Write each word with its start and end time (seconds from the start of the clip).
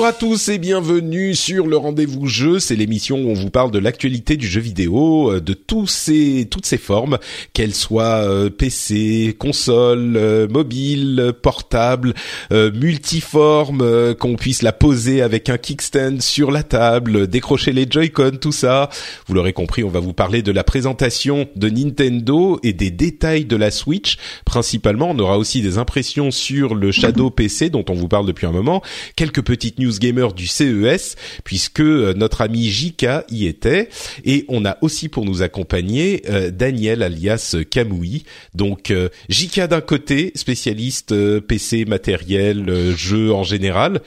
Bonjour 0.00 0.14
à 0.14 0.18
tous 0.18 0.48
et 0.48 0.56
bienvenue 0.56 1.34
sur 1.34 1.66
le 1.66 1.76
rendez-vous 1.76 2.26
jeu. 2.26 2.58
C'est 2.58 2.74
l'émission 2.74 3.18
où 3.18 3.28
on 3.28 3.34
vous 3.34 3.50
parle 3.50 3.70
de 3.70 3.78
l'actualité 3.78 4.38
du 4.38 4.46
jeu 4.46 4.62
vidéo, 4.62 5.30
euh, 5.30 5.40
de 5.42 5.52
tous 5.52 5.88
ces, 5.88 6.48
toutes 6.50 6.64
ces 6.64 6.78
formes, 6.78 7.18
qu'elles 7.52 7.74
soient 7.74 8.24
euh, 8.24 8.48
PC, 8.48 9.36
console, 9.38 10.16
euh, 10.16 10.48
mobile, 10.48 11.34
portable, 11.42 12.14
multiforme, 12.50 14.14
qu'on 14.14 14.36
puisse 14.36 14.62
la 14.62 14.72
poser 14.72 15.20
avec 15.20 15.50
un 15.50 15.58
kickstand 15.58 16.22
sur 16.22 16.50
la 16.50 16.62
table, 16.62 17.26
décrocher 17.26 17.72
les 17.72 17.86
Joy-Con, 17.86 18.38
tout 18.40 18.52
ça. 18.52 18.88
Vous 19.26 19.34
l'aurez 19.34 19.52
compris, 19.52 19.84
on 19.84 19.90
va 19.90 20.00
vous 20.00 20.14
parler 20.14 20.40
de 20.40 20.50
la 20.50 20.64
présentation 20.64 21.46
de 21.56 21.68
Nintendo 21.68 22.58
et 22.62 22.72
des 22.72 22.90
détails 22.90 23.44
de 23.44 23.56
la 23.56 23.70
Switch. 23.70 24.16
Principalement, 24.46 25.10
on 25.10 25.18
aura 25.18 25.36
aussi 25.36 25.60
des 25.60 25.76
impressions 25.76 26.30
sur 26.30 26.74
le 26.74 26.90
Shadow 26.90 27.28
PC 27.28 27.68
dont 27.68 27.84
on 27.90 27.94
vous 27.94 28.08
parle 28.08 28.24
depuis 28.24 28.46
un 28.46 28.52
moment, 28.52 28.80
quelques 29.14 29.42
petites 29.42 29.78
news 29.78 29.89
gamer 29.98 30.32
du 30.32 30.46
CES 30.46 31.16
puisque 31.44 31.80
euh, 31.80 32.14
notre 32.14 32.40
ami 32.42 32.64
Jika 32.68 33.24
y 33.30 33.46
était 33.46 33.88
et 34.24 34.44
on 34.48 34.64
a 34.64 34.78
aussi 34.80 35.08
pour 35.08 35.24
nous 35.24 35.42
accompagner 35.42 36.22
euh, 36.28 36.50
Daniel 36.50 37.02
alias 37.02 37.56
Kamui. 37.70 38.24
Donc 38.54 38.90
euh, 38.90 39.08
Jika 39.28 39.66
d'un 39.66 39.80
côté, 39.80 40.32
spécialiste 40.34 41.12
euh, 41.12 41.40
PC 41.40 41.84
matériel, 41.84 42.68
euh, 42.68 42.94
jeux 42.94 43.32
en 43.32 43.42
général 43.44 44.00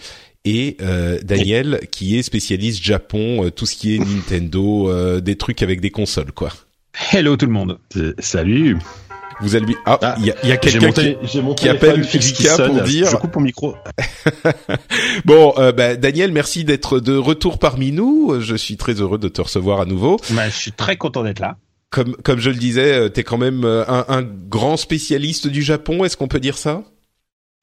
et 0.45 0.77
euh, 0.81 1.19
Daniel 1.23 1.81
qui 1.91 2.17
est 2.17 2.23
spécialiste 2.23 2.83
Japon, 2.83 3.45
euh, 3.45 3.49
tout 3.49 3.65
ce 3.65 3.75
qui 3.75 3.95
est 3.95 3.99
Nintendo, 3.99 4.89
euh, 4.89 5.21
des 5.21 5.35
trucs 5.35 5.61
avec 5.63 5.81
des 5.81 5.91
consoles 5.91 6.31
quoi. 6.31 6.49
Hello 7.11 7.37
tout 7.37 7.45
le 7.45 7.51
monde. 7.51 7.79
Euh, 7.95 8.13
Salut. 8.19 8.77
Vous 9.41 9.55
allez 9.55 9.75
ah, 9.85 9.99
Ah, 10.01 10.15
il 10.19 10.25
y 10.25 10.31
a, 10.31 10.35
il 10.43 10.49
y 10.49 10.51
a 10.51 10.57
quelqu'un 10.57 10.91
qui 10.91 11.15
qui 11.55 11.69
appelle 11.69 12.03
Jika 12.03 12.57
pour 12.65 12.81
dire- 12.81 13.09
Je 13.09 13.15
coupe 13.17 13.35
mon 13.35 13.41
micro. 13.41 13.75
Bon, 15.25 15.53
euh, 15.57 15.71
bah, 15.71 15.95
Daniel, 15.95 16.31
merci 16.31 16.63
d'être 16.63 16.99
de 16.99 17.15
retour 17.15 17.59
parmi 17.59 17.91
nous. 17.91 18.39
Je 18.39 18.55
suis 18.55 18.77
très 18.77 18.93
heureux 18.93 19.17
de 19.17 19.27
te 19.27 19.41
recevoir 19.41 19.79
à 19.81 19.85
nouveau. 19.85 20.17
Bah, 20.31 20.49
je 20.49 20.55
suis 20.55 20.71
très 20.71 20.97
content 20.97 21.23
d'être 21.23 21.39
là. 21.39 21.57
Comme 21.89 22.15
comme 22.23 22.39
je 22.39 22.49
le 22.49 22.55
disais, 22.55 22.93
euh, 22.93 23.09
t'es 23.09 23.23
quand 23.23 23.37
même 23.37 23.65
euh, 23.65 23.83
un, 23.87 24.05
un 24.07 24.23
grand 24.23 24.77
spécialiste 24.77 25.47
du 25.47 25.61
Japon. 25.61 26.03
Est-ce 26.03 26.17
qu'on 26.17 26.27
peut 26.27 26.39
dire 26.39 26.57
ça? 26.57 26.83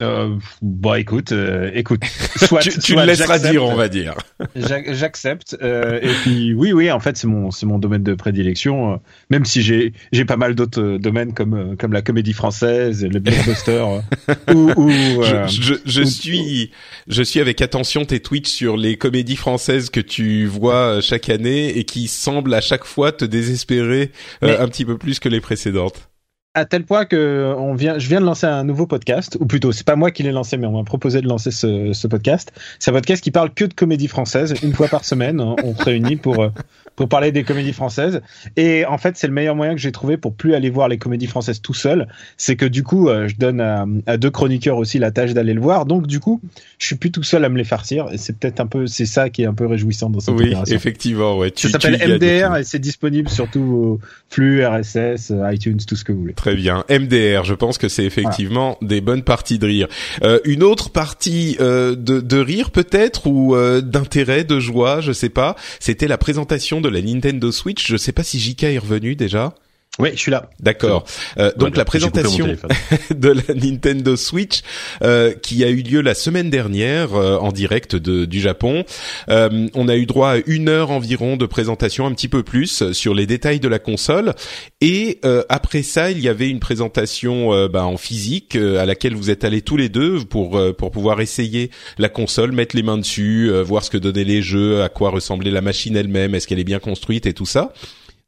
Euh, 0.03 0.35
bon, 0.63 0.95
écoute, 0.95 1.33
euh, 1.33 1.71
écoute. 1.75 2.03
Soit, 2.37 2.61
Tu, 2.61 2.71
tu 2.79 2.93
soit 2.93 3.03
le 3.03 3.09
laisseras 3.13 3.39
dire, 3.39 3.65
on 3.65 3.75
va 3.75 3.89
dire. 3.89 4.15
j'ac- 4.57 4.93
J'accepte. 4.95 5.57
euh, 5.63 5.99
et 6.03 6.13
puis, 6.23 6.55
oui, 6.55 6.73
oui, 6.73 6.91
en 6.91 7.01
fait, 7.01 7.17
c'est 7.19 7.27
mon, 7.27 7.51
c'est 7.51 7.67
mon 7.67 7.79
domaine 7.79 8.03
de 8.03 8.15
prédilection. 8.15 8.95
euh, 8.95 8.97
même 9.29 9.45
si 9.45 9.61
j'ai, 9.63 9.93
j'ai 10.13 10.25
pas 10.25 10.37
mal 10.37 10.55
d'autres 10.55 10.81
euh, 10.81 10.99
domaines 10.99 11.35
comme, 11.35 11.55
euh, 11.55 11.77
comme 11.77 11.93
la 11.93 12.03
comédie 12.03 12.33
française, 12.33 13.05
le 13.05 13.19
blockbuster, 13.21 13.85
ou, 14.55 14.71
ou 14.77 14.91
euh, 15.23 15.47
je, 15.49 15.63
je, 15.63 15.75
je 15.85 16.03
ou- 16.03 16.07
suis 16.07 16.71
je 17.09 17.23
suis 17.23 17.41
avec 17.41 17.61
attention 17.61 18.05
tes 18.05 18.21
tweets 18.21 18.47
sur 18.49 18.77
les 18.77 18.97
comédies 18.97 19.37
françaises 19.37 19.91
que 19.91 20.01
tu 20.01 20.47
vois 20.47 21.01
chaque 21.01 21.29
année 21.29 21.77
et 21.79 21.85
qui 21.85 22.09
semblent 22.09 22.55
à 22.55 22.61
chaque 22.61 22.85
fois 22.85 23.13
te 23.13 23.25
désespérer 23.25 24.13
euh, 24.43 24.47
Mais- 24.49 24.57
un 24.59 24.69
petit 24.69 24.85
peu 24.85 24.97
plus 24.97 25.19
que 25.21 25.29
les 25.29 25.41
précédentes. 25.41 26.10
À 26.55 26.65
tel 26.65 26.85
point 26.85 27.05
que 27.05 27.55
on 27.57 27.75
vient, 27.75 27.99
je 27.99 28.09
viens 28.09 28.21
de 28.21 28.27
lancer 28.27 28.47
un 28.47 28.65
nouveau 28.65 28.87
podcast, 28.87 29.37
ou 29.41 29.47
plutôt, 29.47 29.71
c'est 29.73 29.87
pas 29.87 29.95
moi 29.97 30.11
qui 30.11 30.23
l'ai 30.25 30.33
lancé, 30.33 30.57
mais 30.57 30.67
on 30.67 30.73
m'a 30.77 30.85
proposé 30.85 31.21
de 31.21 31.29
lancer 31.29 31.51
ce, 31.53 31.93
ce 31.93 32.07
podcast. 32.09 32.53
C'est 32.81 32.91
un 32.91 32.95
podcast 32.95 33.23
qui 33.23 33.31
parle 33.31 33.55
que 33.55 33.65
de 33.65 33.75
comédie 33.75 34.09
française. 34.09 34.55
Une 34.63 34.73
fois 34.73 34.89
par 34.89 35.05
semaine, 35.05 35.41
on 35.41 35.75
se 35.77 35.85
réunit 35.85 36.17
pour 36.17 36.43
euh, 36.43 36.49
pour 36.97 37.09
parler 37.09 37.31
des 37.33 37.45
comédies 37.45 37.73
françaises. 37.73 38.21
Et 38.57 38.85
en 38.85 38.99
fait, 38.99 39.17
c'est 39.17 39.27
le 39.29 39.33
meilleur 39.33 39.55
moyen 39.55 39.75
que 39.75 39.81
j'ai 39.81 39.93
trouvé 39.93 40.17
pour 40.19 40.35
plus 40.35 40.55
aller 40.55 40.69
voir 40.71 40.89
les 40.89 40.99
comédies 40.99 41.29
françaises 41.29 41.63
tout 41.63 41.73
seul. 41.73 42.09
C'est 42.37 42.57
que 42.57 42.67
du 42.67 42.83
coup, 42.83 43.09
euh, 43.09 43.29
je 43.29 43.37
donne 43.37 43.61
à, 43.61 43.87
à 44.07 44.17
deux 44.17 44.31
chroniqueurs 44.31 44.77
aussi 44.77 44.99
la 44.99 45.11
tâche 45.13 45.33
d'aller 45.33 45.55
le 45.55 45.61
voir. 45.61 45.87
Donc 45.87 46.07
du 46.09 46.19
coup, 46.21 46.41
je 46.79 46.87
suis 46.87 46.97
plus 46.97 47.11
tout 47.13 47.23
seul 47.23 47.45
à 47.45 47.49
me 47.49 47.57
les 47.57 47.65
farcir. 47.65 48.09
Et 48.13 48.19
c'est 48.19 48.37
peut-être 48.37 48.61
un 48.61 48.67
peu, 48.67 48.87
c'est 48.87 49.07
ça 49.07 49.31
qui 49.31 49.43
est 49.43 49.47
un 49.47 49.55
peu 49.55 49.67
réjouissant 49.67 50.11
dans 50.11 50.21
cette 50.21 50.35
Oui, 50.35 50.49
opération. 50.49 50.75
effectivement, 50.77 51.39
ouais. 51.39 51.53
Tu, 51.53 51.69
Ça 51.71 51.79
s'appelle. 51.81 52.17
MDR 52.17 52.57
et 52.57 52.65
c'est 52.65 52.81
disponible 52.81 53.29
sur 53.29 53.49
tous 53.49 53.63
vos 53.65 54.01
flux 54.29 54.63
RSS, 54.67 55.33
iTunes, 55.53 55.79
tout 55.87 55.97
ce 55.97 56.05
que 56.05 56.13
vous 56.13 56.21
voulez. 56.21 56.35
Très 56.41 56.57
bien. 56.57 56.87
MDR, 56.89 57.45
je 57.45 57.53
pense 57.53 57.77
que 57.77 57.91
c'est 57.91 58.07
effectivement 58.07 58.79
des 58.81 59.03
bonnes 59.03 59.25
parties 59.25 59.59
de 59.59 59.67
rire. 59.67 59.89
Euh, 60.23 60.41
une 60.45 60.63
autre 60.63 60.89
partie 60.89 61.59
euh, 61.61 61.95
de, 61.95 62.21
de 62.21 62.39
rire 62.39 62.71
peut-être 62.71 63.27
ou 63.27 63.55
euh, 63.55 63.83
d'intérêt, 63.83 64.43
de 64.43 64.59
joie, 64.59 65.03
je 65.03 65.13
sais 65.13 65.29
pas. 65.29 65.55
C'était 65.81 66.09
la 66.09 66.17
présentation 66.17 66.81
de 66.81 66.89
la 66.89 67.03
Nintendo 67.03 67.53
Switch. 67.53 67.87
Je 67.87 67.99
sais 67.99 68.13
pas 68.13 68.23
si 68.23 68.41
JK 68.41 68.63
est 68.63 68.79
revenu 68.79 69.17
déjà. 69.17 69.53
Oui, 69.99 70.11
je 70.15 70.21
suis 70.21 70.31
là. 70.31 70.49
D'accord. 70.61 71.05
Euh, 71.39 71.51
donc 71.57 71.77
la 71.77 71.85
présentation 71.85 72.47
de 73.15 73.29
la 73.29 73.55
Nintendo 73.55 74.17
Switch 74.17 74.61
euh, 75.03 75.35
qui 75.35 75.65
a 75.65 75.69
eu 75.69 75.83
lieu 75.83 76.01
la 76.01 76.15
semaine 76.15 76.49
dernière 76.49 77.15
euh, 77.15 77.37
en 77.39 77.51
direct 77.51 77.97
de, 77.97 78.25
du 78.25 78.41
Japon. 78.41 78.85
Euh, 79.29 79.69
on 79.75 79.89
a 79.89 79.97
eu 79.97 80.07
droit 80.07 80.31
à 80.31 80.39
une 80.47 80.69
heure 80.69 80.93
environ 80.93 81.37
de 81.37 81.45
présentation, 81.45 82.07
un 82.07 82.13
petit 82.13 82.29
peu 82.29 82.45
plus, 82.45 82.93
sur 82.93 83.15
les 83.15 83.27
détails 83.27 83.59
de 83.59 83.67
la 83.67 83.81
console. 83.81 84.35
Et 84.81 85.19
euh, 85.25 85.43
après 85.49 85.83
ça, 85.83 86.13
il 86.13 86.21
y 86.21 86.29
avait 86.29 86.49
une 86.49 86.61
présentation 86.61 87.53
euh, 87.53 87.69
bah, 87.69 87.85
en 87.85 87.97
physique 87.97 88.55
euh, 88.55 88.79
à 88.81 88.87
laquelle 88.87 89.15
vous 89.17 89.29
êtes 89.29 89.43
allés 89.43 89.61
tous 89.61 89.77
les 89.77 89.89
deux 89.89 90.21
pour 90.25 90.57
euh, 90.57 90.73
pour 90.73 90.93
pouvoir 90.93 91.21
essayer 91.21 91.71
la 91.99 92.09
console, 92.09 92.53
mettre 92.53 92.77
les 92.77 92.85
mains 92.85 92.99
dessus, 92.99 93.51
euh, 93.51 93.63
voir 93.65 93.83
ce 93.85 93.91
que 93.91 93.99
donnaient 93.99 94.25
les 94.25 94.41
jeux, 94.41 94.83
à 94.83 94.89
quoi 94.89 95.11
ressemblait 95.11 95.51
la 95.51 95.63
machine 95.63 95.97
elle-même, 95.97 96.37
est-ce 96.37 96.47
qu'elle 96.47 96.61
est 96.61 96.65
bien 96.65 96.79
construite 96.79 97.27
et 97.27 97.35
tout 97.35 97.45
ça. 97.45 97.73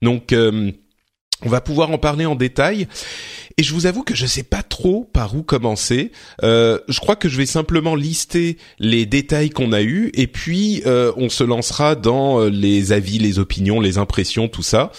Donc 0.03 0.33
euh, 0.33 0.72
on 1.44 1.48
va 1.48 1.60
pouvoir 1.60 1.91
en 1.91 1.98
parler 1.98 2.26
en 2.26 2.34
détail. 2.34 2.86
Et 3.58 3.62
je 3.62 3.75
vous 3.75 3.86
avoue 3.86 4.03
que 4.03 4.14
je 4.14 4.26
sais 4.26 4.42
pas 4.42 4.62
trop 4.62 5.08
par 5.12 5.34
où 5.34 5.42
commencer. 5.42 6.12
Euh, 6.42 6.78
je 6.88 7.00
crois 7.00 7.16
que 7.16 7.28
je 7.28 7.36
vais 7.36 7.47
simplement 7.47 7.94
lister 7.94 8.56
les 8.78 9.06
détails 9.06 9.50
qu'on 9.50 9.72
a 9.72 9.82
eus 9.82 10.10
et 10.14 10.26
puis 10.26 10.82
euh, 10.86 11.12
on 11.16 11.28
se 11.28 11.44
lancera 11.44 11.94
dans 11.94 12.41
euh, 12.41 12.48
les 12.48 12.92
avis, 12.92 13.19
les 13.19 13.38
opinions, 13.38 13.80
les 13.80 13.98
impressions, 13.98 14.48
tout 14.48 14.62
ça. 14.62 14.92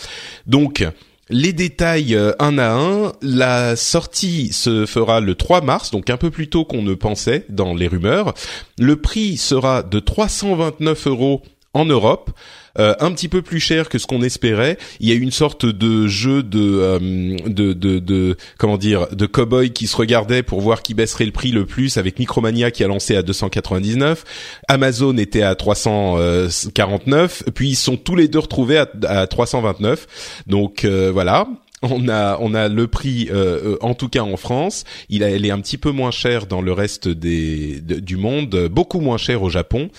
Donc 0.46 0.86
les 1.30 1.54
détails 1.54 2.16
un 2.40 2.58
à 2.58 2.74
un. 2.74 3.14
La 3.22 3.76
sortie 3.76 4.52
se 4.52 4.86
fera 4.86 5.20
le 5.20 5.36
3 5.36 5.62
mars, 5.62 5.90
donc 5.90 6.10
un 6.10 6.18
peu 6.18 6.30
plus 6.30 6.50
tôt 6.50 6.66
qu'on 6.66 6.84
ne 6.84 6.94
pensait 6.94 7.46
dans 7.50 7.74
les 7.74 7.88
rumeurs. 7.88 8.34
Le 8.78 8.98
prix 8.98 9.38
sera 9.38 9.84
de 9.84 10.00
329 10.00 11.08
euros 11.08 11.42
en 11.74 11.86
Europe. 11.86 12.32
Euh, 12.80 12.96
un 13.00 13.12
petit 13.12 13.30
peu 13.30 13.44
plus 13.44 13.60
cher 13.60 13.88
que 13.88 14.00
ce 14.00 14.08
qu'on 14.08 14.24
espérait. 14.24 14.80
Il 15.00 15.08
y 15.08 15.12
a 15.12 15.16
une 15.16 15.30
sorte 15.30 15.66
de 15.66 16.08
jeu 16.08 16.42
de 16.42 16.60
euh, 16.60 17.38
de, 17.46 17.74
de 17.74 18.36
comment 18.58 18.78
dire 18.78 19.08
de 19.12 19.28
cowboy 19.28 19.72
qui 19.72 19.86
se 19.86 19.96
regardait 19.96 20.42
pour 20.42 20.60
voir 20.60 20.82
qui 20.82 20.96
baisserait 20.96 21.26
le 21.26 21.32
prix 21.32 21.52
le 21.52 21.68
plus 21.68 21.98
avec 21.98 22.18
Micromania 22.18 22.72
qui 22.72 22.84
a 22.84 22.88
lancé 22.88 23.16
à 23.16 23.22
299. 23.22 24.24
Amazon 24.68 25.16
était 25.18 25.44
à 25.44 25.54
349. 25.54 27.44
Puis 27.54 27.70
ils 27.70 27.76
sont 27.76 27.96
tous 27.96 28.16
les 28.16 28.28
deux 28.28 28.40
retrouvés 28.40 28.80
à, 28.80 28.88
à 29.08 29.28
329. 29.28 30.44
Donc 30.48 30.84
euh, 30.84 31.12
voilà. 31.14 31.48
On 31.84 32.08
a 32.08 32.38
on 32.40 32.54
a 32.54 32.70
le 32.70 32.88
prix 32.88 33.28
euh, 33.30 33.74
euh, 33.74 33.78
en 33.82 33.94
tout 33.94 34.08
cas 34.10 34.22
en 34.22 34.38
France. 34.38 34.86
Il 35.10 35.24
a, 35.24 35.30
est 35.30 35.52
un 35.52 35.60
petit 35.60 35.78
peu 35.78 35.92
moins 35.92 36.12
cher 36.12 36.48
dans 36.48 36.62
le 36.62 36.72
reste 36.72 37.08
des 37.10 37.82
de- 37.82 38.00
du 38.00 38.16
monde, 38.18 38.70
beaucoup 38.72 39.02
moins 39.02 39.18
cher 39.18 39.44
au 39.44 39.50
Japon 39.50 39.90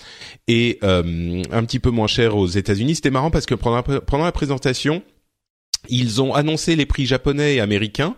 et 0.49 0.79
euh, 0.83 1.43
un 1.53 1.65
petit 1.65 1.79
peu 1.79 1.91
moins 1.91 2.07
cher 2.07 2.37
aux 2.37 2.47
États-Unis. 2.47 2.95
C'était 2.97 3.11
marrant 3.11 3.31
parce 3.31 3.47
que 3.47 3.55
pendant 3.55 3.77
la, 3.87 4.01
pendant 4.01 4.25
la 4.25 4.33
présentation, 4.33 5.03
ils 5.91 6.23
ont 6.23 6.33
annoncé 6.33 6.77
les 6.77 6.87
prix 6.87 7.05
japonais 7.05 7.57
et 7.57 7.61
américains, 7.61 8.17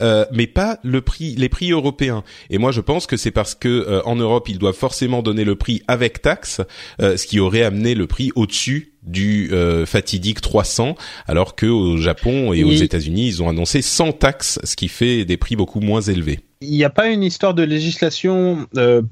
euh, 0.00 0.24
mais 0.32 0.46
pas 0.46 0.78
le 0.82 1.02
prix, 1.02 1.34
les 1.36 1.50
prix 1.50 1.70
européens. 1.70 2.24
Et 2.48 2.56
moi, 2.56 2.72
je 2.72 2.80
pense 2.80 3.06
que 3.06 3.18
c'est 3.18 3.30
parce 3.30 3.54
que 3.54 3.68
euh, 3.68 4.00
en 4.06 4.16
Europe, 4.16 4.48
ils 4.48 4.58
doivent 4.58 4.74
forcément 4.74 5.20
donner 5.22 5.44
le 5.44 5.54
prix 5.54 5.82
avec 5.88 6.22
taxe, 6.22 6.62
euh, 7.02 7.18
ce 7.18 7.26
qui 7.26 7.38
aurait 7.38 7.64
amené 7.64 7.94
le 7.94 8.06
prix 8.06 8.32
au-dessus 8.34 8.91
du 9.02 9.50
fatidique 9.86 10.40
300, 10.40 10.94
alors 11.26 11.56
que 11.56 11.66
au 11.66 11.96
Japon 11.96 12.52
et 12.52 12.62
aux 12.64 12.72
États-Unis, 12.72 13.26
ils 13.26 13.42
ont 13.42 13.48
annoncé 13.48 13.82
sans 13.82 14.12
taxe, 14.12 14.60
ce 14.62 14.76
qui 14.76 14.88
fait 14.88 15.24
des 15.24 15.36
prix 15.36 15.56
beaucoup 15.56 15.80
moins 15.80 16.00
élevés. 16.00 16.40
Il 16.60 16.70
n'y 16.70 16.84
a 16.84 16.90
pas 16.90 17.08
une 17.08 17.24
histoire 17.24 17.54
de 17.54 17.64
législation, 17.64 18.66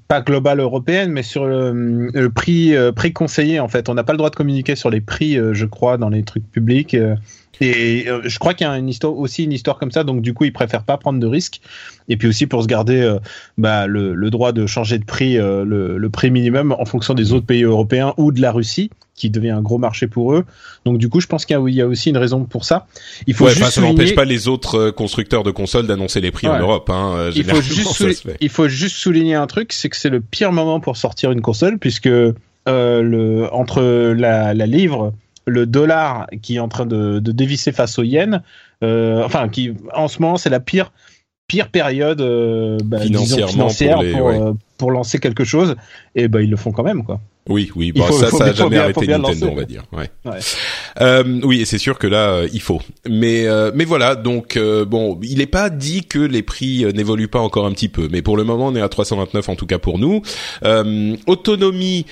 pas 0.06 0.20
globale 0.20 0.60
européenne, 0.60 1.10
mais 1.10 1.25
sur 1.25 1.46
le, 1.46 2.28
prix 2.28 2.72
préconseillé 2.94 3.58
en 3.58 3.69
fait. 3.69 3.88
On 3.88 3.94
n'a 3.94 4.04
pas 4.04 4.12
le 4.12 4.19
droit 4.19 4.31
de 4.31 4.37
communiquer 4.37 4.76
sur 4.76 4.90
les 4.90 5.00
prix, 5.00 5.37
je 5.52 5.66
crois, 5.66 5.98
dans 5.98 6.08
les 6.08 6.22
trucs 6.22 6.48
publics. 6.50 6.96
Et 7.60 8.08
euh, 8.08 8.22
je 8.24 8.38
crois 8.38 8.54
qu'il 8.54 8.66
y 8.66 8.70
a 8.70 8.76
une 8.78 8.88
histoire, 8.88 9.16
aussi 9.16 9.44
une 9.44 9.52
histoire 9.52 9.78
comme 9.78 9.90
ça, 9.90 10.02
donc 10.02 10.22
du 10.22 10.32
coup, 10.32 10.44
ils 10.44 10.52
préfèrent 10.52 10.84
pas 10.84 10.96
prendre 10.96 11.20
de 11.20 11.26
risques. 11.26 11.60
Et 12.08 12.16
puis 12.16 12.26
aussi 12.26 12.46
pour 12.46 12.62
se 12.62 12.66
garder 12.66 13.00
euh, 13.00 13.18
bah, 13.58 13.86
le, 13.86 14.14
le, 14.14 14.30
droit 14.30 14.52
de 14.52 14.66
changer 14.66 14.98
de 14.98 15.04
prix, 15.04 15.38
euh, 15.38 15.64
le, 15.64 15.98
le, 15.98 16.10
prix 16.10 16.30
minimum 16.30 16.74
en 16.78 16.84
fonction 16.86 17.12
des 17.12 17.32
autres 17.32 17.46
pays 17.46 17.62
européens 17.62 18.14
ou 18.16 18.32
de 18.32 18.40
la 18.40 18.50
Russie, 18.50 18.90
qui 19.14 19.28
devient 19.28 19.50
un 19.50 19.60
gros 19.60 19.76
marché 19.76 20.06
pour 20.06 20.32
eux. 20.32 20.44
Donc 20.86 20.96
du 20.96 21.10
coup, 21.10 21.20
je 21.20 21.26
pense 21.26 21.44
qu'il 21.44 21.56
y, 21.68 21.82
a 21.82 21.86
aussi 21.86 22.08
une 22.08 22.16
raison 22.16 22.44
pour 22.44 22.64
ça. 22.64 22.86
Il 23.26 23.34
faut 23.34 23.48
juste 23.48 23.70
ça 23.72 23.80
n'empêche 23.82 24.14
pas 24.14 24.24
les 24.24 24.48
autres 24.48 24.90
constructeurs 24.90 25.42
de 25.42 25.50
consoles 25.50 25.86
d'annoncer 25.86 26.22
les 26.22 26.30
prix 26.30 26.48
en 26.48 26.58
Europe. 26.58 26.88
Hein, 26.88 27.30
il, 27.36 27.44
faut 27.44 27.60
juste 27.60 28.26
il 28.40 28.48
faut 28.48 28.68
juste 28.68 28.96
souligner 28.96 29.34
un 29.34 29.46
truc, 29.46 29.74
c'est 29.74 29.90
que 29.90 29.96
c'est 29.96 30.08
le 30.08 30.20
pire 30.20 30.52
moment 30.52 30.80
pour 30.80 30.96
sortir 30.96 31.30
une 31.30 31.42
console, 31.42 31.78
puisque 31.78 32.06
le, 32.06 33.48
entre 33.52 33.82
la, 34.16 34.54
la 34.54 34.66
livre 34.66 35.12
le 35.50 35.67
dollar 35.67 36.26
qui 36.43 36.56
est 36.56 36.61
en 36.61 36.69
train 36.69 36.87
de, 36.87 37.19
dévisser 37.19 37.73
face 37.73 37.99
au 37.99 38.02
yen, 38.02 38.43
euh, 38.82 39.23
enfin, 39.25 39.49
qui 39.49 39.75
en 39.94 40.08
ce 40.08 40.20
moment 40.23 40.37
c'est 40.37 40.50
la 40.50 40.61
pire 40.61 40.93
pire 41.47 41.69
période 41.69 42.20
euh, 42.20 42.79
bah, 42.85 43.00
financière 43.00 43.99
pour, 44.12 44.56
pour, 44.79 44.91
lancer 44.93 45.19
quelque 45.19 45.44
chose, 45.44 45.75
et 46.14 46.29
ben 46.29 46.41
ils 46.41 46.50
le 46.50 46.56
font 46.56 46.70
quand 46.70 46.85
même 46.85 47.05
quoi. 47.05 47.20
Oui, 47.49 47.70
oui, 47.75 47.91
bon, 47.91 48.11
ça, 48.12 48.31
ça 48.31 48.44
a 48.44 48.52
jamais 48.52 48.79
arrêté 48.79 49.06
Nintendo, 49.06 49.49
on 49.50 49.55
va 49.56 49.64
dire. 49.64 49.85
Ouais. 49.93 50.11
ouais. 50.25 50.38
Euh, 51.00 51.40
oui, 51.44 51.64
c'est 51.66 51.78
sûr 51.78 51.98
que 51.98 52.06
là, 52.06 52.31
euh, 52.31 52.48
il 52.52 52.60
faut. 52.60 52.81
Mais, 53.08 53.46
euh, 53.46 53.70
mais 53.75 53.84
voilà, 53.84 54.14
donc 54.14 54.56
euh, 54.56 54.84
bon, 54.84 55.19
il 55.22 55.38
n'est 55.38 55.46
pas 55.46 55.70
dit 55.70 56.04
que 56.04 56.19
les 56.19 56.42
prix 56.42 56.84
n'évoluent 56.94 57.28
pas 57.28 57.40
encore 57.40 57.66
un 57.66 57.72
petit 57.72 57.88
peu, 57.88 58.08
mais 58.10 58.22
pour 58.22 58.37
le 58.37 58.44
moment, 58.44 58.69
on 58.69 58.76
est 58.76 58.81
à 58.81 58.88
329 58.88 59.48
en 59.48 59.54
tout 59.56 59.66
cas 59.66 59.78
pour 59.78 59.98
nous. 59.98 60.22
autonomie, 61.26 62.06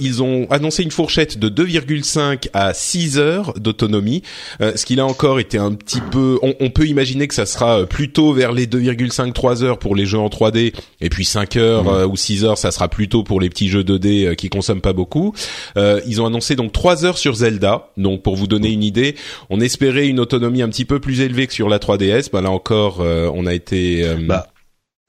ils 0.00 0.22
ont 0.22 0.46
annoncé 0.50 0.82
une 0.82 0.90
fourchette 0.90 1.38
de 1.38 1.48
2,5 1.48 2.48
à 2.52 2.74
6 2.74 3.18
heures 3.18 3.54
d'autonomie, 3.54 4.22
ce 4.60 4.84
qui 4.84 4.96
là 4.96 5.06
encore 5.06 5.40
était 5.40 5.58
un 5.58 5.72
petit 5.72 6.00
peu. 6.00 6.38
On, 6.42 6.54
on, 6.60 6.70
peut 6.70 6.86
imaginer 6.86 7.28
que 7.28 7.34
ça 7.34 7.46
sera 7.46 7.86
plutôt 7.86 8.32
vers 8.32 8.52
les 8.52 8.66
2,5-3 8.66 9.62
heures 9.62 9.78
pour 9.78 9.94
les 9.94 10.06
jeux 10.06 10.18
en 10.18 10.28
3D, 10.28 10.74
et 11.00 11.08
puis 11.08 11.24
5 11.24 11.56
heures 11.56 11.84
mmh. 11.84 12.10
ou 12.10 12.16
6 12.16 12.44
heures, 12.44 12.58
ça 12.58 12.70
sera 12.70 12.88
plutôt 12.88 13.22
pour 13.22 13.40
les 13.40 13.48
petits 13.48 13.68
jeux 13.68 13.82
2D 13.82 14.34
qui 14.36 14.48
consomment 14.48 14.80
pas 14.80 14.92
beaucoup. 14.92 15.34
Euh, 15.76 16.00
ils 16.06 16.20
ont 16.20 16.26
annoncé 16.26 16.56
donc 16.56 16.72
3 16.72 17.04
heures 17.04 17.18
sur 17.18 17.34
Zelda. 17.34 17.88
Donc 17.96 18.22
pour 18.24 18.34
vous 18.34 18.48
donner 18.48 18.72
une 18.72 18.82
idée, 18.82 19.14
on 19.50 19.60
espérait 19.60 20.08
une 20.08 20.18
autonomie 20.18 20.62
un 20.62 20.68
petit 20.68 20.84
peu 20.84 20.98
plus 20.98 21.20
élevée 21.20 21.46
que 21.46 21.52
sur 21.52 21.68
la 21.68 21.78
3DS. 21.78 22.30
Bah 22.32 22.40
là 22.40 22.50
encore, 22.50 23.00
euh, 23.00 23.30
on 23.32 23.46
a 23.46 23.54
été 23.54 24.04
euh, 24.04 24.16
bah, 24.20 24.48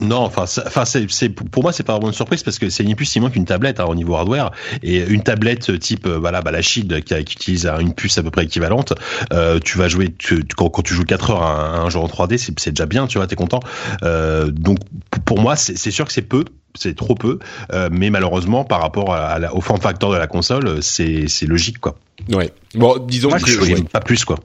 non, 0.02 0.18
enfin, 0.18 0.44
enfin, 0.66 0.84
c'est, 0.84 1.28
pour 1.30 1.62
moi, 1.62 1.72
c'est 1.72 1.82
pas 1.82 1.94
vraiment 1.94 2.08
une 2.08 2.14
surprise 2.14 2.42
parce 2.42 2.58
que 2.58 2.68
c'est 2.68 2.84
ni 2.84 2.94
plus 2.94 3.16
ni 3.16 3.20
moins 3.20 3.30
qu'une 3.30 3.46
tablette 3.46 3.80
hein, 3.80 3.86
au 3.86 3.94
niveau 3.94 4.14
hardware 4.14 4.50
et 4.82 4.98
une 4.98 5.22
tablette 5.22 5.78
type, 5.78 6.06
euh, 6.06 6.18
voilà, 6.18 6.42
bah, 6.42 6.50
la 6.50 6.60
Shield 6.60 7.02
qui, 7.02 7.14
qui, 7.24 7.32
utilise 7.32 7.66
une 7.66 7.94
puce 7.94 8.18
à 8.18 8.22
peu 8.22 8.30
près 8.30 8.44
équivalente. 8.44 8.92
Euh, 9.32 9.58
tu 9.58 9.78
vas 9.78 9.88
jouer, 9.88 10.12
tu, 10.18 10.44
quand, 10.54 10.70
tu 10.82 10.92
joues 10.92 11.04
4 11.04 11.30
heures 11.30 11.42
à 11.42 11.78
un, 11.78 11.88
jeu 11.88 11.98
en 11.98 12.08
3D, 12.08 12.36
c'est, 12.36 12.72
déjà 12.72 12.84
bien, 12.84 13.06
tu 13.06 13.16
vois, 13.16 13.26
t'es 13.26 13.36
content. 13.36 13.60
Euh, 14.02 14.50
donc, 14.50 14.80
pour 15.24 15.40
moi, 15.40 15.56
c'est, 15.56 15.90
sûr 15.90 16.04
que 16.04 16.12
c'est 16.12 16.20
peu, 16.20 16.44
c'est 16.74 16.94
trop 16.94 17.14
peu, 17.14 17.38
euh, 17.72 17.88
mais 17.90 18.10
malheureusement, 18.10 18.64
par 18.64 18.82
rapport 18.82 19.14
à, 19.14 19.38
au 19.54 19.62
form 19.62 19.80
factor 19.80 20.12
de 20.12 20.18
la 20.18 20.26
console, 20.26 20.82
c'est, 20.82 21.26
c'est 21.26 21.46
logique, 21.46 21.78
quoi. 21.78 21.96
Ouais. 22.30 22.52
Bon, 22.74 22.98
disons 22.98 23.30
que 23.30 23.50
je, 23.50 23.82
pas 23.84 24.00
plus, 24.00 24.26
quoi 24.26 24.36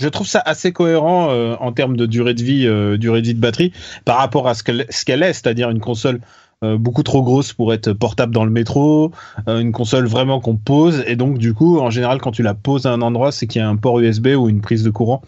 je 0.00 0.08
trouve 0.08 0.28
ça 0.28 0.40
assez 0.44 0.72
cohérent 0.72 1.30
euh, 1.30 1.56
en 1.58 1.72
termes 1.72 1.96
de 1.96 2.06
durée 2.06 2.34
de 2.34 2.42
vie, 2.42 2.68
euh, 2.68 2.96
durée 2.96 3.20
de 3.20 3.26
vie 3.26 3.34
de 3.34 3.40
batterie, 3.40 3.72
par 4.04 4.18
rapport 4.18 4.46
à 4.46 4.54
ce 4.54 4.62
qu'elle 4.62 5.22
est, 5.22 5.32
c'est-à-dire 5.32 5.70
une 5.70 5.80
console 5.80 6.20
euh, 6.62 6.78
beaucoup 6.78 7.02
trop 7.02 7.20
grosse 7.22 7.52
pour 7.52 7.74
être 7.74 7.92
portable 7.92 8.32
dans 8.32 8.44
le 8.44 8.50
métro, 8.52 9.10
une 9.48 9.72
console 9.72 10.06
vraiment 10.06 10.40
qu'on 10.40 10.54
pose, 10.54 11.02
et 11.08 11.16
donc 11.16 11.38
du 11.38 11.52
coup, 11.52 11.80
en 11.80 11.90
général, 11.90 12.20
quand 12.20 12.30
tu 12.30 12.44
la 12.44 12.54
poses 12.54 12.86
à 12.86 12.92
un 12.92 13.02
endroit, 13.02 13.32
c'est 13.32 13.48
qu'il 13.48 13.60
y 13.60 13.64
a 13.64 13.68
un 13.68 13.74
port 13.74 13.98
USB 13.98 14.28
ou 14.38 14.48
une 14.48 14.60
prise 14.60 14.84
de 14.84 14.90
courant. 14.90 15.20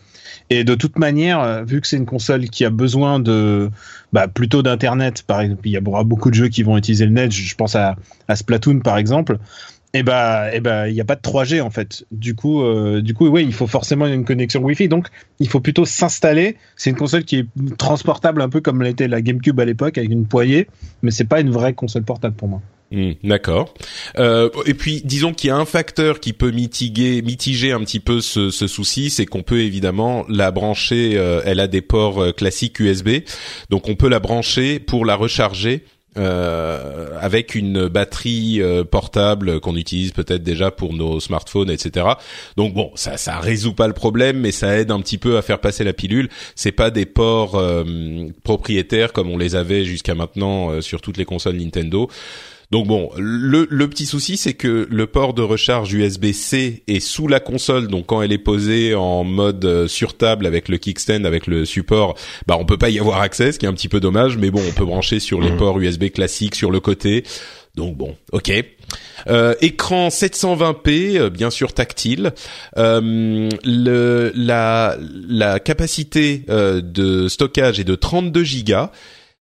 Et 0.51 0.63
de 0.63 0.77
toute 0.77 0.99
manière, 0.99 1.65
vu 1.65 1.81
que 1.81 1.89
c'est 1.89 1.97
une 1.97 2.07
console 2.07 2.49
qui 2.49 2.65
a 2.65 2.71
besoin 2.71 3.19
de 3.19 3.71
bah, 4.13 4.29
plutôt 4.29 4.63
d'internet, 4.63 5.25
par 5.25 5.41
exemple, 5.41 5.69
il 5.69 5.73
y 5.73 5.79
aura 5.79 6.05
beaucoup 6.05 6.31
de 6.31 6.35
jeux 6.35 6.49
qui 6.49 6.63
vont 6.63 6.77
utiliser 6.77 7.07
le 7.07 7.13
net. 7.13 7.33
Je 7.33 7.55
pense 7.57 7.75
à, 7.75 7.97
à 8.29 8.37
Splatoon 8.37 8.81
par 8.81 8.99
exemple 8.99 9.39
et 9.93 10.03
bah, 10.03 10.55
et 10.55 10.61
bah, 10.61 10.89
il 10.89 10.95
n'y 10.95 11.01
a 11.01 11.05
pas 11.05 11.17
de 11.17 11.21
3G 11.21 11.61
en 11.61 11.71
fait. 11.71 12.05
Du 12.13 12.35
coup, 12.35 12.63
euh, 12.63 13.03
du 13.03 13.15
coup, 13.15 13.27
oui, 13.27 13.45
il 13.45 13.53
faut 13.53 13.67
forcément 13.67 14.07
une 14.07 14.25
connexion 14.25 14.63
Wi-Fi. 14.63 14.89
Donc, 14.89 15.09
il 15.41 15.49
faut 15.49 15.61
plutôt 15.61 15.85
s'installer. 15.85 16.57
C'est 16.77 16.91
une 16.91 16.97
console 16.97 17.25
qui 17.25 17.37
est 17.39 17.47
transportable 17.77 18.41
un 18.43 18.49
peu 18.49 18.61
comme 18.61 18.83
l'était 18.83 19.09
la 19.09 19.21
GameCube 19.21 19.59
à 19.59 19.65
l'époque 19.65 19.99
avec 19.99 20.11
une 20.11 20.27
poignée, 20.27 20.69
mais 21.03 21.11
c'est 21.11 21.25
pas 21.25 21.41
une 21.41 21.51
vraie 21.51 21.75
console 21.75 22.05
portable 22.05 22.37
pour 22.37 22.49
moi. 22.49 22.63
Hmm, 22.93 23.13
d'accord. 23.23 23.73
Euh, 24.19 24.51
et 24.67 24.75
puis, 24.75 25.01
disons 25.05 25.33
qu'il 25.33 25.49
y 25.49 25.51
a 25.51 25.57
un 25.57 25.65
facteur 25.65 26.19
qui 26.19 26.33
peut 26.33 26.51
mitiguer, 26.51 27.23
mitiger 27.23 27.71
un 27.71 27.81
petit 27.81 28.01
peu 28.01 28.21
ce, 28.21 28.51
ce 28.51 28.67
souci, 28.67 29.11
c'est 29.11 29.27
qu'on 29.27 29.43
peut 29.43 29.61
évidemment 29.61 30.25
la 30.29 30.51
brancher. 30.51 31.13
Euh, 31.15 31.41
elle 31.45 31.61
a 31.61 31.69
des 31.69 31.83
ports 31.83 32.21
euh, 32.21 32.33
classiques 32.33 32.81
USB, 32.81 33.21
donc 33.71 33.89
on 33.89 33.95
peut 33.95 34.09
la 34.09 34.19
brancher 34.19 34.81
pour 34.81 35.05
la 35.05 35.15
recharger 35.15 35.85
euh, 36.19 37.17
avec 37.21 37.55
une 37.55 37.87
batterie 37.87 38.61
euh, 38.61 38.83
portable 38.83 39.61
qu'on 39.61 39.77
utilise 39.77 40.11
peut-être 40.11 40.43
déjà 40.43 40.73
pour 40.73 40.93
nos 40.93 41.21
smartphones, 41.21 41.71
etc. 41.71 42.07
Donc 42.57 42.75
bon, 42.75 42.91
ça 42.97 43.17
ça 43.17 43.39
résout 43.39 43.75
pas 43.75 43.87
le 43.87 43.93
problème, 43.93 44.41
mais 44.41 44.51
ça 44.51 44.77
aide 44.77 44.91
un 44.91 45.01
petit 45.01 45.19
peu 45.19 45.37
à 45.37 45.43
faire 45.43 45.61
passer 45.61 45.85
la 45.85 45.93
pilule. 45.93 46.29
C'est 46.57 46.73
pas 46.73 46.91
des 46.91 47.07
ports 47.07 47.55
euh, 47.55 47.85
propriétaires 48.43 49.13
comme 49.13 49.31
on 49.31 49.39
les 49.39 49.55
avait 49.55 49.85
jusqu'à 49.85 50.17
maintenant 50.17 50.81
sur 50.81 51.01
toutes 51.01 51.17
les 51.17 51.25
consoles 51.25 51.57
Nintendo. 51.57 52.09
Donc 52.71 52.87
bon, 52.87 53.11
le, 53.19 53.67
le 53.69 53.89
petit 53.89 54.07
souci 54.07 54.37
c'est 54.37 54.55
que 54.55 54.87
le 54.89 55.07
port 55.07 55.35
de 55.35 55.43
recharge 55.43 55.93
USB-C 55.93 56.85
est 56.87 57.01
sous 57.01 57.27
la 57.27 57.41
console, 57.41 57.89
donc 57.89 58.07
quand 58.07 58.23
elle 58.23 58.33
est 58.33 58.39
posée 58.39 58.95
en 58.95 59.25
mode 59.25 59.65
euh, 59.65 59.89
sur 59.89 60.17
table 60.17 60.47
avec 60.47 60.69
le 60.69 60.79
kickstand, 60.79 61.27
avec 61.27 61.49
le 61.49 61.65
support, 61.65 62.17
bah 62.47 62.57
on 62.59 62.65
peut 62.65 62.79
pas 62.79 62.91
y 62.91 63.01
avoir 63.01 63.23
accès, 63.23 63.51
ce 63.51 63.59
qui 63.59 63.67
est 63.67 63.69
un 63.69 63.75
petit 63.75 63.89
peu 63.89 63.99
dommage, 63.99 64.37
mais 64.37 64.51
bon, 64.51 64.63
on 64.67 64.73
peut 64.73 64.85
brancher 64.85 65.19
sur 65.19 65.41
les 65.41 65.51
mmh. 65.51 65.57
ports 65.57 65.81
USB 65.81 66.11
classiques 66.11 66.55
sur 66.55 66.71
le 66.71 66.79
côté. 66.79 67.25
Donc 67.77 67.97
bon, 67.97 68.17
ok. 68.33 68.53
Euh, 69.29 69.55
écran 69.61 70.09
720p, 70.09 71.19
euh, 71.19 71.31
bien 71.31 71.51
sûr 71.51 71.73
tactile. 71.73 72.33
Euh, 72.77 73.49
le, 73.65 74.33
la, 74.35 74.97
la 75.29 75.61
capacité 75.61 76.43
euh, 76.49 76.81
de 76.81 77.29
stockage 77.29 77.79
est 77.79 77.85
de 77.85 77.95
32 77.95 78.45
Go 78.65 78.87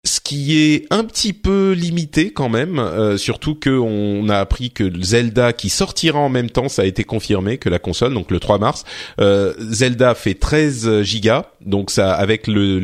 ce 0.04 0.18
qui 0.18 0.58
est 0.58 0.86
un 0.90 1.04
petit 1.04 1.32
peu 1.32 1.72
limité 1.72 2.32
quand 2.32 2.48
même, 2.48 2.80
euh, 2.80 3.16
surtout 3.16 3.54
qu'on 3.54 4.28
a 4.28 4.38
appris 4.38 4.72
que 4.72 4.90
Zelda 5.00 5.52
qui 5.52 5.68
sortira 5.68 6.18
en 6.18 6.28
même 6.28 6.50
temps, 6.50 6.68
ça 6.68 6.82
a 6.82 6.84
été 6.86 7.04
confirmé 7.04 7.56
que 7.56 7.68
la 7.68 7.78
console, 7.78 8.12
donc 8.12 8.32
le 8.32 8.40
3 8.40 8.58
mars, 8.58 8.84
euh, 9.20 9.54
Zelda 9.60 10.16
fait 10.16 10.34
13 10.34 11.02
gigas, 11.02 11.44
donc 11.64 11.92
ça 11.92 12.12
avec 12.14 12.48
le, 12.48 12.80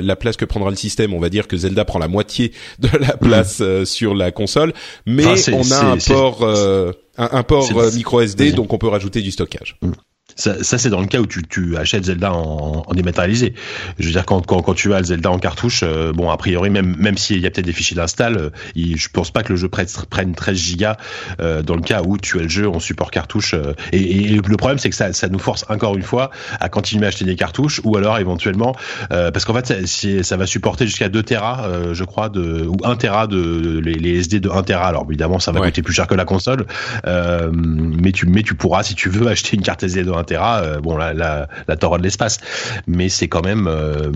la, 0.00 0.16
place 0.16 0.36
que 0.36 0.44
prendra 0.44 0.70
le 0.70 0.76
système, 0.76 1.14
on 1.14 1.20
va 1.20 1.28
dire 1.28 1.46
que 1.46 1.56
Zelda 1.56 1.84
prend 1.84 2.00
la 2.00 2.08
moitié 2.08 2.50
de 2.80 2.88
la 2.98 3.14
mmh. 3.14 3.18
place 3.20 3.58
euh, 3.60 3.84
sur 3.84 4.16
la 4.16 4.32
console, 4.32 4.72
mais 5.06 5.24
on 5.52 5.70
a 5.70 5.84
un 5.84 5.98
port, 5.98 6.44
un, 7.16 7.42
port 7.44 7.70
micro 7.94 8.20
SD, 8.20 8.52
donc 8.52 8.72
on 8.72 8.78
peut 8.78 8.88
rajouter 8.88 9.22
du 9.22 9.30
stockage. 9.30 9.78
Ça, 10.36 10.62
ça 10.62 10.76
c'est 10.76 10.90
dans 10.90 11.00
le 11.00 11.06
cas 11.06 11.18
où 11.18 11.26
tu, 11.26 11.42
tu 11.42 11.76
achètes 11.76 12.04
Zelda 12.04 12.32
en, 12.32 12.84
en, 12.86 12.94
dématérialisé. 12.94 13.54
Je 13.98 14.06
veux 14.06 14.12
dire, 14.12 14.26
quand, 14.26 14.44
quand, 14.44 14.60
quand 14.60 14.74
tu 14.74 14.92
as 14.92 14.98
le 14.98 15.04
Zelda 15.04 15.30
en 15.30 15.38
cartouche, 15.38 15.80
euh, 15.82 16.12
bon, 16.12 16.30
a 16.30 16.36
priori, 16.36 16.68
même, 16.68 16.94
même 16.98 17.16
s'il 17.16 17.40
y 17.40 17.46
a 17.46 17.50
peut-être 17.50 17.64
des 17.64 17.72
fichiers 17.72 17.96
d'install, 17.96 18.36
euh, 18.36 18.50
je 18.76 19.08
pense 19.08 19.30
pas 19.30 19.42
que 19.42 19.52
le 19.52 19.56
jeu 19.56 19.68
prenne 19.68 20.34
13 20.34 20.56
gigas 20.56 20.96
euh, 21.40 21.62
dans 21.62 21.74
le 21.74 21.80
cas 21.80 22.02
où 22.02 22.18
tu 22.18 22.38
as 22.38 22.42
le 22.42 22.48
jeu 22.48 22.68
en 22.68 22.80
support 22.80 23.10
cartouche. 23.10 23.54
Euh, 23.54 23.72
et, 23.92 24.34
et, 24.34 24.36
le 24.36 24.56
problème, 24.56 24.78
c'est 24.78 24.90
que 24.90 24.96
ça, 24.96 25.12
ça 25.14 25.28
nous 25.28 25.38
force 25.38 25.64
encore 25.70 25.96
une 25.96 26.02
fois 26.02 26.30
à 26.60 26.68
continuer 26.68 27.06
à 27.06 27.08
acheter 27.08 27.24
des 27.24 27.36
cartouches 27.36 27.80
ou 27.84 27.96
alors 27.96 28.18
éventuellement, 28.18 28.76
parce 29.08 29.44
qu'en 29.44 29.54
fait, 29.54 29.86
ça, 29.86 30.22
ça 30.22 30.36
va 30.36 30.46
supporter 30.46 30.86
jusqu'à 30.86 31.08
2 31.08 31.22
Tera, 31.22 31.68
je 31.92 32.04
crois, 32.04 32.28
de, 32.28 32.66
ou 32.66 32.76
1 32.84 32.96
Tera 32.96 33.26
de 33.26 33.80
les, 33.82 33.94
les, 33.94 34.18
SD 34.18 34.40
de 34.40 34.50
1 34.50 34.62
Tera. 34.64 34.86
Alors 34.86 35.06
évidemment, 35.08 35.38
ça 35.38 35.52
va 35.52 35.60
coûter 35.60 35.82
plus 35.82 35.94
cher 35.94 36.06
que 36.06 36.14
la 36.14 36.24
console, 36.24 36.66
mais 37.06 38.12
tu, 38.12 38.26
mais 38.26 38.42
tu 38.42 38.54
pourras, 38.54 38.82
si 38.82 38.94
tu 38.94 39.08
veux, 39.08 39.26
acheter 39.28 39.56
une 39.56 39.62
carte 39.62 39.82
SD 39.82 40.04
de 40.04 40.12
1 40.12 40.25
euh, 40.34 40.80
bon, 40.80 40.96
la, 40.96 41.14
la, 41.14 41.48
la 41.68 41.76
de 41.76 42.02
l'espace, 42.02 42.38
mais 42.86 43.08
c'est 43.08 43.28
quand 43.28 43.44
même. 43.44 43.66
Euh, 43.68 44.10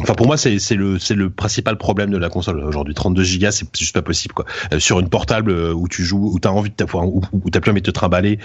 enfin, 0.00 0.14
pour 0.14 0.26
moi, 0.26 0.36
c'est 0.36 0.58
le 0.74 0.98
c'est 0.98 1.14
le 1.14 1.30
principal 1.30 1.76
problème 1.76 2.10
de 2.10 2.18
la 2.18 2.28
console 2.28 2.60
aujourd'hui. 2.60 2.94
32 2.94 3.22
gigas, 3.22 3.52
c'est 3.52 3.66
juste 3.76 3.94
pas 3.94 4.02
possible 4.02 4.34
quoi. 4.34 4.44
Euh, 4.72 4.78
sur 4.78 5.00
une 5.00 5.08
portable 5.08 5.50
où 5.50 5.88
tu 5.88 6.04
joues, 6.04 6.30
où 6.32 6.38
t'as 6.38 6.50
envie 6.50 6.70
de 6.70 6.84
où, 6.94 7.22
où 7.32 7.50
t'as 7.50 7.60
plus 7.60 7.70
envie 7.70 7.80
de 7.80 7.86
te 7.86 7.90
trimballer 7.90 8.38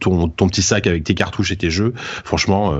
ton 0.00 0.28
ton 0.28 0.48
petit 0.48 0.62
sac 0.62 0.86
avec 0.86 1.04
tes 1.04 1.14
cartouches 1.14 1.52
et 1.52 1.56
tes 1.56 1.70
jeux, 1.70 1.94
franchement. 2.24 2.78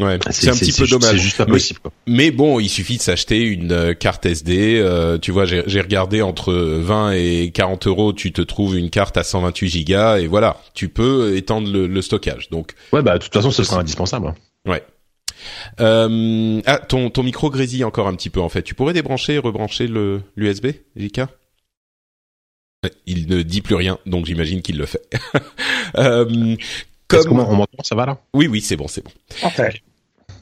Ouais, 0.00 0.18
c'est 0.30 0.48
un 0.48 0.52
petit 0.52 0.72
peu 0.72 0.86
dommage. 0.86 1.10
C'est 1.10 1.18
juste 1.18 1.36
pas 1.36 1.46
possible. 1.46 1.80
Quoi. 1.80 1.92
Mais 2.06 2.30
bon, 2.30 2.60
il 2.60 2.68
suffit 2.68 2.96
de 2.96 3.02
s'acheter 3.02 3.42
une 3.42 3.72
euh, 3.72 3.94
carte 3.94 4.26
SD. 4.26 4.80
Euh, 4.80 5.18
tu 5.18 5.30
vois, 5.30 5.44
j'ai 5.44 5.80
regardé 5.80 6.22
entre 6.22 6.52
20 6.52 7.12
et 7.12 7.50
40 7.52 7.86
euros, 7.86 8.12
tu 8.12 8.32
te 8.32 8.42
trouves 8.42 8.76
une 8.76 8.90
carte 8.90 9.16
à 9.16 9.22
128 9.22 9.68
gigas 9.68 10.18
et 10.18 10.26
voilà, 10.26 10.60
tu 10.74 10.88
peux 10.88 11.36
étendre 11.36 11.70
le, 11.70 11.86
le 11.86 12.02
stockage. 12.02 12.50
Donc. 12.50 12.74
Ouais, 12.92 13.02
bah 13.02 13.18
de 13.18 13.22
toute 13.22 13.32
façon, 13.32 13.50
ce 13.50 13.64
sera 13.64 13.80
indispensable. 13.80 14.28
Hein. 14.28 14.34
Ouais. 14.66 14.82
Euh, 15.80 16.60
ah, 16.66 16.78
ton 16.78 17.10
ton 17.10 17.22
micro 17.22 17.50
grésille 17.50 17.84
encore 17.84 18.08
un 18.08 18.14
petit 18.14 18.30
peu 18.30 18.40
en 18.40 18.48
fait. 18.48 18.62
Tu 18.62 18.74
pourrais 18.74 18.92
débrancher 18.92 19.34
et 19.34 19.38
rebrancher 19.38 19.86
le 19.86 20.22
l'USB, 20.36 20.68
JK 20.96 21.22
Il 23.06 23.28
ne 23.28 23.42
dit 23.42 23.62
plus 23.62 23.74
rien, 23.74 23.98
donc 24.06 24.26
j'imagine 24.26 24.62
qu'il 24.62 24.78
le 24.78 24.86
fait. 24.86 25.08
euh, 25.96 26.56
comme... 27.08 27.40
on 27.40 27.54
m'entend, 27.54 27.82
ça 27.82 27.94
va 27.94 28.06
là? 28.06 28.18
Oui, 28.34 28.48
oui, 28.48 28.60
c'est 28.60 28.76
bon, 28.76 28.88
c'est 28.88 29.04
bon. 29.04 29.10
Okay. 29.42 29.82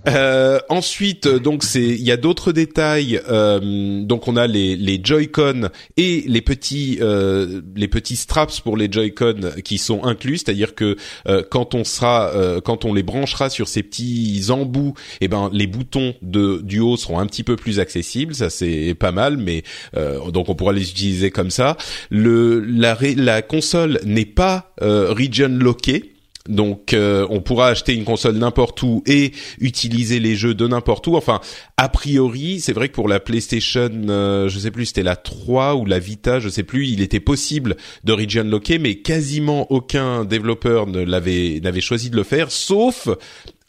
Euh, 0.07 0.59
ensuite, 0.69 1.27
donc 1.29 1.63
c'est, 1.63 1.83
il 1.83 2.03
y 2.03 2.13
a 2.13 2.17
d'autres 2.17 2.53
détails. 2.53 3.21
Euh, 3.29 4.03
donc 4.03 4.29
on 4.29 4.37
a 4.37 4.47
les, 4.47 4.77
les 4.77 5.01
Joy-Con 5.03 5.71
et 5.97 6.25
les 6.27 6.43
petits 6.43 6.99
euh, 7.01 7.63
les 7.75 7.89
petits 7.89 8.17
straps 8.17 8.61
pour 8.61 8.77
les 8.77 8.91
Joy-Con 8.91 9.53
qui 9.65 9.79
sont 9.79 10.05
inclus, 10.05 10.39
c'est-à-dire 10.39 10.75
que 10.75 10.97
euh, 11.27 11.43
quand 11.49 11.75
on 11.75 11.85
sera 11.85 12.29
euh, 12.35 12.61
quand 12.61 12.85
on 12.85 12.93
les 12.93 13.03
branchera 13.03 13.49
sur 13.51 13.69
ces 13.69 13.83
petits 13.83 14.45
embouts, 14.51 14.95
eh 15.21 15.29
ben 15.29 15.49
les 15.53 15.67
boutons 15.67 16.15
de 16.23 16.61
du 16.63 16.81
haut 16.81 16.97
seront 16.97 17.19
un 17.19 17.27
petit 17.27 17.45
peu 17.45 17.57
plus 17.57 17.81
accessibles. 17.81 18.35
Ça 18.35 18.51
c'est 18.51 18.95
pas 18.95 19.13
mal, 19.13 19.37
mais 19.39 19.63
euh, 19.97 20.31
donc 20.31 20.49
on 20.49 20.55
pourra 20.55 20.73
les 20.73 20.91
utiliser 20.91 21.31
comme 21.31 21.51
ça. 21.51 21.77
Le 22.11 22.61
la 22.61 22.99
la 23.17 23.43
console 23.43 24.01
n'est 24.05 24.25
pas 24.27 24.75
region 24.81 25.49
lockée. 25.49 26.14
Donc 26.49 26.93
euh, 26.93 27.27
on 27.31 27.41
pourra 27.41 27.69
acheter 27.69 27.95
une 27.95 28.05
console 28.05 28.37
n'importe 28.37 28.83
où 28.83 29.03
et 29.07 29.33
utiliser 29.61 30.21
les 30.21 30.37
jeux 30.37 30.55
de 30.55 30.69
n'importe 30.69 31.07
où. 31.07 31.17
Enfin, 31.17 31.41
a 31.79 31.89
priori, 31.89 32.61
c'est 32.61 32.75
vrai 32.75 32.89
que 32.89 32.95
pour 32.95 33.09
la 33.09 33.19
PlayStation, 33.19 33.91
euh, 34.09 34.49
je 34.51 34.59
sais 34.59 34.71
plus, 34.71 34.87
c'était 34.87 35.03
la 35.03 35.17
3 35.17 35.77
ou 35.77 35.87
la 35.87 35.99
Vita, 35.99 36.41
je 36.41 36.51
sais 36.51 36.63
plus, 36.63 36.89
il 36.89 37.01
était 37.01 37.21
possible 37.21 37.77
de 38.05 38.13
region 38.13 38.45
locker, 38.45 38.79
mais 38.79 38.97
quasiment 38.97 39.73
aucun 39.73 40.27
développeur 40.27 40.87
ne 40.87 41.01
l'avait 41.01 41.61
n'avait 41.63 41.81
choisi 41.81 42.11
de 42.11 42.17
le 42.17 42.25
faire, 42.25 42.51
sauf 42.51 43.09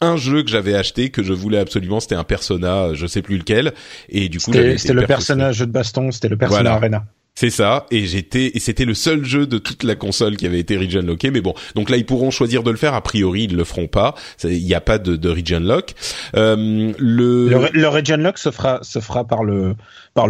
un 0.02 0.18
jeu 0.18 0.42
que 0.42 0.50
j'avais 0.50 0.74
acheté 0.74 1.08
que 1.08 1.22
je 1.22 1.32
voulais 1.32 1.58
absolument, 1.58 2.00
c'était 2.00 2.14
un 2.14 2.24
Persona, 2.24 2.92
je 2.92 3.06
sais 3.06 3.22
plus 3.22 3.38
lequel, 3.38 3.72
et 4.10 4.28
du 4.28 4.38
coup 4.38 4.52
c'était 4.52 4.92
le 4.92 5.06
personnage 5.06 5.60
de 5.60 5.64
baston, 5.64 6.10
c'était 6.10 6.28
le 6.28 6.36
Persona 6.36 6.74
Arena. 6.74 7.06
C'est 7.38 7.50
ça, 7.50 7.84
et 7.90 8.06
j'étais, 8.06 8.52
et 8.54 8.60
c'était 8.60 8.86
le 8.86 8.94
seul 8.94 9.22
jeu 9.22 9.46
de 9.46 9.58
toute 9.58 9.82
la 9.82 9.94
console 9.94 10.38
qui 10.38 10.46
avait 10.46 10.58
été 10.58 10.78
region 10.78 11.02
locké. 11.02 11.30
Mais 11.30 11.42
bon, 11.42 11.52
donc 11.74 11.90
là 11.90 11.98
ils 11.98 12.06
pourront 12.06 12.30
choisir 12.30 12.62
de 12.62 12.70
le 12.70 12.78
faire. 12.78 12.94
A 12.94 13.02
priori, 13.02 13.44
ils 13.44 13.54
le 13.54 13.64
feront 13.64 13.88
pas. 13.88 14.14
Il 14.42 14.64
n'y 14.64 14.72
a 14.72 14.80
pas 14.80 14.96
de, 14.98 15.16
de 15.16 15.28
region 15.28 15.60
lock. 15.60 15.94
Euh, 16.34 16.94
le... 16.98 17.68
le... 17.74 17.88
region 17.88 18.16
lock 18.16 18.38
se 18.38 18.50
fera 18.50 18.80
par 19.26 19.44
le 19.44 19.76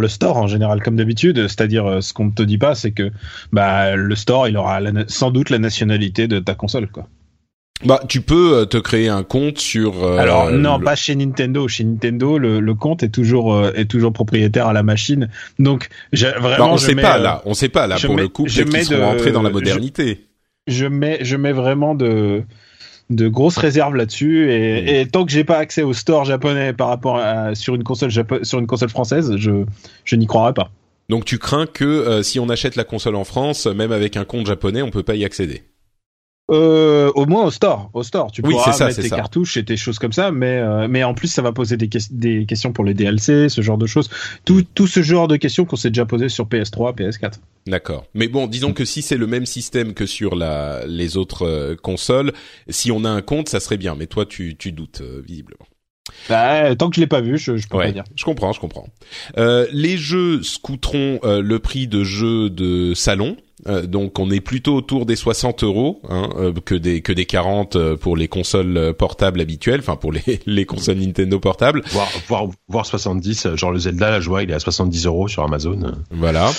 store 0.09 0.35
en 0.35 0.47
général 0.47 0.83
comme 0.83 0.97
d'habitude. 0.97 1.47
C'est-à-dire 1.47 1.85
euh, 1.85 2.01
ce 2.01 2.11
qu'on 2.11 2.25
ne 2.25 2.31
te 2.31 2.43
dit 2.43 2.57
pas, 2.57 2.75
c'est 2.75 2.91
que 2.91 3.09
bah 3.53 3.95
le 3.95 4.15
store 4.15 4.49
il 4.49 4.57
aura 4.57 4.81
sans 5.07 5.31
doute 5.31 5.49
la 5.49 5.59
nationalité 5.59 6.27
de 6.27 6.39
ta 6.39 6.55
console 6.55 6.89
quoi. 6.89 7.07
Bah, 7.85 8.01
tu 8.07 8.21
peux 8.21 8.55
euh, 8.55 8.65
te 8.65 8.77
créer 8.77 9.07
un 9.07 9.23
compte 9.23 9.59
sur. 9.59 10.03
Euh, 10.03 10.17
Alors 10.17 10.51
non, 10.51 10.79
pas 10.79 10.95
chez 10.95 11.15
Nintendo. 11.15 11.67
Chez 11.67 11.83
Nintendo, 11.83 12.39
le, 12.39 12.59
le 12.59 12.73
compte 12.73 13.03
est 13.03 13.09
toujours 13.09 13.53
euh, 13.53 13.71
est 13.75 13.85
toujours 13.85 14.13
propriétaire 14.13 14.67
à 14.67 14.73
la 14.73 14.83
machine. 14.83 15.29
Donc 15.59 15.89
vraiment, 16.11 16.41
bah, 16.41 16.67
on 16.71 16.77
je 16.77 16.85
sait 16.85 16.95
mets, 16.95 17.03
pas 17.03 17.19
là. 17.19 17.41
On 17.45 17.53
sait 17.53 17.69
pas 17.69 17.85
là 17.85 17.97
pour 18.03 18.15
mets, 18.15 18.23
le 18.23 18.29
coup. 18.29 18.45
Peut-être 18.45 18.69
qu'ils 18.69 18.85
seront 18.85 19.05
rentrés 19.05 19.31
dans 19.31 19.43
la 19.43 19.51
modernité. 19.51 20.25
Je, 20.65 20.73
je, 20.73 20.85
mets 20.85 21.19
je 21.21 21.35
mets 21.35 21.51
vraiment 21.51 21.93
de 21.93 22.43
de 23.09 23.27
grosses 23.27 23.57
réserves 23.57 23.95
là-dessus 23.95 24.51
et, 24.51 24.81
mmh. 24.81 24.87
et, 24.87 25.07
tant 25.07 25.25
que 25.25 25.31
j'ai 25.31 25.45
pas 25.45 25.57
accès 25.57 25.81
au 25.81 25.93
store 25.93 26.25
japonais 26.25 26.73
par 26.73 26.89
rapport 26.89 27.17
à 27.17 27.55
sur 27.55 27.75
une 27.75 27.83
console 27.83 28.11
sur 28.11 28.59
une 28.59 28.67
console 28.67 28.89
française, 28.89 29.35
je 29.37 29.65
je 30.03 30.15
n'y 30.15 30.25
croirais 30.25 30.53
pas. 30.53 30.71
Donc 31.09 31.25
tu 31.25 31.37
crains 31.37 31.67
que 31.67 31.85
euh, 31.85 32.23
si 32.23 32.39
on 32.39 32.49
achète 32.49 32.75
la 32.75 32.83
console 32.83 33.15
en 33.15 33.23
France, 33.23 33.67
même 33.67 33.91
avec 33.91 34.17
un 34.17 34.25
compte 34.25 34.47
japonais, 34.47 34.81
on 34.81 34.89
peut 34.89 35.03
pas 35.03 35.15
y 35.15 35.23
accéder. 35.23 35.63
Euh, 36.49 37.11
au 37.15 37.25
moins 37.25 37.45
au 37.45 37.51
store, 37.51 37.89
au 37.93 38.03
store, 38.03 38.31
tu 38.31 38.41
oui, 38.41 38.53
pourras 38.53 38.71
ça, 38.71 38.87
mettre 38.87 39.01
tes 39.01 39.09
ça. 39.09 39.17
cartouches 39.17 39.57
et 39.57 39.65
tes 39.65 39.75
choses 39.75 39.99
comme 39.99 40.13
ça, 40.13 40.31
mais 40.31 40.59
euh, 40.59 40.87
mais 40.87 41.03
en 41.03 41.13
plus 41.13 41.27
ça 41.27 41.41
va 41.41 41.51
poser 41.51 41.75
des, 41.75 41.89
que 41.89 41.97
des 42.11 42.45
questions 42.45 42.71
pour 42.71 42.85
les 42.85 42.93
DLC, 42.93 43.49
ce 43.49 43.61
genre 43.61 43.77
de 43.77 43.85
choses, 43.85 44.09
tout 44.45 44.63
tout 44.73 44.87
ce 44.87 45.01
genre 45.01 45.27
de 45.27 45.35
questions 45.35 45.65
qu'on 45.65 45.75
s'est 45.75 45.89
déjà 45.89 46.05
posé 46.05 46.29
sur 46.29 46.45
PS3, 46.45 46.95
PS4. 46.95 47.33
D'accord. 47.67 48.05
Mais 48.13 48.29
bon, 48.29 48.47
disons 48.47 48.71
que 48.71 48.85
si 48.85 49.01
c'est 49.01 49.17
le 49.17 49.27
même 49.27 49.45
système 49.45 49.93
que 49.93 50.05
sur 50.05 50.35
la 50.35 50.85
les 50.87 51.17
autres 51.17 51.45
euh, 51.45 51.75
consoles, 51.75 52.31
si 52.69 52.91
on 52.91 53.03
a 53.03 53.09
un 53.09 53.21
compte, 53.21 53.49
ça 53.49 53.59
serait 53.59 53.77
bien. 53.77 53.95
Mais 53.95 54.07
toi, 54.07 54.25
tu 54.25 54.55
tu 54.55 54.71
doutes 54.71 55.01
euh, 55.01 55.21
visiblement. 55.25 55.65
Bah, 56.29 56.75
tant 56.75 56.89
que 56.89 56.95
je 56.95 57.01
l'ai 57.01 57.07
pas 57.07 57.21
vu, 57.21 57.37
je, 57.37 57.57
je 57.57 57.67
peux 57.67 57.77
ouais, 57.77 57.87
pas 57.87 57.91
dire. 57.91 58.03
Je 58.15 58.23
comprends, 58.23 58.51
je 58.53 58.59
comprends. 58.59 58.87
Euh, 59.37 59.67
les 59.71 59.97
jeux 59.97 60.41
scouteront 60.43 61.19
euh, 61.23 61.41
le 61.41 61.59
prix 61.59 61.87
de 61.87 62.03
jeux 62.03 62.49
de 62.49 62.93
salon. 62.93 63.37
Euh, 63.65 63.87
donc 63.87 64.19
on 64.19 64.29
est 64.29 64.39
plutôt 64.39 64.75
autour 64.75 65.07
des 65.07 65.15
60 65.15 65.63
euros 65.63 65.99
hein, 66.09 66.29
euh, 66.37 66.53
que 66.63 66.75
des 66.75 67.01
que 67.01 67.11
des 67.11 67.25
40 67.25 67.75
euh, 67.75 67.97
pour 67.97 68.15
les 68.15 68.27
consoles 68.27 68.93
portables 68.93 69.41
habituelles, 69.41 69.79
enfin 69.79 69.95
pour 69.95 70.11
les 70.11 70.41
les 70.45 70.65
consoles 70.65 70.97
Nintendo 70.97 71.39
portables. 71.39 71.81
Voire 71.87 72.07
voire 72.27 72.45
voire 72.67 72.85
70, 72.85 73.55
genre 73.55 73.71
le 73.71 73.79
Zelda 73.79 74.11
la 74.11 74.19
joie 74.19 74.43
il 74.43 74.51
est 74.51 74.53
à 74.53 74.59
70 74.59 75.07
euros 75.07 75.27
sur 75.27 75.41
Amazon. 75.43 75.91
Voilà. 76.11 76.51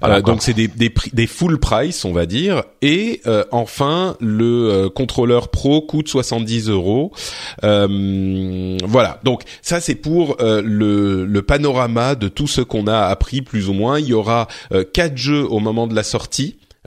voilà 0.00 0.20
donc 0.20 0.42
c'est 0.42 0.52
des 0.52 0.66
des 0.66 0.92
des 1.12 1.26
full 1.28 1.60
price 1.60 2.04
on 2.04 2.12
va 2.12 2.26
dire. 2.26 2.64
Et 2.82 3.22
enfin 3.52 4.16
le 4.20 4.88
contrôleur 4.88 5.48
pro 5.48 5.80
coûte 5.80 6.08
70 6.08 6.68
euros. 6.70 7.12
voilà. 7.62 9.20
Donc 9.22 9.42
ça 9.62 9.80
c'est 9.80 9.94
pour 9.94 10.38
le 10.40 11.24
le 11.24 11.42
panorama 11.42 12.16
de 12.16 12.26
tout 12.26 12.48
ce 12.48 12.62
qu'on 12.62 12.88
a 12.88 12.98
appris 12.98 13.42
plus 13.42 13.68
ou 13.68 13.74
moins. 13.74 14.00
Il 14.00 14.06
y 14.06 14.12
aura 14.12 14.48
quatre 14.92 15.16
jeux 15.16 15.46
au 15.48 15.60
moment 15.60 15.86
de 15.86 15.94
la 15.94 16.02
sortie 16.02 16.31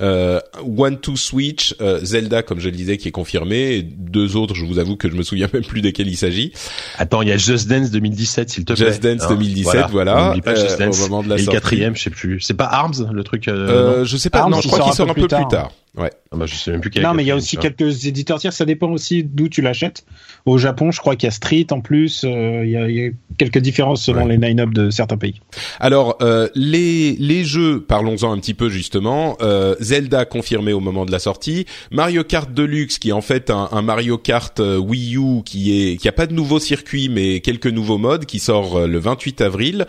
euh, 0.02 0.42
One 0.78 1.00
to 1.00 1.16
Switch, 1.16 1.74
euh, 1.80 2.00
Zelda 2.04 2.44
comme 2.44 2.60
je 2.60 2.66
le 2.66 2.76
disais 2.76 2.98
qui 2.98 3.08
est 3.08 3.12
confirmé, 3.12 3.76
et 3.76 3.82
deux 3.82 4.36
autres, 4.36 4.54
je 4.54 4.66
vous 4.66 4.80
avoue 4.80 4.98
que 4.98 5.10
je 5.10 5.16
me 5.16 5.24
souviens 5.24 5.48
même 5.54 5.64
plus 5.64 5.82
desquels 5.82 6.08
il 6.08 6.18
s'agit. 6.18 6.52
Attends, 6.98 7.22
il 7.22 7.30
y 7.30 7.32
a 7.32 7.38
Just 7.38 7.68
Dance 7.68 7.92
2017 7.92 8.50
s'il 8.50 8.66
te 8.66 8.74
plaît. 8.74 8.88
Just 8.88 9.02
Dance 9.02 9.24
hein, 9.24 9.30
2017, 9.30 9.74
voilà. 9.74 9.88
voilà 9.88 10.42
pas 10.44 10.56
Just 10.56 10.80
Dance. 10.80 11.00
Euh, 11.00 11.06
au 11.06 11.10
moment 11.10 11.24
de 11.24 11.30
la 11.30 11.36
et 11.36 11.40
sortie. 11.40 11.56
le 11.56 11.62
quatrième, 11.62 11.96
je 11.96 12.04
sais 12.04 12.10
plus. 12.10 12.42
C'est 12.42 12.54
pas 12.54 12.66
Arms 12.66 13.10
le 13.12 13.24
truc 13.24 13.48
euh, 13.48 14.04
Je 14.06 14.18
sais 14.18 14.30
pas. 14.30 14.40
Arms, 14.40 14.52
non, 14.52 14.62
je 14.62 14.68
crois 14.68 14.82
qu'il 14.82 14.94
sort 14.94 15.10
un 15.10 15.14
peu 15.14 15.22
plus 15.22 15.28
tard. 15.28 15.48
Plus 15.48 15.56
tard. 15.56 15.72
Ouais. 15.98 16.12
Ah 16.32 16.38
bah, 16.38 16.46
je 16.46 16.56
sais 16.56 16.72
même 16.72 16.82
plus 16.82 16.92
non, 17.02 17.14
mais 17.14 17.24
il 17.24 17.28
y 17.28 17.32
a 17.32 17.36
aussi 17.36 17.58
quelques 17.58 18.06
éditeurs 18.06 18.40
tiers. 18.40 18.52
Ça 18.52 18.66
dépend 18.66 18.92
aussi 18.92 19.24
d'où 19.24 19.48
tu 19.48 19.62
l'achètes. 19.62 20.06
Au 20.46 20.58
Japon, 20.58 20.92
je 20.92 21.00
crois 21.00 21.16
qu'il 21.16 21.28
y 21.28 21.30
a 21.30 21.32
Street 21.32 21.68
en 21.72 21.82
plus. 21.82 22.24
Euh, 22.24 22.66
il, 22.66 22.72
y 22.72 22.78
a, 22.78 22.90
il, 22.90 22.96
y 22.96 23.08
a, 23.08 23.12
quelques 23.38 23.60
différences 23.60 24.04
selon 24.04 24.26
ouais. 24.26 24.38
les 24.38 24.48
line-up 24.48 24.72
de 24.72 24.90
certains 24.90 25.18
pays. 25.18 25.42
Alors 25.80 26.18
euh, 26.22 26.50
les 26.56 27.14
les 27.14 27.44
jeux, 27.46 27.82
parlons-en 27.82 28.32
un 28.32 28.40
petit 28.40 28.54
peu 28.54 28.70
justement. 28.70 29.38
Euh, 29.42 29.76
Zelda 29.80 30.26
confirmé 30.26 30.74
au 30.74 30.80
moment 30.80 31.06
de 31.06 31.12
la 31.12 31.20
sortie. 31.20 31.66
Mario 31.92 32.24
Kart 32.24 32.52
Deluxe, 32.52 33.00
qui 33.00 33.10
est 33.10 33.14
en 33.14 33.22
fait 33.22 33.50
un, 33.50 33.70
un 33.72 33.82
Mario 33.82 34.18
Kart 34.18 34.60
euh, 34.60 34.78
Wii 34.78 35.18
U, 35.18 35.44
qui 35.46 35.92
est 35.92 35.98
qui 35.98 36.08
a 36.08 36.12
pas 36.12 36.28
de 36.28 36.34
nouveau 36.34 36.60
circuit 36.60 37.10
mais 37.10 37.40
quelques 37.40 37.68
nouveaux 37.68 37.98
modes, 37.98 38.26
qui 38.26 38.40
sort 38.40 38.78
euh, 38.78 38.88
le 38.88 39.00
28 39.00 39.42
avril. 39.42 39.86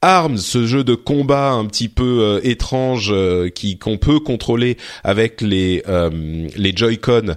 Arms, 0.00 0.38
ce 0.38 0.66
jeu 0.66 0.84
de 0.84 0.94
combat 0.94 1.50
un 1.50 1.64
petit 1.66 1.88
peu 1.88 2.20
euh, 2.20 2.40
étrange 2.44 3.10
euh, 3.10 3.48
qui 3.48 3.78
qu'on 3.78 3.98
peut 3.98 4.20
contrôler 4.20 4.76
avec 5.02 5.40
les 5.40 5.82
euh, 5.88 6.48
les 6.56 6.76
Joy-Con 6.76 7.34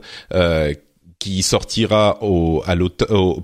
qui 1.17 1.43
sortira 1.43 2.17
au 2.23 2.63
à 2.65 2.75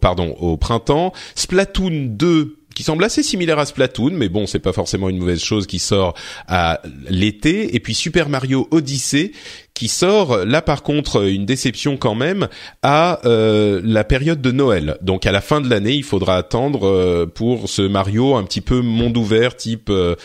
pardon 0.02 0.36
au 0.40 0.58
printemps. 0.58 1.14
Splatoon 1.36 2.08
2 2.10 2.58
qui 2.78 2.84
semble 2.84 3.04
assez 3.04 3.24
similaire 3.24 3.58
à 3.58 3.66
Splatoon, 3.66 4.12
mais 4.12 4.30
bon, 4.30 4.46
c'est 4.46 4.60
pas 4.60 4.72
forcément 4.72 5.10
une 5.10 5.18
mauvaise 5.18 5.42
chose 5.42 5.66
qui 5.66 5.80
sort 5.80 6.14
à 6.48 6.80
l'été. 7.10 7.76
Et 7.76 7.80
puis 7.80 7.96
Super 7.96 8.30
Mario 8.30 8.68
Odyssey 8.70 9.32
qui 9.78 9.90
sort 9.90 10.44
là 10.44 10.64
par 10.64 10.82
contre 10.82 11.28
une 11.30 11.46
déception 11.46 11.98
quand 11.98 12.16
même 12.16 12.48
à 12.82 13.20
euh, 13.26 13.80
la 13.84 14.04
période 14.04 14.42
de 14.42 14.52
Noël. 14.52 14.98
Donc 15.04 15.28
à 15.28 15.32
la 15.32 15.40
fin 15.40 15.62
de 15.62 15.70
l'année, 15.70 15.94
il 15.94 16.04
faudra 16.04 16.36
attendre 16.36 16.88
euh, 16.88 17.28
pour 17.28 17.70
ce 17.70 17.84
Mario 17.84 18.36
un 18.36 18.44
petit 18.44 18.62
peu 18.62 18.82
monde 18.82 19.16
ouvert 19.18 19.56
type 19.56 19.92
euh, 19.92 20.16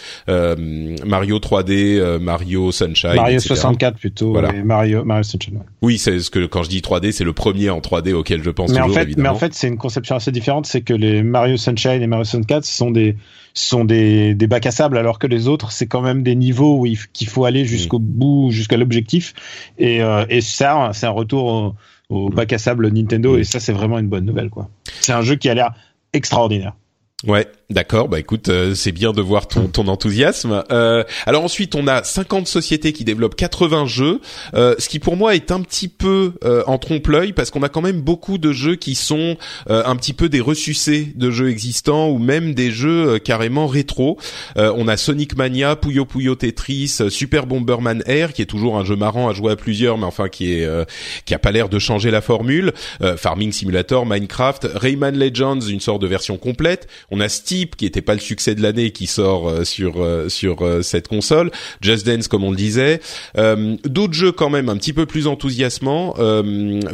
Mario 1.04 1.38
3D, 1.38 2.18
Mario 2.18 2.72
Sunshine, 2.72 3.16
Mario 3.16 3.34
etc. 3.34 3.48
64 3.54 3.98
plutôt, 3.98 4.32
Voilà. 4.32 4.54
et 4.54 4.62
Mario 4.62 5.04
Mario 5.04 5.22
Sunshine. 5.22 5.58
Oui, 5.82 5.98
c'est 5.98 6.20
ce 6.20 6.30
que 6.30 6.46
quand 6.46 6.62
je 6.62 6.70
dis 6.70 6.80
3D, 6.80 7.12
c'est 7.12 7.24
le 7.24 7.34
premier 7.34 7.68
en 7.68 7.80
3D 7.80 8.14
auquel 8.14 8.42
je 8.42 8.50
pense 8.50 8.70
mais 8.70 8.78
toujours 8.78 8.90
en 8.90 8.94
fait, 8.94 9.02
évidemment. 9.02 9.28
Mais 9.28 9.34
en 9.34 9.38
fait, 9.38 9.52
c'est 9.52 9.68
une 9.68 9.76
conception 9.76 10.16
assez 10.16 10.32
différente, 10.32 10.64
c'est 10.64 10.80
que 10.80 10.94
les 10.94 11.22
Mario 11.22 11.58
Sunshine 11.58 12.00
et 12.00 12.06
Mario 12.06 12.24
64 12.24 12.64
sont 12.64 12.90
des 12.90 13.16
sont 13.54 13.84
des, 13.84 14.34
des 14.34 14.46
bacs 14.46 14.66
à 14.66 14.70
sable, 14.70 14.96
alors 14.96 15.18
que 15.18 15.26
les 15.26 15.48
autres, 15.48 15.72
c'est 15.72 15.86
quand 15.86 16.00
même 16.00 16.22
des 16.22 16.34
niveaux 16.34 16.78
où 16.78 16.86
il 16.86 16.98
qu'il 17.12 17.28
faut 17.28 17.44
aller 17.44 17.64
jusqu'au 17.64 17.98
bout, 17.98 18.50
jusqu'à 18.50 18.76
l'objectif. 18.76 19.34
Et, 19.78 20.02
euh, 20.02 20.24
et 20.28 20.40
ça, 20.40 20.90
c'est 20.94 21.06
un 21.06 21.10
retour 21.10 21.44
au, 21.44 21.74
au 22.08 22.28
bac 22.28 22.52
à 22.52 22.58
sable 22.58 22.88
Nintendo, 22.90 23.36
et 23.36 23.44
ça, 23.44 23.60
c'est 23.60 23.72
vraiment 23.72 23.98
une 23.98 24.08
bonne 24.08 24.24
nouvelle, 24.24 24.50
quoi. 24.50 24.68
C'est 25.00 25.12
un 25.12 25.22
jeu 25.22 25.36
qui 25.36 25.48
a 25.48 25.54
l'air 25.54 25.74
extraordinaire. 26.12 26.74
Ouais, 27.26 27.46
D'accord, 27.70 28.08
bah 28.08 28.20
écoute, 28.20 28.48
euh, 28.48 28.74
c'est 28.74 28.92
bien 28.92 29.12
de 29.12 29.22
voir 29.22 29.48
ton, 29.48 29.66
ton 29.66 29.88
enthousiasme. 29.88 30.62
Euh, 30.70 31.04
alors 31.24 31.44
ensuite, 31.44 31.74
on 31.74 31.86
a 31.86 32.02
50 32.02 32.46
sociétés 32.46 32.92
qui 32.92 33.04
développent 33.04 33.36
80 33.36 33.86
jeux, 33.86 34.20
euh, 34.54 34.74
ce 34.78 34.88
qui 34.88 34.98
pour 34.98 35.16
moi 35.16 35.34
est 35.34 35.50
un 35.50 35.60
petit 35.60 35.88
peu 35.88 36.34
euh, 36.44 36.62
en 36.66 36.76
trompe-l'œil 36.76 37.32
parce 37.32 37.50
qu'on 37.50 37.62
a 37.62 37.68
quand 37.68 37.80
même 37.80 38.00
beaucoup 38.00 38.36
de 38.36 38.52
jeux 38.52 38.76
qui 38.76 38.94
sont 38.94 39.36
euh, 39.70 39.82
un 39.86 39.96
petit 39.96 40.12
peu 40.12 40.28
des 40.28 40.40
ressucés 40.40 41.12
de 41.14 41.30
jeux 41.30 41.48
existants 41.48 42.08
ou 42.08 42.18
même 42.18 42.52
des 42.52 42.70
jeux 42.70 43.18
carrément 43.18 43.66
rétro. 43.66 44.18
on 44.56 44.88
a 44.88 44.96
Sonic 44.96 45.36
Mania, 45.36 45.76
Puyo 45.76 46.04
Puyo 46.04 46.34
Tetris, 46.34 46.98
Super 47.08 47.46
Bomberman 47.46 48.02
Air 48.06 48.32
qui 48.32 48.42
est 48.42 48.46
toujours 48.46 48.76
un 48.76 48.84
jeu 48.84 48.96
marrant 48.96 49.28
à 49.28 49.32
jouer 49.32 49.52
à 49.52 49.56
plusieurs, 49.56 49.98
mais 49.98 50.04
enfin 50.04 50.28
qui 50.28 50.52
est 50.52 50.68
qui 51.24 51.34
a 51.34 51.38
pas 51.38 51.52
l'air 51.52 51.68
de 51.68 51.78
changer 51.78 52.10
la 52.10 52.20
formule. 52.20 52.72
Farming 53.16 53.52
Simulator, 53.52 54.06
Minecraft, 54.06 54.68
Rayman 54.74 55.16
Legends, 55.16 55.60
une 55.60 55.80
sorte 55.80 56.02
de 56.02 56.06
version 56.06 56.36
complète. 56.36 56.88
On 57.10 57.20
a 57.20 57.28
Qui 57.52 57.84
était 57.84 58.00
pas 58.00 58.14
le 58.14 58.20
succès 58.20 58.54
de 58.54 58.62
l'année 58.62 58.92
qui 58.92 59.06
sort 59.06 59.46
euh, 59.46 59.64
sur 59.64 60.02
euh, 60.02 60.30
sur 60.30 60.62
euh, 60.62 60.80
cette 60.80 61.06
console, 61.06 61.50
Just 61.82 62.06
Dance 62.06 62.26
comme 62.26 62.44
on 62.44 62.50
le 62.50 62.56
disait, 62.56 63.00
d'autres 63.84 64.14
jeux 64.14 64.32
quand 64.32 64.48
même 64.48 64.70
un 64.70 64.76
petit 64.76 64.92
peu 64.92 65.04
plus 65.04 65.26
enthousiasmants, 65.26 66.14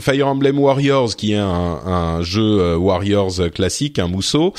Fire 0.00 0.26
Emblem 0.26 0.58
Warriors 0.58 1.14
qui 1.14 1.32
est 1.32 1.36
un, 1.36 1.46
un 1.46 2.22
jeu 2.22 2.76
Warriors 2.76 3.50
classique, 3.54 3.98
un 3.98 4.08
mousseau, 4.08 4.52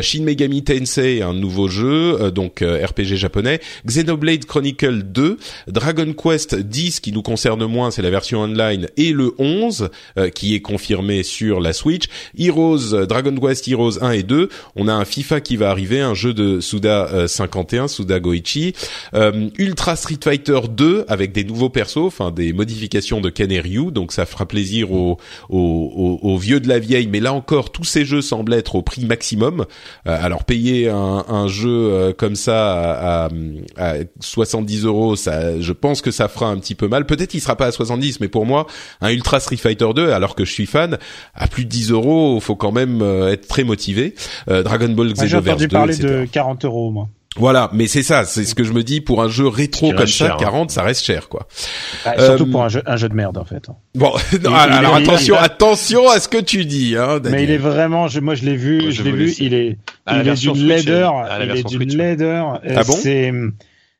Shin 0.00 0.22
Megami 0.22 0.62
Tensei 0.62 1.22
un 1.22 1.32
nouveau 1.32 1.68
jeu 1.68 2.30
donc 2.30 2.62
RPG 2.62 3.16
japonais, 3.16 3.60
Xenoblade 3.86 4.44
Chronicle 4.44 5.02
2, 5.02 5.38
Dragon 5.68 6.12
Quest 6.12 6.54
10 6.56 7.00
qui 7.00 7.12
nous 7.12 7.22
concerne 7.22 7.64
moins, 7.66 7.90
c'est 7.90 8.02
la 8.02 8.10
version 8.10 8.40
online 8.40 8.88
et 8.96 9.12
le 9.12 9.34
11 9.38 9.88
qui 10.34 10.54
est 10.54 10.60
confirmé 10.60 11.22
sur 11.22 11.60
la 11.60 11.72
Switch, 11.72 12.04
Heroes 12.38 13.06
Dragon 13.06 13.34
Quest 13.36 13.68
Heroes 13.68 14.02
1 14.02 14.10
et 14.12 14.22
2, 14.22 14.48
on 14.74 14.88
a 14.88 14.92
un 14.92 15.04
FIFA 15.04 15.40
qui 15.46 15.56
va 15.56 15.70
arriver, 15.70 16.00
un 16.00 16.14
jeu 16.14 16.34
de 16.34 16.60
Suda 16.60 17.28
51, 17.28 17.84
euh, 17.84 17.88
Suda 17.88 18.20
Goichi, 18.20 18.74
euh, 19.14 19.48
Ultra 19.58 19.96
Street 19.96 20.18
Fighter 20.22 20.60
2 20.68 21.04
avec 21.08 21.32
des 21.32 21.44
nouveaux 21.44 21.68
persos, 21.68 22.06
enfin 22.06 22.32
des 22.32 22.52
modifications 22.52 23.20
de 23.20 23.30
Ken 23.30 23.52
et 23.52 23.60
Ryu, 23.60 23.92
donc 23.92 24.12
ça 24.12 24.26
fera 24.26 24.46
plaisir 24.46 24.92
aux, 24.92 25.18
aux, 25.48 26.18
aux, 26.22 26.36
vieux 26.36 26.58
de 26.60 26.68
la 26.68 26.78
vieille. 26.78 27.06
Mais 27.06 27.20
là 27.20 27.32
encore, 27.32 27.70
tous 27.70 27.84
ces 27.84 28.04
jeux 28.04 28.22
semblent 28.22 28.54
être 28.54 28.74
au 28.74 28.82
prix 28.82 29.04
maximum. 29.04 29.66
Euh, 30.06 30.18
alors 30.20 30.44
payer 30.44 30.88
un, 30.88 31.24
un 31.28 31.46
jeu 31.48 32.12
comme 32.18 32.34
ça 32.34 33.26
à, 33.26 33.28
à, 33.76 33.94
70 34.20 34.84
euros, 34.84 35.16
ça, 35.16 35.60
je 35.60 35.72
pense 35.72 36.02
que 36.02 36.10
ça 36.10 36.28
fera 36.28 36.46
un 36.46 36.56
petit 36.58 36.74
peu 36.74 36.88
mal. 36.88 37.06
Peut-être 37.06 37.34
il 37.34 37.40
sera 37.40 37.56
pas 37.56 37.66
à 37.66 37.72
70, 37.72 38.20
mais 38.20 38.28
pour 38.28 38.46
moi, 38.46 38.66
un 39.00 39.10
Ultra 39.10 39.40
Street 39.40 39.56
Fighter 39.56 39.88
2, 39.94 40.10
alors 40.10 40.34
que 40.34 40.44
je 40.44 40.52
suis 40.52 40.66
fan, 40.66 40.98
à 41.34 41.46
plus 41.46 41.64
de 41.64 41.70
10 41.70 41.92
euros, 41.92 42.40
faut 42.40 42.56
quand 42.56 42.72
même 42.72 43.02
être 43.30 43.46
très 43.46 43.64
motivé. 43.64 44.14
Dragon 44.48 44.88
Ball 44.88 45.14
Z 45.14 45.35
j'ai 45.44 45.50
entendu 45.50 45.68
parler 45.68 45.96
de 45.96 46.26
40 46.30 46.64
euros, 46.64 46.90
moi. 46.90 47.08
Voilà, 47.38 47.70
mais 47.74 47.86
c'est 47.86 48.02
ça, 48.02 48.24
c'est 48.24 48.44
ce 48.44 48.54
que 48.54 48.64
je 48.64 48.72
me 48.72 48.82
dis 48.82 49.00
pour 49.00 49.22
un 49.22 49.28
jeu 49.28 49.46
rétro 49.46 49.92
comme 49.92 50.06
ça, 50.06 50.36
40, 50.38 50.70
hein. 50.70 50.72
ça 50.72 50.82
reste 50.82 51.04
cher 51.04 51.28
quoi. 51.28 51.46
surtout 52.18 52.44
euh, 52.44 52.50
pour 52.50 52.62
un 52.62 52.68
jeu, 52.68 52.82
un 52.86 52.96
jeu 52.96 53.10
de 53.10 53.14
merde 53.14 53.36
en 53.36 53.44
fait. 53.44 53.66
Bon, 53.94 54.12
alors 54.46 54.94
attention, 54.94 55.36
attention 55.36 56.08
à 56.08 56.18
ce 56.18 56.28
que 56.28 56.38
tu 56.38 56.64
dis. 56.64 56.96
Hein, 56.96 57.20
mais 57.24 57.44
il 57.44 57.50
est 57.50 57.58
vraiment, 57.58 58.08
je, 58.08 58.20
moi 58.20 58.34
je 58.34 58.44
l'ai 58.46 58.56
vu, 58.56 58.90
je, 58.90 59.02
l'ai 59.02 59.12
vu, 59.12 59.34
il 59.38 59.52
est, 59.52 59.76
il 60.10 60.28
est 60.28 60.40
d'une 60.40 60.66
laideur, 60.66 61.28
il 61.42 61.50
est 61.50 61.68
d'une 61.68 61.96
laideur. 61.96 62.60
Ah 62.74 62.84
bon? 62.84 62.92
C'est, 62.92 63.32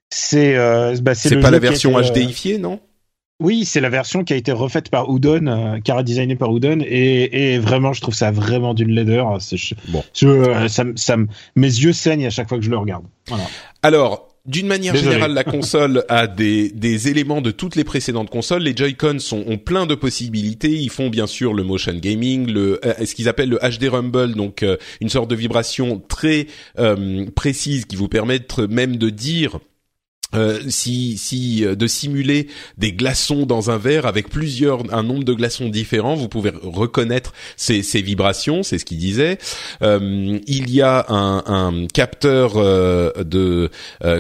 c'est, 0.09 0.57
euh, 0.57 0.97
bah, 1.03 1.15
c'est 1.15 1.37
pas 1.37 1.51
la 1.51 1.59
version 1.59 2.01
HDifiée, 2.01 2.55
euh, 2.55 2.59
non? 2.59 2.81
Oui, 3.39 3.67
c'est 3.67 3.81
la 3.81 3.91
version 3.91 4.25
qui 4.25 4.33
a 4.33 4.37
été 4.37 4.51
refaite 4.51 4.89
par 4.89 5.15
Udon, 5.15 5.47
euh, 5.47 5.81
qui 5.81 5.93
a 5.93 6.03
designé 6.03 6.37
par 6.37 6.55
Udon, 6.55 6.79
et, 6.81 7.55
et, 7.55 7.59
vraiment, 7.59 7.93
je 7.93 8.01
trouve 8.01 8.15
ça 8.15 8.31
vraiment 8.31 8.73
d'une 8.73 8.91
laideur. 8.91 9.39
bon. 9.89 10.05
Je, 10.15 10.27
euh, 10.27 10.69
ça, 10.69 10.85
ça, 10.97 11.17
mes 11.55 11.67
yeux 11.67 11.93
saignent 11.93 12.27
à 12.27 12.31
chaque 12.31 12.49
fois 12.49 12.59
que 12.59 12.65
je 12.65 12.71
le 12.71 12.79
regarde. 12.79 13.05
Voilà. 13.29 13.45
Alors, 13.83 14.29
d'une 14.47 14.69
manière 14.69 14.95
générale, 14.95 15.35
la 15.35 15.45
console 15.45 16.05
a 16.09 16.27
des, 16.27 16.71
des 16.71 17.09
éléments 17.09 17.43
de 17.43 17.51
toutes 17.51 17.77
les 17.77 17.85
précédentes 17.85 18.31
consoles. 18.31 18.63
Les 18.63 18.75
Joy-Con 18.75 19.19
sont 19.19 19.45
ont 19.47 19.59
plein 19.59 19.87
de 19.87 19.95
possibilités. 19.95 20.71
Ils 20.71 20.91
font 20.91 21.11
bien 21.11 21.27
sûr 21.27 21.53
le 21.53 21.65
motion 21.65 21.95
gaming, 21.95 22.51
le 22.51 22.81
euh, 22.87 23.05
ce 23.05 23.15
qu'ils 23.15 23.29
appellent 23.29 23.51
le 23.51 23.59
HD 23.59 23.91
Rumble, 23.91 24.35
donc 24.35 24.63
euh, 24.63 24.77
une 25.01 25.09
sorte 25.09 25.29
de 25.29 25.35
vibration 25.35 26.01
très 26.09 26.47
précise 27.35 27.85
qui 27.85 27.97
vous 27.97 28.09
permet 28.09 28.41
même 28.69 28.97
de 28.97 29.11
dire 29.11 29.59
euh, 30.35 30.61
si, 30.69 31.17
si 31.19 31.65
euh, 31.65 31.77
de 31.77 31.87
simuler 31.87 32.49
des 32.79 32.93
glaçons 32.93 33.47
dans 33.47 33.71
un 33.71 33.79
verre 33.79 34.07
avec 34.07 34.29
plusieurs 34.29 34.83
un 34.93 35.05
nombre 35.05 35.23
de 35.23 35.33
glaçons 35.33 35.69
différents, 35.69 36.17
vous 36.17 36.29
pouvez 36.29 36.51
reconnaître 36.63 37.33
ces, 37.57 37.83
ces 37.83 38.03
vibrations, 38.03 38.65
c'est 38.65 38.79
ce 38.79 38.85
qu'il 38.85 38.99
disait. 38.99 39.39
Euh, 39.83 40.39
il 40.47 40.71
y 40.71 40.83
a 40.83 41.07
un, 41.09 41.45
un 41.47 41.87
capteur 41.87 42.55
euh, 42.57 43.13
de 43.23 43.71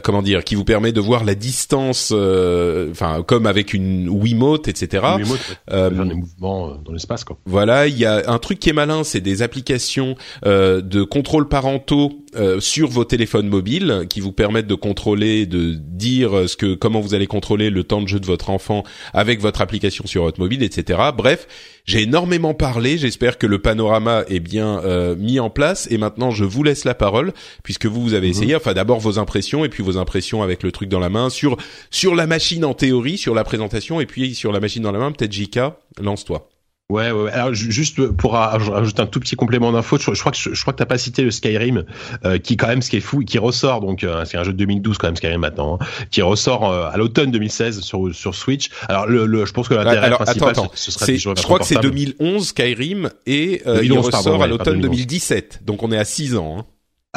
comment 0.03 0.23
dire 0.23 0.45
qui 0.45 0.55
vous 0.55 0.64
permet 0.64 0.92
de 0.92 1.01
voir 1.01 1.25
la 1.25 1.35
distance, 1.35 2.12
enfin 2.12 3.23
comme 3.27 3.47
avec 3.47 3.75
une 3.75 4.09
Wiimote, 4.09 4.69
etc. 4.69 5.05
Wiimote, 5.16 5.40
ouais. 5.71 5.90
des 5.90 6.14
mouvements 6.14 6.77
dans 6.85 6.92
l'espace 6.92 7.25
quoi. 7.25 7.37
Voilà, 7.47 7.88
il 7.88 7.99
y 7.99 8.05
a 8.05 8.31
un 8.31 8.38
truc 8.38 8.61
qui 8.61 8.71
est 8.71 8.75
malin, 8.75 9.03
c'est 9.03 9.21
des 9.21 9.42
applications 9.42 10.14
de 10.45 11.03
contrôle 11.03 11.49
parentaux 11.49 12.12
sur 12.61 12.88
vos 12.88 13.05
téléphones 13.05 13.49
mobiles 13.49 14.07
qui 14.09 14.21
vous 14.21 14.33
permettent 14.33 14.66
de 14.66 14.75
contrôler 14.75 15.47
de 15.47 15.75
dire 15.97 16.37
euh, 16.37 16.47
ce 16.47 16.57
que 16.57 16.75
comment 16.75 17.01
vous 17.01 17.15
allez 17.15 17.27
contrôler 17.27 17.71
le 17.71 17.85
temps 17.85 18.01
de 18.01 18.09
jeu 18.09 18.21
de 18.21 18.27
votre 18.27 18.51
enfant 18.51 18.85
avec 19.13 19.41
votre 19.41 19.61
application 19.61 20.07
sur 20.07 20.23
votre 20.23 20.41
mobile, 20.41 20.63
etc. 20.63 21.01
Bref, 21.17 21.47
j'ai 21.85 22.03
énormément 22.03 22.55
parlé. 22.55 22.99
J'espère 22.99 23.39
que 23.39 23.47
le 23.47 23.61
panorama 23.61 24.25
est 24.29 24.41
bien 24.41 24.81
euh, 24.85 25.17
mis 25.17 25.41
en 25.41 25.51
place. 25.51 25.89
Et 25.91 25.99
maintenant, 25.99 26.31
je 26.31 26.45
vous 26.45 26.63
laisse 26.63 26.85
la 26.85 26.95
parole 26.95 27.33
puisque 27.63 27.87
vous 27.87 28.03
vous 28.03 28.15
avez 28.15 28.29
mhm. 28.29 28.33
essayé. 28.33 28.57
Enfin, 28.57 28.75
d'abord 28.75 29.01
vos 29.01 29.19
impressions 29.19 29.65
et 29.65 29.69
puis 29.69 29.83
vos 29.83 29.97
impressions 29.97 30.43
avec 30.43 30.63
le 30.63 30.73
truc 30.73 30.89
dans 30.89 31.01
la 31.01 31.09
main 31.09 31.31
sur 31.31 31.57
sur 31.91 32.15
la 32.15 32.27
machine 32.27 32.65
en 32.65 32.75
théorie, 32.75 33.19
sur 33.19 33.35
la 33.35 33.45
présentation 33.45 34.01
et 34.01 34.07
puis 34.07 34.35
sur 34.35 34.53
la 34.53 34.61
machine 34.61 34.83
dans 34.83 34.93
la 34.93 34.99
main. 34.99 35.13
Peut-être 35.13 35.33
Jika, 35.33 35.79
lance-toi. 36.01 36.49
Ouais, 36.88 37.11
ouais, 37.11 37.33
Alors 37.33 37.53
juste 37.53 38.12
pour 38.12 38.35
rajouter 38.35 39.03
un 39.03 39.07
tout 39.07 39.18
petit 39.18 39.35
complément 39.35 39.72
d'info, 39.72 39.99
je, 39.99 40.05
crois 40.20 40.31
que 40.31 40.38
je, 40.38 40.61
crois 40.61 40.72
que 40.72 40.79
t'as 40.79 40.87
pas 40.87 40.99
cité 40.99 41.25
le 41.25 41.33
Skyrim, 41.33 41.83
euh, 42.25 42.38
qui 42.38 42.57
quand 42.57 42.68
même 42.68 42.81
ce 42.81 42.90
qui 42.90 42.99
est 42.99 43.01
fou, 43.01 43.25
qui 43.25 43.38
ressort 43.38 43.81
donc 43.81 44.05
euh, 44.05 44.25
c'est 44.25 44.37
un 44.37 44.44
jeu 44.44 44.53
de 44.53 44.59
2012 44.59 44.96
quand 44.96 45.09
même 45.09 45.16
Skyrim 45.16 45.40
maintenant, 45.40 45.81
hein, 45.81 45.87
qui 46.12 46.22
ressort 46.22 46.70
euh, 46.70 46.88
à 46.88 46.96
l'automne 46.96 47.33
2016 47.33 47.81
sur 47.81 48.14
sur 48.14 48.37
Switch. 48.37 48.70
Alors 48.88 49.09
le, 49.09 49.27
le 49.27 49.44
je 49.46 49.53
pense 49.53 49.66
que 49.66 49.75
l'intérêt 49.75 50.11
principal 50.11 50.51
attends, 50.51 50.62
attends. 50.62 50.72
ce 50.77 50.92
serait 50.92 51.18
je 51.18 51.42
crois 51.42 51.59
que 51.59 51.64
c'est 51.64 51.81
2011 51.81 52.46
Skyrim 52.46 53.11
et 53.27 53.62
il 53.83 53.92
ressort 53.99 54.40
à 54.40 54.46
l'automne 54.46 54.81
2017. 54.81 55.62
Donc 55.64 55.83
on 55.83 55.90
est 55.90 55.99
à 55.99 56.05
6 56.05 56.37
ans. 56.37 56.59
Hein. 56.61 56.64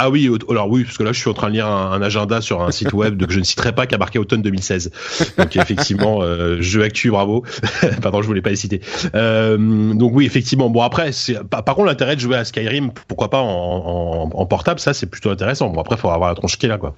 Ah 0.02 0.10
oui, 0.10 0.32
alors 0.50 0.70
oui, 0.70 0.86
parce 0.86 0.98
que 0.98 1.04
là 1.04 1.12
je 1.12 1.20
suis 1.20 1.30
en 1.30 1.34
train 1.34 1.50
de 1.50 1.56
lire 1.56 1.68
un, 1.68 2.02
agenda 2.02 2.40
sur 2.40 2.62
un 2.62 2.72
site 2.72 2.94
web 2.94 3.22
que 3.26 3.34
je 3.34 3.40
ne 3.40 3.44
citerai 3.44 3.76
pas 3.76 3.86
qui 3.86 3.96
a 3.96 3.98
marqué 3.98 4.18
automne 4.18 4.42
2016. 4.42 4.92
Donc 5.38 5.58
effectivement, 5.58 6.22
euh, 6.22 6.62
jeu 6.62 6.84
actu, 6.84 7.12
bravo. 7.12 7.44
Pardon, 8.02 8.22
je 8.22 8.28
voulais 8.28 8.42
pas 8.42 8.50
les 8.50 8.56
citer. 8.56 8.80
Euh, 9.14 9.58
donc 9.94 10.14
oui, 10.16 10.26
effectivement. 10.26 10.70
Bon 10.70 10.84
après, 10.84 11.12
par, 11.50 11.76
contre 11.76 11.88
l'intérêt 11.88 12.16
de 12.16 12.22
jouer 12.22 12.38
à 12.38 12.46
Skyrim, 12.46 12.92
pourquoi 13.10 13.30
pas 13.30 13.42
en, 13.42 14.46
portable, 14.46 14.80
ça 14.80 14.94
c'est 14.94 15.08
plutôt 15.08 15.32
intéressant. 15.32 15.68
Bon 15.68 15.82
après, 15.82 15.96
il 15.96 16.00
faut 16.00 16.10
avoir 16.10 16.30
la 16.30 16.36
tronche 16.36 16.58
qui 16.58 16.66
est 16.66 16.70
là 16.70 16.78
quoi. 16.78 16.96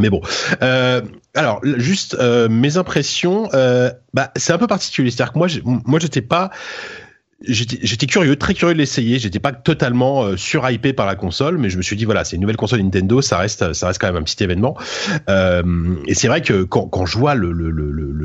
Mais 0.00 0.10
bon, 0.10 0.20
euh, 0.60 1.02
alors 1.36 1.60
juste 1.62 2.16
euh, 2.18 2.48
mes 2.48 2.78
impressions, 2.78 3.48
bah 4.12 4.32
c'est 4.34 4.52
un 4.52 4.58
peu 4.58 4.66
particulier. 4.66 5.12
C'est-à-dire 5.12 5.34
que 5.34 5.38
moi, 5.38 5.46
moi 5.86 6.00
j'étais 6.00 6.20
pas 6.20 6.50
j'étais 7.46 8.06
curieux, 8.06 8.36
très 8.36 8.54
curieux 8.54 8.74
de 8.74 8.78
l'essayer. 8.78 9.18
J'étais 9.18 9.38
pas 9.38 9.52
totalement 9.52 10.24
euh, 10.24 10.36
surhypé 10.36 10.92
par 10.92 11.06
la 11.06 11.14
console, 11.16 11.58
mais 11.58 11.70
je 11.70 11.76
me 11.76 11.82
suis 11.82 11.96
dit 11.96 12.04
voilà, 12.04 12.24
c'est 12.24 12.36
une 12.36 12.42
nouvelle 12.42 12.56
console 12.56 12.80
Nintendo, 12.80 13.20
ça 13.22 13.38
reste, 13.38 13.72
ça 13.72 13.86
reste 13.88 14.00
quand 14.00 14.06
même 14.06 14.16
un 14.16 14.22
petit 14.22 14.42
événement. 14.42 14.76
Euh, 15.28 15.62
et 16.06 16.14
c'est 16.14 16.28
vrai 16.28 16.42
que 16.42 16.62
quand, 16.64 16.86
quand 16.86 17.06
je 17.06 17.18
vois 17.18 17.34
le 17.34 17.52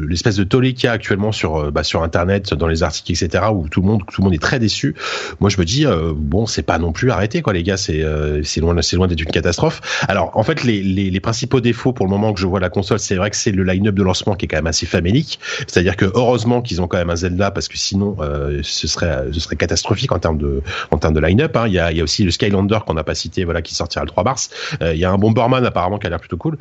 l'espèce 0.08 0.38
le, 0.38 0.46
de 0.46 0.50
tollé 0.50 0.74
qu'il 0.74 0.86
y 0.86 0.88
a 0.88 0.92
actuellement 0.92 1.32
sur 1.32 1.58
euh, 1.58 1.72
bah, 1.72 1.84
sur 1.84 2.04
Internet, 2.04 2.54
dans 2.54 2.68
les 2.68 2.84
articles, 2.84 3.12
etc., 3.12 3.46
où 3.54 3.68
tout 3.70 3.82
le 3.82 3.88
monde 3.88 4.02
tout 4.12 4.22
le 4.22 4.26
monde 4.26 4.34
est 4.34 4.42
très 4.42 4.60
déçu, 4.60 4.96
moi 5.40 5.50
je 5.50 5.58
me 5.58 5.66
dis 5.66 5.86
euh, 5.86 6.14
bon, 6.16 6.46
c'est 6.46 6.64
pas 6.64 6.80
non 6.80 6.92
plus 6.92 7.12
arrêté 7.12 7.42
quoi, 7.42 7.54
les 7.54 7.64
gars, 7.64 7.78
c'est 7.78 8.04
euh, 8.04 8.42
c'est 8.44 8.62
loin 8.62 8.80
c'est 8.82 8.96
loin 8.96 9.08
d'être 9.08 9.22
une 9.22 9.32
catastrophe. 9.32 9.82
Alors 10.08 10.32
en 10.36 10.44
fait, 10.44 10.64
les, 10.64 10.82
les, 10.82 11.10
les 11.10 11.20
principaux 11.20 11.62
défauts 11.62 11.94
pour 11.94 12.06
le 12.06 12.10
moment 12.10 12.34
que 12.34 12.40
je 12.40 12.48
vois 12.48 12.60
la 12.60 12.70
console, 12.70 13.00
c'est 13.00 13.16
vrai 13.16 13.30
que 13.30 13.36
c'est 13.36 13.52
le 13.52 13.64
line-up 13.64 13.96
de 13.96 14.04
lancement 14.04 14.36
qui 14.36 14.46
est 14.46 14.48
quand 14.48 14.58
même 14.58 14.68
assez 14.68 14.86
famélique. 14.86 15.40
C'est-à-dire 15.68 15.96
que 15.96 16.06
heureusement 16.14 16.62
qu'ils 16.62 16.82
ont 16.82 16.88
quand 16.88 16.98
même 16.98 17.10
un 17.10 17.16
Zelda 17.16 17.52
parce 17.52 17.68
que 17.68 17.78
sinon 17.78 18.18
ce 18.62 18.88
serait 18.88 19.09
ce 19.32 19.40
serait 19.40 19.56
catastrophique 19.56 20.12
en 20.12 20.20
termes 20.20 20.38
de 20.38 20.62
en 20.92 20.98
termes 20.98 21.14
de 21.14 21.20
line-up. 21.20 21.56
Hein. 21.56 21.66
Il, 21.68 21.74
y 21.74 21.80
a, 21.80 22.04
aussi 22.04 22.24
le 22.24 22.32
Skylander 22.32 22.80
qu'on 22.86 22.94
n'a 22.94 23.04
pas 23.04 23.16
cité, 23.16 23.44
voilà, 23.44 23.62
qui 23.62 23.76
sortira 23.76 24.04
le 24.04 24.10
3 24.10 24.24
mars. 24.24 24.50
Euh, 24.82 24.94
il 24.94 25.00
y 25.00 25.06
a 25.06 25.12
un 25.12 25.18
Bomberman 25.18 25.66
apparemment 25.66 25.98
qui 25.98 26.08
a 26.08 26.10
l'air 26.10 26.20
plutôt 26.20 26.38
cool. 26.38 26.58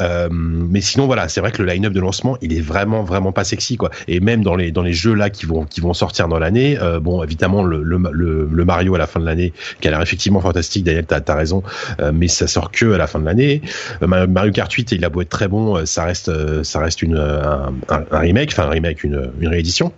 Euh, 0.00 0.28
mais 0.30 0.80
sinon, 0.80 1.06
voilà, 1.06 1.28
c'est 1.28 1.40
vrai 1.40 1.52
que 1.52 1.62
le 1.62 1.68
line-up 1.72 1.92
de 1.92 2.00
lancement, 2.00 2.36
il 2.40 2.52
est 2.52 2.60
vraiment 2.60 3.02
vraiment 3.02 3.32
pas 3.32 3.44
sexy, 3.44 3.76
quoi. 3.76 3.90
Et 4.08 4.20
même 4.20 4.42
dans 4.42 4.56
les 4.56 4.70
dans 4.70 4.82
les 4.82 4.92
jeux 4.92 5.14
là 5.14 5.30
qui 5.30 5.46
vont 5.46 5.64
qui 5.64 5.80
vont 5.80 5.94
sortir 5.94 6.28
dans 6.28 6.38
l'année, 6.38 6.78
euh, 6.80 7.00
bon, 7.00 7.22
évidemment 7.22 7.62
le, 7.62 7.82
le, 7.82 8.64
Mario 8.64 8.94
à 8.94 8.98
la 8.98 9.08
fin 9.08 9.18
de 9.18 9.26
l'année, 9.26 9.52
qui 9.80 9.88
a 9.88 9.90
l'air 9.90 10.00
effectivement 10.00 10.40
fantastique. 10.40 10.84
Daniel, 10.84 11.04
t'as 11.04 11.20
as 11.26 11.34
raison, 11.34 11.62
mais 12.12 12.28
ça 12.28 12.46
sort 12.46 12.70
que 12.70 12.92
à 12.92 12.98
la 12.98 13.06
fin 13.06 13.18
de 13.18 13.24
l'année. 13.24 13.60
Mario 14.00 14.52
Kart 14.52 14.72
8, 14.72 14.92
il 14.92 15.04
a 15.04 15.08
beau 15.08 15.20
être 15.20 15.28
très 15.28 15.48
bon, 15.48 15.84
ça 15.84 16.04
reste 16.04 16.30
ça 16.62 16.78
reste 16.78 17.02
une 17.02 17.16
un, 17.16 17.72
remake, 18.12 18.50
enfin 18.52 18.66
un 18.66 18.70
remake, 18.70 19.02
une 19.02 19.32
réédition. 19.42 19.92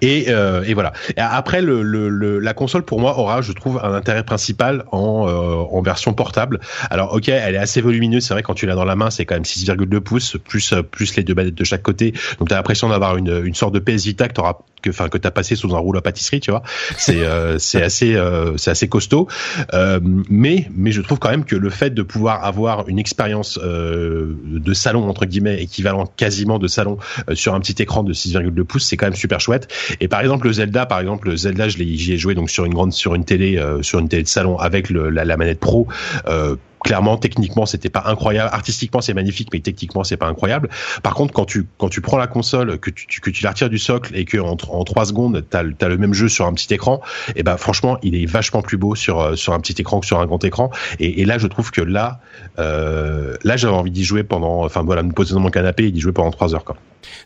Et, 0.00 0.26
euh, 0.28 0.62
et, 0.66 0.74
voilà. 0.74 0.92
Et 1.16 1.20
après, 1.20 1.62
le, 1.62 1.82
le, 1.82 2.38
la 2.38 2.54
console 2.54 2.82
pour 2.82 3.00
moi 3.00 3.18
aura, 3.18 3.42
je 3.42 3.52
trouve, 3.52 3.80
un 3.82 3.94
intérêt 3.94 4.22
principal 4.22 4.84
en, 4.92 5.26
euh, 5.28 5.76
en 5.76 5.82
version 5.82 6.12
portable. 6.12 6.60
Alors, 6.90 7.14
ok, 7.14 7.28
elle 7.28 7.54
est 7.54 7.58
assez 7.58 7.80
volumineuse. 7.80 8.24
C'est 8.24 8.34
vrai 8.34 8.42
quand 8.42 8.54
tu 8.54 8.66
l'as 8.66 8.74
dans 8.74 8.84
la 8.84 8.96
main, 8.96 9.10
c'est 9.10 9.24
quand 9.24 9.34
même 9.34 9.44
6,2 9.44 10.00
pouces 10.00 10.36
plus 10.44 10.72
euh, 10.72 10.82
plus 10.82 11.16
les 11.16 11.22
deux 11.22 11.34
manettes 11.34 11.54
de 11.54 11.64
chaque 11.64 11.82
côté. 11.82 12.12
Donc, 12.38 12.48
t'as 12.48 12.56
l'impression 12.56 12.88
d'avoir 12.88 13.16
une, 13.16 13.42
une 13.44 13.54
sorte 13.54 13.74
de 13.74 13.78
PS 13.78 14.04
Vita 14.04 14.28
que 14.28 14.34
t'auras 14.34 14.58
que 14.82 14.90
enfin 14.90 15.08
que 15.08 15.18
t'as 15.18 15.30
passé 15.30 15.56
sous 15.56 15.74
un 15.74 15.78
rouleau 15.78 15.98
à 15.98 16.02
pâtisserie, 16.02 16.40
tu 16.40 16.50
vois. 16.50 16.62
C'est 16.96 17.22
euh, 17.22 17.58
c'est 17.58 17.82
assez 17.82 18.14
euh, 18.14 18.56
c'est 18.56 18.70
assez 18.70 18.88
costaud. 18.88 19.28
mais 20.30 20.68
mais 20.74 20.92
je 20.92 21.02
trouve 21.02 21.18
quand 21.18 21.30
même 21.30 21.44
que 21.44 21.56
le 21.56 21.70
fait 21.70 21.90
de 21.90 22.02
pouvoir 22.02 22.44
avoir 22.44 22.88
une 22.88 22.98
expérience 22.98 23.58
de 23.58 24.74
salon 24.74 25.08
entre 25.08 25.26
guillemets 25.26 25.62
équivalent 25.62 26.06
quasiment 26.16 26.58
de 26.58 26.68
salon 26.68 26.98
sur 27.34 27.54
un 27.54 27.60
petit 27.60 27.82
écran 27.82 28.02
de 28.02 28.12
6,2 28.12 28.62
pouces, 28.64 28.86
c'est 28.86 28.96
quand 28.96 29.06
même 29.06 29.14
super 29.14 29.40
chouette. 29.40 29.68
Et 30.00 30.08
par 30.08 30.20
exemple 30.20 30.46
le 30.46 30.52
Zelda, 30.52 30.86
par 30.86 31.00
exemple 31.00 31.28
le 31.28 31.36
Zelda, 31.36 31.68
je 31.68 31.78
l'ai, 31.78 31.96
j'y 31.96 32.12
ai 32.12 32.18
joué 32.18 32.34
donc 32.34 32.50
sur 32.50 32.64
une 32.64 32.74
grande, 32.74 32.92
sur 32.92 33.14
une 33.14 33.24
télé, 33.24 33.58
euh, 33.58 33.82
sur 33.82 33.98
une 33.98 34.08
télé 34.08 34.22
de 34.22 34.28
salon 34.28 34.58
avec 34.58 34.90
le, 34.90 35.10
la, 35.10 35.24
la, 35.24 35.36
manette 35.36 35.60
pro. 35.60 35.86
Euh, 36.26 36.56
clairement 36.82 37.16
techniquement 37.16 37.66
c'était 37.66 37.90
pas 37.90 38.04
incroyable. 38.06 38.50
Artistiquement 38.52 39.00
c'est 39.00 39.14
magnifique 39.14 39.48
mais 39.52 39.60
techniquement 39.60 40.04
c'est 40.04 40.16
pas 40.16 40.26
incroyable. 40.26 40.68
Par 41.02 41.14
contre 41.14 41.32
quand 41.32 41.44
tu 41.44 41.66
quand 41.78 41.88
tu 41.88 42.00
prends 42.00 42.18
la 42.18 42.26
console 42.26 42.78
que 42.78 42.90
tu 42.90 43.20
que 43.20 43.30
tu 43.30 43.44
la 43.44 43.50
retires 43.50 43.70
du 43.70 43.78
socle 43.78 44.16
et 44.16 44.24
que 44.24 44.38
en, 44.38 44.56
en 44.68 44.84
3 44.84 45.06
secondes 45.06 45.44
t'as 45.48 45.60
as 45.60 45.88
le 45.88 45.98
même 45.98 46.14
jeu 46.14 46.28
sur 46.28 46.46
un 46.46 46.52
petit 46.52 46.72
écran 46.72 47.00
et 47.36 47.42
ben 47.42 47.56
franchement 47.56 47.98
il 48.02 48.14
est 48.14 48.26
vachement 48.26 48.62
plus 48.62 48.76
beau 48.76 48.94
sur 48.94 49.20
euh, 49.20 49.36
sur 49.36 49.52
un 49.52 49.60
petit 49.60 49.80
écran 49.80 50.00
que 50.00 50.06
sur 50.06 50.20
un 50.20 50.26
grand 50.26 50.42
écran. 50.44 50.70
Et, 50.98 51.20
et 51.20 51.24
là 51.24 51.38
je 51.38 51.46
trouve 51.46 51.70
que 51.70 51.80
là 51.80 52.20
euh, 52.58 53.36
là 53.44 53.56
j'avais 53.56 53.74
envie 53.74 53.90
d'y 53.90 54.04
jouer 54.04 54.22
pendant 54.22 54.64
enfin 54.64 54.82
voilà 54.82 55.02
me 55.02 55.12
poser 55.12 55.34
dans 55.34 55.40
mon 55.40 55.50
canapé 55.50 55.86
et 55.86 55.90
d'y 55.90 56.00
jouer 56.00 56.12
pendant 56.12 56.30
3 56.30 56.54
heures 56.54 56.64
quoi. 56.64 56.76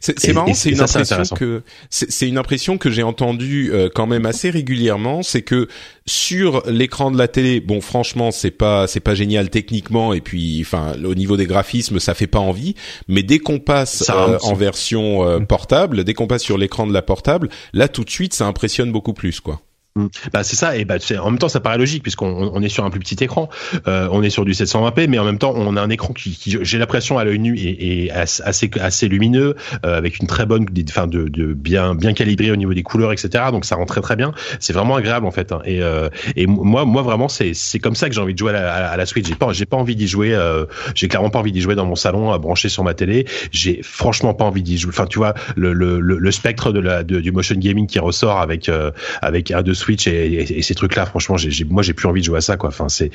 C'est 0.00 0.32
marrant, 0.32 0.52
c'est 0.54 0.70
une 0.70 0.80
impression 0.80 1.22
que 1.36 1.62
c'est 1.90 2.28
une 2.28 2.38
impression 2.38 2.78
que 2.78 2.90
j'ai 2.90 3.02
entendue 3.02 3.70
euh, 3.72 3.88
quand 3.92 4.06
même 4.06 4.26
assez 4.26 4.50
régulièrement, 4.50 5.22
c'est 5.22 5.42
que 5.42 5.68
sur 6.06 6.62
l'écran 6.66 7.10
de 7.10 7.16
la 7.16 7.28
télé, 7.28 7.60
bon 7.60 7.80
franchement 7.80 8.30
c'est 8.30 8.50
pas 8.50 8.86
c'est 8.86 9.00
pas 9.00 9.14
génial 9.14 9.48
techniquement 9.48 10.12
et 10.12 10.20
puis 10.20 10.60
enfin 10.60 10.92
au 11.02 11.14
niveau 11.14 11.36
des 11.36 11.46
graphismes 11.46 11.98
ça 11.98 12.14
fait 12.14 12.26
pas 12.26 12.40
envie, 12.40 12.74
mais 13.08 13.22
dès 13.22 13.38
qu'on 13.38 13.58
passe 13.58 14.10
euh, 14.10 14.38
en 14.42 14.54
version 14.54 15.26
euh, 15.26 15.40
portable, 15.40 16.04
dès 16.04 16.12
qu'on 16.12 16.26
passe 16.26 16.42
sur 16.42 16.58
l'écran 16.58 16.86
de 16.86 16.92
la 16.92 17.02
portable, 17.02 17.48
là 17.72 17.88
tout 17.88 18.04
de 18.04 18.10
suite 18.10 18.34
ça 18.34 18.46
impressionne 18.46 18.92
beaucoup 18.92 19.14
plus 19.14 19.40
quoi. 19.40 19.60
Mm. 19.96 20.06
Bah 20.32 20.42
c'est 20.42 20.56
ça 20.56 20.76
et 20.76 20.84
bah 20.84 20.96
en 21.20 21.30
même 21.30 21.38
temps 21.38 21.48
ça 21.48 21.60
paraît 21.60 21.78
logique 21.78 22.02
puisqu'on 22.02 22.50
on 22.52 22.60
est 22.62 22.68
sur 22.68 22.84
un 22.84 22.90
plus 22.90 22.98
petit 22.98 23.22
écran, 23.22 23.48
euh, 23.86 24.08
on 24.10 24.24
est 24.24 24.30
sur 24.30 24.44
du 24.44 24.50
720p 24.50 25.06
mais 25.06 25.20
en 25.20 25.24
même 25.24 25.38
temps 25.38 25.52
on 25.54 25.76
a 25.76 25.80
un 25.80 25.88
écran 25.88 26.12
qui, 26.12 26.32
qui 26.32 26.58
j'ai 26.62 26.78
l'impression 26.78 27.16
à 27.16 27.22
l'œil 27.22 27.38
nu 27.38 27.56
est, 27.56 28.06
est, 28.06 28.10
assez 28.10 28.68
assez 28.80 29.06
lumineux 29.06 29.54
euh, 29.86 29.96
avec 29.96 30.18
une 30.18 30.26
très 30.26 30.46
bonne 30.46 30.66
enfin 30.88 31.06
de, 31.06 31.28
de, 31.28 31.54
bien 31.54 31.94
bien 31.94 32.12
calibré 32.12 32.50
au 32.50 32.56
niveau 32.56 32.74
des 32.74 32.82
couleurs 32.82 33.12
etc 33.12 33.44
donc 33.52 33.64
ça 33.64 33.76
rend 33.76 33.86
très 33.86 34.00
très 34.00 34.16
bien. 34.16 34.32
C'est 34.58 34.72
vraiment 34.72 34.96
agréable 34.96 35.26
en 35.26 35.30
fait 35.30 35.52
hein. 35.52 35.60
et 35.64 35.80
euh, 35.80 36.08
et 36.34 36.46
moi 36.46 36.84
moi 36.84 37.02
vraiment 37.02 37.28
c'est 37.28 37.54
c'est 37.54 37.78
comme 37.78 37.94
ça 37.94 38.08
que 38.08 38.16
j'ai 38.16 38.20
envie 38.20 38.34
de 38.34 38.38
jouer 38.38 38.50
à 38.50 38.54
la, 38.54 38.90
à 38.90 38.96
la 38.96 39.06
Switch. 39.06 39.28
J'ai 39.28 39.36
pas 39.36 39.52
j'ai 39.52 39.66
pas 39.66 39.76
envie 39.76 39.94
d'y 39.94 40.08
jouer 40.08 40.34
euh, 40.34 40.64
j'ai 40.96 41.06
clairement 41.06 41.30
pas 41.30 41.38
envie 41.38 41.52
d'y 41.52 41.60
jouer 41.60 41.76
dans 41.76 41.86
mon 41.86 41.94
salon 41.94 42.32
à 42.32 42.38
brancher 42.38 42.68
sur 42.68 42.82
ma 42.82 42.94
télé. 42.94 43.26
J'ai 43.52 43.80
franchement 43.84 44.34
pas 44.34 44.44
envie 44.44 44.64
d'y 44.64 44.76
jouer 44.76 44.90
enfin 44.92 45.06
tu 45.06 45.18
vois 45.18 45.34
le 45.54 45.72
le, 45.72 46.00
le, 46.00 46.30
spectre 46.32 46.72
de 46.72 46.80
la 46.80 47.04
du 47.04 47.30
motion 47.30 47.54
gaming 47.54 47.86
qui 47.86 48.00
ressort 48.00 48.40
avec 48.40 48.68
euh, 48.68 48.90
avec 49.22 49.52
un 49.52 49.62
de 49.62 49.72
Switch 49.84 50.06
et, 50.06 50.62
ces 50.62 50.74
trucs-là, 50.74 51.04
franchement, 51.04 51.36
j'ai, 51.36 51.64
moi, 51.64 51.82
j'ai 51.82 51.92
plus 51.92 52.08
envie 52.08 52.20
de 52.20 52.26
jouer 52.26 52.38
à 52.38 52.40
ça, 52.40 52.56
quoi. 52.56 52.70
Enfin, 52.70 52.86
c'est, 52.88 53.10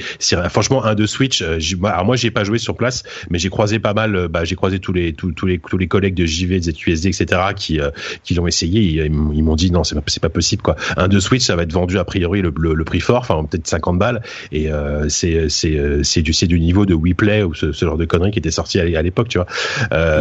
franchement 0.49 0.85
un 0.85 0.95
de 0.95 1.05
Switch. 1.05 1.41
Euh, 1.41 1.57
alors 1.83 2.05
moi, 2.05 2.15
j'ai 2.15 2.31
pas 2.31 2.43
joué 2.43 2.59
sur 2.59 2.75
place, 2.75 3.03
mais 3.29 3.39
j'ai 3.39 3.49
croisé 3.49 3.79
pas 3.79 3.93
mal. 3.93 4.15
Euh, 4.15 4.27
bah, 4.27 4.43
j'ai 4.43 4.55
croisé 4.55 4.79
tous 4.79 4.93
les 4.93 5.13
tous, 5.13 5.31
tous 5.31 5.45
les 5.45 5.59
tous 5.59 5.77
les 5.77 5.87
collègues 5.87 6.13
de 6.13 6.25
JV, 6.25 6.59
de 6.59 6.71
ZQSD, 6.71 7.07
etc. 7.07 7.41
qui 7.55 7.79
euh, 7.79 7.89
qui 8.23 8.35
l'ont 8.35 8.47
essayé. 8.47 9.05
Ils, 9.05 9.43
m'ont 9.43 9.55
dit 9.55 9.71
non, 9.71 9.83
c'est 9.83 9.95
pas 9.95 10.01
c'est 10.07 10.21
pas 10.21 10.29
possible, 10.29 10.61
quoi. 10.61 10.75
Un 10.97 11.07
de 11.07 11.19
Switch, 11.19 11.43
ça 11.43 11.55
va 11.55 11.63
être 11.63 11.73
vendu 11.73 11.97
a 11.97 12.03
priori 12.03 12.41
le, 12.41 12.53
le, 12.55 12.85
prix 12.85 12.99
fort, 12.99 13.21
enfin 13.21 13.43
peut-être 13.43 13.67
50 13.67 13.97
balles, 13.97 14.21
et 14.51 14.69
c'est 15.07 15.49
c'est 15.49 16.03
c'est 16.03 16.21
du 16.21 16.33
c'est 16.33 16.47
du 16.47 16.59
niveau 16.59 16.85
de 16.85 16.93
WePlay 16.93 17.43
ou 17.43 17.53
ce, 17.53 17.71
genre 17.71 17.97
de 17.97 18.05
conneries 18.05 18.31
qui 18.31 18.39
était 18.39 18.51
sorti 18.51 18.79
à, 18.79 19.01
l'époque, 19.01 19.29
tu 19.29 19.39
vois. 19.39 19.47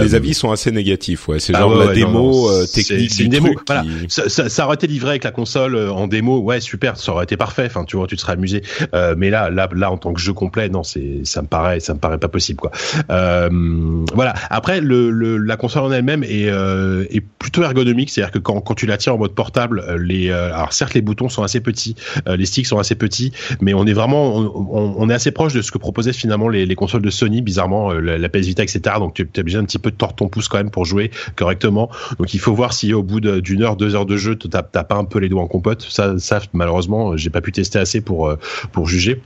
les 0.02 0.14
avis 0.14 0.34
sont 0.34 0.50
assez 0.50 0.70
négatifs, 0.70 1.28
ouais. 1.28 1.40
C'est 1.40 1.54
ah 1.54 1.61
genre 1.61 1.74
la 1.74 1.92
démo 1.92 2.48
technique 2.72 3.12
c'est, 3.12 3.24
une 3.24 3.30
démo. 3.30 3.50
Voilà. 3.66 3.84
Ça, 4.08 4.28
ça, 4.28 4.48
ça, 4.48 4.66
aurait 4.66 4.76
été 4.76 4.87
livré 4.87 5.11
avec 5.11 5.24
la 5.24 5.30
console 5.30 5.76
en 5.76 6.06
démo, 6.06 6.38
ouais, 6.38 6.61
super 6.61 6.96
ça 6.96 7.12
aurait 7.12 7.24
été 7.24 7.37
parfait. 7.37 7.66
Enfin, 7.66 7.85
tu 7.85 7.96
vois, 7.96 8.07
tu 8.07 8.16
te 8.16 8.20
serais 8.20 8.35
amusé. 8.35 8.62
Euh, 8.94 9.14
mais 9.16 9.31
là, 9.31 9.51
là, 9.51 9.68
là, 9.74 9.90
en 9.90 9.96
tant 9.96 10.12
que 10.12 10.20
jeu 10.20 10.33
complet, 10.33 10.68
non, 10.68 10.83
c'est, 10.83 11.20
ça 11.24 11.42
me 11.42 11.46
paraît, 11.46 11.81
ça 11.81 11.94
me 11.94 11.98
paraît 11.98 12.18
pas 12.18 12.29
possible, 12.29 12.61
quoi. 12.61 12.70
Euh, 13.11 14.05
voilà. 14.14 14.35
Après, 14.51 14.81
la 14.81 15.57
console 15.57 15.85
en 15.85 15.92
elle-même 15.92 16.22
est, 16.22 16.48
euh, 16.48 17.05
est 17.11 17.20
plutôt 17.20 17.62
ergonomique, 17.62 18.11
c'est-à-dire 18.11 18.33
que 18.33 18.38
quand, 18.38 18.61
quand 18.61 18.74
tu 18.74 18.87
la 18.87 18.96
tiens 18.96 19.12
en 19.12 19.18
mode 19.18 19.35
portable, 19.35 19.85
les, 19.98 20.31
alors 20.31 20.72
certes, 20.72 20.94
les 20.94 21.03
boutons 21.03 21.29
sont 21.29 21.42
assez 21.42 21.61
petits, 21.61 21.96
les 22.27 22.46
sticks 22.46 22.66
sont 22.66 22.79
assez 22.79 22.94
petits, 22.94 23.33
mais 23.61 23.74
on 23.74 23.87
est 23.87 23.92
vraiment, 23.92 24.37
on, 24.37 25.09
est 25.11 25.14
assez 25.14 25.31
proche 25.31 25.55
de 25.55 25.62
ce 25.62 25.70
que 25.70 25.79
proposaient 25.79 26.12
finalement 26.12 26.48
les, 26.48 26.66
les 26.66 26.74
consoles 26.74 27.03
de 27.03 27.11
Sony, 27.11 27.42
bizarrement, 27.42 27.92
la, 27.92 28.29
PS 28.29 28.46
Vita, 28.46 28.62
etc. 28.62 28.96
Donc, 28.98 29.14
tu 29.14 29.29
as 29.40 29.42
besoin 29.42 29.62
un 29.62 29.64
petit 29.64 29.79
peu 29.79 29.90
de 29.90 29.96
tordre 29.96 30.14
ton 30.14 30.29
pouce 30.29 30.48
quand 30.48 30.59
même 30.59 30.70
pour 30.70 30.85
jouer 30.85 31.11
correctement. 31.37 31.90
Donc, 32.18 32.35
il 32.35 32.40
faut 32.40 32.55
voir 32.55 32.72
si 32.72 32.92
au 32.92 33.03
bout 33.03 33.20
d'une 33.20 33.62
heure, 33.62 33.77
deux 33.77 33.94
heures 33.94 34.07
de 34.07 34.16
jeu, 34.16 34.37
t'as 34.37 34.62
pas 34.62 34.96
un 34.96 35.05
peu 35.05 35.18
les 35.18 35.29
doigts 35.29 35.42
en 35.42 35.46
compote. 35.46 35.87
Ça, 35.88 36.18
malheureusement, 36.52 37.16
j'ai 37.16 37.30
pas 37.30 37.40
pu 37.40 37.52
tester 37.52 37.78
assez 37.78 38.00
pour 38.00 38.28
euh, 38.28 38.36
pour 38.72 38.88
juger. 38.88 39.20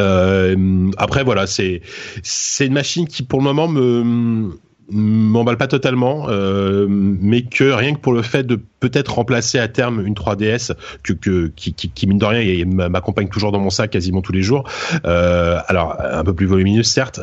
Euh, 0.00 0.90
après 0.96 1.24
voilà, 1.24 1.46
c'est 1.46 1.82
c'est 2.22 2.66
une 2.66 2.74
machine 2.74 3.06
qui 3.06 3.22
pour 3.22 3.40
le 3.40 3.44
moment 3.44 3.68
me 3.68 4.52
m'emballe 4.90 5.58
pas 5.58 5.66
totalement, 5.66 6.28
euh, 6.30 6.86
mais 6.88 7.42
que 7.42 7.72
rien 7.72 7.92
que 7.92 7.98
pour 7.98 8.14
le 8.14 8.22
fait 8.22 8.42
de 8.42 8.58
peut-être 8.80 9.16
remplacer 9.16 9.58
à 9.58 9.68
terme 9.68 10.06
une 10.06 10.14
3DS 10.14 10.72
que, 11.02 11.12
que 11.12 11.52
qui, 11.54 12.06
mine 12.06 12.16
de 12.16 12.24
rien 12.24 12.64
m'accompagne 12.64 13.28
toujours 13.28 13.52
dans 13.52 13.58
mon 13.58 13.68
sac 13.68 13.90
quasiment 13.90 14.22
tous 14.22 14.32
les 14.32 14.40
jours. 14.40 14.66
Alors 15.04 15.94
un 16.00 16.24
peu 16.24 16.32
plus 16.32 16.46
volumineuse 16.46 16.86
certes 16.86 17.20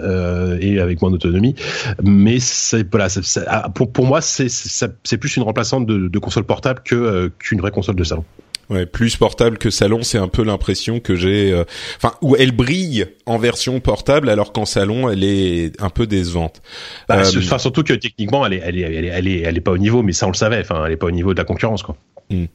et 0.61 0.79
avec 0.79 1.01
moins 1.01 1.09
d'autonomie, 1.09 1.55
mais 2.03 2.39
c'est 2.39 2.87
voilà, 2.91 3.07
ah, 3.47 3.69
pour 3.73 3.91
pour 3.91 4.05
moi 4.05 4.21
c'est 4.21 5.17
plus 5.17 5.35
une 5.35 5.43
remplaçante 5.43 5.87
de, 5.87 6.07
de 6.07 6.19
console 6.19 6.43
portable 6.43 6.81
que 6.85 7.31
qu'une 7.39 7.61
vraie 7.61 7.71
console 7.71 7.95
de 7.95 8.03
salon. 8.03 8.25
Ouais, 8.69 8.85
plus 8.85 9.15
portable 9.15 9.57
que 9.57 9.69
salon, 9.69 10.01
c'est 10.01 10.17
un 10.17 10.27
peu 10.27 10.43
l'impression 10.43 10.99
que 10.99 11.15
j'ai. 11.15 11.51
Euh, 11.51 11.65
enfin, 11.97 12.15
où 12.21 12.35
elle 12.35 12.51
brille 12.51 13.05
en 13.25 13.37
version 13.37 13.79
portable, 13.79 14.29
alors 14.29 14.53
qu'en 14.53 14.65
salon, 14.65 15.09
elle 15.09 15.23
est 15.23 15.79
un 15.81 15.89
peu 15.89 16.07
décevante. 16.07 16.61
Bah, 17.07 17.19
euh, 17.19 17.23
surtout 17.23 17.83
que 17.83 17.93
techniquement, 17.93 18.45
elle 18.45 18.53
est, 18.53 18.61
elle 18.63 18.77
est, 18.77 18.81
elle 18.81 19.05
est, 19.05 19.09
elle 19.09 19.27
est, 19.27 19.39
elle 19.41 19.57
est, 19.57 19.61
pas 19.61 19.71
au 19.71 19.77
niveau, 19.77 20.01
mais 20.01 20.13
ça 20.13 20.25
on 20.25 20.31
le 20.31 20.35
savait. 20.35 20.59
Enfin, 20.59 20.83
elle 20.85 20.93
est 20.93 20.97
pas 20.97 21.07
au 21.07 21.11
niveau 21.11 21.33
de 21.33 21.39
la 21.39 21.45
concurrence, 21.45 21.83
quoi. 21.83 21.95
Hmm. 22.31 22.45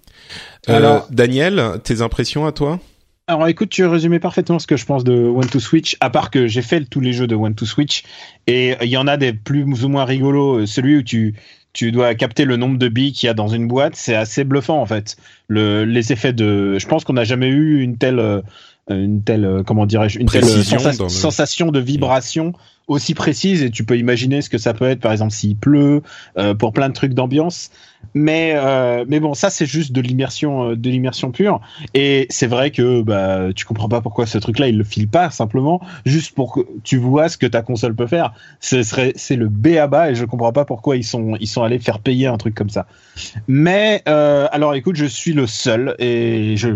Euh, 0.68 0.77
alors, 0.77 1.07
Daniel, 1.11 1.79
tes 1.85 2.03
impressions 2.03 2.44
à 2.44 2.53
toi? 2.53 2.81
Alors 3.29 3.46
écoute, 3.46 3.68
tu 3.68 3.87
résumé 3.87 4.18
parfaitement 4.18 4.59
ce 4.59 4.66
que 4.66 4.77
je 4.77 4.85
pense 4.85 5.05
de 5.05 5.12
One 5.12 5.46
to 5.46 5.61
Switch, 5.61 5.96
à 6.01 6.11
part 6.11 6.33
que 6.33 6.49
j'ai 6.49 6.62
fait 6.62 6.85
tous 6.87 6.99
les 6.99 7.12
jeux 7.12 7.29
de 7.29 7.37
One 7.37 7.55
to 7.55 7.64
Switch, 7.64 8.03
et 8.49 8.75
il 8.83 8.88
y 8.88 8.96
en 8.96 9.07
a 9.07 9.16
des 9.16 9.33
plus 9.33 9.85
ou 9.85 9.88
moins 9.88 10.05
rigolos, 10.05 10.66
celui 10.66 10.96
où 10.96 11.03
tu, 11.05 11.37
tu 11.72 11.92
dois 11.92 12.14
capter 12.14 12.44
le 12.44 12.56
nombre 12.56 12.78
de 12.78 12.88
billes 12.88 13.12
qu'il 13.12 13.26
y 13.26 13.30
a 13.30 13.35
dans 13.35 13.48
une 13.48 13.68
boîte, 13.68 13.94
c'est 13.94 14.14
assez 14.14 14.44
bluffant 14.44 14.80
en 14.80 14.87
fait. 14.87 15.16
Le, 15.48 15.85
les 15.85 16.12
effets 16.12 16.33
de, 16.33 16.78
je 16.78 16.87
pense 16.87 17.04
qu'on 17.04 17.12
n'a 17.12 17.24
jamais 17.24 17.48
eu 17.48 17.80
une 17.80 17.96
telle, 17.96 18.18
euh, 18.18 18.40
une 18.88 19.22
telle, 19.22 19.44
euh, 19.44 19.62
comment 19.62 19.87
dirais-je, 19.87 20.18
une 20.18 20.26
telle 20.26 20.44
sensation 20.44 21.70
de 21.70 21.78
vibration 21.78 22.52
aussi 22.88 23.14
précise 23.14 23.62
et 23.62 23.70
tu 23.70 23.85
peux 23.85 23.96
imaginer 23.96 24.42
ce 24.42 24.50
que 24.50 24.59
ça 24.59 24.74
peut 24.74 24.87
être 24.87 25.00
par 25.00 25.12
exemple 25.12 25.33
s'il 25.33 25.56
pleut, 25.56 26.02
euh, 26.37 26.54
pour 26.54 26.72
plein 26.72 26.88
de 26.88 26.94
trucs 26.94 27.14
d'ambiance. 27.14 27.70
Mais 28.15 28.53
euh, 28.55 29.05
mais 29.07 29.21
bon, 29.21 29.35
ça 29.35 29.51
c'est 29.51 29.67
juste 29.67 29.93
de 29.93 30.01
l'immersion, 30.01 30.71
euh, 30.71 30.77
de 30.77 30.91
l'immersion 30.91 31.31
pure. 31.31 31.61
Et 31.95 32.27
c'est 32.29 32.47
vrai 32.47 32.71
que 32.71 33.03
bah 33.03 33.53
tu 33.55 33.65
comprends 33.65 33.89
pas 33.89 34.01
pourquoi 34.01 34.27
ce 34.27 34.39
truc-là 34.39 34.69
il 34.69 34.77
le 34.77 34.85
file 34.85 35.09
pas 35.09 35.31
simplement 35.31 35.81
juste 36.05 36.35
pour 36.35 36.55
que 36.55 36.61
tu 36.83 36.97
vois 36.97 37.29
ce 37.29 37.39
que 37.39 37.47
ta 37.47 37.63
console 37.63 37.95
peut 37.95 38.09
faire. 38.09 38.33
Ce 38.61 38.83
serait 38.83 39.13
c'est 39.15 39.37
le 39.37 39.49
B 39.49 39.77
à 39.77 39.87
bas 39.87 40.11
et 40.11 40.15
je 40.15 40.25
comprends 40.25 40.53
pas 40.53 40.65
pourquoi 40.65 40.97
ils 40.97 41.05
sont 41.05 41.37
ils 41.41 41.47
sont 41.47 41.63
allés 41.63 41.79
faire 41.79 42.01
payer 42.01 42.27
un 42.27 42.37
truc 42.37 42.55
comme 42.55 42.71
ça. 42.71 42.87
Mais 43.47 44.03
euh, 44.09 44.49
alors 44.51 44.75
écoute, 44.75 44.97
je 44.97 45.07
suis 45.07 45.33
le 45.33 45.47
seul 45.47 45.95
et 45.99 46.57
je, 46.57 46.69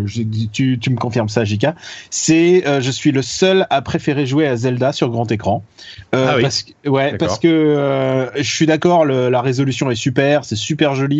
tu 0.52 0.78
tu 0.78 0.90
me 0.90 0.96
confirmes 0.96 1.28
ça, 1.28 1.44
Jika. 1.44 1.74
C'est 2.10 2.66
euh, 2.66 2.80
je 2.80 2.90
suis 2.90 3.10
le 3.10 3.22
seul 3.22 3.66
à 3.70 3.82
préférer 3.82 4.26
jouer 4.26 4.46
à 4.46 4.56
Zelda 4.56 4.92
sur 4.92 5.10
grand 5.10 5.30
écran. 5.32 5.64
Ah 6.12 6.34
oui. 6.36 6.42
parce, 6.42 6.66
ouais, 6.86 7.16
parce 7.16 7.40
que 7.40 8.30
je 8.36 8.42
suis 8.42 8.66
d'accord, 8.66 9.04
la 9.04 9.40
résolution 9.40 9.90
est 9.90 9.96
super, 9.96 10.44
c'est 10.44 10.54
super 10.54 10.94
joli 10.94 11.13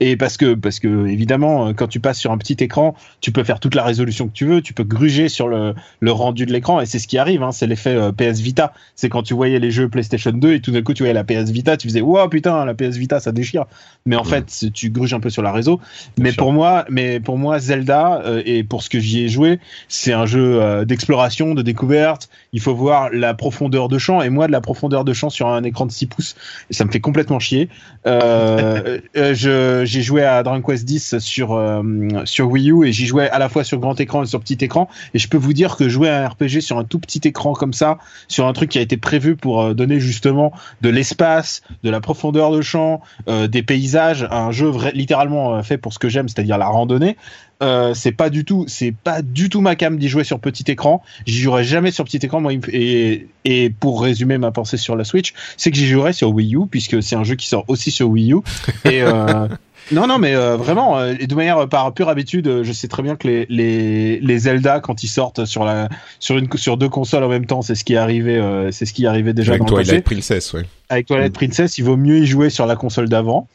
et 0.00 0.16
parce 0.16 0.36
que 0.36 0.54
parce 0.54 0.80
que 0.80 1.06
évidemment 1.06 1.72
quand 1.74 1.88
tu 1.88 2.00
passes 2.00 2.18
sur 2.18 2.32
un 2.32 2.38
petit 2.38 2.56
écran 2.60 2.94
tu 3.20 3.32
peux 3.32 3.44
faire 3.44 3.60
toute 3.60 3.74
la 3.74 3.84
résolution 3.84 4.28
que 4.28 4.32
tu 4.32 4.46
veux. 4.46 4.62
Tu 4.62 4.74
peux 4.74 4.84
gruger 4.84 5.28
sur 5.28 5.48
le, 5.48 5.74
le 6.00 6.12
rendu 6.12 6.46
de 6.46 6.52
l'écran. 6.52 6.80
Et 6.80 6.86
c'est 6.86 6.98
ce 6.98 7.08
qui 7.08 7.18
arrive 7.18 7.42
hein, 7.42 7.52
c'est 7.52 7.66
l'effet 7.66 7.94
euh, 7.94 8.12
PS 8.12 8.40
Vita. 8.40 8.72
C'est 8.96 9.08
quand 9.08 9.22
tu 9.22 9.34
voyais 9.34 9.58
les 9.58 9.70
jeux 9.70 9.88
PlayStation 9.88 10.32
2 10.32 10.54
et 10.54 10.60
tout 10.60 10.70
d'un 10.70 10.82
coup 10.82 10.94
tu 10.94 11.02
voyais 11.02 11.14
la 11.14 11.24
PS 11.24 11.50
Vita 11.50 11.76
tu 11.76 11.88
faisais 11.88 12.00
wow 12.00 12.28
putain 12.28 12.64
la 12.64 12.74
PS 12.74 12.96
Vita 12.96 13.20
ça 13.20 13.32
déchire. 13.32 13.64
Mais 14.06 14.16
en 14.16 14.24
fait 14.24 14.66
tu 14.72 14.90
gruges 14.90 15.14
un 15.14 15.20
peu 15.20 15.30
sur 15.30 15.42
la 15.42 15.52
réseau. 15.52 15.80
Mais 16.18 16.32
pour 16.32 16.52
moi 16.52 16.84
mais 16.88 17.20
pour 17.20 17.38
moi 17.38 17.58
Zelda 17.58 18.22
euh, 18.24 18.42
et 18.44 18.64
pour 18.64 18.82
ce 18.82 18.90
que 18.90 19.00
j'y 19.00 19.22
ai 19.22 19.28
joué 19.28 19.58
c'est 19.88 20.12
un 20.12 20.26
jeu 20.26 20.60
euh, 20.60 20.84
d'exploration 20.84 21.54
de 21.54 21.62
découverte. 21.62 22.28
Il 22.52 22.60
faut 22.60 22.74
voir 22.74 23.10
la 23.12 23.34
profondeur 23.34 23.88
de 23.88 23.98
champ. 23.98 24.22
Et 24.22 24.30
moi 24.30 24.46
de 24.46 24.52
la 24.52 24.60
profondeur 24.60 25.04
de 25.04 25.12
champ 25.12 25.30
sur 25.30 25.48
un 25.48 25.62
écran 25.64 25.86
de 25.86 25.92
6 25.92 26.06
pouces. 26.06 26.36
Ça 26.70 26.84
me 26.84 26.90
fait 26.90 27.00
complètement 27.00 27.38
chier. 27.38 27.68
Euh, 28.06 28.98
euh 29.16 29.33
j'ai 29.34 30.02
joué 30.02 30.24
à 30.24 30.42
Dragon 30.42 30.62
Quest 30.62 30.84
10 30.84 31.18
sur 31.18 31.52
euh, 31.52 31.82
sur 32.24 32.50
Wii 32.50 32.70
U 32.70 32.86
et 32.86 32.92
j'y 32.92 33.06
jouais 33.06 33.28
à 33.28 33.38
la 33.38 33.48
fois 33.48 33.64
sur 33.64 33.78
grand 33.78 33.98
écran 34.00 34.22
et 34.22 34.26
sur 34.26 34.40
petit 34.40 34.58
écran. 34.60 34.88
Et 35.12 35.18
je 35.18 35.28
peux 35.28 35.36
vous 35.36 35.52
dire 35.52 35.76
que 35.76 35.88
jouer 35.88 36.08
à 36.08 36.24
un 36.24 36.28
RPG 36.28 36.60
sur 36.60 36.78
un 36.78 36.84
tout 36.84 36.98
petit 36.98 37.20
écran 37.24 37.52
comme 37.52 37.72
ça, 37.72 37.98
sur 38.28 38.46
un 38.46 38.52
truc 38.52 38.70
qui 38.70 38.78
a 38.78 38.82
été 38.82 38.96
prévu 38.96 39.36
pour 39.36 39.62
euh, 39.62 39.74
donner 39.74 40.00
justement 40.00 40.52
de 40.80 40.88
l'espace, 40.88 41.62
de 41.82 41.90
la 41.90 42.00
profondeur 42.00 42.50
de 42.50 42.62
champ, 42.62 43.00
des 43.26 43.62
paysages, 43.62 44.26
un 44.30 44.50
jeu 44.50 44.70
littéralement 44.92 45.62
fait 45.62 45.78
pour 45.78 45.92
ce 45.92 45.98
que 45.98 46.08
j'aime, 46.08 46.28
c'est-à-dire 46.28 46.58
la 46.58 46.66
randonnée. 46.66 47.16
Euh, 47.64 47.94
c'est 47.94 48.12
pas 48.12 48.30
du 48.30 48.44
tout, 48.44 48.66
c'est 48.68 48.92
pas 48.92 49.22
du 49.22 49.48
tout 49.48 49.60
ma 49.60 49.74
cam 49.74 49.98
d'y 49.98 50.08
jouer 50.08 50.24
sur 50.24 50.38
petit 50.38 50.70
écran. 50.70 51.02
J'y 51.26 51.38
jouerai 51.38 51.64
jamais 51.64 51.90
sur 51.90 52.04
petit 52.04 52.18
écran. 52.18 52.40
Moi, 52.40 52.52
et, 52.72 53.26
et 53.44 53.70
pour 53.70 54.02
résumer 54.02 54.38
ma 54.38 54.50
pensée 54.50 54.76
sur 54.76 54.96
la 54.96 55.04
Switch, 55.04 55.32
c'est 55.56 55.70
que 55.70 55.76
j'y 55.76 55.86
jouerai 55.86 56.12
sur 56.12 56.30
Wii 56.30 56.56
U 56.56 56.66
puisque 56.70 57.02
c'est 57.02 57.16
un 57.16 57.24
jeu 57.24 57.36
qui 57.36 57.48
sort 57.48 57.64
aussi 57.68 57.90
sur 57.90 58.08
Wii 58.08 58.34
U. 58.34 58.36
Et 58.84 59.02
euh, 59.02 59.48
non, 59.92 60.06
non, 60.06 60.18
mais 60.18 60.34
euh, 60.34 60.56
vraiment, 60.56 60.98
euh, 60.98 61.14
de 61.14 61.34
manière 61.34 61.68
par 61.68 61.92
pure 61.94 62.10
habitude, 62.10 62.62
je 62.62 62.72
sais 62.72 62.88
très 62.88 63.02
bien 63.02 63.16
que 63.16 63.26
les, 63.26 63.46
les, 63.48 64.20
les 64.20 64.38
Zelda 64.38 64.80
quand 64.80 65.02
ils 65.02 65.08
sortent 65.08 65.46
sur 65.46 65.64
la 65.64 65.88
sur 66.18 66.36
une 66.36 66.48
sur 66.56 66.76
deux 66.76 66.88
consoles 66.90 67.24
en 67.24 67.28
même 67.28 67.46
temps, 67.46 67.62
c'est 67.62 67.74
ce 67.74 67.84
qui 67.84 67.94
est 67.94 67.98
arrivé, 67.98 68.42
c'est 68.72 68.84
ce 68.84 68.92
qui 68.92 69.06
arrivait 69.06 69.32
déjà 69.32 69.52
avec 69.52 69.62
dans 69.62 69.76
Twilight 69.76 70.04
Princess, 70.04 70.52
ouais. 70.52 70.64
Avec 70.90 71.06
Twilight 71.06 71.32
Princess, 71.32 71.78
il 71.78 71.84
vaut 71.84 71.96
mieux 71.96 72.18
y 72.18 72.26
jouer 72.26 72.50
sur 72.50 72.66
la 72.66 72.76
console 72.76 73.08
d'avant. 73.08 73.48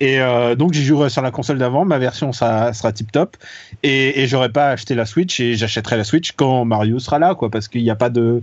Et 0.00 0.20
euh, 0.20 0.54
donc 0.54 0.72
j'y 0.72 0.84
jouerai 0.84 1.10
sur 1.10 1.22
la 1.22 1.30
console 1.30 1.58
d'avant, 1.58 1.84
ma 1.84 1.98
version 1.98 2.32
sera, 2.32 2.72
sera 2.72 2.92
tip 2.92 3.12
top, 3.12 3.36
et, 3.82 4.22
et 4.22 4.26
j'aurais 4.26 4.48
pas 4.48 4.68
acheté 4.70 4.94
la 4.94 5.04
Switch 5.04 5.40
et 5.40 5.54
j'achèterai 5.54 5.96
la 5.96 6.04
Switch 6.04 6.32
quand 6.32 6.64
Mario 6.64 6.98
sera 6.98 7.18
là, 7.18 7.34
quoi, 7.34 7.50
parce 7.50 7.68
qu'il 7.68 7.82
n'y 7.82 7.90
a 7.90 7.96
pas 7.96 8.08
de, 8.10 8.42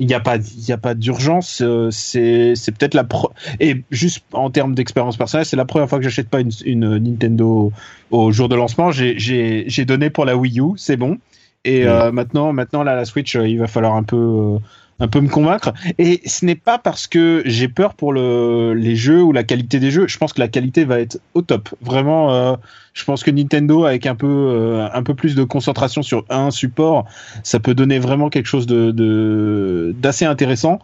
il 0.00 0.06
n'y 0.06 0.14
a 0.14 0.20
pas, 0.20 0.36
il 0.36 0.64
y 0.68 0.72
a 0.72 0.78
pas 0.78 0.94
d'urgence. 0.94 1.62
Euh, 1.62 1.90
c'est, 1.92 2.54
c'est 2.56 2.72
peut-être 2.72 2.94
la 2.94 3.04
pro 3.04 3.30
et 3.60 3.84
juste 3.90 4.24
en 4.32 4.50
termes 4.50 4.74
d'expérience 4.74 5.16
personnelle, 5.16 5.46
c'est 5.46 5.56
la 5.56 5.64
première 5.64 5.88
fois 5.88 5.98
que 5.98 6.04
j'achète 6.04 6.28
pas 6.28 6.40
une, 6.40 6.50
une 6.64 6.98
Nintendo 6.98 7.72
au 8.10 8.32
jour 8.32 8.48
de 8.48 8.56
lancement. 8.56 8.90
J'ai, 8.90 9.18
j'ai, 9.18 9.64
j'ai 9.68 9.84
donné 9.84 10.10
pour 10.10 10.24
la 10.24 10.36
Wii 10.36 10.60
U, 10.60 10.72
c'est 10.76 10.96
bon. 10.96 11.18
Et 11.64 11.86
euh, 11.86 12.10
maintenant, 12.10 12.54
maintenant 12.54 12.82
là, 12.82 12.96
la 12.96 13.04
Switch, 13.04 13.34
il 13.34 13.58
va 13.58 13.66
falloir 13.66 13.94
un 13.94 14.02
peu 14.02 14.58
un 15.00 15.08
peu 15.08 15.20
me 15.20 15.28
convaincre. 15.28 15.72
Et 15.98 16.20
ce 16.26 16.44
n'est 16.44 16.54
pas 16.54 16.78
parce 16.78 17.06
que 17.06 17.42
j'ai 17.46 17.68
peur 17.68 17.94
pour 17.94 18.12
le, 18.12 18.74
les 18.74 18.94
jeux 18.94 19.22
ou 19.22 19.32
la 19.32 19.42
qualité 19.42 19.80
des 19.80 19.90
jeux. 19.90 20.06
Je 20.06 20.18
pense 20.18 20.32
que 20.32 20.40
la 20.40 20.48
qualité 20.48 20.84
va 20.84 21.00
être 21.00 21.18
au 21.34 21.42
top. 21.42 21.70
Vraiment, 21.80 22.32
euh, 22.32 22.54
je 22.92 23.04
pense 23.04 23.24
que 23.24 23.30
Nintendo, 23.30 23.84
avec 23.84 24.06
un 24.06 24.14
peu, 24.14 24.26
euh, 24.28 24.88
un 24.92 25.02
peu 25.02 25.14
plus 25.14 25.34
de 25.34 25.42
concentration 25.42 26.02
sur 26.02 26.24
un 26.28 26.50
support, 26.50 27.06
ça 27.42 27.58
peut 27.58 27.74
donner 27.74 27.98
vraiment 27.98 28.28
quelque 28.28 28.46
chose 28.46 28.66
de, 28.66 29.94
d'assez 29.98 30.26
intéressant. 30.26 30.78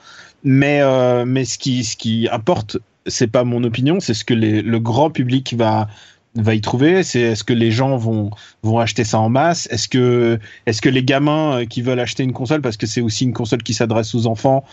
Mais, 0.44 0.80
euh, 0.80 1.24
mais 1.26 1.44
ce 1.44 1.58
qui, 1.58 1.84
ce 1.84 1.96
qui 1.96 2.28
importe, 2.30 2.78
c'est 3.06 3.26
pas 3.26 3.44
mon 3.44 3.62
opinion, 3.64 4.00
c'est 4.00 4.14
ce 4.14 4.24
que 4.24 4.34
les, 4.34 4.62
le 4.62 4.80
grand 4.80 5.10
public 5.10 5.54
va, 5.56 5.88
va 6.36 6.54
y 6.54 6.60
trouver 6.60 7.02
C'est 7.02 7.20
est-ce 7.20 7.44
que 7.44 7.52
les 7.52 7.70
gens 7.70 7.96
vont 7.96 8.30
vont 8.62 8.78
acheter 8.78 9.04
ça 9.04 9.18
en 9.18 9.28
masse? 9.28 9.68
Est-ce 9.70 9.88
que 9.88 10.38
est-ce 10.66 10.80
que 10.80 10.88
les 10.88 11.02
gamins 11.02 11.60
euh, 11.60 11.64
qui 11.64 11.82
veulent 11.82 12.00
acheter 12.00 12.22
une 12.22 12.32
console 12.32 12.60
parce 12.60 12.76
que 12.76 12.86
c'est 12.86 13.00
aussi 13.00 13.24
une 13.24 13.32
console 13.32 13.62
qui 13.62 13.74
s'adresse 13.74 14.14
aux 14.14 14.26
enfants 14.26 14.64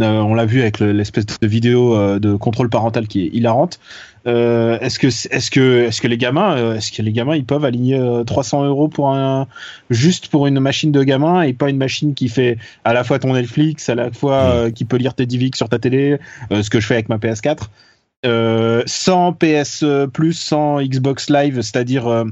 euh, 0.00 0.20
On 0.20 0.34
l'a 0.34 0.46
vu 0.46 0.60
avec 0.60 0.80
l'espèce 0.80 1.26
de 1.26 1.46
vidéo 1.46 1.94
euh, 1.94 2.18
de 2.18 2.34
contrôle 2.34 2.70
parental 2.70 3.06
qui 3.06 3.26
est 3.26 3.28
hilarante. 3.32 3.80
Euh, 4.26 4.78
est-ce 4.80 4.98
que 4.98 5.06
est-ce 5.06 5.50
que 5.50 5.84
est-ce 5.84 6.00
que 6.02 6.08
les 6.08 6.18
gamins 6.18 6.74
est-ce 6.74 6.92
que 6.92 7.00
les 7.00 7.12
gamins 7.12 7.36
ils 7.36 7.46
peuvent 7.46 7.64
aligner 7.64 7.98
300 8.26 8.64
euros 8.64 8.88
pour 8.88 9.14
un 9.14 9.46
juste 9.88 10.28
pour 10.28 10.46
une 10.46 10.60
machine 10.60 10.92
de 10.92 11.02
gamin 11.02 11.40
et 11.40 11.54
pas 11.54 11.70
une 11.70 11.78
machine 11.78 12.12
qui 12.12 12.28
fait 12.28 12.58
à 12.84 12.92
la 12.92 13.02
fois 13.02 13.18
ton 13.18 13.32
Netflix 13.32 13.88
à 13.88 13.94
la 13.94 14.10
fois 14.10 14.66
mmh. 14.66 14.72
qui 14.72 14.84
peut 14.84 14.98
lire 14.98 15.14
tes 15.14 15.24
DivX 15.24 15.56
sur 15.56 15.70
ta 15.70 15.78
télé 15.78 16.18
ce 16.50 16.68
que 16.68 16.80
je 16.80 16.86
fais 16.86 16.94
avec 16.94 17.08
ma 17.08 17.16
PS4 17.16 17.68
euh, 18.26 18.82
sans 18.86 19.32
PS 19.32 19.84
Plus, 20.12 20.34
sans 20.34 20.82
Xbox 20.82 21.30
Live, 21.30 21.60
c'est-à-dire 21.62 22.06
euh, 22.06 22.24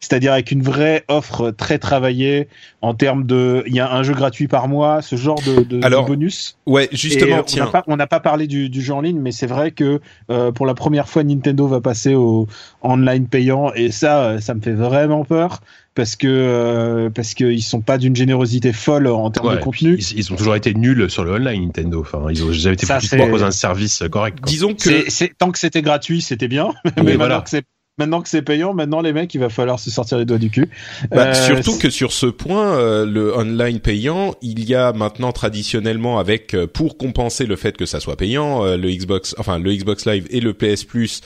c'est-à-dire 0.00 0.32
avec 0.32 0.50
une 0.50 0.62
vraie 0.62 1.04
offre 1.08 1.50
très 1.50 1.78
travaillée 1.78 2.48
en 2.82 2.94
termes 2.94 3.26
de, 3.26 3.64
il 3.66 3.74
y 3.74 3.80
a 3.80 3.92
un 3.92 4.02
jeu 4.02 4.14
gratuit 4.14 4.48
par 4.48 4.68
mois, 4.68 5.02
ce 5.02 5.16
genre 5.16 5.40
de, 5.46 5.62
de, 5.62 5.84
Alors, 5.84 6.06
bonus. 6.06 6.58
Ouais, 6.66 6.88
justement, 6.92 7.42
tiens. 7.42 7.70
On 7.86 7.96
n'a 7.96 8.06
pas, 8.06 8.20
parlé 8.20 8.46
du, 8.46 8.68
du, 8.68 8.82
jeu 8.82 8.94
en 8.94 9.00
ligne, 9.00 9.18
mais 9.18 9.32
c'est 9.32 9.46
vrai 9.46 9.70
que 9.70 10.00
euh, 10.30 10.52
pour 10.52 10.66
la 10.66 10.74
première 10.74 11.08
fois, 11.08 11.24
Nintendo 11.24 11.66
va 11.66 11.80
passer 11.80 12.14
au 12.14 12.46
online 12.82 13.26
payant, 13.26 13.72
et 13.74 13.90
ça, 13.90 14.40
ça 14.40 14.54
me 14.54 14.60
fait 14.60 14.74
vraiment 14.74 15.24
peur 15.24 15.60
parce 15.96 16.14
que 16.14 16.28
euh, 16.28 17.10
parce 17.10 17.34
qu'ils 17.34 17.62
sont 17.62 17.80
pas 17.80 17.98
d'une 17.98 18.14
générosité 18.14 18.72
folle 18.72 19.08
en 19.08 19.30
termes 19.30 19.56
de 19.56 19.60
contenu. 19.60 19.98
Ils, 20.14 20.32
ont 20.32 20.36
toujours 20.36 20.54
été 20.54 20.74
nuls 20.74 21.10
sur 21.10 21.24
le 21.24 21.32
online 21.32 21.64
Nintendo. 21.64 22.00
Enfin, 22.00 22.26
ils 22.30 22.44
ont 22.44 22.52
jamais 22.52 22.74
été 22.74 22.86
foutus 22.86 23.10
pour 23.10 23.42
un 23.42 23.50
service 23.50 24.04
correct. 24.12 24.38
Disons 24.44 24.74
que 24.74 25.32
tant 25.32 25.50
que 25.50 25.58
c'était 25.58 25.82
gratuit, 25.82 26.20
c'était 26.20 26.48
bien. 26.48 26.72
mais 27.02 27.16
voilà. 27.16 27.40
que 27.40 27.50
c'est 27.50 27.64
maintenant 27.98 28.20
que 28.20 28.28
c'est 28.28 28.42
payant, 28.42 28.74
maintenant 28.74 29.00
les 29.00 29.14
mecs, 29.14 29.32
il 29.34 29.40
va 29.40 29.48
falloir 29.48 29.80
se 29.80 29.90
sortir 29.90 30.18
les 30.18 30.26
doigts 30.26 30.38
du 30.38 30.50
cul. 30.50 30.68
Bah, 31.10 31.28
euh, 31.28 31.34
surtout 31.34 31.78
que 31.78 31.88
sur 31.88 32.12
ce 32.12 32.26
point, 32.26 32.76
euh, 32.76 33.06
le 33.06 33.34
online 33.34 33.80
payant, 33.80 34.34
il 34.42 34.68
y 34.68 34.74
a 34.74 34.92
maintenant 34.92 35.32
traditionnellement 35.32 36.18
avec 36.18 36.52
euh, 36.52 36.66
pour 36.66 36.98
compenser 36.98 37.46
le 37.46 37.56
fait 37.56 37.74
que 37.74 37.86
ça 37.86 38.00
soit 38.00 38.16
payant, 38.16 38.64
le 38.64 38.90
Xbox, 38.90 39.34
enfin 39.38 39.58
le 39.58 39.74
Xbox 39.74 40.04
Live 40.06 40.26
et 40.30 40.40
le 40.40 40.52
PS 40.52 40.84
Plus 40.84 41.22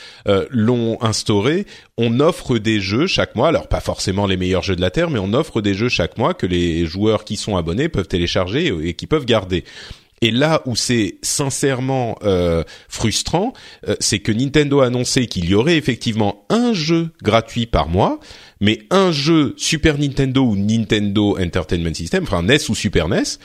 l'ont 0.51 0.99
instauré. 1.03 1.67
On 1.99 2.21
offre 2.21 2.59
des 2.59 2.81
jeux 2.81 3.07
chaque 3.07 3.35
mois, 3.35 3.49
alors 3.49 3.69
pas 3.69 3.81
forcément 3.81 4.27
les 4.27 4.37
meilleurs 4.37 4.63
jeux 4.63 4.77
de 4.77 4.81
la 4.81 4.91
terre, 4.91 5.11
mais 5.11 5.19
on 5.19 5.33
offre 5.33 5.61
des 5.61 5.75
jeux 5.75 5.89
chaque 5.89 6.19
mois 6.19 6.35
que 6.35 6.47
les 6.47 6.87
joueurs 6.87 7.25
qui 7.25 7.37
sont 7.37 7.57
abonnés 7.57 7.89
peuvent 7.89 8.09
télécharger 8.09 8.73
et 8.83 8.95
qui 8.95 9.07
peuvent 9.07 9.27
garder. 9.27 9.65
Et 10.23 10.31
là 10.31 10.61
où 10.67 10.77
c'est 10.77 11.17
sincèrement 11.23 12.19
euh, 12.23 12.63
frustrant, 12.89 13.55
euh, 13.89 13.97
c'est 14.01 14.19
que 14.19 14.33
Nintendo 14.33 14.81
a 14.81 14.87
annoncé 14.87 15.27
qu'il 15.27 15.49
y 15.49 15.55
aurait 15.55 15.79
effectivement 15.79 16.45
un 16.51 16.75
jeu 16.75 17.11
gratuit 17.23 17.67
par 17.67 17.89
mois, 17.89 18.21
mais 18.61 18.81
un 18.91 19.11
jeu 19.11 19.55
Super 19.57 19.99
Nintendo 19.99 20.43
ou 20.43 20.57
Nintendo 20.57 21.39
Entertainment 21.39 21.95
System, 21.95 22.25
enfin 22.25 22.43
NES 22.43 22.59
ou 22.69 22.75
Super 22.75 23.09
NES, 23.09 23.39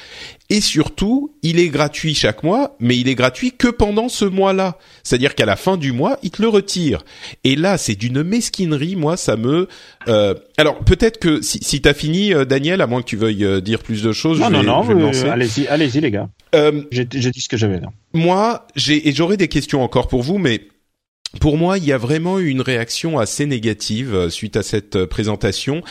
et 0.49 0.62
surtout, 0.62 1.34
il 1.41 1.60
est 1.60 1.69
gratuit 1.69 2.13
chaque 2.13 2.43
mois, 2.43 2.75
mais 2.80 2.97
il 2.97 3.08
est 3.08 3.15
gratuit 3.15 3.54
que 3.58 3.67
pendant 3.67 4.10
ce 4.10 4.25
mois-là. 4.25 4.78
C'est-à-dire 5.04 5.34
qu'à 5.34 5.45
la 5.45 5.56
fin 5.56 5.78
du 5.78 5.91
mois, 5.91 6.19
il 6.21 6.30
te 6.30 6.41
le 6.41 6.49
retire. 6.49 7.04
Et 7.43 7.56
là, 7.56 7.78
c'est 7.78 7.95
d'une 7.95 8.21
mesquinerie, 8.21 8.95
moi, 8.95 9.17
ça 9.17 9.38
me... 9.38 9.67
Euh... 10.08 10.36
Alors, 10.58 10.80
peut-être 10.80 11.17
que 11.17 11.41
si, 11.41 11.60
si 11.63 11.82
t'as 11.82 11.93
fini, 11.93 12.34
euh, 12.34 12.45
Daniel, 12.45 12.82
à 12.82 12.88
moins 12.88 13.01
que 13.01 13.08
tu 13.08 13.17
veuilles 13.17 13.43
euh, 13.43 13.62
dire 13.62 13.80
plus 13.80 14.04
de 14.04 14.12
choses, 14.12 14.39
non, 14.39 14.47
je 14.47 14.51
vais, 14.58 14.63
non, 14.63 15.12
non, 15.12 15.32
allez-y, 15.32 15.67
allez-y, 15.67 16.01
les 16.01 16.12
gars. 16.12 16.30
Euh, 16.54 16.84
j'ai 16.91 17.06
dit 17.06 17.41
ce 17.41 17.49
que 17.49 17.58
j'avais 17.58 17.80
là. 17.80 17.88
Moi, 18.13 18.67
j'ai 18.75 19.10
et 19.10 19.13
j'aurais 19.13 19.38
des 19.38 19.47
questions 19.47 19.84
encore 19.84 20.08
pour 20.08 20.21
vous, 20.21 20.38
mais 20.38 20.62
pour 21.39 21.57
moi, 21.57 21.77
il 21.77 21.85
y 21.85 21.91
a 21.91 21.97
vraiment 21.97 22.39
eu 22.39 22.47
une 22.47 22.61
réaction 22.61 23.19
assez 23.19 23.45
négative 23.45 24.13
euh, 24.13 24.29
suite 24.29 24.57
à 24.57 24.63
cette 24.63 24.95
euh, 24.95 25.07
présentation 25.07 25.81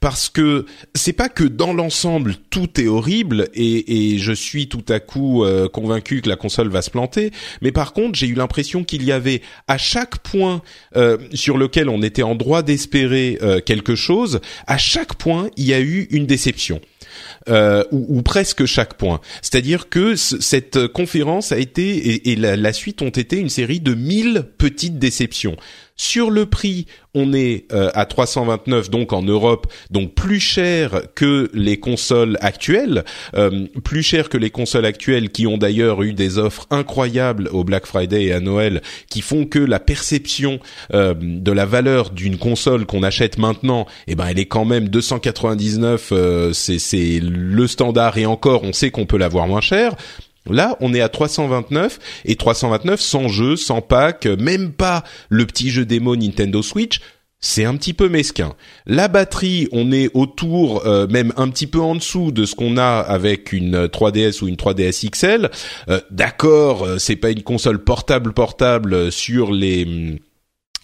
parce 0.00 0.28
que 0.28 0.66
c'est 0.94 1.12
pas 1.12 1.28
que 1.28 1.44
dans 1.44 1.72
l'ensemble 1.72 2.34
tout 2.50 2.80
est 2.80 2.86
horrible 2.86 3.48
et, 3.54 4.18
je 4.18 4.32
suis 4.32 4.68
tout 4.68 4.84
à 4.88 5.00
coup 5.00 5.44
euh, 5.44 5.68
convaincu 5.68 6.20
que 6.22 6.28
la 6.28 6.36
console 6.36 6.68
va 6.68 6.82
se 6.82 6.90
planter, 6.90 7.30
mais 7.60 7.72
par 7.72 7.92
contre 7.92 8.18
j'ai 8.18 8.26
eu 8.26 8.34
l'impression 8.34 8.84
qu'il 8.84 9.04
y 9.04 9.12
avait 9.12 9.42
à 9.68 9.78
chaque 9.78 10.18
point 10.18 10.62
sur 11.32 11.56
lequel 11.56 11.88
on 11.88 12.02
était 12.02 12.22
en 12.22 12.34
droit 12.34 12.62
d'espérer 12.62 13.38
quelque 13.64 13.94
chose, 13.94 14.40
à 14.66 14.78
chaque 14.78 15.14
point 15.14 15.48
il 15.56 15.64
y 15.64 15.74
a 15.74 15.80
eu 15.80 16.08
une 16.10 16.26
déception 16.26 16.80
euh, 17.48 17.84
ou, 17.90 18.22
presque 18.22 18.66
chaque 18.66 18.94
point. 18.94 19.20
C'est-à-dire 19.40 19.88
que 19.88 20.16
cette 20.16 20.86
conférence 20.88 21.52
a 21.52 21.58
été 21.58 21.82
et, 21.82 22.32
et 22.32 22.36
la, 22.36 22.56
la, 22.56 22.72
suite 22.72 23.02
ont 23.02 23.10
été 23.10 23.38
une 23.38 23.48
série 23.48 23.80
de 23.80 23.94
mille 23.94 24.44
petites 24.58 24.98
déceptions. 24.98 25.56
Sur 25.96 26.30
le 26.30 26.46
prix, 26.46 26.86
on 27.14 27.32
est 27.32 27.66
euh, 27.72 27.90
à 27.94 28.06
329 28.06 28.90
donc 28.90 29.12
en 29.12 29.22
Europe, 29.22 29.70
donc 29.90 30.14
plus 30.14 30.40
cher 30.40 31.02
que 31.14 31.50
les 31.52 31.78
consoles 31.78 32.38
actuelles, 32.40 33.04
euh, 33.34 33.66
plus 33.84 34.02
cher 34.02 34.28
que 34.28 34.38
les 34.38 34.50
consoles 34.50 34.86
actuelles 34.86 35.30
qui 35.30 35.46
ont 35.46 35.58
d'ailleurs 35.58 36.02
eu 36.02 36.14
des 36.14 36.38
offres 36.38 36.66
incroyables 36.70 37.48
au 37.52 37.64
Black 37.64 37.86
Friday 37.86 38.24
et 38.24 38.32
à 38.32 38.40
Noël, 38.40 38.80
qui 39.10 39.20
font 39.20 39.44
que 39.44 39.58
la 39.58 39.80
perception 39.80 40.60
euh, 40.94 41.14
de 41.14 41.52
la 41.52 41.66
valeur 41.66 42.10
d'une 42.10 42.38
console 42.38 42.86
qu'on 42.86 43.02
achète 43.02 43.38
maintenant, 43.38 43.86
eh 44.06 44.14
ben 44.14 44.26
elle 44.26 44.38
est 44.38 44.46
quand 44.46 44.64
même 44.64 44.88
299, 44.88 46.12
c'est 46.52 46.78
c'est 46.78 47.20
le 47.22 47.66
standard 47.66 48.16
et 48.16 48.26
encore 48.26 48.64
on 48.64 48.72
sait 48.72 48.90
qu'on 48.90 49.06
peut 49.06 49.18
l'avoir 49.18 49.46
moins 49.46 49.60
cher. 49.60 49.94
Là, 50.50 50.76
on 50.80 50.92
est 50.92 51.00
à 51.00 51.08
329 51.08 51.98
et 52.24 52.36
329 52.36 53.00
sans 53.00 53.28
jeu, 53.28 53.56
sans 53.56 53.80
pack, 53.80 54.26
même 54.26 54.72
pas 54.72 55.04
le 55.28 55.46
petit 55.46 55.70
jeu 55.70 55.84
démo 55.84 56.16
Nintendo 56.16 56.62
Switch. 56.62 57.00
C'est 57.44 57.64
un 57.64 57.76
petit 57.76 57.92
peu 57.92 58.08
mesquin. 58.08 58.54
La 58.86 59.08
batterie, 59.08 59.68
on 59.72 59.90
est 59.90 60.10
autour, 60.14 60.86
euh, 60.86 61.08
même 61.08 61.32
un 61.36 61.48
petit 61.48 61.66
peu 61.66 61.80
en 61.80 61.96
dessous 61.96 62.30
de 62.30 62.44
ce 62.44 62.54
qu'on 62.54 62.76
a 62.76 63.00
avec 63.00 63.52
une 63.52 63.88
3DS 63.88 64.44
ou 64.44 64.48
une 64.48 64.54
3DS 64.54 65.10
XL. 65.10 65.50
Euh, 65.88 66.00
D'accord, 66.12 66.84
euh, 66.84 66.98
c'est 66.98 67.16
pas 67.16 67.30
une 67.30 67.42
console 67.42 67.82
portable 67.82 68.32
portable 68.32 69.10
sur 69.10 69.50
les 69.50 70.20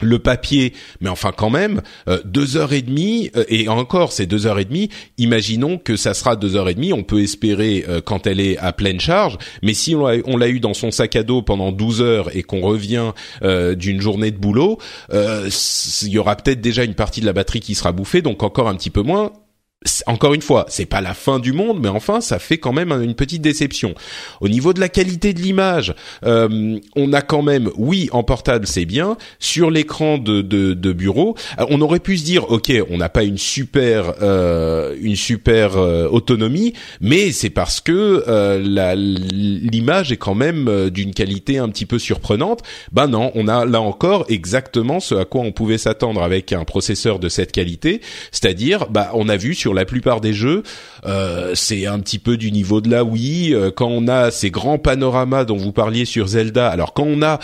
le 0.01 0.19
papier, 0.19 0.73
mais 1.01 1.09
enfin 1.09 1.33
quand 1.37 1.51
même 1.51 1.83
euh, 2.09 2.19
deux 2.25 2.57
heures 2.57 2.73
et 2.73 2.83
demie 2.83 3.31
euh, 3.37 3.45
et 3.49 3.69
encore 3.69 4.13
c'est 4.13 4.27
deux 4.27 4.47
heures 4.47 4.59
et 4.59 4.65
demie. 4.65 4.91
Imaginons 5.19 5.79
que 5.79 5.97
ça 5.97 6.15
sera 6.15 6.37
deux 6.37 6.57
heures 6.57 6.69
et 6.69 6.75
demie. 6.75 6.93
On 6.93 7.03
peut 7.03 7.23
espérer 7.23 7.85
euh, 7.89 8.01
quand 8.01 8.27
elle 8.27 8.41
est 8.41 8.59
à 8.59 8.73
pleine 8.73 9.01
charge, 9.01 9.39
mais 9.63 9.75
si 9.75 9.95
on 9.95 10.37
l'a 10.37 10.49
eu 10.49 10.61
dans 10.61 10.75
son 10.75 10.91
sac 10.91 11.17
à 11.17 11.23
dos 11.23 11.43
pendant 11.43 11.73
12 11.73 12.03
heures 12.03 12.37
et 12.37 12.43
qu'on 12.43 12.61
revient 12.61 13.13
d'une 13.43 14.01
journée 14.01 14.31
de 14.31 14.37
boulot, 14.37 14.79
il 15.13 16.09
y 16.09 16.19
aura 16.19 16.37
peut-être 16.37 16.61
déjà 16.61 16.85
une 16.85 16.95
partie 16.95 17.21
de 17.21 17.27
la 17.27 17.33
batterie 17.33 17.61
qui 17.61 17.75
sera 17.75 17.93
bouffée, 17.93 18.23
donc 18.23 18.43
encore 18.43 18.69
un 18.69 18.75
petit 18.75 18.91
peu 18.91 19.03
moins 19.03 19.33
encore 20.07 20.35
une 20.35 20.43
fois, 20.43 20.67
c'est 20.69 20.87
pas 20.87 21.01
la 21.01 21.15
fin 21.15 21.39
du 21.39 21.53
monde, 21.53 21.79
mais 21.81 21.89
enfin, 21.89 22.21
ça 22.21 22.41
fait 22.41 22.59
quand 22.59 22.73
même 22.73 22.91
une 22.91 23.15
petite 23.15 23.43
déception. 23.43 23.95
Au 24.41 24.49
niveau 24.49 24.73
de 24.73 24.81
la 24.81 24.89
qualité 24.89 25.33
de 25.33 25.41
l'image, 25.41 25.95
euh, 26.25 26.79
on 26.97 27.13
a 27.13 27.23
quand 27.23 27.43
même, 27.43 27.71
oui, 27.77 28.09
en 28.11 28.25
portable 28.25 28.67
c'est 28.67 28.85
bien, 28.85 29.17
sur 29.39 29.71
l'écran 29.71 30.19
de, 30.19 30.43
bureau, 30.93 31.37
euh, 31.61 31.67
on 31.71 31.81
aurait 31.81 32.01
pu 32.01 32.19
se 32.19 32.25
dire, 32.25 32.51
ok, 32.51 32.73
on 32.91 32.97
n'a 32.97 33.09
pas 33.09 33.23
une 33.23 33.39
super, 33.39 34.15
euh, 34.21 34.97
une 35.01 35.15
super 35.15 35.77
euh, 35.77 36.09
autonomie, 36.09 36.73
mais 37.01 37.31
c'est 37.31 37.51
parce 37.51 37.81
que 37.81 38.25
euh, 38.27 38.59
l'image 38.97 40.11
est 40.11 40.17
quand 40.17 40.35
même 40.35 40.91
d'une 40.91 41.15
qualité 41.15 41.59
un 41.59 41.69
petit 41.69 41.87
peu 41.87 42.01
surprenante. 42.01 42.63
Ben 42.91 43.07
non, 43.07 43.31
on 43.37 43.47
a 43.47 43.65
là 43.65 43.81
encore 43.81 44.25
exactement 44.29 44.99
ce 44.99 45.15
à 45.15 45.25
quoi 45.25 45.43
on 45.43 45.53
pouvait 45.53 45.79
s'attendre 45.79 46.23
avec 46.23 46.53
un 46.53 46.65
processeur 46.65 47.21
de 47.21 47.29
cette 47.29 47.53
qualité, 47.53 48.01
c'est-à-dire, 48.33 48.89
bah, 48.91 49.13
on 49.15 49.29
a 49.29 49.37
vu 49.37 49.55
sur 49.55 49.68
sur 49.69 49.75
la 49.75 49.85
plupart 49.85 50.23
des 50.23 50.33
jeux, 50.33 50.63
euh, 51.05 51.53
c'est 51.55 51.85
un 51.85 51.99
petit 52.01 52.19
peu 52.19 52.39
du 52.39 52.51
niveau 52.53 52.81
de 52.81 52.91
la 52.91 53.05
Wii. 53.05 53.53
Euh, 53.53 53.71
quand 53.71 53.89
on 53.89 54.09
a 54.09 54.31
ces 54.31 54.51
grands 54.51 54.79
panoramas 54.79 55.45
dont 55.45 55.59
vous 55.59 55.73
parliez 55.73 56.07
sur 56.07 56.27
Zelda, 56.27 56.71
alors 56.71 56.95
quand 56.95 57.05
on 57.07 57.21
a 57.21 57.39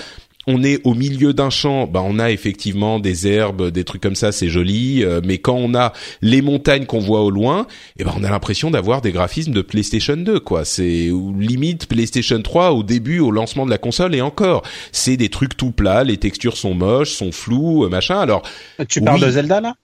on 0.46 0.62
est 0.62 0.80
au 0.84 0.94
milieu 0.94 1.34
d'un 1.34 1.50
champ, 1.50 1.87
bah 1.87 2.02
on 2.02 2.18
a 2.18 2.30
effectivement 2.30 2.98
des 2.98 3.26
herbes, 3.26 3.70
des 3.70 3.84
trucs 3.84 4.02
comme 4.02 4.14
ça, 4.14 4.32
c'est 4.32 4.48
joli. 4.48 5.04
Euh, 5.04 5.20
mais 5.22 5.37
quand 5.37 5.54
on 5.54 5.74
a 5.74 5.92
les 6.22 6.40
montagnes 6.40 6.87
qu'on 6.87 6.98
voit 6.98 7.20
au 7.20 7.30
loin, 7.30 7.66
eh 7.98 8.04
ben 8.04 8.12
on 8.16 8.24
a 8.24 8.30
l'impression 8.30 8.70
d'avoir 8.70 9.02
des 9.02 9.12
graphismes 9.12 9.52
de 9.52 9.60
PlayStation 9.60 10.16
2, 10.16 10.40
quoi. 10.40 10.64
C'est 10.64 11.10
limite 11.38 11.88
PlayStation 11.88 12.40
3 12.40 12.70
au 12.70 12.82
début, 12.82 13.18
au 13.18 13.32
lancement 13.32 13.66
de 13.66 13.70
la 13.70 13.78
console 13.78 14.14
et 14.14 14.22
encore, 14.22 14.62
c'est 14.92 15.18
des 15.18 15.28
trucs 15.28 15.58
tout 15.58 15.72
plats. 15.72 16.04
Les 16.04 16.16
textures 16.16 16.56
sont 16.56 16.74
moches, 16.74 17.12
sont 17.12 17.32
floues, 17.32 17.87
machin. 17.90 18.18
Alors, 18.18 18.42
tu 18.88 19.02
parles 19.02 19.20
de 19.20 19.30
Zelda 19.30 19.60
là? 19.60 19.74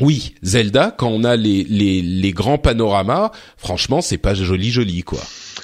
Oui, 0.00 0.34
Zelda, 0.42 0.94
quand 0.96 1.08
on 1.08 1.24
a 1.24 1.36
les, 1.36 1.64
les, 1.64 2.02
les 2.02 2.32
grands 2.32 2.58
panoramas, 2.58 3.30
franchement, 3.56 4.00
c'est 4.00 4.18
pas 4.18 4.34
joli 4.34 4.70
joli 4.70 5.02
quoi. 5.02 5.20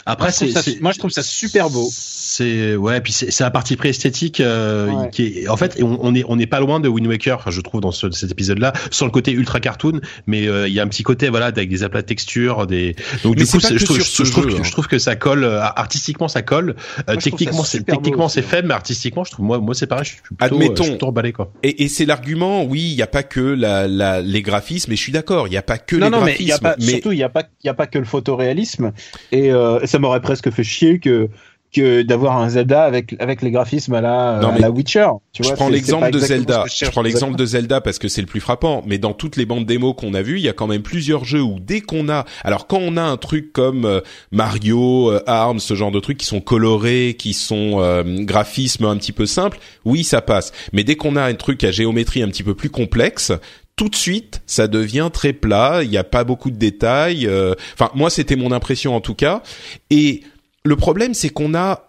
Après, 0.09 0.33
c'est, 0.33 0.81
moi 0.81 0.93
je 0.93 0.99
trouve 0.99 1.11
ça 1.11 1.23
super 1.23 1.69
beau. 1.69 1.87
C'est 1.93 2.77
ouais, 2.77 3.01
puis 3.03 3.13
c'est 3.13 3.45
un 3.45 3.51
parti 3.51 3.77
pris 3.77 3.91
esthétique 3.91 4.41
euh, 4.41 5.05
qui 5.07 5.27
est 5.27 5.49
en 5.49 5.57
fait 5.59 5.79
on, 5.83 6.15
est 6.15 6.25
on 6.27 6.37
n'est 6.37 6.47
pas 6.47 6.61
loin 6.61 6.81
de 6.81 6.89
Wind 6.89 7.07
Waker, 7.07 7.51
je 7.51 7.61
trouve 7.61 7.83
dans 7.83 7.93
cet 7.93 8.31
épisode-là, 8.31 8.73
sans 8.91 9.05
le 9.05 9.11
côté 9.11 9.33
ultra 9.33 9.61
cartoon, 9.61 10.01
mais 10.27 10.49
euh, 10.49 10.67
il 10.67 10.73
y 10.73 10.81
a 10.81 10.83
un 10.83 10.89
petit 10.89 11.03
côté 11.03 11.29
voilà 11.29 11.47
avec 11.47 11.69
des 11.69 11.83
aplats 11.83 12.01
de 12.01 12.07
texture, 12.07 12.67
des 12.67 12.97
donc 13.23 13.37
du 13.37 13.45
coup 13.45 13.61
je 13.61 13.85
trouve, 13.85 13.99
je, 13.99 14.33
trouve, 14.33 14.47
hein. 14.47 14.63
je, 14.63 14.71
trouve, 14.71 14.89
que 14.89 14.99
ça 14.99 15.15
colle 15.15 15.45
euh, 15.45 15.61
artistiquement 15.61 16.29
ça 16.29 16.41
colle, 16.41 16.75
techniquement 17.21 17.65
c'est 17.65 17.85
techniquement 17.85 18.31
c'est 18.31 18.43
faible, 18.43 18.69
mais 18.69 18.75
artistiquement 18.75 19.25
je 19.25 19.33
trouve 19.33 19.45
moi 19.45 19.59
moi 19.59 19.75
c'est 19.75 19.87
pareil, 19.87 20.07
je 20.07 20.11
suis 20.11 20.23
plutôt, 20.23 20.55
Admettons, 20.55 20.85
je 20.85 21.23
suis 21.25 21.33
quoi. 21.33 21.53
Et, 21.63 21.85
et 21.85 21.89
c'est 21.89 22.07
l'argument, 22.07 22.65
oui, 22.65 22.81
il 22.81 22.97
y 22.97 23.03
a 23.03 23.07
pas 23.07 23.25
que 23.25 23.41
la, 23.41 23.87
la 23.87 24.23
les 24.23 24.41
graphismes, 24.41 24.91
mais 24.91 24.97
je 24.97 25.03
suis 25.03 25.13
d'accord, 25.13 25.49
il 25.49 25.53
y 25.53 25.59
a 25.59 25.63
pas 25.63 25.77
que 25.77 25.97
les 25.97 26.09
graphismes, 26.09 26.25
mais, 26.25 26.45
y 26.47 26.53
a 26.53 26.59
pas, 26.59 26.77
surtout 26.79 27.13
il 27.13 27.19
y 27.19 27.23
a 27.23 27.29
pas 27.29 27.43
il 27.63 27.67
y 27.67 27.71
a 27.71 27.75
pas 27.75 27.87
que 27.87 27.99
le 27.99 28.07
photoréalisme 28.07 28.93
et 29.33 29.51
ça 29.85 29.98
m'aurait 29.99 30.21
presque 30.21 30.51
fait 30.51 30.65
chier 30.65 30.99
que 30.99 31.29
que 31.73 32.03
d'avoir 32.03 32.39
un 32.39 32.49
Zelda 32.49 32.85
avec 32.85 33.15
avec 33.19 33.43
les 33.43 33.51
graphismes 33.51 33.95
à 33.95 34.01
la, 34.01 34.39
à 34.39 34.59
la 34.59 34.71
Witcher. 34.71 35.09
Tu 35.33 35.43
vois, 35.43 35.53
je 35.53 35.57
prends 35.57 35.69
l'exemple 35.69 36.11
de 36.11 36.19
Zelda. 36.19 36.65
Je, 36.67 36.87
prends 36.87 37.03
l'exemple 37.03 37.37
de 37.37 37.45
Zelda 37.45 37.81
parce 37.81 37.99
que 37.99 38.09
c'est 38.09 38.23
le 38.23 38.27
plus 38.27 38.41
frappant. 38.41 38.83
Mais 38.87 38.99
dans 38.99 39.13
toutes 39.13 39.37
les 39.37 39.45
bandes 39.45 39.67
démos 39.67 39.95
qu'on 39.97 40.15
a 40.15 40.23
vues, 40.23 40.39
il 40.39 40.45
y 40.45 40.49
a 40.49 40.55
quand 40.55 40.67
même 40.67 40.83
plusieurs 40.83 41.25
jeux 41.25 41.43
où 41.43 41.59
dès 41.61 41.81
qu'on 41.81 42.09
a, 42.09 42.25
alors 42.43 42.67
quand 42.67 42.79
on 42.81 42.97
a 42.97 43.03
un 43.03 43.17
truc 43.17 43.53
comme 43.53 43.85
euh, 43.85 44.01
Mario, 44.33 45.11
euh, 45.11 45.23
Arms, 45.27 45.61
ce 45.61 45.75
genre 45.75 45.91
de 45.91 46.01
trucs 46.01 46.19
qui 46.19 46.27
sont 46.27 46.41
colorés, 46.41 47.17
qui 47.19 47.35
sont 47.35 47.81
euh, 47.81 48.03
graphismes 48.25 48.87
un 48.87 48.97
petit 48.97 49.13
peu 49.13 49.27
simples, 49.27 49.59
oui 49.85 50.05
ça 50.05 50.23
passe. 50.23 50.53
Mais 50.73 50.85
dès 50.85 50.97
qu'on 50.97 51.17
a 51.17 51.23
un 51.23 51.35
truc 51.35 51.65
à 51.65 51.71
géométrie 51.71 52.23
un 52.23 52.29
petit 52.29 52.43
peu 52.43 52.55
plus 52.55 52.71
complexe, 52.71 53.33
tout 53.79 53.89
de 53.89 53.97
suite, 53.97 54.43
ça 54.47 54.67
devient 54.67 55.09
très 55.11 55.33
plat. 55.33 55.81
Il 55.83 55.89
n'y 55.89 55.97
a 55.97 56.05
pas 56.05 56.25
beaucoup 56.25 56.51
de 56.51 56.57
détails. 56.57 57.27
Euh, 57.27 57.55
enfin, 57.75 57.91
moi, 57.95 58.11
c'était 58.11 58.37
mon 58.37 58.53
impression 58.53 58.95
en 58.95 59.01
tout 59.01 59.15
cas. 59.15 59.43
Et 59.89 60.23
le 60.65 60.77
problème, 60.77 61.15
c'est 61.15 61.31
qu'on 61.31 61.55
a 61.55 61.85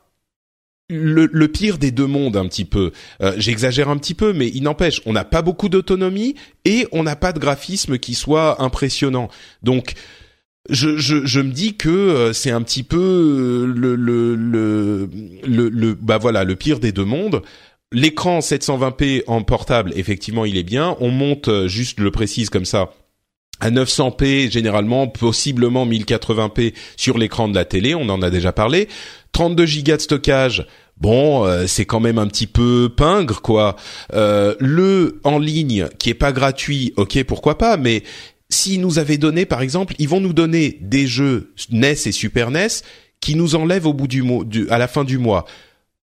le, 0.88 1.48
pire 1.48 1.80
des 1.80 1.92
deux 1.92 2.06
mondes 2.06 2.38
un 2.38 2.48
petit 2.48 2.66
peu. 2.66 2.92
Euh, 3.22 3.34
j'exagère 3.38 3.90
un 3.90 3.98
petit 3.98 4.14
peu, 4.14 4.34
mais 4.34 4.50
il 4.54 4.64
n'empêche, 4.64 5.02
on 5.06 5.14
n'a 5.14 5.26
pas 5.26 5.42
beaucoup 5.42 5.68
d'autonomie 5.68 6.36
et 6.64 6.88
on 6.92 7.04
n'a 7.04 7.16
pas 7.16 7.34
de 7.34 7.40
graphisme 7.40 7.98
qui 7.98 8.14
soit 8.14 8.62
impressionnant. 8.62 9.30
Donc, 9.64 9.94
je, 10.70 11.40
me 11.40 11.52
dis 11.52 11.76
que 11.76 11.90
euh, 11.90 12.34
c'est 12.34 12.52
un 12.52 12.62
petit 12.62 12.84
peu 12.84 13.66
le, 13.76 13.96
le, 13.96 14.36
le, 14.36 15.94
bah 15.96 16.20
voilà, 16.20 16.44
le 16.44 16.56
pire 16.56 16.80
des 16.80 16.92
deux 16.92 17.06
mondes. 17.06 17.42
L'écran 17.92 18.40
720p 18.40 19.24
en 19.28 19.42
portable, 19.42 19.94
effectivement, 19.96 20.46
il 20.46 20.58
est 20.58 20.64
bien. 20.64 20.96
On 21.00 21.10
monte, 21.10 21.68
juste 21.68 22.00
le 22.00 22.12
précise 22.12 22.50
comme 22.50 22.66
ça, 22.66 22.92
à 23.60 23.72
900p 23.72 24.52
généralement, 24.52 25.08
possiblement 25.08 25.86
1080p 25.86 26.74
sur 26.98 27.18
l'écran 27.18 27.48
de 27.48 27.56
la 27.56 27.66
télé, 27.66 27.96
on 27.96 28.10
en 28.10 28.22
a 28.22 28.30
déjà 28.30 28.52
parlé. 28.52 28.88
32 29.34 29.66
Go 29.66 29.96
de 29.96 29.98
stockage, 29.98 30.66
bon, 30.98 31.46
euh, 31.46 31.66
c'est 31.68 31.86
quand 31.86 32.00
même 32.00 32.18
un 32.18 32.28
petit 32.28 32.48
peu 32.48 32.90
pingre 32.96 33.42
quoi. 33.42 33.76
Euh, 34.14 34.56
le 34.60 35.20
en 35.24 35.40
ligne 35.40 35.88
qui 36.00 36.10
est 36.10 36.16
pas 36.16 36.32
gratuit, 36.32 36.94
ok, 36.96 37.24
pourquoi 37.24 37.58
pas, 37.58 37.78
mais 37.78 38.04
s'ils 38.50 38.82
nous 38.82 38.98
avaient 38.98 39.18
donné, 39.18 39.46
par 39.46 39.62
exemple, 39.62 39.94
ils 40.00 40.10
vont 40.10 40.22
nous 40.22 40.34
donner 40.34 40.78
des 40.82 41.06
jeux 41.06 41.54
NES 41.72 41.92
et 42.06 42.12
Super 42.12 42.52
NES 42.52 42.68
qui 43.22 43.36
nous 43.36 43.56
enlèvent 43.56 43.86
au 43.86 43.94
bout 43.94 44.08
du 44.08 44.24
mois, 44.24 44.46
à 44.70 44.78
la 44.78 44.88
fin 44.88 45.04
du 45.04 45.18
mois. 45.18 45.46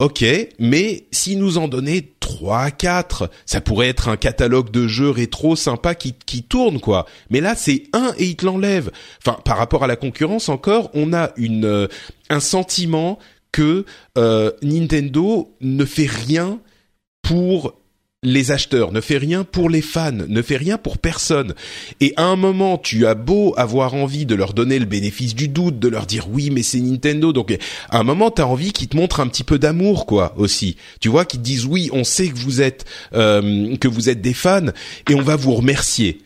Ok, 0.01 0.25
mais 0.59 1.07
s'ils 1.13 1.39
nous 1.39 1.57
en 1.57 1.69
donnaient 1.69 2.15
3, 2.19 2.73
4, 2.73 3.31
ça 3.47 3.61
pourrait 3.61 3.89
être 3.89 4.09
un 4.09 4.17
catalogue 4.17 4.73
de 4.73 4.89
jeux 4.89 5.11
rétro 5.11 5.55
sympa 5.55 5.95
qui, 5.95 6.15
qui 6.27 6.43
tourne, 6.43 6.81
quoi. 6.81 7.07
Mais 7.31 7.41
là, 7.41 7.55
c'est 7.55 7.85
un 7.93 8.13
et 8.19 8.25
il 8.25 8.37
te 8.37 8.45
l'enlève. 8.45 8.91
Enfin, 9.25 9.39
par 9.45 9.57
rapport 9.57 9.85
à 9.85 9.87
la 9.87 9.95
concurrence 9.95 10.49
encore, 10.49 10.91
on 10.95 11.13
a 11.13 11.31
une, 11.37 11.65
euh, 11.65 11.87
un 12.29 12.41
sentiment 12.41 13.21
que 13.53 13.85
euh, 14.19 14.51
Nintendo 14.63 15.55
ne 15.61 15.85
fait 15.85 16.11
rien 16.11 16.59
pour 17.23 17.81
les 18.25 18.51
acheteurs, 18.51 18.91
ne 18.91 19.01
fait 19.01 19.19
rien 19.19 19.45
pour 19.45 19.71
les 19.71 19.83
fans, 19.83 20.13
ne 20.13 20.43
fait 20.43 20.57
rien 20.57 20.79
pour 20.79 20.99
personne. 20.99 21.55
Et 22.01 22.13
à 22.17 22.25
un 22.25 22.37
moment, 22.37 22.79
tu 22.79 23.07
as 23.07 23.15
beau 23.15 23.55
avoir 23.57 23.95
envie 23.95 24.27
de 24.27 24.35
leur 24.35 24.55
donner 24.55 24.79
le 24.79 24.87
bénéfice 24.87 25.35
du 25.35 25.49
doute, 25.49 25.79
de 25.79 25.89
leur 25.89 26.07
dire 26.07 26.29
oui, 26.31 26.51
mais 26.51 26.63
c'est 26.63 26.81
Nintendo. 26.81 27.33
Donc 27.33 27.57
à 27.91 27.99
un 27.99 28.03
moment, 28.03 28.31
tu 28.31 28.43
as 28.43 28.47
envie 28.47 28.73
qu'ils 28.73 28.89
te 28.89 28.97
montrent 28.97 29.21
un 29.21 29.29
petit 29.29 29.45
peu 29.45 29.59
d'amour, 29.59 30.07
quoi, 30.07 30.35
aussi. 30.37 30.77
Tu 31.01 31.09
vois, 31.09 31.25
qu'ils 31.25 31.41
te 31.41 31.45
disent 31.45 31.67
oui, 31.67 31.91
on 31.93 32.05
sait 32.05 32.29
que 32.29 32.37
vous 32.37 32.61
êtes 32.61 32.85
euh, 33.15 33.77
que 33.77 33.89
vous 33.89 34.09
êtes 34.09 34.21
des 34.21 34.35
fans 34.35 34.67
et 35.09 35.15
on 35.15 35.23
va 35.23 35.37
vous 35.37 35.55
remercier. 35.55 36.21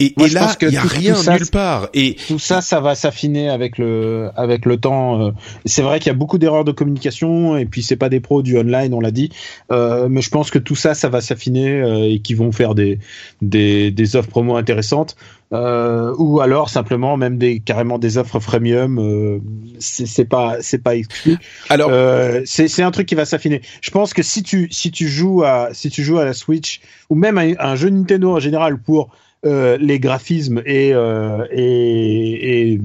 Et, 0.00 0.14
là, 0.32 0.54
il 0.62 0.70
y 0.70 0.76
a 0.76 0.82
rien 0.82 1.16
nulle 1.28 1.50
part. 1.50 1.88
Et 1.92 2.14
tout 2.28 2.38
ça, 2.38 2.60
ça 2.60 2.78
va 2.78 2.94
s'affiner 2.94 3.48
avec 3.48 3.78
le 3.78 4.30
avec 4.36 4.64
le 4.64 4.76
temps. 4.76 5.20
Euh. 5.20 5.30
C'est 5.64 5.82
vrai 5.82 5.98
qu'il 5.98 6.06
y 6.06 6.14
a 6.14 6.14
beaucoup 6.14 6.38
d'erreurs 6.38 6.64
de 6.64 6.70
communication 6.70 7.56
et 7.56 7.66
puis 7.66 7.82
c'est 7.82 7.96
pas 7.96 8.08
des 8.08 8.20
pros 8.20 8.42
du 8.42 8.56
online, 8.56 8.94
on 8.94 9.00
l'a 9.00 9.10
dit. 9.10 9.30
Euh, 9.72 10.08
mais 10.08 10.22
je 10.22 10.30
pense 10.30 10.52
que 10.52 10.60
tout 10.60 10.76
ça, 10.76 10.94
ça 10.94 11.08
va 11.08 11.20
s'affiner 11.20 11.80
euh, 11.80 12.12
et 12.12 12.20
qu'ils 12.20 12.36
vont 12.36 12.52
faire 12.52 12.76
des 12.76 13.00
des, 13.42 13.90
des 13.90 14.14
offres 14.14 14.28
promo 14.28 14.54
intéressantes. 14.54 15.16
Euh, 15.50 16.14
ou 16.18 16.40
alors 16.40 16.68
simplement 16.68 17.16
même 17.16 17.38
des 17.38 17.60
carrément 17.60 17.98
des 17.98 18.18
offres 18.18 18.38
freemium 18.38 18.98
euh, 18.98 19.38
c'est 19.78 20.26
pas 20.26 20.58
c'est 20.60 20.82
pas 20.82 20.94
exclu 20.94 21.38
alors 21.70 21.88
euh, 21.90 22.42
c'est 22.44 22.68
c'est 22.68 22.82
un 22.82 22.90
truc 22.90 23.06
qui 23.06 23.14
va 23.14 23.24
s'affiner 23.24 23.62
je 23.80 23.90
pense 23.90 24.12
que 24.12 24.22
si 24.22 24.42
tu 24.42 24.68
si 24.70 24.90
tu 24.90 25.08
joues 25.08 25.44
à 25.44 25.70
si 25.72 25.88
tu 25.88 26.04
joues 26.04 26.18
à 26.18 26.26
la 26.26 26.34
Switch 26.34 26.82
ou 27.08 27.14
même 27.14 27.38
à 27.38 27.66
un 27.66 27.76
jeu 27.76 27.88
Nintendo 27.88 28.36
en 28.36 28.40
général 28.40 28.76
pour 28.76 29.08
euh, 29.46 29.78
les 29.80 30.00
graphismes 30.00 30.62
et, 30.66 30.92
euh, 30.92 31.44
et, 31.52 32.72
et, 32.72 32.80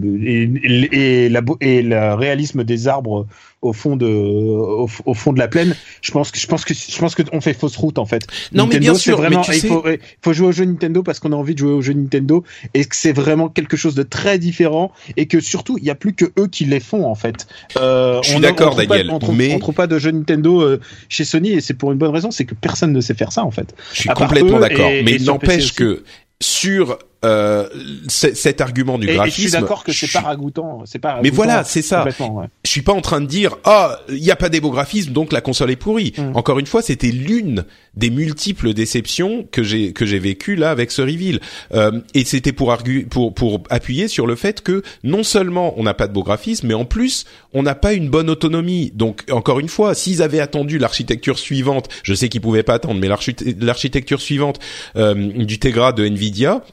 et, 0.94 1.30
la, 1.30 1.42
et 1.62 1.82
le 1.82 2.14
réalisme 2.14 2.64
des 2.64 2.88
arbres 2.88 3.26
au 3.64 3.74
fond 3.74 3.96
de 3.96 4.06
au, 4.06 5.14
fond 5.14 5.34
de 5.34 5.40
la 5.40 5.48
plaine 5.48 5.74
je 6.02 6.12
pense 6.12 6.32
que 6.32 6.38
je 6.38 6.46
pense 6.46 6.66
que 6.66 6.74
je 6.74 7.00
pense 7.00 7.16
que 7.16 7.24
on 7.32 7.42
fait 7.42 7.54
fausse 7.54 7.78
route 7.78 7.98
en 7.98 8.06
fait. 8.06 8.28
Non 8.52 8.68
mais 8.68 8.78
bien 8.78 8.94
sûr 8.94 9.18
vraiment, 9.18 9.42
il 9.44 9.62
faut, 9.62 9.84
faut 10.22 10.34
jouer 10.34 10.48
au 10.48 10.52
jeu 10.52 10.66
Nintendo 10.66 11.02
parce 11.02 11.20
qu'on 11.20 11.32
a 11.32 11.36
envie 11.36 11.54
de 11.54 11.60
jouer 11.60 11.72
au 11.72 11.82
jeu 11.82 11.94
Nintendo 11.94 12.44
et 12.74 12.86
que 12.86 12.96
c'est 12.96 13.14
vraiment 13.14 13.50
quelque 13.50 13.78
chose 13.78 13.96
de 13.96 14.04
très 14.04 14.38
différent 14.38 14.92
et 15.18 15.26
que 15.26 15.40
surtout 15.40 15.78
il 15.80 15.86
y 15.86 15.90
a 15.90 15.96
plus 15.96 16.14
que 16.14 16.26
eux 16.38 16.48
qui 16.48 16.66
les 16.66 16.82
font 16.82 17.06
en 17.06 17.16
fait. 17.16 17.48
Euh, 17.78 18.22
je 18.22 18.32
suis 18.32 18.40
d'accord 18.40 18.76
Daniel 18.76 19.10
on 19.10 19.20
trouve, 19.20 19.36
mais 19.36 19.56
on 19.56 19.60
trouve 19.60 19.76
pas 19.76 19.88
de 19.88 19.98
jeu 19.98 20.12
Nintendo 20.12 20.62
euh, 20.62 20.80
chez 21.10 21.24
Sony 21.24 21.52
et 21.52 21.62
c'est 21.62 21.74
pour 21.74 21.92
une 21.92 21.98
bonne 21.98 22.14
raison 22.14 22.32
c'est 22.32 22.46
que 22.46 22.56
personne 22.56 22.92
ne 22.92 23.02
sait 23.02 23.16
faire 23.16 23.32
ça 23.32 23.44
en 23.44 23.52
fait. 23.52 23.74
Je 23.94 24.02
suis 24.02 24.10
complètement 24.10 24.60
d'accord. 24.60 24.90
mais 24.90 25.14
il 25.14 25.24
n'empêche 25.24 25.74
que 25.74 26.04
sur 26.42 26.98
euh, 27.24 27.68
cet 28.08 28.62
argument 28.62 28.98
du 28.98 29.08
graphisme. 29.08 29.42
Et 29.42 29.44
je 29.44 29.50
suis 29.50 29.62
d'accord 29.62 29.84
que 29.84 29.92
c'est 29.92 30.12
pas 30.12 30.22
ragoûtant, 30.22 30.82
c'est 30.86 31.00
pas. 31.00 31.20
Mais 31.24 31.30
voilà, 31.30 31.64
c'est 31.64 31.82
ça. 31.82 32.06
Ouais. 32.06 32.48
Je 32.64 32.70
suis 32.70 32.82
pas 32.82 32.94
en 32.94 33.02
train 33.02 33.22
de 33.22 33.26
dire 33.26 33.58
ah 33.64 34.00
il 34.10 34.24
y 34.24 34.32
a 34.32 34.36
pas 34.36 34.50
des 34.50 34.60
beaux 34.60 34.72
graphismes 34.72 35.14
donc 35.14 35.32
la 35.32 35.42
console 35.42 35.72
est 35.72 35.76
pourrie. 35.76 36.14
Mm. 36.18 36.36
Encore 36.36 36.60
une 36.60 36.66
fois, 36.66 36.82
c'était 36.82 37.12
l'une 37.12 37.66
des 37.96 38.10
multiples 38.10 38.74
déceptions 38.74 39.48
que 39.52 39.64
j'ai 39.64 39.94
que 39.94 40.06
j'ai 40.06 40.20
vécu 40.20 40.56
là 40.56 40.72
avec 40.72 40.92
ce 40.92 41.02
reveal. 41.02 41.40
Euh, 41.74 42.02
et 42.14 42.26
c'était 42.26 42.52
pour 42.52 42.76
pour 43.10 43.34
pour 43.34 43.64
appuyer 43.70 44.08
sur 44.08 44.28
le 44.28 44.36
fait 44.36 44.62
que 44.62 44.84
non 45.04 45.24
seulement 45.24 45.74
on 45.78 45.84
n'a 45.84 45.94
pas 45.94 46.08
de 46.08 46.14
beaux 46.14 46.24
graphismes, 46.24 46.68
mais 46.68 46.74
en 46.74 46.86
plus 46.86 47.26
on 47.54 47.64
n'a 47.64 47.76
pas 47.76 47.94
une 47.94 48.10
bonne 48.10 48.30
autonomie. 48.30 48.92
Donc 48.96 49.24
encore 49.32 49.60
une 49.60 49.70
fois, 49.70 49.96
s'ils 49.96 50.22
avaient 50.22 50.40
attendu 50.40 50.78
l'architecture 50.78 51.40
suivante, 51.40 51.90
je 52.04 52.14
sais 52.14 52.30
qu'ils 52.30 52.42
pouvaient 52.42 52.64
pas 52.64 52.76
attendre, 52.76 53.00
mais 53.00 53.08
l'architecture 53.60 54.22
suivante 54.22 54.60
euh, 54.96 55.14
du 55.14 55.60
Tegra 55.60 55.94
de 55.94 56.06
Nvidia 56.06 56.64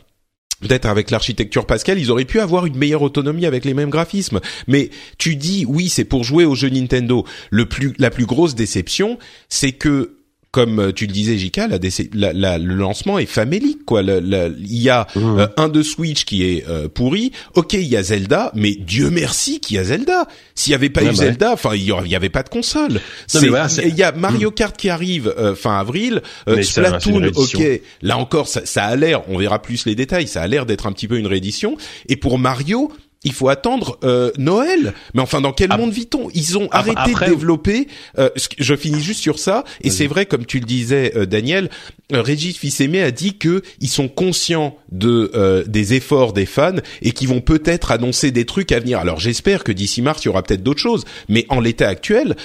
peut-être 0.61 0.87
avec 0.87 1.11
l'architecture 1.11 1.67
Pascal, 1.67 1.99
ils 1.99 2.11
auraient 2.11 2.25
pu 2.25 2.41
avoir 2.41 2.67
une 2.67 2.77
meilleure 2.77 3.03
autonomie 3.03 3.47
avec 3.47 3.65
les 3.65 3.75
mêmes 3.75 3.91
graphismes. 3.91 4.41
Mais 4.67 4.91
tu 5.19 5.37
dis 5.37 5.65
oui, 5.67 5.89
c'est 5.89 6.05
pour 6.05 6.25
jouer 6.25 6.45
au 6.45 6.55
jeu 6.55 6.69
Nintendo. 6.69 7.25
Le 7.51 7.67
plus, 7.67 7.95
la 7.99 8.11
plus 8.11 8.27
grosse 8.27 8.55
déception, 8.55 9.19
c'est 9.49 9.73
que 9.73 10.20
comme 10.51 10.81
euh, 10.81 10.93
tu 10.93 11.07
le 11.07 11.13
disais, 11.13 11.39
Jika, 11.39 11.69
la, 11.69 12.33
la, 12.33 12.59
le 12.59 12.75
lancement 12.75 13.19
est 13.19 13.27
famélique. 13.27 13.85
Quoi. 13.85 14.03
il 14.03 14.83
y 14.83 14.89
a 14.89 15.07
mmh. 15.15 15.39
euh, 15.39 15.47
un 15.57 15.69
de 15.69 15.83
Switch 15.83 16.25
qui 16.25 16.45
est 16.45 16.69
euh, 16.69 16.89
pourri. 16.89 17.33
Ok, 17.55 17.75
il 17.75 17.87
y 17.87 17.97
a 17.97 18.03
Zelda, 18.03 18.51
mais 18.55 18.75
Dieu 18.75 19.11
merci 19.11 19.61
qu'il 19.61 19.77
y 19.77 19.79
a 19.79 19.85
Zelda. 19.85 20.27
S'il 20.55 20.73
y 20.73 20.75
avait 20.75 20.91
pas 20.91 21.03
eu 21.03 21.07
bah 21.07 21.15
Zelda, 21.15 21.53
enfin, 21.53 21.75
il 21.75 21.83
y, 21.83 22.15
avait 22.15 22.29
pas 22.29 22.43
de 22.43 22.49
console. 22.49 23.01
il 23.33 23.95
y 23.97 24.03
a 24.03 24.13
Mario 24.13 24.51
mmh. 24.51 24.55
Kart 24.55 24.77
qui 24.77 24.91
arrive 24.91 25.35
fin 25.57 25.79
avril. 25.79 26.23
Splatoon, 26.61 27.31
ok. 27.35 27.81
Là 28.03 28.19
encore, 28.19 28.49
ça, 28.49 28.67
ça 28.67 28.85
a 28.85 28.97
l'air. 28.97 29.23
On 29.29 29.39
verra 29.39 29.63
plus 29.63 29.87
les 29.87 29.95
détails. 29.95 30.27
Ça 30.27 30.43
a 30.43 30.47
l'air 30.47 30.67
d'être 30.67 30.87
un 30.87 30.93
petit 30.93 31.09
peu 31.09 31.19
une 31.19 31.27
réédition. 31.27 31.77
Et 32.09 32.17
pour 32.17 32.39
Mario, 32.39 32.91
il 33.23 33.33
faut 33.33 33.49
attendre 33.49 33.99
euh, 34.03 34.31
Noël. 34.39 34.95
Mais 35.15 35.21
enfin, 35.21 35.41
dans 35.41 35.53
quel 35.53 35.69
ah. 35.71 35.77
monde 35.77 35.93
vit-on? 35.93 36.29
Ils 36.35 36.57
ont 36.57 36.69
arrêté 36.71 37.13
de 37.13 37.31
développer. 37.31 37.87
Euh, 38.19 38.31
je 38.59 38.75
finis 38.75 39.01
juste 39.01 39.21
sur 39.21 39.39
ça. 39.39 39.65
Et 39.83 39.91
c'est 39.91 40.07
vrai, 40.07 40.25
comme 40.25 40.47
tu 40.47 40.59
le 40.59 40.65
disais, 40.65 41.13
euh, 41.17 41.27
Daniel, 41.27 41.69
euh, 42.13 42.23
Régis 42.23 42.57
Fils-Aimé 42.57 43.03
a 43.03 43.11
dit 43.11 43.37
que 43.37 43.63
ils 43.81 43.89
sont 43.89 44.09
conscients 44.09 44.77
de 44.91 45.31
euh, 45.35 45.65
des 45.67 45.95
efforts 45.95 46.33
des 46.33 46.47
fans 46.47 46.77
et 47.03 47.13
qu'ils 47.13 47.29
vont 47.29 47.43
peut-être 47.43 47.91
annoncer 47.91 48.31
des 48.31 48.47
trucs 48.47 48.73
à 48.73 48.81
venir. 48.81 48.99
Alors 48.99 49.21
j'espère 49.21 49.65
que 49.65 49.73
d'ici 49.73 50.01
mars 50.01 50.23
il 50.25 50.27
y 50.27 50.29
aura 50.29 50.43
peut-être 50.43 50.63
d'autres 50.63 50.81
choses. 50.81 51.05
Mais 51.29 51.45
en 51.51 51.61
l'état 51.61 51.89
actuel, 51.89 52.37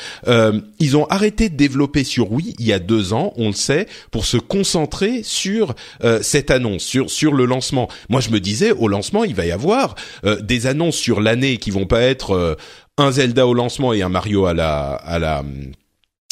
ils 0.79 0.97
ont 0.97 1.05
arrêté 1.07 1.49
de 1.49 1.55
développer 1.55 2.03
sur 2.03 2.31
Wii 2.31 2.55
il 2.59 2.65
y 2.65 2.73
a 2.73 2.79
deux 2.79 3.13
ans, 3.13 3.33
on 3.37 3.47
le 3.47 3.53
sait, 3.53 3.87
pour 4.11 4.25
se 4.25 4.37
concentrer 4.37 5.21
sur 5.23 5.75
cette 6.21 6.51
annonce, 6.51 6.83
sur 6.83 7.09
sur 7.09 7.33
le 7.33 7.45
lancement. 7.45 7.89
Moi, 8.09 8.21
je 8.21 8.29
me 8.29 8.39
disais 8.39 8.71
au 8.71 8.87
lancement, 8.87 9.23
il 9.23 9.35
va 9.35 9.45
y 9.45 9.51
avoir 9.51 9.95
des 10.41 10.64
annonces 10.67 10.97
sur 10.97 11.21
l'année 11.21 11.57
qui 11.57 11.71
vont 11.71 11.85
pas 11.85 12.01
être 12.01 12.31
euh, 12.31 12.55
un 12.97 13.11
Zelda 13.11 13.47
au 13.47 13.53
lancement 13.53 13.93
et 13.93 14.01
un 14.01 14.09
Mario 14.09 14.45
à 14.45 14.53
la 14.53 14.93
à 14.93 15.19
la 15.19 15.43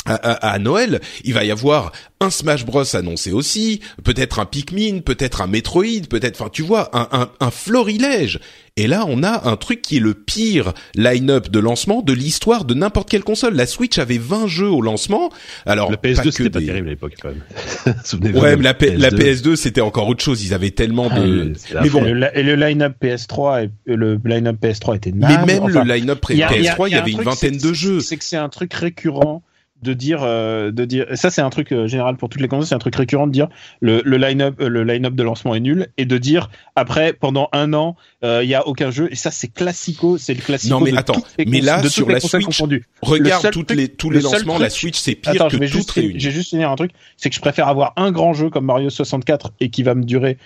à, 0.06 0.60
Noël, 0.60 1.00
il 1.24 1.34
va 1.34 1.44
y 1.44 1.52
avoir 1.52 1.92
un 2.20 2.30
Smash 2.30 2.66
Bros 2.66 2.96
annoncé 2.96 3.32
aussi, 3.32 3.82
peut-être 4.04 4.40
un 4.40 4.46
Pikmin, 4.46 5.00
peut-être 5.00 5.42
un 5.42 5.48
Metroid, 5.48 6.08
peut-être, 6.10 6.42
enfin 6.42 6.50
tu 6.52 6.62
vois, 6.62 6.90
un, 6.94 7.08
un, 7.12 7.30
un 7.40 7.52
florilège. 7.52 8.40
Et 8.76 8.88
là, 8.88 9.06
on 9.08 9.22
a 9.22 9.48
un 9.48 9.56
truc 9.56 9.84
qui 9.84 9.98
est 9.98 10.00
le 10.00 10.16
pire 10.16 10.74
line-up 10.96 11.52
de 11.52 11.60
lancement 11.60 12.02
de 12.02 12.12
l'histoire 12.12 12.66
de 12.66 12.74
n'importe 12.74 13.08
quelle 13.08 13.24
console. 13.24 13.54
La 13.54 13.68
Switch 13.68 14.00
avait 14.00 14.18
20 14.18 14.48
jeux 14.48 14.70
au 14.70 14.82
lancement. 14.82 15.30
Alors, 15.68 15.92
la 15.92 15.98
PS2 15.98 16.32
c'était 16.32 16.50
pas 16.50 16.60
terrible 16.60 16.88
à 16.88 16.92
l'époque 16.92 17.14
quand 17.22 17.30
même. 17.30 18.36
ouais, 18.36 18.56
mais 18.56 18.64
la, 18.64 18.74
PS2, 18.74 19.56
c'était 19.56 19.82
encore 19.82 20.08
autre 20.08 20.24
chose. 20.24 20.44
Ils 20.44 20.56
avaient 20.56 20.72
tellement 20.72 21.10
de. 21.10 21.54
Ah, 21.76 21.82
mais 21.84 21.90
bon. 21.90 22.04
Et 22.04 22.42
le, 22.42 22.56
line-up 22.56 22.96
PS3, 23.00 23.70
le 23.86 24.20
line-up 24.26 24.58
PS3 24.60 24.96
était. 24.96 25.12
Mais 25.12 25.46
même 25.46 25.68
le 25.68 25.84
line-up 25.84 26.26
PS3, 26.28 26.88
il 26.88 26.94
y, 26.94 26.96
avait 26.96 27.12
une 27.12 27.22
vingtaine 27.22 27.58
de 27.58 27.74
jeux. 27.74 28.00
C'est 28.00 28.18
que 28.18 28.24
c'est 28.24 28.38
un 28.38 28.50
truc 28.50 28.74
récurrent 28.74 29.44
de 29.84 29.94
dire 29.94 30.22
euh, 30.24 30.72
de 30.72 30.86
dire 30.86 31.06
ça 31.14 31.30
c'est 31.30 31.42
un 31.42 31.50
truc 31.50 31.72
euh, 31.72 31.88
général 31.88 32.18
pour 32.18 32.30
toutes 32.30 32.42
les 32.42 32.48
consoles 32.48 32.68
c'est 32.68 32.76
un 32.76 32.80
truc 32.80 32.96
récurrent 32.96 33.28
de 33.28 33.32
dire 33.32 33.50
le, 33.82 34.02
le 34.04 34.18
line-up 34.18 34.56
euh, 34.60 34.70
le 34.70 34.84
line-up 34.84 35.14
de 35.14 35.24
lancement 35.24 35.54
est 35.54 35.60
nul 35.60 35.88
et 35.98 36.06
de 36.06 36.18
dire 36.18 36.50
après 36.76 37.14
pendant 37.14 37.50
un 37.52 37.74
an 37.74 37.96
il 38.24 38.50
y 38.50 38.56
a 38.56 38.66
aucun 38.68 38.90
jeu 38.90 39.10
et 39.12 39.16
ça 39.16 39.32
c'est 39.32 39.50
classico 39.50 40.18
c'est 40.18 40.34
le 40.34 40.42
classico 40.42 40.74
non 40.74 40.80
mais 40.80 40.98
attends 40.98 41.22
mais 41.46 41.62
là 41.62 41.84
sur 41.90 42.10
la 42.10 42.20
Switch 42.20 42.62
regarde 43.02 43.52
toutes 43.52 43.72
les 43.72 43.90
tous 43.90 44.10
les 44.10 44.22
lancements 44.22 44.58
la 44.58 44.70
Switch 44.70 44.98
c'est 44.98 45.16
pire 45.16 45.34
attends, 45.34 45.50
que 45.50 45.58
tout 45.58 45.84
j'ai 46.16 46.32
juste 46.32 46.50
finir 46.50 46.72
un 46.72 46.76
truc. 46.76 46.92
C'est 47.18 47.30
que 47.30 47.36
je 47.36 47.42
préfère 47.42 47.68
avoir 47.68 47.94
un 47.98 48.12
grand 48.12 48.34
jeu 48.34 48.50
comme 48.50 48.66
Mario 48.66 48.90
64 48.90 49.54
et 49.60 49.70
qui 49.70 49.84
va 49.84 49.96
me 49.96 50.04
durer 50.04 50.38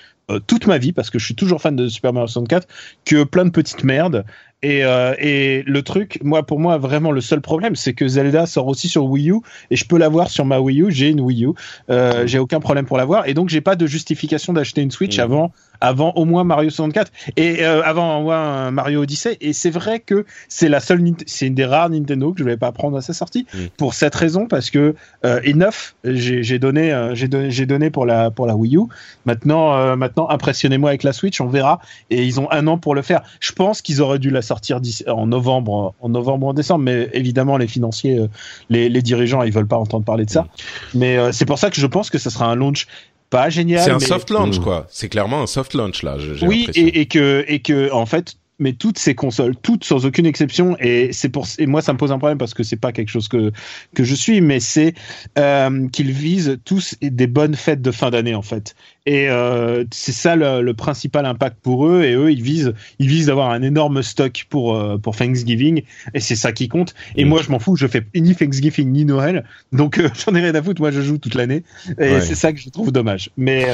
toute 0.46 0.68
ma 0.68 0.78
vie 0.78 0.92
parce 0.92 1.10
que 1.10 1.20
je 1.20 1.26
suis 1.26 1.36
toujours 1.36 1.62
fan 1.62 1.76
de 1.76 1.88
Super 1.88 2.12
Mario 2.14 2.28
64 2.28 2.68
que 3.06 3.24
plein 3.24 3.46
de 3.46 3.50
petites 3.50 3.84
merdes 3.84 4.26
et, 4.64 4.84
euh, 4.84 5.14
et 5.20 5.64
le 5.68 5.84
truc, 5.84 6.20
moi, 6.24 6.44
pour 6.44 6.60
moi, 6.60 6.80
vraiment, 6.80 7.12
le 7.12 7.22
seul 7.22 7.42
problème, 7.42 7.76
c'est 7.76 7.94
que 7.94 8.08
Zelda 8.08 8.48
sort 8.48 8.66
aussi 8.68 8.88
sur 8.88 9.06
Wii 9.06 9.30
U 9.30 9.36
et 9.70 9.76
je 9.76 9.86
peux 9.86 10.00
l'avoir 10.00 10.32
sur 10.32 10.46
ma 10.46 10.60
Wii 10.60 10.82
U. 10.82 10.92
J'ai 10.92 11.10
une 11.10 11.22
Wii 11.22 11.46
U, 11.46 11.50
euh, 11.92 12.26
j'ai 12.26 12.40
aucun 12.40 12.60
problème 12.60 12.86
pour 12.86 12.98
l'avoir 12.98 13.28
et 13.28 13.36
donc 13.36 13.50
j'ai 13.50 13.62
pas 13.62 13.76
de 13.76 13.86
justification 13.86 14.54
d'acheter 14.54 14.82
une 14.82 14.90
Switch 14.90 15.18
mmh. 15.18 15.22
avant 15.22 15.52
avant 15.82 16.12
au 16.14 16.26
moins 16.26 16.44
Mario 16.44 16.70
64 16.70 17.12
et 17.36 17.66
euh, 17.66 17.82
avant 17.84 18.20
au 18.20 18.24
moins 18.24 18.72
Mario 18.72 19.02
Odyssey. 19.02 19.38
Et 19.42 19.54
c'est 19.54 19.70
vrai 19.70 20.00
que 20.00 20.26
c'est 20.50 20.70
la 20.70 20.80
seule 20.80 20.98
c'est 21.26 21.48
une 21.48 21.56
des 21.56 21.66
rares 21.66 21.90
Nintendo 21.90 22.34
que 22.34 22.40
je 22.40 22.44
vais 22.44 22.58
pas 22.58 22.72
prendre 22.72 22.98
à 22.98 23.02
sa 23.02 23.14
sortie 23.14 23.46
mm. 23.54 23.58
pour 23.78 23.94
cette 23.94 24.16
raison 24.16 24.48
parce 24.48 24.70
que 24.70 24.96
euh, 25.26 25.40
et 25.44 25.54
neuf 25.54 25.96
j'ai 26.04 26.60
donné 26.60 26.92
euh, 26.92 27.16
j'ai 27.16 27.28
donné 27.28 27.52
j'ai 27.52 27.66
donné 27.66 27.90
pour 27.90 28.06
la 28.06 28.32
pour 28.32 28.48
la 28.48 28.56
Wii 28.56 28.78
U. 28.78 28.82
Maintenant 29.26 29.76
euh, 29.76 29.96
maintenant 29.96 30.30
impressionnez-moi 30.30 30.90
avec 30.90 31.04
la 31.04 31.14
Switch 31.14 31.40
on 31.42 31.48
verra. 31.48 31.80
Et 32.10 32.26
ils 32.26 32.40
ont 32.40 32.52
un 32.52 32.68
an 32.68 32.78
pour 32.78 32.96
le 32.96 33.02
faire. 33.02 33.22
Je 33.40 33.52
pense 33.52 33.82
qu'ils 33.82 34.02
auraient 34.02 34.20
dû 34.20 34.30
la 34.30 34.42
sortir 34.42 34.80
en 35.08 35.28
novembre 35.28 35.94
en 36.00 36.10
novembre 36.10 36.48
en 36.48 36.54
décembre 36.54 36.84
mais 36.84 37.10
évidemment 37.14 37.58
les 37.58 37.68
financiers 37.68 38.28
les, 38.70 38.90
les 38.90 39.02
dirigeants 39.02 39.44
ils 39.44 39.54
veulent 39.54 39.68
pas 39.68 39.78
entendre 39.78 40.06
parler 40.06 40.26
de 40.26 40.30
ça. 40.30 40.44
Mm. 40.44 41.00
mais 41.00 41.32
c'est 41.32 41.46
pour 41.46 41.60
ça 41.60 41.70
que 41.70 41.80
je 41.80 41.88
pense 41.88 42.10
que 42.10 42.18
ça 42.18 42.30
sera 42.30 42.46
un 42.46 42.56
launch 42.56 42.88
pas 43.30 43.50
génial. 43.50 43.84
C'est 43.84 43.92
un 43.92 44.00
soft 44.00 44.30
launch, 44.30 44.60
quoi. 44.60 44.88
C'est 44.90 45.10
clairement 45.10 45.42
un 45.42 45.48
soft 45.48 45.74
launch 45.74 46.04
là. 46.04 46.18
Oui, 46.42 46.68
et, 46.76 47.02
et, 47.02 47.06
que 47.08 47.44
et 47.48 47.60
que 47.60 47.92
en 47.92 48.06
fait 48.06 48.38
mais 48.60 48.74
toutes 48.74 48.98
ces 48.98 49.14
consoles, 49.14 49.56
toutes 49.56 49.84
sans 49.84 50.06
aucune 50.06 50.26
exception, 50.26 50.76
et 50.80 51.14
c'est 51.14 51.30
pour 51.30 51.46
et 51.60 51.68
moi 51.68 51.82
ça 51.82 51.94
me 51.94 51.98
pose 51.98 52.12
un 52.12 52.18
problème 52.18 52.38
parce 52.38 52.54
que 52.54 52.64
c'est 52.64 52.78
pas 52.78 52.92
quelque 52.92 53.10
chose 53.10 53.28
que 53.28 53.52
que 53.94 54.04
je 54.04 54.16
suis, 54.16 54.42
mais 54.42 54.60
c'est 54.60 54.96
euh, 55.38 55.88
qu'ils 55.90 56.12
visent 56.12 56.58
tous 56.66 56.96
des 57.02 57.28
bonnes 57.28 57.56
fêtes 57.56 57.82
de 57.82 57.92
fin 57.92 58.10
d'année 58.10 58.36
en 58.36 58.42
fait. 58.42 58.76
Et 59.08 59.30
euh, 59.30 59.86
c'est 59.90 60.12
ça 60.12 60.36
le, 60.36 60.74
principal 60.74 61.26
impact 61.26 61.60
pour 61.64 61.88
eux. 61.88 62.04
Et 62.04 62.14
eux, 62.14 62.30
ils 62.30 62.42
visent 62.42 62.74
ils 63.00 63.08
visent 63.08 63.28
d'avoir 63.28 63.52
un 63.52 63.62
énorme 63.62 64.04
stock 64.04 64.46
pour 64.50 64.76
euh, 64.76 64.98
pour 64.98 65.16
Thanksgiving, 65.16 65.84
et 66.14 66.20
c'est 66.20 66.36
ça 66.36 66.52
qui 66.52 66.68
compte. 66.68 66.94
Et 67.16 67.24
mm. 67.24 67.30
moi 67.30 67.42
je 67.42 67.50
m'en 67.50 67.60
fous, 67.60 67.78
je 67.78 67.88
fais 67.88 68.06
ni 68.14 68.36
Thanksgiving 68.36 68.92
ni 68.92 69.06
Noël, 69.06 69.46
donc 69.72 69.98
euh, 69.98 70.10
j'en 70.26 70.36
ai 70.36 70.42
rien 70.42 70.54
à 70.54 70.62
foutre. 70.62 70.82
Moi 70.82 70.92
je 70.92 71.00
joue 71.00 71.20
toute 71.20 71.36
l'année, 71.36 71.64
et 71.98 72.20
c'est 72.20 72.36
ça 72.36 72.52
que 72.52 72.60
je 72.60 72.70
trouve 72.70 72.92
dommage. 72.92 73.30
Mais 73.38 73.66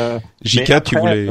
JK, 0.43 0.83
tu 0.83 0.99
voulais 0.99 1.27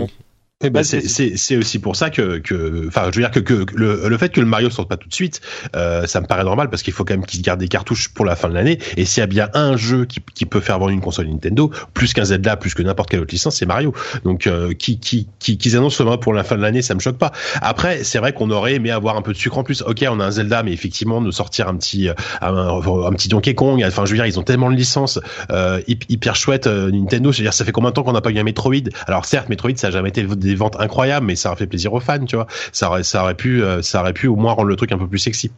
eh 0.62 0.70
ben, 0.70 0.82
c'est 0.84 1.56
aussi 1.56 1.78
pour 1.78 1.96
ça 1.96 2.10
que, 2.10 2.38
que, 2.38 2.86
enfin, 2.88 3.10
je 3.10 3.16
veux 3.16 3.22
dire 3.22 3.30
que, 3.30 3.40
que 3.40 3.66
le, 3.74 4.08
le, 4.08 4.18
fait 4.18 4.30
que 4.30 4.40
le 4.40 4.46
Mario 4.46 4.70
sorte 4.70 4.88
pas 4.88 4.96
tout 4.96 5.08
de 5.08 5.14
suite, 5.14 5.40
euh, 5.76 6.06
ça 6.06 6.20
me 6.20 6.26
paraît 6.26 6.44
normal 6.44 6.70
parce 6.70 6.82
qu'il 6.82 6.92
faut 6.92 7.04
quand 7.04 7.14
même 7.14 7.26
qu'ils 7.26 7.42
gardent 7.42 7.60
des 7.60 7.68
cartouches 7.68 8.08
pour 8.08 8.24
la 8.24 8.36
fin 8.36 8.48
de 8.48 8.54
l'année. 8.54 8.78
Et 8.96 9.04
s'il 9.04 9.20
y 9.20 9.24
a 9.24 9.26
bien 9.26 9.48
un 9.54 9.76
jeu 9.76 10.04
qui, 10.04 10.20
qui 10.34 10.46
peut 10.46 10.60
faire 10.60 10.78
vendre 10.78 10.90
une 10.92 11.00
console 11.00 11.26
Nintendo, 11.26 11.70
plus 11.94 12.12
qu'un 12.12 12.24
Zelda, 12.24 12.56
plus 12.56 12.74
que 12.74 12.82
n'importe 12.82 13.10
quelle 13.10 13.20
autre 13.20 13.32
licence, 13.32 13.56
c'est 13.56 13.66
Mario. 13.66 13.92
Donc, 14.24 14.46
euh, 14.46 14.72
qui, 14.74 14.98
qui, 14.98 15.28
qui, 15.38 15.58
qu'ils 15.58 15.76
annoncent 15.76 15.96
seulement 15.96 16.18
pour 16.18 16.32
la 16.32 16.44
fin 16.44 16.56
de 16.56 16.62
l'année, 16.62 16.82
ça 16.82 16.94
me 16.94 17.00
choque 17.00 17.18
pas. 17.18 17.32
Après, 17.60 18.04
c'est 18.04 18.18
vrai 18.18 18.32
qu'on 18.32 18.50
aurait 18.50 18.74
aimé 18.74 18.90
avoir 18.90 19.16
un 19.16 19.22
peu 19.22 19.32
de 19.32 19.38
sucre 19.38 19.58
en 19.58 19.64
plus. 19.64 19.82
Ok, 19.82 20.04
on 20.08 20.20
a 20.20 20.24
un 20.24 20.30
Zelda, 20.30 20.62
mais 20.62 20.72
effectivement, 20.72 21.20
de 21.20 21.30
sortir 21.30 21.68
un 21.68 21.76
petit, 21.76 22.08
euh, 22.08 22.14
un, 22.40 22.54
un, 22.56 23.12
petit 23.12 23.28
Donkey 23.28 23.54
Kong. 23.54 23.82
Enfin, 23.86 24.04
je 24.04 24.10
veux 24.10 24.16
dire, 24.16 24.26
ils 24.26 24.38
ont 24.38 24.42
tellement 24.42 24.70
de 24.70 24.76
licences 24.76 25.18
euh, 25.50 25.80
hyper 25.88 26.36
chouettes 26.36 26.66
euh, 26.66 26.90
Nintendo. 26.90 27.32
Je 27.32 27.38
veux 27.38 27.44
dire, 27.44 27.54
ça 27.54 27.64
fait 27.64 27.72
combien 27.72 27.90
de 27.90 27.94
temps 27.94 28.02
qu'on 28.02 28.12
n'a 28.12 28.20
pas 28.20 28.30
eu 28.30 28.38
un 28.38 28.44
Metroid? 28.44 28.90
Alors 29.06 29.24
certes, 29.24 29.48
Metroid, 29.48 29.76
ça 29.76 29.88
a 29.88 29.90
jamais 29.90 30.10
été 30.10 30.22
des 30.22 30.51
ventes 30.54 30.76
incroyables, 30.78 31.26
mais 31.26 31.36
ça 31.36 31.50
aurait 31.50 31.58
fait 31.58 31.66
plaisir 31.66 31.92
aux 31.92 32.00
fans, 32.00 32.24
tu 32.24 32.36
vois. 32.36 32.46
Ça 32.72 32.88
aurait, 32.88 33.02
ça 33.02 33.22
aurait 33.22 33.34
pu, 33.34 33.62
euh, 33.62 33.82
ça 33.82 34.00
aurait 34.00 34.12
pu 34.12 34.26
au 34.26 34.36
moins 34.36 34.52
rendre 34.52 34.68
le 34.68 34.76
truc 34.76 34.92
un 34.92 34.98
peu 34.98 35.06
plus 35.06 35.18
sexy. 35.18 35.50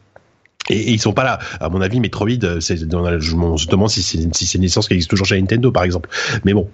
Et, 0.70 0.92
ils 0.92 1.00
sont 1.00 1.12
pas 1.12 1.24
là. 1.24 1.38
À 1.60 1.68
mon 1.68 1.80
avis, 1.80 2.00
Metroid, 2.00 2.28
euh, 2.44 2.60
c'est, 2.60 2.76
je 2.76 2.84
me 2.84 3.70
demande 3.70 3.90
si 3.90 4.02
c'est, 4.02 4.34
si 4.34 4.56
une 4.56 4.62
licence 4.62 4.88
qui 4.88 4.94
existe 4.94 5.10
toujours 5.10 5.26
chez 5.26 5.40
Nintendo, 5.40 5.70
par 5.70 5.84
exemple. 5.84 6.08
Mais 6.44 6.54
bon, 6.54 6.68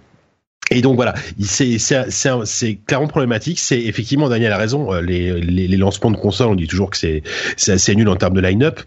et 0.71 0.83
donc 0.83 0.95
voilà, 0.95 1.15
c'est 1.41 2.79
clairement 2.87 3.09
problématique. 3.09 3.59
C'est 3.59 3.81
effectivement 3.81 4.29
Daniel 4.29 4.53
a 4.53 4.57
raison. 4.57 4.93
Euh, 4.93 5.01
les, 5.01 5.41
les, 5.41 5.67
les 5.67 5.77
lancements 5.77 6.13
de 6.13 6.17
consoles, 6.17 6.49
on 6.49 6.55
dit 6.55 6.69
toujours 6.69 6.91
que 6.91 6.97
c'est 6.97 7.23
assez 7.67 7.95
nul 7.97 8.09
en 8.09 8.17
termes 8.17 8.35
de 8.35 8.41
line-up. 8.41 8.81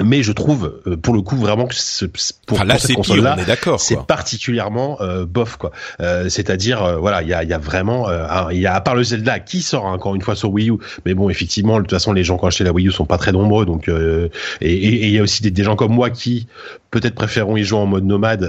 Mais 0.00 0.22
je 0.22 0.32
trouve 0.32 0.80
euh, 0.86 0.96
pour 0.96 1.12
le 1.12 1.20
coup 1.20 1.36
vraiment 1.36 1.66
que 1.66 1.74
ce, 1.74 2.06
pour, 2.06 2.56
enfin, 2.56 2.64
là, 2.64 2.78
cette 2.78 2.96
console 2.96 3.20
là 3.20 3.36
c'est 3.76 4.00
particulièrement 4.06 4.96
euh, 5.02 5.26
bof 5.26 5.58
quoi. 5.58 5.70
Euh, 6.00 6.30
c'est-à-dire 6.30 6.82
euh, 6.82 6.96
voilà 6.96 7.20
il 7.20 7.28
y 7.28 7.34
a, 7.34 7.44
y 7.44 7.52
a 7.52 7.58
vraiment 7.58 8.06
il 8.50 8.58
y 8.58 8.66
a 8.66 8.74
à 8.74 8.80
part 8.80 8.94
le 8.94 9.02
Zelda 9.02 9.38
qui 9.38 9.60
sort 9.60 9.86
hein, 9.86 9.92
encore 9.92 10.14
une 10.14 10.22
fois 10.22 10.34
sur 10.34 10.50
Wii 10.50 10.70
U 10.70 10.78
mais 11.04 11.12
bon 11.12 11.28
effectivement 11.28 11.76
de 11.76 11.82
toute 11.82 11.90
façon 11.90 12.14
les 12.14 12.24
gens 12.24 12.38
qui 12.38 12.44
ont 12.44 12.48
acheté 12.48 12.64
la 12.64 12.72
Wii 12.72 12.88
U 12.88 12.90
sont 12.90 13.04
pas 13.04 13.18
très 13.18 13.32
nombreux 13.32 13.66
donc 13.66 13.88
et 13.88 14.30
il 14.62 15.10
y 15.10 15.18
a 15.18 15.22
aussi 15.22 15.42
des, 15.42 15.50
des, 15.50 15.62
gens 15.62 15.76
comme 15.76 15.92
moi 15.92 16.08
qui 16.08 16.46
peut-être 16.90 17.14
préféreront 17.14 17.58
y 17.58 17.64
jouer 17.64 17.78
en 17.78 17.86
mode 17.86 18.04
nomade 18.04 18.44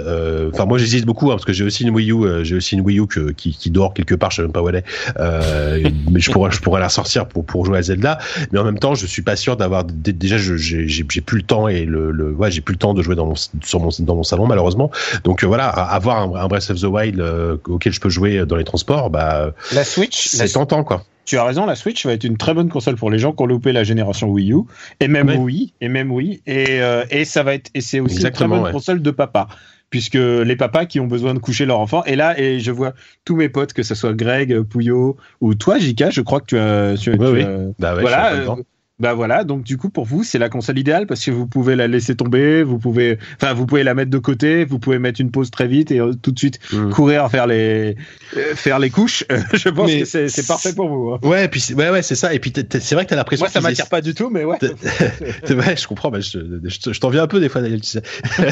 enfin 0.50 0.64
moi 0.64 0.78
j'hésite 0.78 1.04
beaucoup 1.04 1.30
hein, 1.30 1.34
parce 1.34 1.44
que 1.44 1.52
j'ai 1.52 1.64
aussi 1.64 1.82
une 1.82 1.90
Wii 1.90 2.10
U 2.10 2.44
j'ai 2.44 2.56
aussi 2.56 2.74
une 2.74 2.80
Wii 2.80 3.00
U 3.00 3.06
que, 3.06 3.32
qui, 3.32 3.52
qui 3.52 3.70
dort 3.70 3.92
quelque 3.92 4.14
part 4.14 4.30
je 4.30 4.36
sais 4.36 4.42
même 4.42 4.52
pas 4.52 4.62
où 4.62 4.70
elle 4.70 4.76
est 4.76 4.84
mais 6.10 6.20
je 6.20 6.30
pourrais 6.30 6.50
je 6.50 6.60
pourrais 6.60 6.80
la 6.80 6.88
sortir 6.88 7.26
pour 7.28 7.44
pour 7.44 7.66
jouer 7.66 7.78
à 7.78 7.82
Zelda 7.82 8.18
mais 8.50 8.58
en 8.58 8.64
même 8.64 8.78
temps 8.78 8.94
je 8.94 9.06
suis 9.06 9.22
pas 9.22 9.36
sûr 9.36 9.58
d'avoir 9.58 9.84
déjà 9.84 10.38
j'ai 10.38 11.04
plus 11.04 11.33
plus 11.34 11.40
le 11.40 11.46
temps 11.46 11.66
et 11.66 11.84
le, 11.84 12.12
le 12.12 12.30
ouais, 12.30 12.52
j'ai 12.52 12.60
plus 12.60 12.74
le 12.74 12.78
temps 12.78 12.94
de 12.94 13.02
jouer 13.02 13.16
dans 13.16 13.26
mon 13.26 13.34
sur 13.34 13.80
mon 13.80 13.88
dans 13.98 14.14
mon 14.14 14.22
salon 14.22 14.46
malheureusement. 14.46 14.92
Donc 15.24 15.42
euh, 15.42 15.48
voilà, 15.48 15.68
avoir 15.68 16.18
un, 16.18 16.32
un, 16.40 16.46
Breath 16.46 16.70
of 16.70 16.80
the 16.80 16.84
Wild 16.84 17.18
euh, 17.18 17.56
auquel 17.66 17.92
je 17.92 18.00
peux 18.00 18.08
jouer 18.08 18.46
dans 18.46 18.54
les 18.54 18.62
transports, 18.62 19.10
bah 19.10 19.50
la 19.72 19.82
Switch, 19.82 20.28
c'est 20.28 20.48
tentant 20.52 20.84
quoi. 20.84 21.02
Tu 21.24 21.36
as 21.36 21.44
raison, 21.44 21.66
la 21.66 21.74
Switch 21.74 22.06
va 22.06 22.12
être 22.12 22.22
une 22.22 22.36
très 22.36 22.54
bonne 22.54 22.68
console 22.68 22.94
pour 22.94 23.10
les 23.10 23.18
gens 23.18 23.32
qui 23.32 23.42
ont 23.42 23.46
loupé 23.46 23.72
la 23.72 23.82
génération 23.82 24.28
Wii 24.28 24.52
U 24.52 24.58
et 25.00 25.08
même 25.08 25.28
Wii 25.28 25.72
et 25.80 25.88
même 25.88 26.12
Wii 26.12 26.40
et 26.46 26.80
euh, 26.82 27.04
et 27.10 27.24
ça 27.24 27.42
va 27.42 27.54
être 27.54 27.68
et 27.74 27.80
c'est 27.80 27.98
aussi 27.98 28.22
une 28.22 28.30
très 28.30 28.46
bonne 28.46 28.70
console 28.70 29.02
de 29.02 29.10
papa 29.10 29.48
puisque 29.90 30.14
les 30.14 30.56
papas 30.56 30.86
qui 30.86 31.00
ont 31.00 31.06
besoin 31.06 31.34
de 31.34 31.38
coucher 31.40 31.66
leur 31.66 31.78
enfant. 31.78 32.04
Et 32.04 32.16
là, 32.16 32.38
et 32.38 32.58
je 32.58 32.72
vois 32.72 32.94
tous 33.24 33.36
mes 33.36 33.48
potes, 33.48 33.72
que 33.72 33.84
ce 33.84 33.94
soit 33.94 34.12
Greg, 34.12 34.60
Pouillot 34.62 35.16
ou 35.40 35.54
toi, 35.54 35.78
Jika, 35.78 36.10
je 36.10 36.20
crois 36.20 36.40
que 36.40 36.46
tu 36.46 36.58
as, 36.58 36.96
tu, 36.96 37.12
oui, 37.12 37.44
bah 37.78 37.94
voilà, 37.94 38.56
bah 39.00 39.12
voilà, 39.12 39.42
donc 39.42 39.64
du 39.64 39.76
coup 39.76 39.90
pour 39.90 40.04
vous 40.04 40.22
c'est 40.22 40.38
la 40.38 40.48
console 40.48 40.78
idéale 40.78 41.08
parce 41.08 41.24
que 41.24 41.32
vous 41.32 41.48
pouvez 41.48 41.74
la 41.74 41.88
laisser 41.88 42.14
tomber, 42.14 42.62
vous 42.62 42.78
pouvez, 42.78 43.18
enfin 43.34 43.52
vous 43.52 43.66
pouvez 43.66 43.82
la 43.82 43.92
mettre 43.92 44.12
de 44.12 44.18
côté, 44.18 44.64
vous 44.64 44.78
pouvez 44.78 45.00
mettre 45.00 45.20
une 45.20 45.32
pause 45.32 45.50
très 45.50 45.66
vite 45.66 45.90
et 45.90 45.98
euh, 45.98 46.12
tout 46.12 46.30
de 46.30 46.38
suite 46.38 46.60
mm. 46.72 46.90
courir 46.90 47.28
faire 47.28 47.48
les 47.48 47.96
euh, 48.36 48.54
faire 48.54 48.78
les 48.78 48.90
couches. 48.90 49.24
je 49.52 49.68
pense 49.70 49.90
que 49.90 50.28
c'est 50.28 50.46
parfait 50.46 50.72
pour 50.74 50.86
vous. 50.86 51.10
Hein. 51.10 51.18
Ouais, 51.24 51.48
puis 51.48 51.74
ouais 51.74 51.90
ouais 51.90 52.02
c'est 52.02 52.14
ça 52.14 52.34
et 52.34 52.38
puis 52.38 52.52
c'est 52.54 52.94
vrai 52.94 53.04
que 53.04 53.10
t'as 53.10 53.16
l'impression. 53.16 53.42
Moi 53.46 53.50
ça 53.50 53.60
m'attire 53.60 53.88
pas 53.88 54.00
du 54.00 54.14
tout 54.14 54.30
mais 54.30 54.44
ouais. 54.44 54.58
ouais 54.62 55.76
je 55.76 55.88
comprends, 55.88 56.12
bah, 56.12 56.20
je, 56.20 56.38
je, 56.62 57.00
t'en 57.00 57.08
viens 57.08 57.24
un 57.24 57.26
peu 57.26 57.40
des 57.40 57.48
fois 57.48 57.62
Daniel 57.62 57.80
tu 57.80 57.90
sais. 57.90 58.02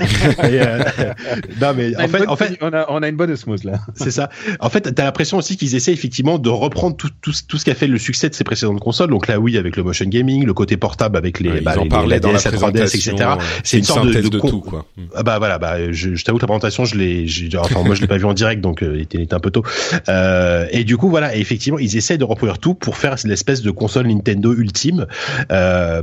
euh, 0.42 0.82
non 1.60 1.72
mais 1.76 1.96
en 1.96 2.08
fait 2.08 2.26
en 2.26 2.34
fait 2.34 2.58
on 2.60 2.72
a 2.72 2.86
on 2.88 3.00
a 3.00 3.08
une 3.08 3.16
bonne 3.16 3.30
osmose 3.30 3.62
là. 3.62 3.78
c'est 3.94 4.10
ça. 4.10 4.28
En 4.58 4.70
fait 4.70 4.92
t'as 4.92 5.04
l'impression 5.04 5.36
aussi 5.36 5.56
qu'ils 5.56 5.76
essaient 5.76 5.92
effectivement 5.92 6.40
de 6.40 6.48
reprendre 6.48 6.96
tout 6.96 7.10
tout 7.20 7.32
tout 7.46 7.58
ce 7.58 7.64
qui 7.64 7.70
a 7.70 7.76
fait 7.76 7.86
le 7.86 7.98
succès 7.98 8.28
de 8.28 8.34
ces 8.34 8.42
précédentes 8.42 8.80
consoles 8.80 9.10
donc 9.10 9.28
là 9.28 9.38
oui 9.38 9.56
avec 9.56 9.76
le 9.76 9.84
motion 9.84 10.06
gaming 10.06 10.31
le 10.40 10.54
côté 10.54 10.76
portable 10.76 11.16
avec 11.16 11.40
les, 11.40 11.60
bah, 11.60 11.74
ils 11.76 11.80
en 11.80 11.88
parlaient 11.88 12.20
dans 12.20 12.32
la 12.32 12.38
3DS, 12.38 12.96
etc. 12.96 13.14
C'est 13.64 13.78
une, 13.78 13.84
sorte 13.84 14.06
de, 14.06 14.20
de, 14.20 14.38
tout, 14.38 14.60
quoi. 14.60 14.86
Ah 15.14 15.22
bah 15.22 15.38
voilà, 15.38 15.58
bah 15.58 15.92
je, 15.92 16.14
je 16.14 16.24
t'avoue 16.24 16.38
la 16.38 16.46
présentation, 16.46 16.84
je 16.84 16.96
l'ai, 16.96 17.26
enfin 17.58 17.82
moi 17.82 17.94
je 17.94 18.00
l'ai 18.00 18.06
pas 18.06 18.16
vu 18.16 18.24
en 18.24 18.34
direct, 18.34 18.60
donc 18.60 18.82
euh, 18.82 18.94
il, 18.96 19.02
était, 19.02 19.18
il, 19.18 19.24
était, 19.24 19.34
un 19.34 19.40
peu 19.40 19.50
tôt. 19.50 19.62
Euh, 20.08 20.66
et 20.70 20.84
du 20.84 20.96
coup 20.96 21.08
voilà, 21.08 21.36
et 21.36 21.40
effectivement 21.40 21.78
ils 21.78 21.96
essaient 21.96 22.18
de 22.18 22.24
reproduire 22.24 22.58
tout 22.58 22.74
pour 22.74 22.96
faire 22.96 23.16
l'espèce 23.24 23.62
de 23.62 23.70
console 23.70 24.06
Nintendo 24.06 24.52
ultime. 24.52 25.06
Euh, 25.50 26.02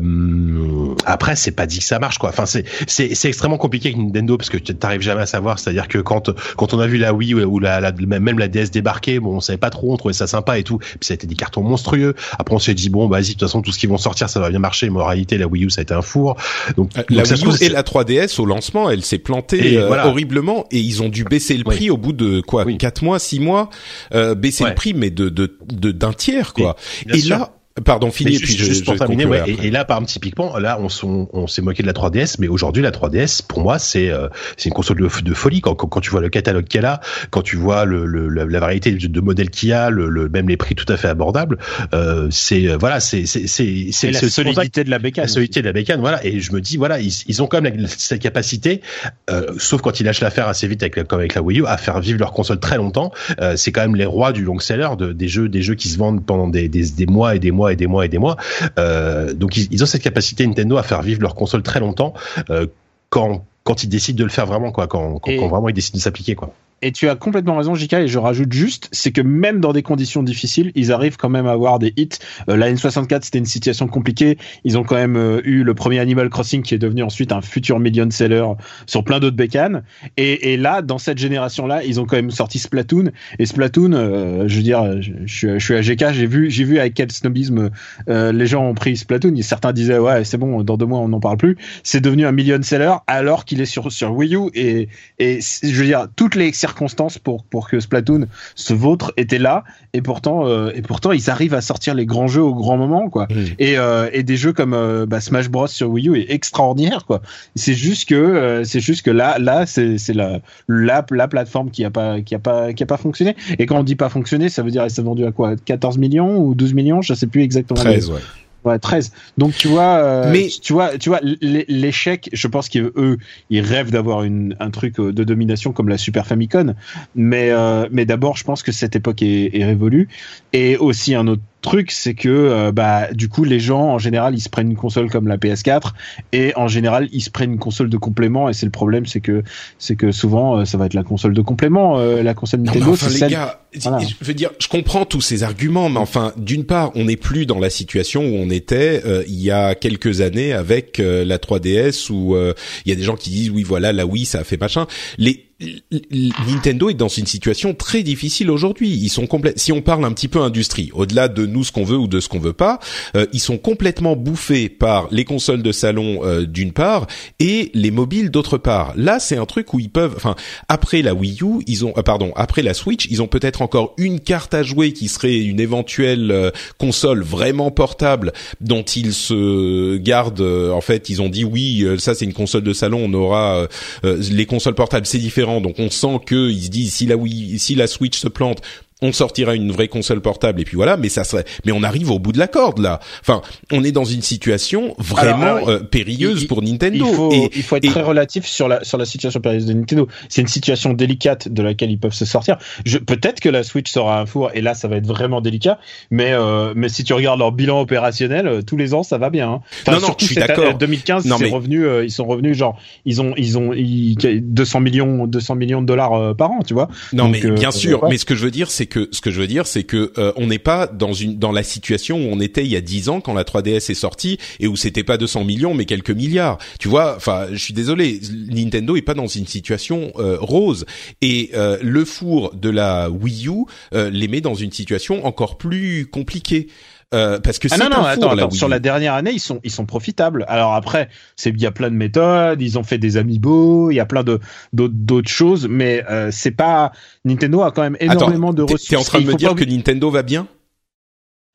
après 1.05 1.36
c'est 1.36 1.51
pas 1.51 1.65
dit 1.65 1.80
que 1.80 1.86
ça 1.86 1.99
marche 1.99 2.17
quoi. 2.17 2.30
Enfin 2.30 2.45
c'est 2.45 2.65
c'est 2.88 3.15
c'est 3.15 3.27
extrêmement 3.27 3.57
compliqué 3.57 3.89
avec 3.89 3.97
Nintendo 3.97 4.38
parce 4.38 4.49
que 4.49 4.57
tu 4.57 4.75
t'arrives 4.75 5.01
jamais 5.01 5.21
à 5.21 5.25
savoir. 5.25 5.59
C'est-à-dire 5.59 5.88
que 5.88 5.99
quand 5.99 6.30
quand 6.55 6.73
on 6.73 6.80
a 6.80 6.88
vu 6.88 6.97
la 6.97 7.13
Wii 7.13 7.34
ou 7.34 7.59
la, 7.59 7.80
la, 7.80 7.91
même 7.91 8.39
la 8.39 8.47
DS 8.47 8.71
débarquer, 8.71 9.19
bon 9.19 9.38
on 9.38 9.39
savait 9.39 9.57
pas 9.57 9.69
trop, 9.69 9.93
on 9.93 9.97
trouvait 9.97 10.13
ça 10.13 10.27
sympa 10.27 10.59
et 10.59 10.63
tout. 10.63 10.77
Puis 10.77 10.97
ça 11.01 11.13
a 11.13 11.15
été 11.15 11.27
des 11.27 11.36
cartons 11.36 11.63
monstrueux. 11.63 12.15
Après 12.38 12.55
on 12.55 12.59
s'est 12.59 12.73
dit 12.73 12.89
bon 12.89 13.07
vas-y 13.07 13.21
de 13.21 13.30
toute 13.34 13.41
façon 13.41 13.61
tout 13.61 13.71
ce 13.71 13.80
qu'ils 13.80 13.89
vont 13.89 13.97
sortir 13.97 14.18
ça 14.28 14.39
va 14.39 14.49
bien 14.49 14.59
marcher. 14.59 14.89
Mais 14.89 14.99
en 14.99 15.05
réalité, 15.05 15.38
la 15.38 15.47
Wii 15.47 15.65
U, 15.65 15.70
ça 15.70 15.82
a 15.82 15.84
été 15.84 15.93
un 15.93 16.01
four. 16.01 16.36
Donc, 16.78 16.91
euh, 16.97 17.03
la 17.09 17.24
Wii 17.24 17.45
U 17.45 17.49
et 17.61 17.70
la 17.70 17.84
3DS 17.84 18.39
au 18.39 18.45
lancement, 18.45 18.89
elle 18.89 19.03
s'est 19.03 19.17
plantée 19.17 19.78
euh, 19.78 20.03
horriblement 20.03 20.65
et 20.72 20.80
ils 20.80 21.01
ont 21.03 21.09
dû 21.09 21.24
baisser 21.24 21.57
le 21.57 21.63
prix 21.63 21.89
au 21.89 21.97
bout 21.97 22.13
de 22.13 22.41
quoi, 22.41 22.65
quatre 22.74 23.03
mois, 23.03 23.20
six 23.20 23.39
mois, 23.39 23.70
euh, 24.13 24.36
baisser 24.36 24.65
le 24.65 24.76
prix, 24.76 24.93
mais 24.93 25.09
de 25.09 25.30
de 25.30 25.91
d'un 25.91 26.13
tiers 26.13 26.53
quoi. 26.53 26.76
et 27.07 27.22
là, 27.22 27.59
Pardon, 27.84 28.11
fini. 28.11 28.36
Et 28.36 28.39
puis 28.39 28.57
juste, 28.57 28.86
pour 28.86 28.95
terminer, 28.95 29.25
ouais, 29.25 29.43
et, 29.47 29.71
là, 29.71 29.86
par 29.86 29.97
exemple, 29.97 30.11
typiquement, 30.11 30.57
là, 30.57 30.80
on, 30.80 31.27
on, 31.34 31.47
s'est 31.47 31.61
moqué 31.61 31.82
de 31.84 31.88
la 31.88 31.93
3DS, 31.93 32.36
mais 32.39 32.47
aujourd'hui, 32.47 32.84
la 32.84 32.91
3DS, 32.91 33.41
pour 33.45 33.61
moi, 33.61 33.80
c'est 33.80 34.09
euh, 34.09 34.27
c'est 34.57 34.69
une 34.69 34.73
console 34.73 34.97
de, 34.97 35.09
de 35.21 35.34
folie. 35.34 35.61
Quand, 35.61 35.75
quand, 35.75 35.99
tu 35.99 36.09
vois 36.09 36.21
le 36.21 36.30
catalogue 36.30 36.65
qu'elle 36.65 36.86
a, 36.86 37.01
quand 37.30 37.41
tu 37.41 37.55
vois 37.55 37.86
le, 37.86 38.05
le 38.05 38.27
la, 38.30 38.59
variété 38.59 38.91
de, 38.91 39.21
modèles 39.21 39.49
qu'il 39.49 39.69
y 39.69 39.73
a, 39.73 39.89
le, 39.89 40.30
même 40.30 40.47
les 40.49 40.57
prix 40.57 40.75
tout 40.75 40.91
à 40.91 40.97
fait 40.97 41.07
abordables, 41.07 41.57
euh, 41.93 42.27
c'est 42.32 42.67
euh, 42.67 42.77
voilà, 42.77 42.99
c'est 42.99 43.21
la 43.21 44.19
solidité 44.30 44.84
de 44.84 44.89
la 44.89 44.99
bécane. 44.99 45.25
La 45.25 45.27
solidité 45.27 45.61
de 45.61 45.67
la 45.67 45.73
bécane, 45.73 45.99
voilà. 45.99 46.25
Et 46.25 46.39
je 46.39 46.51
me 46.53 46.61
dis, 46.61 46.77
voilà, 46.77 46.99
ils, 46.99 47.13
ils 47.27 47.43
ont 47.43 47.47
quand 47.47 47.61
même 47.61 47.88
cette 47.88 48.21
capacité, 48.21 48.82
euh, 49.30 49.53
sauf 49.57 49.82
quand 49.82 49.99
ils 49.99 50.03
lâchent 50.03 50.21
l'affaire 50.21 50.47
assez 50.47 50.67
vite 50.67 50.84
avec 50.84 51.07
comme 51.07 51.19
avec 51.19 51.36
la 51.36 51.41
Wii 51.41 51.61
U, 51.61 51.65
à 51.65 51.77
faire 51.77 51.99
vivre 51.99 52.19
leur 52.19 52.34
console 52.34 52.59
très 52.59 52.77
longtemps. 52.77 53.11
Euh, 53.41 53.55
c'est 53.55 53.71
quand 53.71 53.82
même 53.82 53.95
les 53.95 54.05
rois 54.05 54.32
du 54.32 54.43
long 54.43 54.59
seller, 54.59 54.89
de, 54.97 55.11
des 55.13 55.27
jeux 55.27 55.49
des 55.49 55.61
jeux 55.61 55.75
qui 55.75 55.89
se 55.89 55.97
vendent 55.97 56.25
pendant 56.25 56.47
des, 56.47 56.69
des, 56.69 56.89
des 56.89 57.05
mois 57.05 57.36
et 57.36 57.39
des 57.39 57.51
mois 57.51 57.68
et 57.74 57.76
des 57.76 57.88
mois 57.88 58.05
et 58.05 58.09
des 58.09 58.17
mois. 58.17 58.38
Euh, 58.78 59.34
donc 59.34 59.57
ils, 59.57 59.84
ont 59.84 59.86
cette 59.86 60.01
capacité 60.01 60.45
Nintendo 60.45 60.78
à 60.78 60.84
faire 60.84 61.01
vivre 61.01 61.22
leur 61.22 61.36
console 61.36 61.63
très 61.63 61.80
longtemps 61.80 62.13
euh, 62.49 62.67
quand 63.09 63.45
quand 63.63 63.84
ils 63.84 63.89
décident 63.89 64.17
de 64.17 64.24
le 64.24 64.30
faire 64.30 64.47
vraiment 64.47 64.72
quoi, 64.72 64.88
quand, 64.88 65.20
quand, 65.20 65.32
quand 65.38 65.47
vraiment 65.47 65.70
ils 65.70 65.76
décident 65.76 65.97
de 65.97 66.01
s'appliquer 66.01 66.34
quoi 66.34 66.53
et 66.82 66.91
tu 66.91 67.09
as 67.09 67.15
complètement 67.15 67.57
raison, 67.57 67.75
JK, 67.75 67.93
et 67.93 68.07
je 68.07 68.19
rajoute 68.19 68.51
juste, 68.53 68.89
c'est 68.91 69.11
que 69.11 69.21
même 69.21 69.59
dans 69.59 69.73
des 69.73 69.84
conditions 69.84 70.23
difficiles, 70.23 70.71
ils 70.75 70.91
arrivent 70.91 71.17
quand 71.17 71.30
même 71.30 71.47
à 71.47 71.51
avoir 71.51 71.80
des 71.80 71.93
hits. 71.97 72.09
Euh, 72.49 72.55
la 72.55 72.71
N64, 72.71 73.23
c'était 73.23 73.39
une 73.39 73.45
situation 73.45 73.88
compliquée. 73.88 74.38
Ils 74.63 74.77
ont 74.77 74.84
quand 74.84 74.95
même 74.95 75.17
euh, 75.17 75.41
eu 75.43 75.63
le 75.63 75.73
premier 75.73 75.99
Animal 75.99 76.30
Crossing 76.30 76.61
qui 76.61 76.73
est 76.73 76.80
devenu 76.80 77.03
ensuite 77.03 77.32
un 77.32 77.41
futur 77.41 77.80
million 77.80 78.09
seller 78.09 78.45
sur 78.86 79.03
plein 79.03 79.19
d'autres 79.19 79.36
bécanes. 79.36 79.84
Et, 80.17 80.53
et, 80.53 80.57
là, 80.57 80.82
dans 80.82 80.97
cette 80.97 81.17
génération-là, 81.17 81.84
ils 81.84 81.99
ont 81.99 82.05
quand 82.05 82.15
même 82.15 82.32
sorti 82.32 82.59
Splatoon. 82.59 83.11
Et 83.39 83.45
Splatoon, 83.45 83.93
euh, 83.93 84.47
je 84.47 84.55
veux 84.57 84.63
dire, 84.63 85.01
je, 85.01 85.13
je, 85.25 85.59
suis 85.59 85.75
à 85.75 85.82
GK, 85.82 86.13
j'ai 86.13 86.27
vu, 86.27 86.49
j'ai 86.49 86.63
vu 86.63 86.80
avec 86.80 86.93
quel 86.93 87.11
snobisme 87.11 87.69
les 88.07 88.47
gens 88.47 88.65
ont 88.65 88.73
pris 88.73 88.97
Splatoon. 88.97 89.36
Certains 89.41 89.73
disaient, 89.73 89.97
ouais, 89.97 90.23
c'est 90.23 90.38
bon, 90.38 90.63
dans 90.63 90.77
deux 90.77 90.86
mois, 90.86 90.99
on 90.99 91.09
n'en 91.09 91.19
parle 91.19 91.38
plus. 91.38 91.57
C'est 91.84 92.01
devenu 92.01 92.25
un 92.25 92.32
million 92.32 92.61
seller 92.61 92.93
alors 93.07 93.45
qu'il 93.45 93.61
est 93.61 93.65
sur, 93.65 93.91
sur 93.91 94.11
Wii 94.13 94.36
U. 94.36 94.49
Et, 94.53 94.89
et 95.17 95.39
je 95.41 95.80
veux 95.80 95.86
dire, 95.86 96.07
toutes 96.15 96.36
les 96.36 96.51
circonstances 96.70 97.17
pour 97.17 97.43
pour 97.43 97.70
que 97.70 97.80
Splatoon 97.80 98.28
se 98.55 98.74
vôtre 98.74 99.11
était 99.17 99.39
là. 99.39 99.63
Et 99.93 100.01
pourtant 100.01 100.47
euh, 100.47 100.72
et 100.76 100.82
pourtant 100.82 101.11
ils 101.11 101.30
arrivent 101.30 101.53
à 101.55 101.61
sortir 101.61 101.95
les 101.95 102.05
grands 102.05 102.28
jeux 102.28 102.43
au 102.43 102.53
grand 102.53 102.78
moment 102.78 103.09
quoi. 103.09 103.28
Et 103.57 103.78
euh, 103.78 104.09
et 104.13 104.24
des 104.24 104.38
jeux 104.38 104.53
comme 104.53 104.74
euh, 104.74 105.05
bah, 105.05 105.20
Smash 105.20 105.49
Bros 105.49 105.67
sur 105.67 105.89
Wii 105.89 106.09
U 106.09 106.17
est 106.17 106.32
extraordinaire 106.32 107.05
quoi. 107.05 107.22
C'est 107.55 107.74
juste 107.74 108.07
que 108.07 108.61
c'est 108.63 108.80
juste 108.80 109.03
que 109.03 109.11
là 109.11 109.38
là 109.39 109.65
c'est 109.65 109.97
la, 110.13 110.39
la 110.67 111.05
la 111.11 111.28
plateforme 111.28 111.72
qui 111.72 111.84
a 111.84 111.89
pas 111.89 112.22
qui 112.22 112.36
a 112.36 112.39
pas 112.39 112.74
qui 112.74 112.84
a 112.84 112.86
pas 112.86 112.97
fonctionné. 112.97 113.36
Et 113.57 113.65
quand 113.65 113.80
on 113.80 113.84
dit 113.84 113.95
pas 113.95 114.09
fonctionné 114.09 114.49
ça 114.49 114.61
veut 114.61 114.72
dire 114.72 114.89
s'est 114.89 115.01
vendu 115.01 115.26
à 115.26 115.32
quoi? 115.32 115.55
14 115.55 115.97
millions 115.97 116.39
ou 116.39 116.55
12 116.55 116.74
millions? 116.74 117.01
Je 117.01 117.13
sais 117.13 117.28
plus 117.28 117.41
exactement. 117.41 117.80
13 117.80 118.11
ouais 118.11 118.20
Ouais, 118.66 118.78
13. 118.78 119.14
Donc 119.38 119.53
tu 119.55 119.70
vois, 119.70 119.97
euh, 119.97 120.32
mais 120.32 120.49
tu 120.62 120.74
vois, 120.74 120.97
tu 120.97 121.10
vois, 121.10 121.20
l'échec. 121.24 122.30
Je 122.34 122.47
pense 122.47 122.68
qu'eux, 122.68 123.18
ils 123.49 123.62
rêvent 123.62 123.91
d'avoir 123.91 124.22
un 124.24 124.70
truc 124.72 124.99
euh, 124.99 125.14
de 125.14 125.24
domination 125.24 125.72
comme 125.72 125.88
la 125.88 125.97
Super 125.97 126.28
Famicom. 126.28 126.74
Mais 127.16 127.51
euh, 127.51 127.88
mais 127.91 128.05
d'abord, 128.05 128.36
je 128.36 128.43
pense 128.43 128.62
que 128.62 128.72
cette 128.72 128.95
époque 128.95 129.22
est, 129.22 129.57
est 129.57 129.64
révolue. 129.64 130.10
Et 130.51 130.76
aussi 130.76 131.16
un 131.16 131.28
autre 131.28 131.41
truc, 131.62 131.91
c'est 131.91 132.14
que 132.14 132.30
euh, 132.30 132.72
bah 132.72 133.12
du 133.14 133.28
coup 133.28 133.43
les 133.43 133.60
gens 133.60 133.82
en 133.82 133.97
général 133.97 134.34
ils 134.36 134.41
se 134.41 134.49
prennent 134.49 134.72
une 134.72 134.78
console 134.78 135.10
comme 135.10 135.28
la 135.28 135.38
PS4 135.38 135.91
et 136.32 136.53
en 136.55 136.68
général 136.68 137.10
ils 137.12 137.22
se 137.22 137.30
prennent 137.30 137.53
une 137.53 137.60
console 137.60 137.89
de 137.89 137.97
complément 137.97 138.49
et 138.49 138.53
c'est 138.53 138.66
le 138.66 138.72
problème 138.72 139.05
c'est 139.05 139.20
que 139.20 139.43
c'est 139.78 139.95
que 139.95 140.12
souvent 140.12 140.60
euh, 140.60 140.66
ça 140.66 140.78
va 140.78 140.86
être 140.86 140.93
la 140.93 141.03
console 141.03 141.34
de 141.34 141.41
complément 141.41 141.99
euh, 141.99 142.24
la 142.24 142.34
console 142.34 142.62
Nintendo. 142.62 142.91
enfin 142.91 143.10
les 143.10 143.32
gars, 143.32 143.62
je 143.74 143.89
veux 144.22 144.34
dire, 144.34 144.51
je 144.60 144.68
comprends 144.68 145.05
tous 145.05 145.22
ces 145.22 145.43
arguments, 145.43 145.89
mais 145.89 145.99
enfin 145.99 146.34
d'une 146.38 146.66
part 146.66 146.91
on 146.95 147.05
n'est 147.05 147.18
plus 147.18 147.45
dans 147.45 147.60
la 147.60 147.70
situation 147.70 148.22
où 148.24 148.36
on 148.36 148.49
était 148.49 149.03
il 149.28 149.39
y 149.39 149.51
a 149.51 149.76
quelques 149.76 150.22
années 150.22 150.53
avec 150.53 150.97
la 150.99 151.38
3DS 151.38 152.12
où 152.12 152.36
il 152.38 152.89
y 152.89 152.91
a 152.91 152.95
des 152.95 153.03
gens 153.03 153.16
qui 153.16 153.30
disent 153.30 153.49
oui 153.49 153.64
voilà 153.64 153.93
la 153.93 154.05
Wii 154.05 154.26
ça 154.26 154.39
a 154.39 154.43
fait 154.43 154.60
machin. 154.60 154.88
Les 155.18 155.49
Nintendo 155.62 156.89
est 156.89 156.93
dans 156.93 157.10
une 157.10 157.26
situation 157.26 157.74
très 157.74 158.01
difficile 158.01 158.49
aujourd'hui. 158.49 158.89
Ils 158.89 159.10
sont 159.10 159.28
si 159.57 159.72
on 159.72 159.82
parle 159.82 160.05
un 160.05 160.12
petit 160.14 160.30
peu 160.30 160.39
industrie, 160.39 160.89
au-delà 160.93 161.28
de 161.28 161.45
nous 161.45 161.64
ce 161.64 161.72
qu'on 161.72 161.84
veut 161.84 161.97
ou 161.97 162.07
de 162.07 162.20
ce 162.20 162.30
qu'on 162.30 162.39
veut 162.39 162.53
pas, 162.53 162.80
euh, 163.16 163.26
ils 163.34 163.39
sont 163.39 163.57
complètement 163.57 164.16
bouffés 164.16 164.70
par 164.70 165.07
les 165.12 165.26
consoles 165.26 165.62
de 165.62 165.72
salon 165.72 166.22
euh, 166.24 166.45
d'une 166.45 166.72
part 166.72 167.07
et 167.39 167.72
les 167.74 167.91
mobiles 167.91 168.32
d'autre 168.32 168.57
part. 168.57 168.93
Là, 168.95 169.20
c'est 169.20 169.36
un 169.36 169.45
truc 169.45 169.74
où 169.74 169.80
ils 169.80 169.89
peuvent, 169.89 170.14
enfin, 170.16 170.36
après 170.70 171.01
la 171.01 171.14
Wii 171.14 171.39
U, 171.41 171.64
ils 171.68 171.86
ont, 171.86 171.93
euh, 171.97 172.03
pardon, 172.03 172.32
après 172.36 172.62
la 172.62 172.74
Switch, 172.74 173.07
ils 173.10 173.22
ont 173.22 173.28
peut-être 173.28 173.62
encore 173.62 173.95
une 173.97 174.22
carte 174.22 174.53
à 174.53 174.64
jouer 174.64 174.93
qui 174.93 175.10
serait 175.10 175.38
une 175.38 175.60
éventuelle 175.60 176.51
console 176.78 177.22
vraiment 177.22 177.72
portable 177.72 178.32
dont 178.62 178.84
ils 178.84 179.14
se 179.14 179.97
gardent. 179.97 180.41
en 180.41 180.82
fait, 180.82 181.10
ils 181.10 181.22
ont 181.22 181.30
dit 181.30 181.43
oui, 181.43 181.86
ça 181.97 182.16
c'est 182.16 182.26
une 182.26 182.34
console 182.34 182.64
de 182.64 182.74
salon, 182.74 183.01
on 183.03 183.14
aura 183.14 183.68
les 184.03 184.45
consoles 184.45 184.76
portables, 184.76 185.05
c'est 185.05 185.18
différent 185.18 185.49
donc 185.62 185.80
on 185.80 185.89
sent 185.89 186.20
qu'ils 186.28 186.64
se 186.64 186.70
disent 186.70 186.93
si 186.93 187.06
la 187.06 187.18
Wii, 187.18 187.60
si 187.60 187.76
la 187.76 187.88
Switch 187.88 188.18
se 188.18 188.28
plante, 188.28 188.62
on 189.02 189.14
sortira 189.14 189.56
une 189.56 189.72
vraie 189.72 189.88
console 189.88 190.22
portable 190.22 190.60
et 190.60 190.66
puis 190.66 190.76
voilà, 190.76 190.97
mais 190.97 191.10
ça 191.10 191.24
serait, 191.24 191.45
mais 191.66 191.72
on 191.72 191.84
arrive 191.84 192.12
au 192.12 192.20
bout 192.20 192.34
de 192.34 192.39
la 192.39 192.47
corde 192.47 192.80
là. 192.80 193.00
Enfin, 193.22 193.41
on 193.72 193.84
est 193.84 193.91
dans 193.91 194.04
une 194.04 194.22
situation 194.22 194.93
vraiment 194.97 195.70
euh, 195.70 195.80
périlleuse 195.80 196.45
pour 196.45 196.62
Nintendo. 196.62 197.06
Il 197.08 197.16
faut, 197.16 197.32
et, 197.32 197.50
il 197.56 197.64
faut 197.64 197.76
être 197.78 197.89
très 197.89 198.02
relatif 198.02 198.45
sur 198.45 198.68
la 198.68 198.84
sur 198.84 198.97
la 198.97 199.06
situation 199.06 199.39
périlleuse 199.39 199.68
de 199.68 199.74
Nintendo. 199.74 200.08
C'est 200.28 200.41
une 200.41 200.47
situation 200.47 200.93
délicate 200.93 201.47
de 201.47 201.64
laquelle 201.64 201.91
ils 201.91 202.00
peuvent 202.00 202.14
se 202.14 202.26
sortir. 202.26 202.58
Je, 202.86 202.97
peut-être 202.97 203.39
que 203.39 203.47
la 203.47 203.64
Switch 203.64 203.89
sera 203.89 204.20
un 204.20 204.26
four 204.26 204.52
et 204.54 204.62
là 204.62 204.74
ça 204.74 204.88
va 204.89 204.97
être 204.97 205.08
vraiment 205.08 205.39
délicat, 205.39 205.80
mais 206.12 206.34
euh, 206.34 206.74
mais 206.76 206.89
si 206.89 207.06
tu 207.06 207.14
regardes 207.14 207.39
leur 207.39 207.54
bilan 207.54 207.80
opérationnel, 207.80 208.47
euh, 208.47 208.62
tous 208.62 208.76
les 208.76 208.93
ans 208.93 209.04
ça 209.04 209.18
va 209.18 209.30
bien. 209.30 209.50
Hein. 209.50 209.62
Enfin, 209.88 210.00
non, 210.00 210.08
non, 210.08 210.16
je 210.18 210.26
suis 210.26 210.36
d'accord. 210.36 210.78
2015, 210.78 211.26
non, 211.26 211.38
mais... 211.39 211.50
revenus, 211.50 211.84
euh, 211.84 212.04
ils 212.04 212.12
sont 212.12 212.26
revenus 212.26 212.58
genre 212.58 212.78
ils 213.06 213.22
ont 213.22 213.34
ils 213.38 213.58
ont 213.58 213.72
ils, 213.74 214.18
200 214.18 214.82
millions 214.82 215.26
200 215.26 215.56
millions 215.56 215.82
de 215.82 215.88
dollars 215.88 216.36
par 216.36 216.52
an, 216.52 216.60
tu 216.66 216.74
vois. 216.74 216.89
Non 217.14 217.30
Donc, 217.30 217.43
mais 217.43 217.52
bien 217.52 217.72
sûr, 217.72 218.06
mais 218.10 218.18
ce 218.18 218.26
que 218.26 218.36
je 218.36 218.43
veux 218.43 218.52
dire 218.52 218.70
c'est 218.70 218.88
que 218.89 219.07
ce 219.11 219.21
que 219.21 219.31
je 219.31 219.39
veux 219.39 219.47
dire, 219.47 219.65
c'est 219.65 219.83
que 219.83 220.11
euh, 220.17 220.33
on 220.35 220.47
n'est 220.47 220.59
pas 220.59 220.87
dans 220.87 221.13
une 221.13 221.37
dans 221.37 221.51
la 221.51 221.63
situation 221.63 222.17
où 222.17 222.29
on 222.31 222.39
était 222.39 222.65
il 222.65 222.71
y 222.71 222.75
a 222.75 222.81
10 222.81 223.09
ans 223.09 223.21
quand 223.21 223.33
la 223.33 223.43
3DS 223.43 223.91
est 223.91 223.93
sortie 223.93 224.37
et 224.59 224.67
où 224.67 224.75
c'était 224.75 225.03
pas 225.03 225.17
200 225.17 225.45
millions 225.45 225.73
mais 225.73 225.85
quelques 225.85 226.11
milliards. 226.11 226.57
Tu 226.79 226.87
vois, 226.87 227.15
enfin, 227.15 227.47
je 227.51 227.57
suis 227.57 227.73
désolé, 227.73 228.19
Nintendo 228.49 228.95
est 228.95 229.01
pas 229.01 229.13
dans 229.13 229.27
une 229.27 229.47
situation 229.47 230.11
euh, 230.17 230.37
rose 230.39 230.85
et 231.21 231.51
euh, 231.53 231.77
le 231.81 232.03
four 232.03 232.53
de 232.55 232.69
la 232.69 233.09
Wii 233.09 233.47
U 233.47 233.65
les 233.93 234.27
met 234.27 234.41
dans 234.41 234.55
une 234.55 234.71
situation 234.71 235.25
encore 235.25 235.57
plus 235.57 236.07
compliquée. 236.07 236.67
Euh, 237.14 237.39
parce 237.39 237.57
que 237.57 237.68
ah 237.72 237.76
c'est 237.76 237.84
non, 237.84 237.89
non, 237.89 238.05
un 238.05 238.10
attends, 238.10 238.28
four, 238.28 238.36
la 238.36 238.43
attends, 238.43 238.51
Wii 238.51 238.57
sur 238.57 238.68
la 238.68 238.80
dernière 238.80 239.16
année, 239.16 239.32
ils 239.32 239.39
sont, 239.39 239.60
ils 239.64 239.72
sont 239.72 239.86
profitables. 239.86 240.45
Alors 240.47 240.76
après, 240.76 241.10
c'est, 241.36 241.49
il 241.49 241.60
y 241.60 241.66
a 241.66 241.72
plein 241.72 241.89
de 241.89 241.95
méthodes, 241.95 242.62
ils 242.62 242.78
ont 242.78 242.84
fait 242.84 242.99
des 242.99 243.18
amiibo, 243.18 243.89
il 243.89 243.95
y 243.95 243.99
a 243.99 244.05
plein 244.05 244.24
de, 244.24 244.39
d'autres, 244.74 244.93
d'autres 244.95 245.30
choses, 245.30 245.68
mais 245.68 246.03
euh, 246.10 246.30
c'est 246.32 246.51
pas, 246.51 246.91
Nintendo 247.26 247.64
a 247.64 247.72
quand 247.72 247.82
même 247.82 247.97
énormément 247.99 248.49
Attends, 248.49 248.53
de 248.53 248.62
ressources. 248.64 248.88
T'es 248.88 248.95
en 248.95 249.01
train 249.01 249.22
de 249.22 249.26
me 249.26 249.34
dire 249.34 249.55
pas 249.55 249.55
que 249.55 249.66
Nintendo 249.66 250.12
va 250.12 250.22
bien? 250.22 250.47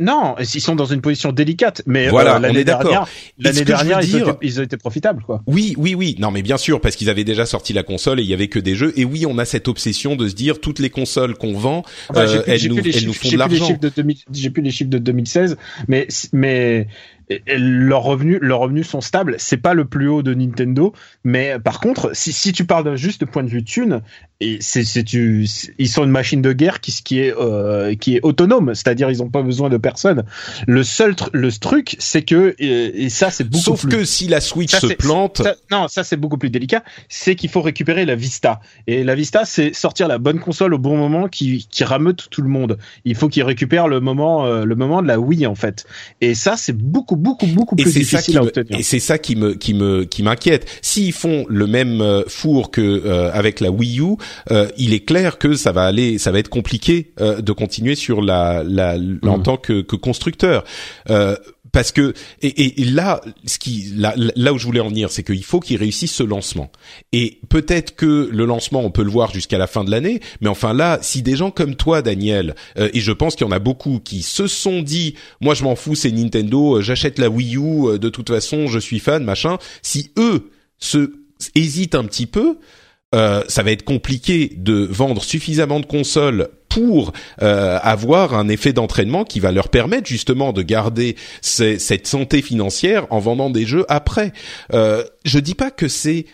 Non, 0.00 0.34
ils 0.40 0.60
sont 0.60 0.74
dans 0.74 0.86
une 0.86 1.00
position 1.00 1.30
délicate, 1.30 1.82
mais 1.86 2.08
Voilà, 2.08 2.34
euh, 2.34 2.38
on 2.38 2.40
l'année 2.40 2.60
est 2.60 2.64
d'accord. 2.64 2.90
dernière, 2.90 3.08
l'année 3.38 3.64
dernière, 3.64 4.00
ils, 4.02 4.16
ont 4.16 4.32
été, 4.32 4.38
ils 4.42 4.58
ont 4.58 4.64
été 4.64 4.76
profitables, 4.76 5.22
quoi. 5.22 5.42
Oui, 5.46 5.74
oui, 5.78 5.94
oui. 5.94 6.16
Non, 6.18 6.32
mais 6.32 6.42
bien 6.42 6.56
sûr, 6.56 6.80
parce 6.80 6.96
qu'ils 6.96 7.10
avaient 7.10 7.22
déjà 7.22 7.46
sorti 7.46 7.72
la 7.72 7.84
console 7.84 8.18
et 8.18 8.24
il 8.24 8.28
y 8.28 8.34
avait 8.34 8.48
que 8.48 8.58
des 8.58 8.74
jeux. 8.74 8.92
Et 8.96 9.04
oui, 9.04 9.24
on 9.24 9.38
a 9.38 9.44
cette 9.44 9.68
obsession 9.68 10.16
de 10.16 10.26
se 10.28 10.34
dire 10.34 10.60
toutes 10.60 10.80
les 10.80 10.90
consoles 10.90 11.36
qu'on 11.36 11.52
vend, 11.52 11.84
Enfin, 12.08 12.22
euh, 12.22 12.26
j'ai 12.26 12.40
plus, 12.40 12.90
elles, 12.92 13.02
nous, 13.02 13.06
nous 13.08 13.12
font 13.12 13.30
de 13.30 13.36
l'argent. 13.36 13.66
chiffres 13.68 13.78
de 13.80 13.88
2000 13.88 14.16
j'ai 14.32 14.50
plus 14.50 14.62
les 14.62 14.72
chiffres 14.72 14.90
de 14.90 14.98
2016, 14.98 15.56
mais 15.86 16.08
mais 16.32 16.88
et- 17.28 17.42
et 17.46 17.58
leurs 17.58 18.02
revenus 18.02 18.38
leurs 18.40 18.60
revenus 18.60 18.88
sont 18.88 19.00
stables. 19.00 19.36
C'est 19.38 19.56
pas 19.56 19.74
le 19.74 19.84
plus 19.84 20.08
haut 20.08 20.22
de 20.22 20.34
Nintendo, 20.34 20.92
mais 21.24 21.58
par 21.62 21.80
contre, 21.80 22.10
si 22.14 22.32
si 22.32 22.52
tu 22.52 22.64
parles 22.64 22.84
d'un 22.84 22.96
juste 22.96 23.24
point 23.24 23.42
de 23.42 23.48
vue 23.48 23.64
thune, 23.64 24.00
et 24.40 24.58
c'est 24.60 24.84
c'est 24.84 25.04
tu 25.04 25.46
ils 25.78 25.88
sont 25.88 26.04
une 26.04 26.10
machine 26.10 26.42
de 26.42 26.52
guerre 26.52 26.80
qui 26.80 26.92
qui 27.04 27.20
est 27.20 27.34
euh, 27.38 27.94
qui 27.94 28.16
est 28.16 28.20
autonome, 28.22 28.74
c'est-à-dire 28.74 29.10
ils 29.10 29.22
ont 29.22 29.30
pas 29.30 29.42
besoin 29.42 29.68
de 29.70 29.76
personne. 29.76 30.24
Le 30.66 30.82
seul 30.82 31.14
le 31.32 31.50
truc, 31.52 31.96
c'est 31.98 32.22
que 32.22 32.54
et, 32.58 33.04
et 33.04 33.08
ça 33.08 33.30
c'est 33.30 33.44
beaucoup 33.44 33.62
Sauf 33.64 33.82
plus 33.86 33.96
que 33.98 34.04
si 34.04 34.26
la 34.28 34.40
Switch 34.40 34.72
Ça, 34.72 34.80
se 34.80 34.86
plante, 34.94 35.42
ça- 35.42 35.54
non, 35.70 35.88
ça 35.88 36.04
c'est 36.04 36.16
beaucoup 36.16 36.38
plus 36.38 36.50
délicat. 36.50 36.82
C'est 37.08 37.34
qu'il 37.36 37.48
faut 37.50 37.62
récupérer 37.62 38.04
la 38.04 38.14
Vista. 38.16 38.60
Et 38.86 39.04
la 39.04 39.14
Vista, 39.14 39.44
c'est 39.44 39.72
sortir 39.74 40.08
la 40.08 40.18
bonne 40.18 40.40
console 40.40 40.74
au 40.74 40.78
bon 40.78 40.96
moment 40.96 41.28
qui, 41.28 41.66
qui 41.70 41.84
rameute 41.84 42.28
tout 42.30 42.42
le 42.42 42.48
monde. 42.48 42.78
Il 43.04 43.14
faut 43.14 43.28
qu'il 43.28 43.42
récupère 43.44 43.88
le 43.88 44.00
moment, 44.00 44.46
euh, 44.46 44.64
le 44.64 44.74
moment 44.74 45.00
de 45.02 45.06
la 45.08 45.18
Wii 45.20 45.46
en 45.46 45.54
fait. 45.54 45.86
Et 46.20 46.34
ça, 46.34 46.56
c'est 46.56 46.76
beaucoup, 46.76 47.13
beaucoup, 47.16 47.46
beaucoup 47.46 47.74
et 47.78 47.82
plus 47.82 47.92
c'est 47.92 48.04
ça 48.04 48.18
difficile 48.18 48.32
qui 48.34 48.38
à 48.38 48.42
me, 48.42 48.46
obtenir. 48.48 48.78
et 48.78 48.82
c'est 48.82 49.00
ça 49.00 49.18
qui 49.18 49.36
me 49.36 49.54
qui 49.54 49.74
me 49.74 50.04
qui 50.04 50.22
m'inquiète. 50.22 50.66
S'ils 50.82 51.12
font 51.12 51.44
le 51.48 51.66
même 51.66 52.00
euh, 52.00 52.22
four 52.28 52.70
que 52.70 52.80
euh, 52.80 53.30
avec 53.32 53.60
la 53.60 53.70
Wii 53.70 54.00
U, 54.00 54.16
euh, 54.50 54.68
il 54.76 54.92
est 54.94 55.04
clair 55.04 55.38
que 55.38 55.54
ça 55.54 55.72
va 55.72 55.82
aller, 55.84 56.18
ça 56.18 56.30
va 56.32 56.38
être 56.38 56.48
compliqué 56.50 57.12
euh, 57.20 57.40
de 57.40 57.52
continuer 57.52 57.94
sur 57.94 58.20
la 58.22 58.62
la 58.64 58.94
en 59.22 59.38
Mhm. 59.38 59.42
tant 59.42 59.56
que, 59.56 59.82
que 59.82 59.96
constructeur. 59.96 60.64
Parce 61.74 61.92
que 61.92 62.14
et, 62.40 62.46
et- 62.46 62.80
et 62.80 62.84
là, 62.86 63.20
ce 63.44 63.58
qui 63.58 63.92
là, 63.96 64.14
là 64.16 64.52
où 64.54 64.58
je 64.58 64.64
voulais 64.64 64.80
en 64.80 64.88
venir, 64.88 65.10
c'est 65.10 65.22
qu'il 65.24 65.44
faut 65.44 65.60
qu'ils 65.60 65.76
réussissent 65.76 66.14
ce 66.14 66.22
lancement. 66.22 66.70
Et 67.12 67.40
peut-être 67.50 67.94
que 67.96 68.30
le 68.32 68.44
lancement, 68.46 68.80
on 68.82 68.90
peut 68.90 69.02
le 69.02 69.10
voir 69.10 69.34
jusqu'à 69.34 69.58
la 69.58 69.66
fin 69.66 69.84
de 69.84 69.90
l'année, 69.90 70.20
mais 70.40 70.48
enfin 70.48 70.72
là, 70.72 70.98
si 71.02 71.20
des 71.20 71.36
gens 71.36 71.50
comme 71.50 71.74
toi, 71.74 72.00
Daniel, 72.00 72.54
euh, 72.78 72.88
et 72.94 73.00
je 73.00 73.12
pense 73.12 73.34
qu'il 73.34 73.44
y 73.46 73.48
en 73.50 73.52
a 73.52 73.58
beaucoup 73.58 73.98
qui 73.98 74.22
se 74.22 74.46
sont 74.46 74.80
dit, 74.80 75.14
moi 75.42 75.54
je 75.54 75.64
m'en 75.64 75.76
fous, 75.76 75.94
c'est 75.96 76.10
Nintendo, 76.12 76.76
euh, 76.76 76.80
j'achète 76.80 77.18
la 77.18 77.28
Wii 77.28 77.56
U, 77.56 77.60
euh, 77.88 77.98
de 77.98 78.08
toute 78.08 78.28
façon, 78.28 78.68
je 78.68 78.78
suis 78.78 79.00
fan, 79.00 79.24
machin. 79.24 79.58
Si 79.82 80.10
eux 80.16 80.50
se 80.78 81.12
hésitent 81.56 81.96
un 81.96 82.04
petit 82.04 82.26
peu, 82.26 82.58
euh, 83.14 83.42
ça 83.48 83.62
va 83.62 83.70
être 83.72 83.84
compliqué 83.84 84.52
de 84.56 84.86
vendre 84.90 85.22
suffisamment 85.22 85.80
de 85.80 85.86
consoles 85.86 86.48
pour 86.74 87.12
euh, 87.40 87.78
avoir 87.82 88.34
un 88.34 88.48
effet 88.48 88.72
d'entraînement 88.72 89.24
qui 89.24 89.38
va 89.38 89.52
leur 89.52 89.68
permettre 89.68 90.08
justement 90.08 90.52
de 90.52 90.62
garder 90.62 91.14
cette 91.40 92.08
santé 92.08 92.42
financière 92.42 93.06
en 93.10 93.20
vendant 93.20 93.48
des 93.48 93.64
jeux 93.64 93.84
après. 93.88 94.32
Euh, 94.72 95.04
je 95.24 95.38
dis 95.38 95.54
pas 95.54 95.70
que 95.70 95.86
c'est 95.86 96.26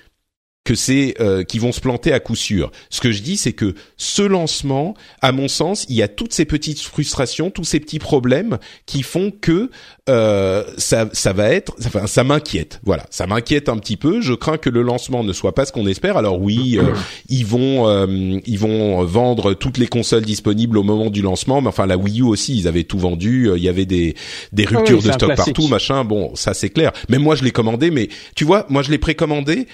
que 0.64 0.74
c'est 0.74 1.14
euh, 1.20 1.42
qui 1.42 1.58
vont 1.58 1.72
se 1.72 1.80
planter 1.80 2.12
à 2.12 2.20
coup 2.20 2.36
sûr. 2.36 2.70
Ce 2.90 3.00
que 3.00 3.12
je 3.12 3.22
dis, 3.22 3.36
c'est 3.36 3.54
que 3.54 3.74
ce 3.96 4.22
lancement, 4.22 4.94
à 5.22 5.32
mon 5.32 5.48
sens, 5.48 5.86
il 5.88 5.96
y 5.96 6.02
a 6.02 6.08
toutes 6.08 6.32
ces 6.34 6.44
petites 6.44 6.80
frustrations, 6.80 7.50
tous 7.50 7.64
ces 7.64 7.80
petits 7.80 7.98
problèmes 7.98 8.58
qui 8.84 9.02
font 9.02 9.30
que 9.30 9.70
euh, 10.10 10.64
ça, 10.76 11.08
ça 11.12 11.32
va 11.32 11.48
être, 11.50 11.74
enfin, 11.86 12.06
ça 12.06 12.24
m'inquiète. 12.24 12.80
Voilà, 12.84 13.06
ça 13.10 13.26
m'inquiète 13.26 13.68
un 13.68 13.78
petit 13.78 13.96
peu. 13.96 14.20
Je 14.20 14.34
crains 14.34 14.58
que 14.58 14.68
le 14.68 14.82
lancement 14.82 15.24
ne 15.24 15.32
soit 15.32 15.54
pas 15.54 15.64
ce 15.64 15.72
qu'on 15.72 15.86
espère. 15.86 16.16
Alors 16.16 16.40
oui, 16.40 16.78
euh, 16.78 16.92
ils 17.28 17.46
vont, 17.46 17.88
euh, 17.88 18.38
ils 18.44 18.58
vont 18.58 19.02
vendre 19.04 19.54
toutes 19.54 19.78
les 19.78 19.86
consoles 19.86 20.24
disponibles 20.24 20.76
au 20.76 20.82
moment 20.82 21.10
du 21.10 21.22
lancement, 21.22 21.62
mais 21.62 21.68
enfin 21.68 21.86
la 21.86 21.96
Wii 21.96 22.20
U 22.20 22.24
aussi, 22.24 22.56
ils 22.56 22.68
avaient 22.68 22.84
tout 22.84 22.98
vendu. 22.98 23.48
Euh, 23.48 23.56
Il 23.56 23.62
y 23.64 23.68
avait 23.68 23.86
des 23.86 24.14
des 24.52 24.64
Ah 24.66 24.70
oui, 24.70 24.76
ruptures 24.76 25.02
de 25.02 25.12
stock 25.12 25.34
partout, 25.36 25.68
machin. 25.68 26.04
Bon, 26.04 26.34
ça 26.34 26.54
c'est 26.54 26.70
clair. 26.70 26.92
Même 27.08 27.22
moi, 27.22 27.34
je 27.34 27.44
l'ai 27.44 27.50
commandé, 27.50 27.90
mais 27.90 28.08
tu 28.34 28.44
vois, 28.44 28.66
moi 28.68 28.82
je 28.82 28.90
l'ai 28.90 28.98
précommandé 28.98 29.66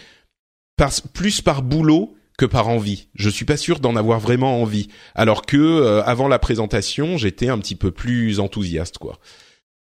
par, 0.77 0.91
plus 1.13 1.41
par 1.41 1.63
boulot 1.63 2.15
que 2.39 2.45
par 2.47 2.69
envie. 2.69 3.09
Je 3.15 3.31
suis 3.31 3.45
pas 3.47 3.57
sûr 3.57 3.81
d'en 3.81 3.97
avoir 3.97 4.21
vraiment 4.21 4.61
envie. 4.61 4.89
Alors 5.15 5.47
que 5.47 5.57
euh, 5.57 6.03
avant 6.05 6.29
la 6.29 6.39
présentation, 6.39 7.17
j'étais 7.17 7.49
un 7.49 7.59
petit 7.59 7.77
peu 7.77 7.91
plus 7.91 8.41
enthousiaste, 8.41 8.99
quoi. 8.99 9.19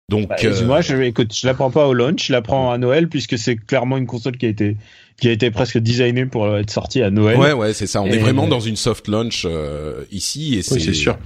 Donc, 0.07 0.29
Bah, 0.29 0.37
euh, 0.43 0.65
Moi, 0.65 0.81
je, 0.81 0.95
écoute, 0.95 1.35
je 1.35 1.45
la 1.45 1.53
prends 1.53 1.69
pas 1.69 1.85
au 1.87 1.93
launch, 1.93 2.27
je 2.27 2.31
la 2.31 2.41
prends 2.41 2.71
à 2.71 2.77
Noël 2.77 3.09
puisque 3.09 3.37
c'est 3.37 3.57
clairement 3.57 3.97
une 3.97 4.07
console 4.07 4.37
qui 4.37 4.45
a 4.45 4.49
été 4.49 4.77
qui 5.21 5.27
a 5.27 5.31
été 5.33 5.51
presque 5.51 5.77
designée 5.77 6.25
pour 6.25 6.55
être 6.57 6.71
sortie 6.71 7.01
à 7.03 7.11
Noël. 7.11 7.37
ouais, 7.37 7.51
ouais, 7.51 7.73
c'est 7.73 7.85
ça. 7.87 8.01
On 8.01 8.07
Et- 8.07 8.15
est 8.15 8.17
vraiment 8.19 8.47
dans 8.47 8.61
une 8.61 8.77
soft 8.77 9.09
launch 9.09 9.43
euh, 9.45 10.05
ici, 10.11 10.55
et 10.57 10.61
c'est 10.61 10.75
Oui, 10.75 10.81
c'est 10.81 10.93
sûr. 10.93 11.17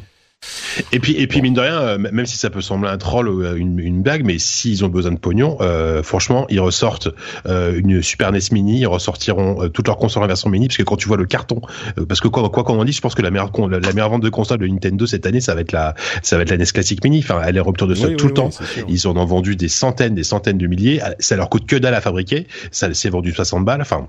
Et 0.92 1.00
puis, 1.00 1.14
et 1.14 1.28
puis 1.28 1.42
mine 1.42 1.54
de 1.54 1.62
rien, 1.62 1.80
euh, 1.80 1.98
même 1.98 2.26
si 2.26 2.38
ça 2.38 2.50
peut 2.50 2.62
sembler 2.62 2.90
un 2.90 2.98
troll 2.98 3.28
ou 3.30 3.44
euh, 3.44 3.56
une, 3.56 3.80
une 3.80 4.02
blague, 4.02 4.26
mais 4.26 4.40
s'ils 4.40 4.84
ont 4.84 4.90
besoin 4.90 5.12
de 5.12 5.20
pognon, 5.20 5.58
euh, 5.62 6.02
franchement, 6.04 6.46
ils 6.50 6.60
ressortent 6.60 7.10
euh, 7.46 7.78
une 7.78 8.02
Super 8.02 8.32
NES 8.32 8.40
Mini, 8.52 8.80
ils 8.80 8.88
ressortiront 8.88 9.64
euh, 9.64 9.70
toutes 9.70 9.88
leurs 9.88 9.98
consoles 9.98 10.24
en 10.24 10.28
version 10.28 10.50
mini, 10.50 10.68
parce 10.68 10.78
que 10.78 10.84
quand 10.84 10.96
tu 10.98 11.08
vois 11.08 11.18
le 11.18 11.26
carton, 11.26 11.62
parce 12.08 12.20
que 12.20 12.28
quoi 12.28 12.50
quoi 12.50 12.64
qu'on 12.64 12.80
en 12.80 12.86
dise, 12.86 12.96
je 12.96 13.02
pense 13.02 13.16
que 13.16 13.22
la 13.22 13.32
meilleure 13.32 13.52
la, 13.70 13.80
la 13.80 13.94
meilleure 13.94 14.10
vente 14.10 14.24
de 14.24 14.30
console 14.30 14.60
de 14.60 14.68
Nintendo 14.68 15.06
cette 15.06 15.26
année, 15.26 15.42
ça 15.42 15.56
va 15.56 15.62
être 15.62 15.72
la 15.72 15.94
ça 16.22 16.38
va 16.38 16.44
être 16.44 16.50
la 16.50 16.58
NES 16.58 16.66
Classic 16.66 17.04
Mini. 17.04 17.20
Enfin, 17.20 17.42
elle 17.46 17.58
est 17.58 17.60
en 17.60 17.64
rupture 17.66 17.88
de 17.88 17.96
stock 17.96 18.10
Oui, 18.12 18.16
tout 18.18 18.26
oui, 18.26 18.30
le 18.32 18.34
temps. 18.34 18.50
oui. 18.78 18.84
Ils 18.90 19.08
en 19.08 19.16
ont 19.18 19.26
vendu 19.26 19.56
des 19.56 19.68
centaines, 19.68 20.16
des 20.16 20.24
centaines 20.24 20.58
de 20.58 20.68
milliers. 20.68 21.02
Ça 21.20 21.36
leur 21.36 21.50
coûte 21.50 21.66
que 21.68 21.76
dalle 21.76 21.94
à 21.96 22.02
fabriquer. 22.02 22.48
Ça 22.72 22.94
s'est 22.94 23.10
vendu 23.10 23.32
60 23.32 23.66
balles. 23.66 23.82
Enfin, 23.82 24.08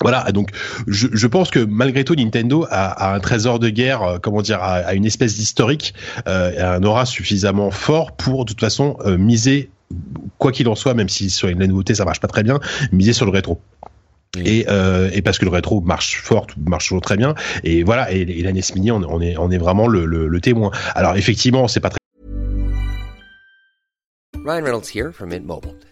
voilà, 0.00 0.32
donc 0.32 0.50
je, 0.88 1.06
je 1.12 1.26
pense 1.28 1.50
que 1.50 1.60
malgré 1.60 2.02
tout, 2.02 2.14
Nintendo 2.16 2.66
a, 2.70 3.10
a 3.10 3.14
un 3.14 3.20
trésor 3.20 3.58
de 3.60 3.68
guerre, 3.68 4.02
euh, 4.02 4.18
comment 4.18 4.42
dire, 4.42 4.60
a, 4.60 4.74
a 4.78 4.94
une 4.94 5.04
espèce 5.06 5.36
d'historique, 5.36 5.94
euh, 6.26 6.76
un 6.76 6.82
aura 6.82 7.06
suffisamment 7.06 7.70
fort 7.70 8.12
pour 8.12 8.44
de 8.44 8.50
toute 8.50 8.60
façon 8.60 8.96
euh, 9.06 9.16
miser, 9.16 9.70
quoi 10.38 10.50
qu'il 10.50 10.66
en 10.68 10.74
soit, 10.74 10.94
même 10.94 11.08
si 11.08 11.30
sur 11.30 11.48
une 11.48 11.64
nouveauté 11.64 11.94
ça 11.94 12.04
marche 12.04 12.20
pas 12.20 12.26
très 12.26 12.42
bien, 12.42 12.58
miser 12.90 13.12
sur 13.12 13.26
le 13.26 13.32
rétro. 13.32 13.60
Et, 14.38 14.64
euh, 14.68 15.10
et 15.12 15.20
parce 15.20 15.38
que 15.38 15.44
le 15.44 15.50
rétro 15.50 15.82
marche 15.82 16.20
fort, 16.20 16.46
marche 16.66 16.88
toujours 16.88 17.02
très 17.02 17.18
bien, 17.18 17.34
et 17.62 17.84
voilà, 17.84 18.10
et, 18.12 18.22
et 18.22 18.42
la 18.42 18.52
NES 18.52 18.62
Mini, 18.74 18.90
on, 18.90 19.02
on 19.02 19.20
est, 19.20 19.36
on 19.36 19.50
est 19.50 19.58
vraiment 19.58 19.86
le, 19.86 20.06
le, 20.06 20.26
le 20.26 20.40
témoin. 20.40 20.70
Alors 20.94 21.16
effectivement, 21.16 21.68
c'est 21.68 21.80
pas 21.80 21.90
très 21.90 21.98
Ryan 24.44 24.64
Reynolds 24.64 24.88
here 24.92 25.12
from 25.12 25.28
Mint 25.28 25.46
Mobile. 25.46 25.76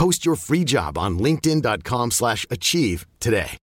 Post 0.00 0.24
your 0.24 0.34
free 0.34 0.64
job 0.64 0.96
on 0.96 1.18
linkedin.com/achieve 1.18 2.12
slash 2.12 2.46
achieve 2.48 3.04
today. 3.18 3.58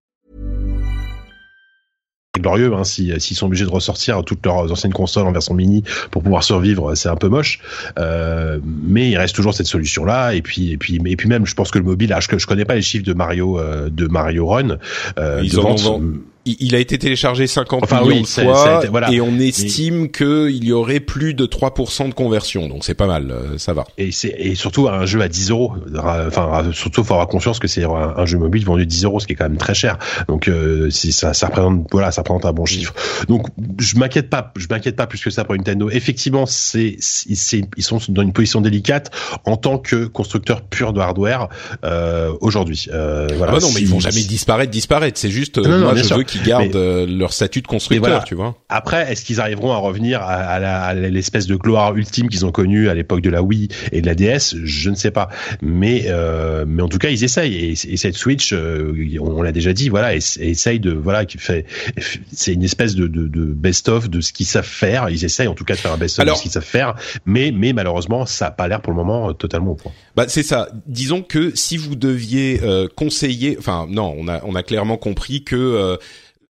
Glorieux 2.38 2.72
hein, 2.74 2.84
si 2.84 3.12
s'ils 3.18 3.36
sont 3.36 3.46
obligés 3.46 3.64
de 3.64 3.70
ressortir 3.70 4.22
toutes 4.22 4.46
leurs 4.46 4.70
anciennes 4.70 4.92
consoles 4.92 5.26
en 5.26 5.32
version 5.32 5.54
mini 5.54 5.82
pour 6.12 6.22
pouvoir 6.22 6.44
survivre 6.44 6.94
c'est 6.94 7.08
un 7.08 7.16
peu 7.16 7.28
moche 7.28 7.58
euh, 7.98 8.60
mais 8.64 9.10
il 9.10 9.16
reste 9.16 9.34
toujours 9.34 9.54
cette 9.54 9.66
solution 9.66 10.04
là 10.04 10.34
et 10.34 10.42
puis 10.42 10.70
et 10.70 10.76
puis 10.76 11.00
et 11.04 11.16
puis 11.16 11.28
même 11.28 11.46
je 11.46 11.54
pense 11.54 11.72
que 11.72 11.78
le 11.78 11.84
mobile 11.84 12.12
ah, 12.12 12.20
je, 12.20 12.38
je 12.38 12.46
connais 12.46 12.64
pas 12.64 12.76
les 12.76 12.82
chiffres 12.82 13.04
de 13.04 13.14
Mario 13.14 13.58
euh, 13.58 13.90
de 13.90 14.06
Mario 14.06 14.46
Run 14.46 14.78
euh, 15.18 15.40
Ils 15.42 15.52
de 15.52 15.58
en 15.58 15.64
ont 15.64 15.74
vente. 15.74 16.02
Il 16.48 16.56
il 16.68 16.74
a 16.74 16.78
été 16.78 16.98
téléchargé 16.98 17.46
50 17.46 17.82
Enfin, 17.84 18.00
millions 18.02 18.16
oui, 18.16 18.22
de 18.22 18.26
fois 18.26 18.78
été- 18.80 18.88
voilà. 18.88 19.10
et 19.12 19.20
on 19.20 19.38
estime 19.38 20.10
qu'il 20.10 20.64
y 20.64 20.72
aurait 20.72 21.00
plus 21.00 21.34
de 21.34 21.46
3% 21.46 22.08
de 22.08 22.14
conversion. 22.14 22.68
Donc 22.68 22.84
c'est 22.84 22.94
pas 22.94 23.06
mal, 23.06 23.30
euh, 23.30 23.58
ça 23.58 23.72
va. 23.72 23.84
et 23.96 24.10
c'est 24.12 24.34
et 24.38 24.54
surtout 24.54 24.88
un 24.88 25.06
jeu 25.06 25.20
à 25.22 25.28
10 25.28 25.50
euros 25.50 25.72
enfin 26.26 26.64
surtout 26.72 27.04
faut 27.04 27.14
avoir 27.14 27.28
conscience 27.28 27.58
que 27.58 27.68
c'est 27.68 27.84
un, 27.84 28.14
un 28.16 28.26
jeu 28.26 28.38
mobile 28.38 28.64
vendu 28.64 28.86
10 28.86 29.04
euros 29.04 29.20
ce 29.20 29.26
qui 29.26 29.32
est 29.32 29.36
quand 29.36 29.48
même 29.48 29.56
très 29.58 29.74
cher 29.74 29.98
donc 30.28 30.48
euh, 30.48 30.90
si 30.90 31.12
ça 31.12 31.34
ça 31.34 31.46
représente 31.46 31.86
voilà 31.90 32.10
ça 32.12 32.22
représente 32.22 32.44
un 32.44 32.52
bon 32.52 32.64
chiffre 32.64 32.94
donc 33.28 33.46
je 33.78 33.96
m'inquiète 33.96 34.30
pas 34.30 34.52
je 34.56 34.66
m'inquiète 34.70 34.96
pas 34.96 35.06
plus 35.06 35.22
que 35.22 35.30
ça 35.30 35.44
pour 35.44 35.54
Nintendo 35.56 35.88
effectivement 35.90 36.46
c'est 36.46 36.96
ils 37.28 37.82
sont 37.82 37.98
dans 38.08 38.22
une 38.22 38.32
position 38.32 38.60
délicate 38.60 39.10
en 39.44 39.56
tant 39.56 39.78
que 39.78 40.06
constructeur 40.06 40.62
pur 40.62 40.92
de 40.92 41.00
hardware 41.00 41.48
euh, 41.84 42.32
aujourd'hui 42.40 42.86
euh, 42.92 43.28
voilà 43.36 43.52
Ah 43.52 43.54
bah 43.56 43.60
non, 43.62 43.70
mais 43.74 43.80
ils 43.80 43.88
vont 43.88 44.00
jamais 44.00 44.22
disparaître, 44.22 44.70
disparaître. 44.70 45.18
C'est 45.18 45.30
juste, 45.30 45.58
euh, 45.58 45.62
Non, 45.62 45.70
non, 45.78 45.84
moi 45.84 45.94
bien 45.94 46.02
je 46.02 46.08
sûr. 46.08 46.16
veux 46.18 46.22
qu'ils 46.22 46.37
gardent 46.44 46.64
Mais- 46.72 46.76
euh, 46.76 47.06
leur 47.06 47.32
statut 47.32 47.60
de 47.62 47.66
constructeur, 47.66 48.02
Mais 48.04 48.08
voilà. 48.10 48.24
tu 48.24 48.34
vois. 48.34 48.56
Après, 48.68 49.10
est-ce 49.12 49.24
qu'ils 49.24 49.40
arriveront 49.40 49.72
à 49.72 49.76
revenir 49.78 50.20
à, 50.22 50.34
à 50.34 50.58
la- 50.58 50.82
à 50.82 50.94
l'espèce 50.94 51.46
de 51.46 51.56
gloire 51.56 51.94
ultime 51.96 52.28
qu'ils 52.28 52.44
ont 52.46 52.52
connue 52.52 52.88
à 52.88 52.94
l'époque 52.94 53.20
de 53.20 53.30
la 53.30 53.42
Wii 53.42 53.68
et 53.92 54.00
de 54.00 54.06
la 54.06 54.14
DS 54.14 54.54
Je 54.64 54.90
ne 54.90 54.94
sais 54.94 55.10
pas. 55.10 55.28
Mais 55.62 56.04
euh, 56.08 56.64
mais 56.66 56.82
en 56.82 56.88
tout 56.88 56.98
cas, 56.98 57.10
ils 57.10 57.24
essayent. 57.24 57.54
Et, 57.54 57.70
et 57.72 57.96
cette 57.96 58.14
Switch, 58.16 58.52
euh, 58.52 58.92
on, 59.20 59.38
on 59.38 59.42
l'a 59.42 59.52
déjà 59.52 59.72
dit, 59.72 59.88
voilà, 59.88 60.14
essaye 60.14 60.80
de 60.80 60.92
voilà, 60.92 61.24
qui 61.24 61.38
fait, 61.38 61.66
c'est 62.32 62.52
une 62.52 62.62
espèce 62.64 62.94
de, 62.94 63.06
de, 63.06 63.26
de 63.28 63.44
best-of 63.44 64.08
de 64.10 64.20
ce 64.20 64.32
qu'ils 64.32 64.46
savent 64.46 64.64
faire. 64.66 65.08
Ils 65.10 65.24
essayent 65.24 65.48
en 65.48 65.54
tout 65.54 65.64
cas 65.64 65.74
de 65.74 65.78
faire 65.80 65.92
un 65.92 65.98
best-of 65.98 66.24
de 66.26 66.34
ce 66.34 66.42
qu'ils 66.42 66.50
savent 66.50 66.62
faire. 66.64 66.94
Mais 67.26 67.52
mais 67.54 67.72
malheureusement, 67.72 68.26
ça 68.26 68.46
a 68.46 68.50
pas 68.50 68.68
l'air 68.68 68.80
pour 68.80 68.92
le 68.92 68.96
moment 68.96 69.30
euh, 69.30 69.32
totalement 69.32 69.72
au 69.72 69.74
point. 69.74 69.92
Bah 70.16 70.24
c'est 70.28 70.42
ça. 70.42 70.68
Disons 70.86 71.22
que 71.22 71.54
si 71.54 71.76
vous 71.76 71.94
deviez 71.96 72.60
euh, 72.62 72.88
conseiller, 72.94 73.56
enfin 73.58 73.86
non, 73.88 74.14
on 74.18 74.28
a 74.28 74.40
on 74.44 74.54
a 74.54 74.62
clairement 74.62 74.96
compris 74.96 75.44
que 75.44 75.56
euh, 75.56 75.96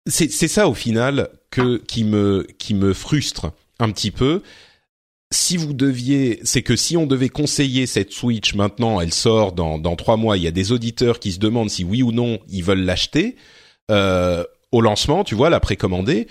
c'est 0.08 0.32
c'est 0.32 0.48
ça 0.48 0.68
au 0.68 0.74
final 0.74 1.30
que 1.52 1.78
qui 1.78 2.04
me 2.04 2.48
qui 2.58 2.74
me 2.74 2.94
frustre 2.94 3.52
un 3.80 3.92
petit 3.92 4.12
peu. 4.12 4.42
Si 5.30 5.58
vous 5.58 5.74
deviez, 5.74 6.40
c'est 6.44 6.62
que 6.62 6.78
si 6.78 6.96
on 6.96 7.06
devait 7.06 7.28
conseiller 7.28 7.86
cette 7.86 8.14
Switch 8.14 8.56
maintenant, 8.56 9.02
elle 9.02 9.14
sort 9.14 9.52
dans 9.52 9.78
dans 9.78 9.96
trois 9.96 10.16
mois. 10.16 10.38
Il 10.38 10.44
y 10.44 10.48
a 10.48 10.52
des 10.52 10.72
auditeurs 10.72 11.20
qui 11.20 11.34
se 11.34 11.40
demandent 11.40 11.70
si 11.70 11.84
oui 11.84 12.02
ou 12.02 12.12
non 12.12 12.40
ils 12.48 12.64
veulent 12.64 12.86
l'acheter 12.86 13.36
euh, 13.92 14.44
au 14.72 14.82
lancement. 14.82 15.24
Tu 15.24 15.36
vois, 15.36 15.50
la 15.50 15.60
précommander. 15.60 16.28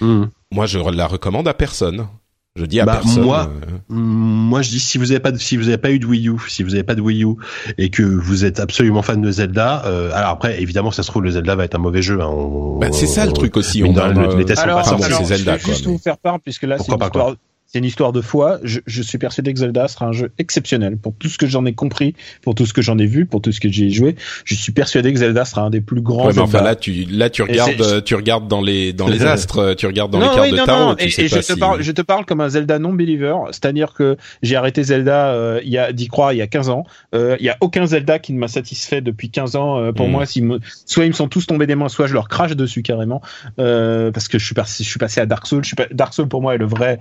Moi, 0.50 0.66
je 0.66 0.78
la 0.78 1.06
recommande 1.06 1.48
à 1.48 1.54
personne. 1.54 2.08
Je 2.56 2.64
dis 2.64 2.80
à 2.80 2.84
Bah, 2.86 3.00
personne. 3.02 3.22
moi, 3.22 3.50
euh, 3.62 3.76
Moi, 3.88 4.62
je 4.62 4.70
dis 4.70 4.80
si 4.80 4.98
vous 4.98 5.10
avez 5.12 5.20
pas 5.20 5.30
de, 5.30 5.38
si 5.38 5.56
vous 5.56 5.68
avez 5.68 5.78
pas 5.78 5.90
eu 5.92 5.98
de 5.98 6.06
Wii 6.06 6.28
U, 6.28 6.32
si 6.48 6.62
vous 6.62 6.74
avez 6.74 6.82
pas 6.82 6.94
de 6.94 7.00
Wii 7.00 7.22
U 7.24 7.34
et 7.78 7.90
que 7.90 8.02
vous 8.02 8.44
êtes 8.44 8.58
absolument 8.60 9.02
fan 9.02 9.20
de 9.22 9.30
Zelda, 9.30 9.82
euh, 9.86 10.10
alors 10.14 10.30
après, 10.30 10.60
évidemment, 10.60 10.90
ça 10.90 11.02
se 11.04 11.10
trouve 11.10 11.22
le 11.22 11.30
Zelda 11.30 11.54
va 11.54 11.64
être 11.64 11.74
un 11.76 11.78
mauvais 11.78 12.02
jeu. 12.02 12.20
Hein, 12.20 12.26
on- 12.28 12.78
bah, 12.78 12.88
c'est 12.92 13.06
ça 13.06 13.24
le 13.26 13.30
on- 13.30 13.34
truc 13.34 13.56
aussi. 13.56 13.82
On 13.84 13.92
le- 13.92 14.36
les 14.38 14.44
tests 14.44 14.58
sont 14.60 14.64
Alors, 14.66 14.82
pas 14.82 14.90
bon, 14.92 14.98
sortis. 15.02 15.24
Zelda, 15.26 15.36
je 15.36 15.58
vais 15.58 15.62
quoi, 15.64 15.72
juste 15.74 15.86
mais- 15.86 15.92
vous 15.92 15.98
faire 15.98 16.16
part, 16.18 16.40
puisque 16.40 16.62
là, 16.64 16.78
c'est 16.78 16.86
Pourquoi 16.88 17.06
une, 17.06 17.12
pas, 17.12 17.34
c'est 17.66 17.78
une 17.78 17.84
histoire 17.84 18.12
de 18.12 18.20
foi. 18.20 18.58
Je, 18.62 18.80
je 18.86 19.02
suis 19.02 19.18
persuadé 19.18 19.52
que 19.52 19.58
Zelda 19.58 19.88
sera 19.88 20.06
un 20.06 20.12
jeu 20.12 20.32
exceptionnel. 20.38 20.96
Pour 20.96 21.14
tout 21.18 21.28
ce 21.28 21.36
que 21.38 21.46
j'en 21.46 21.64
ai 21.66 21.74
compris, 21.74 22.14
pour 22.42 22.54
tout 22.54 22.64
ce 22.66 22.72
que 22.72 22.80
j'en 22.82 22.96
ai 22.98 23.06
vu, 23.06 23.26
pour 23.26 23.42
tout 23.42 23.52
ce 23.52 23.60
que 23.60 23.68
j'y 23.68 23.86
ai 23.86 23.90
joué, 23.90 24.16
je 24.44 24.54
suis 24.54 24.72
persuadé 24.72 25.12
que 25.12 25.18
Zelda 25.18 25.44
sera 25.44 25.62
un 25.62 25.70
des 25.70 25.80
plus 25.80 26.00
grands 26.00 26.26
Ouais, 26.26 26.32
mais 26.34 26.40
enfin 26.40 26.62
là 26.62 26.76
tu 26.76 26.92
là 27.10 27.28
tu 27.30 27.42
regardes 27.42 27.80
euh, 27.80 28.00
tu 28.00 28.14
regardes 28.14 28.48
dans 28.48 28.60
les 28.60 28.92
dans 28.92 29.08
les 29.08 29.24
astres, 29.24 29.58
euh, 29.58 29.74
tu 29.74 29.86
regardes 29.86 30.10
dans 30.12 30.20
les 30.20 30.26
cartes 30.26 30.40
oui, 30.42 30.50
de 30.52 30.56
non, 30.56 30.64
tarot, 30.64 30.84
non, 30.90 30.94
tu 30.94 31.04
et, 31.06 31.10
sais 31.10 31.26
et 31.26 31.28
pas 31.28 31.36
je 31.40 31.46
te 31.46 31.52
si- 31.54 31.58
parle, 31.58 31.82
je 31.82 31.92
te 31.92 32.02
parle 32.02 32.24
comme 32.24 32.40
un 32.40 32.48
Zelda 32.48 32.78
non 32.78 32.92
believer, 32.92 33.34
c'est-à-dire 33.50 33.92
que 33.94 34.16
j'ai 34.42 34.56
arrêté 34.56 34.82
Zelda 34.84 35.28
euh, 35.32 35.60
il 35.64 35.70
y 35.70 35.78
a 35.78 35.92
d'y 35.92 36.08
croire 36.08 36.32
il 36.32 36.36
y 36.36 36.42
a 36.42 36.46
15 36.46 36.68
ans. 36.68 36.84
Euh, 37.14 37.36
il 37.40 37.46
y 37.46 37.48
a 37.48 37.56
aucun 37.60 37.86
Zelda 37.86 38.18
qui 38.18 38.32
ne 38.32 38.38
m'a 38.38 38.48
satisfait 38.48 39.00
depuis 39.00 39.30
15 39.30 39.56
ans. 39.56 39.78
Euh, 39.80 39.92
pour 39.92 40.06
Mm. 40.08 40.10
moi, 40.10 40.24
me, 40.40 40.58
soit 40.86 41.04
ils 41.04 41.08
me 41.08 41.14
sont 41.14 41.28
tous 41.28 41.46
tombés 41.46 41.66
des 41.66 41.74
mains, 41.74 41.88
soit 41.88 42.06
je 42.06 42.14
leur 42.14 42.28
crache 42.28 42.54
dessus 42.54 42.82
carrément, 42.82 43.20
euh, 43.58 44.10
parce 44.12 44.28
que 44.28 44.38
je 44.38 44.44
suis 44.46 44.54
passé, 44.54 44.84
je 44.84 44.88
suis 44.88 44.98
passé 44.98 45.20
à 45.20 45.26
Dark 45.26 45.46
Souls. 45.46 45.62
Je 45.64 45.68
suis 45.68 45.76
pas- 45.76 45.86
Dark 45.90 46.14
Souls 46.14 46.28
pour 46.28 46.42
moi 46.42 46.54
est 46.54 46.58
le 46.58 46.66
vrai 46.66 47.00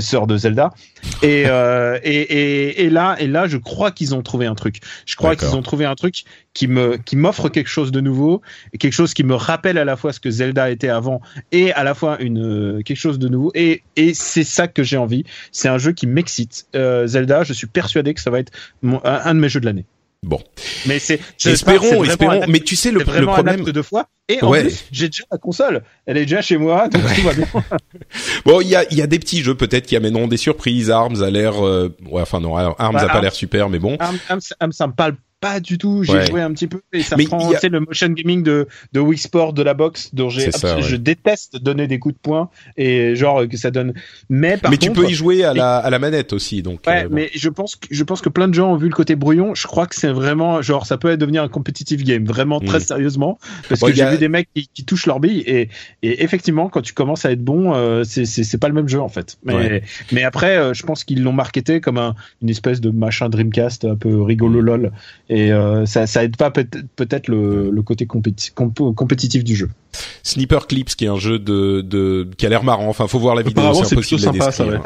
successeur 0.00 0.26
de 0.26 0.36
Zelda. 0.36 0.70
Et, 1.22 1.44
euh, 1.46 1.98
et, 2.02 2.20
et, 2.20 2.84
et 2.84 2.90
là, 2.90 3.16
et 3.18 3.26
là, 3.26 3.46
je 3.46 3.56
crois 3.56 3.90
qu'ils 3.90 4.14
ont 4.14 4.22
trouvé 4.22 4.46
un 4.46 4.54
truc. 4.54 4.80
Je 5.06 5.16
crois 5.16 5.36
qu'ils 5.36 5.54
ont 5.56 5.62
trouvé 5.62 5.84
un 5.84 5.94
truc 5.94 6.24
qui 6.54 6.66
me, 6.66 6.96
qui 6.96 7.16
m'offre 7.16 7.48
quelque 7.48 7.68
chose 7.68 7.92
de 7.92 8.00
nouveau, 8.00 8.42
quelque 8.78 8.92
chose 8.92 9.14
qui 9.14 9.24
me 9.24 9.34
rappelle 9.34 9.78
à 9.78 9.84
la 9.84 9.96
fois 9.96 10.12
ce 10.12 10.20
que 10.20 10.30
Zelda 10.30 10.70
était 10.70 10.88
avant 10.88 11.20
et 11.52 11.72
à 11.72 11.84
la 11.84 11.94
fois 11.94 12.20
une 12.20 12.78
euh, 12.78 12.82
quelque 12.82 12.96
chose 12.96 13.18
de 13.18 13.28
nouveau. 13.28 13.52
Et, 13.54 13.82
et 13.96 14.14
c'est 14.14 14.44
ça 14.44 14.66
que 14.68 14.82
j'ai 14.82 14.96
envie. 14.96 15.24
C'est 15.52 15.68
un 15.68 15.78
jeu 15.78 15.92
qui 15.92 16.06
m'excite. 16.06 16.66
Euh, 16.74 17.06
Zelda, 17.06 17.44
je 17.44 17.52
suis 17.52 17.66
persuadé 17.66 18.14
que 18.14 18.20
ça 18.20 18.30
va 18.30 18.40
être 18.40 18.52
mon- 18.82 19.00
un, 19.04 19.20
un 19.24 19.34
de 19.34 19.40
mes 19.40 19.48
jeux 19.48 19.60
de 19.60 19.66
l'année. 19.66 19.84
Bon, 20.26 20.40
Mais 20.86 20.98
c'est 20.98 21.20
espérons, 21.46 22.02
espérons. 22.04 22.44
Mais 22.48 22.58
tu 22.60 22.74
sais 22.74 22.90
le, 22.90 22.98
le 22.98 23.26
problème. 23.26 23.62
de 23.62 23.82
foi. 23.82 24.08
Et 24.28 24.42
en 24.42 24.50
Ouais. 24.50 24.62
plus, 24.62 24.84
j'ai 24.90 25.08
déjà 25.08 25.22
la 25.30 25.38
console. 25.38 25.82
Elle 26.06 26.16
est 26.16 26.22
déjà 26.26 26.42
chez 26.42 26.56
moi, 26.58 26.88
donc 26.88 27.02
tout 27.14 27.22
va 27.22 27.32
bien. 27.34 27.46
Bon, 28.44 28.60
il 28.60 28.66
y 28.68 28.74
a 28.76 28.84
y 28.92 29.00
a 29.00 29.06
des 29.06 29.18
petits 29.20 29.42
jeux 29.42 29.54
peut-être 29.54 29.86
qui 29.86 29.94
amèneront 29.96 30.26
des 30.26 30.36
surprises. 30.36 30.90
Arms 30.90 31.22
a 31.22 31.30
l'air, 31.30 31.64
euh, 31.64 31.94
ouais, 32.10 32.20
enfin 32.22 32.40
non, 32.40 32.56
Arms 32.56 32.74
Bah, 32.78 32.86
a 33.00 33.06
pas 33.06 33.12
Arms- 33.14 33.22
l'air 33.22 33.32
super, 33.34 33.68
mais 33.68 33.78
bon. 33.78 33.96
Arm, 34.00 34.18
Arm, 34.28 34.40
Arm, 34.60 34.72
ça 34.72 34.86
me 34.88 34.92
parle 34.92 35.14
pas 35.40 35.60
du 35.60 35.78
tout. 35.78 36.02
J'ai 36.02 36.12
Ouais. 36.14 36.26
joué 36.26 36.40
un 36.42 36.52
petit 36.52 36.66
peu 36.66 36.80
et 36.92 37.02
ça 37.02 37.16
Mais 37.16 37.24
prend 37.24 37.38
a- 37.52 37.68
le 37.68 37.80
motion 37.80 38.08
gaming 38.08 38.42
de, 38.42 38.66
de 38.92 39.00
Wii 39.00 39.18
Sport, 39.18 39.52
de 39.52 39.62
la 39.62 39.74
boxe, 39.74 40.10
dont 40.14 40.28
j'ai, 40.30 40.46
ouais. 40.46 40.82
je 40.82 40.96
déteste 40.96 41.56
donner 41.62 41.86
des 41.86 41.98
coups 41.98 42.14
de 42.16 42.20
poing 42.20 42.50
et 42.76 43.14
genre 43.14 43.46
que 43.48 43.56
ça 43.56 43.70
donne. 43.70 43.94
Mais 44.28 44.56
par 44.56 44.70
mais 44.70 44.76
tu 44.78 44.90
peux 44.90 45.08
y 45.08 45.14
jouer 45.14 45.44
à 45.44 45.54
la 45.54 45.76
à 45.78 45.90
la 45.90 45.98
manette 45.98 46.32
aussi, 46.32 46.62
donc. 46.62 46.80
Ouais, 46.86 47.04
euh, 47.04 47.08
bon. 47.08 47.14
mais 47.14 47.30
je 47.34 47.48
pense 47.48 47.76
que 47.76 47.86
je 47.90 48.02
pense 48.04 48.20
que 48.20 48.28
plein 48.28 48.48
de 48.48 48.54
gens 48.54 48.72
ont 48.72 48.76
vu 48.76 48.88
le 48.88 48.94
côté 48.94 49.14
brouillon. 49.16 49.54
Je 49.54 49.66
crois 49.66 49.86
que 49.86 49.94
c'est 49.94 50.10
vraiment 50.12 50.60
genre 50.62 50.86
ça 50.86 50.96
peut 50.98 51.16
devenir 51.16 51.42
un 51.42 51.48
competitive 51.48 52.02
game 52.04 52.24
vraiment 52.24 52.58
très 52.60 52.78
Mm. 52.78 52.82
sérieusement 52.82 53.38
parce 53.68 53.80
Bon, 53.80 53.86
que 53.88 53.92
j'ai 53.92 54.02
a- 54.02 54.10
vu 54.10 54.18
des 54.18 54.28
mecs 54.28 54.48
qui, 54.54 54.68
qui 54.74 54.84
touchent 54.84 55.06
leur 55.06 55.20
bille 55.20 55.40
et, 55.46 55.68
et 56.02 56.22
effectivement 56.24 56.68
quand 56.68 56.82
tu 56.82 56.94
commences 56.94 57.24
à 57.24 57.30
être 57.32 57.44
bon 57.44 57.74
euh, 57.74 58.02
c'est 58.04 58.58
pas 58.58 58.68
le 58.68 58.74
même 58.74 58.88
jeu 58.88 59.00
en 59.00 59.08
fait. 59.08 59.38
Mais 59.44 59.54
Ouais. 59.54 59.82
mais 60.12 60.24
après 60.24 60.56
euh, 60.56 60.74
je 60.74 60.82
pense 60.84 61.04
qu'ils 61.04 61.22
l'ont 61.22 61.32
marketé 61.32 61.80
comme 61.80 61.98
un 61.98 62.14
une 62.42 62.50
espèce 62.50 62.80
de 62.80 62.90
machin 62.90 63.28
Dreamcast 63.28 63.84
un 63.84 63.94
peu 63.96 64.08
Mm. 64.10 64.22
rigolo 64.22 64.60
lol 64.60 64.92
et 65.28 65.52
euh, 65.52 65.86
ça 65.86 66.06
ça 66.06 66.24
aide 66.24 66.36
pas 66.36 66.50
peut- 66.50 66.66
peut-être 66.96 67.28
le, 67.28 67.70
le 67.70 67.82
côté 67.82 68.06
compéti- 68.06 68.52
comp- 68.54 68.94
compétitif 68.94 69.44
du 69.44 69.54
jeu. 69.56 69.68
Sniper 70.22 70.66
Clips, 70.66 70.94
qui 70.94 71.06
est 71.06 71.08
un 71.08 71.18
jeu 71.18 71.38
de 71.38 71.80
de 71.80 72.28
qui 72.36 72.44
a 72.46 72.48
l'air 72.48 72.62
marrant. 72.62 72.88
Enfin, 72.88 73.06
faut 73.08 73.18
voir 73.18 73.34
la 73.34 73.42
vidéo, 73.42 73.62
c'est 73.84 73.96
plutôt 73.96 74.18
sympa, 74.18 74.52
ça, 74.52 74.66
ouais. 74.66 74.78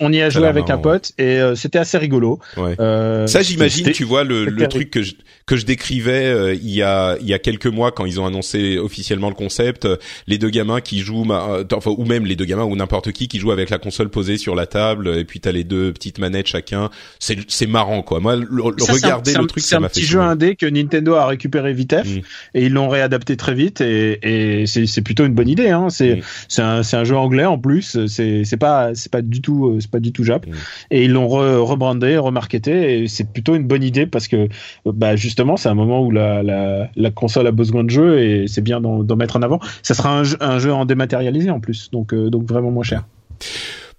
On 0.00 0.12
y 0.12 0.20
a 0.22 0.30
joué 0.30 0.46
avec 0.46 0.70
un 0.70 0.78
pote 0.78 1.12
et 1.18 1.38
euh, 1.38 1.54
c'était 1.54 1.78
assez 1.78 1.98
rigolo. 1.98 2.38
Ouais. 2.56 2.74
Euh, 2.80 3.26
Ça, 3.26 3.42
j'imagine, 3.42 3.90
tu 3.92 4.04
vois, 4.04 4.24
le, 4.24 4.46
le 4.46 4.66
truc 4.68 4.90
que 4.90 5.02
je, 5.02 5.14
que 5.46 5.56
je 5.56 5.66
décrivais 5.66 6.24
euh, 6.26 6.54
il 6.54 6.70
y 6.70 6.82
a 6.82 7.16
il 7.20 7.26
y 7.28 7.34
a 7.34 7.38
quelques 7.38 7.66
mois 7.66 7.92
quand 7.92 8.04
ils 8.06 8.20
ont 8.20 8.26
annoncé 8.26 8.78
officiellement 8.78 9.28
le 9.28 9.34
concept, 9.34 9.84
euh, 9.84 9.96
les 10.26 10.38
deux 10.38 10.50
gamins 10.50 10.80
qui 10.80 11.00
jouent, 11.00 11.24
ma- 11.24 11.48
euh, 11.50 11.64
enfin 11.74 11.92
ou 11.96 12.04
même 12.04 12.24
les 12.24 12.34
deux 12.36 12.46
gamins 12.46 12.64
ou 12.64 12.74
n'importe 12.74 13.12
qui 13.12 13.28
qui 13.28 13.38
joue 13.38 13.50
avec 13.52 13.68
la 13.70 13.78
console 13.78 14.08
posée 14.08 14.38
sur 14.38 14.54
la 14.54 14.66
table 14.66 15.14
et 15.16 15.24
puis 15.24 15.40
t'as 15.40 15.52
les 15.52 15.64
deux 15.64 15.92
petites 15.92 16.18
manettes 16.18 16.46
chacun. 16.48 16.88
C'est 17.18 17.38
c'est 17.48 17.66
marrant 17.66 18.02
quoi. 18.02 18.18
Moi, 18.20 18.36
le, 18.36 18.46
le- 18.50 18.84
Ça, 18.84 18.92
regarder 18.94 19.34
le 19.34 19.46
truc, 19.46 19.62
un 19.78 19.88
petit 19.88 20.02
jeu 20.02 20.20
indé 20.20 20.56
que 20.56 20.66
Nintendo 20.66 21.14
a 21.14 21.26
récupéré 21.26 21.72
vitef 21.72 22.08
Mm. 22.08 22.20
et 22.54 22.66
ils 22.66 22.72
l'ont 22.72 22.88
réadapté 22.88 23.36
très 23.36 23.54
vite 23.54 23.80
et, 23.80 24.60
et 24.62 24.66
c'est 24.66 25.02
plutôt 25.02 25.24
une 25.24 25.34
bonne 25.34 25.48
idée. 25.48 25.70
Hein. 25.70 25.88
C'est 25.90 26.20
c'est 26.48 26.62
un, 26.62 27.04
jeu 27.04 27.16
anglais 27.16 27.44
en 27.44 27.58
plus. 27.58 28.06
C'est 28.06 28.56
pas 28.58 28.94
c'est 28.94 29.10
pas 29.10 29.22
du 29.22 29.40
tout 29.40 29.78
c'est 29.80 29.90
pas 29.90 30.00
du 30.00 30.12
tout 30.12 30.24
Jap 30.24 30.46
et 30.90 31.04
ils 31.04 31.12
l'ont 31.12 31.28
re, 31.28 31.66
rebrandé, 31.66 32.16
remarketé 32.16 33.02
et 33.02 33.08
c'est 33.08 33.30
plutôt 33.32 33.54
une 33.54 33.66
bonne 33.66 33.82
idée 33.82 34.06
parce 34.06 34.28
que 34.28 34.48
bah 34.84 35.16
justement 35.16 35.56
c'est 35.56 35.68
un 35.68 35.74
moment 35.74 36.04
où 36.04 36.10
la, 36.10 36.42
la, 36.42 36.90
la 36.94 37.10
console 37.10 37.46
a 37.46 37.52
besoin 37.52 37.84
de 37.84 37.90
jeu 37.90 38.20
et 38.20 38.46
c'est 38.48 38.62
bien 38.62 38.80
d'en 38.80 39.16
mettre 39.16 39.36
en 39.36 39.42
avant. 39.42 39.60
Ça 39.82 39.94
sera 39.94 40.16
un 40.16 40.24
jeu, 40.24 40.36
un 40.40 40.58
jeu 40.58 40.72
en 40.72 40.84
dématérialisé 40.84 41.50
en 41.50 41.60
plus 41.60 41.90
donc 41.90 42.12
euh, 42.12 42.30
donc 42.30 42.46
vraiment 42.46 42.70
moins 42.70 42.84
cher. 42.84 43.04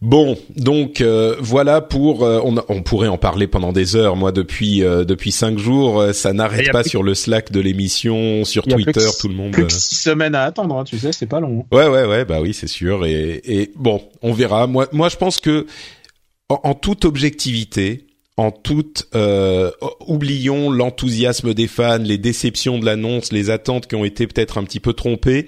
Bon, 0.02 0.38
donc 0.56 1.02
euh, 1.02 1.36
voilà 1.40 1.82
pour 1.82 2.24
euh, 2.24 2.40
on, 2.46 2.56
on, 2.70 2.82
pourrait 2.84 3.10
en 3.10 3.18
parler 3.18 3.48
pendant 3.48 3.74
des 3.74 3.98
heures. 3.98 4.16
Moi, 4.16 4.32
depuis 4.32 4.82
euh, 4.82 5.04
depuis 5.04 5.34
cinq 5.34 5.58
jours, 5.58 6.14
ça 6.14 6.32
n'arrête 6.32 6.72
pas 6.72 6.86
sur 6.86 7.04
le 7.04 7.14
Slack 7.14 7.52
de 7.52 7.60
l'émission, 7.60 8.46
sur 8.46 8.64
Twitter, 8.64 9.06
tout 9.20 9.28
le 9.28 9.34
monde. 9.34 9.52
Plus 9.52 9.66
que 9.66 9.74
six 9.74 9.96
semaines 9.96 10.36
à 10.36 10.44
attendre, 10.44 10.78
hein, 10.78 10.86
tu 10.86 10.98
sais, 10.98 11.12
c'est 11.12 11.26
pas 11.26 11.42
long. 11.42 11.66
Ouais, 11.74 11.88
ouais, 11.88 12.06
ouais, 12.06 12.24
bah 12.24 12.40
oui, 12.42 12.54
c'est 12.54 12.68
sûr. 12.68 13.06
Et, 13.06 13.42
et 13.44 13.72
bon, 13.76 14.02
on 14.22 14.32
verra. 14.32 14.68
Moi, 14.68 14.88
moi, 14.94 15.10
je 15.10 15.18
pense 15.18 15.40
que 15.40 15.68
en, 16.48 16.62
en 16.64 16.74
toute 16.76 17.04
objectivité, 17.04 18.08
en 18.40 18.52
toute 18.52 19.10
euh, 19.16 19.70
oublions 20.08 20.72
l'enthousiasme 20.72 21.54
des 21.54 21.68
fans, 21.68 21.98
les 21.98 22.18
déceptions 22.18 22.80
de 22.80 22.86
l'annonce, 22.86 23.34
les 23.34 23.50
attentes 23.50 23.88
qui 23.88 23.96
ont 23.96 24.06
été 24.06 24.28
peut-être 24.28 24.58
un 24.58 24.64
petit 24.64 24.80
peu 24.80 24.94
trompées. 24.94 25.46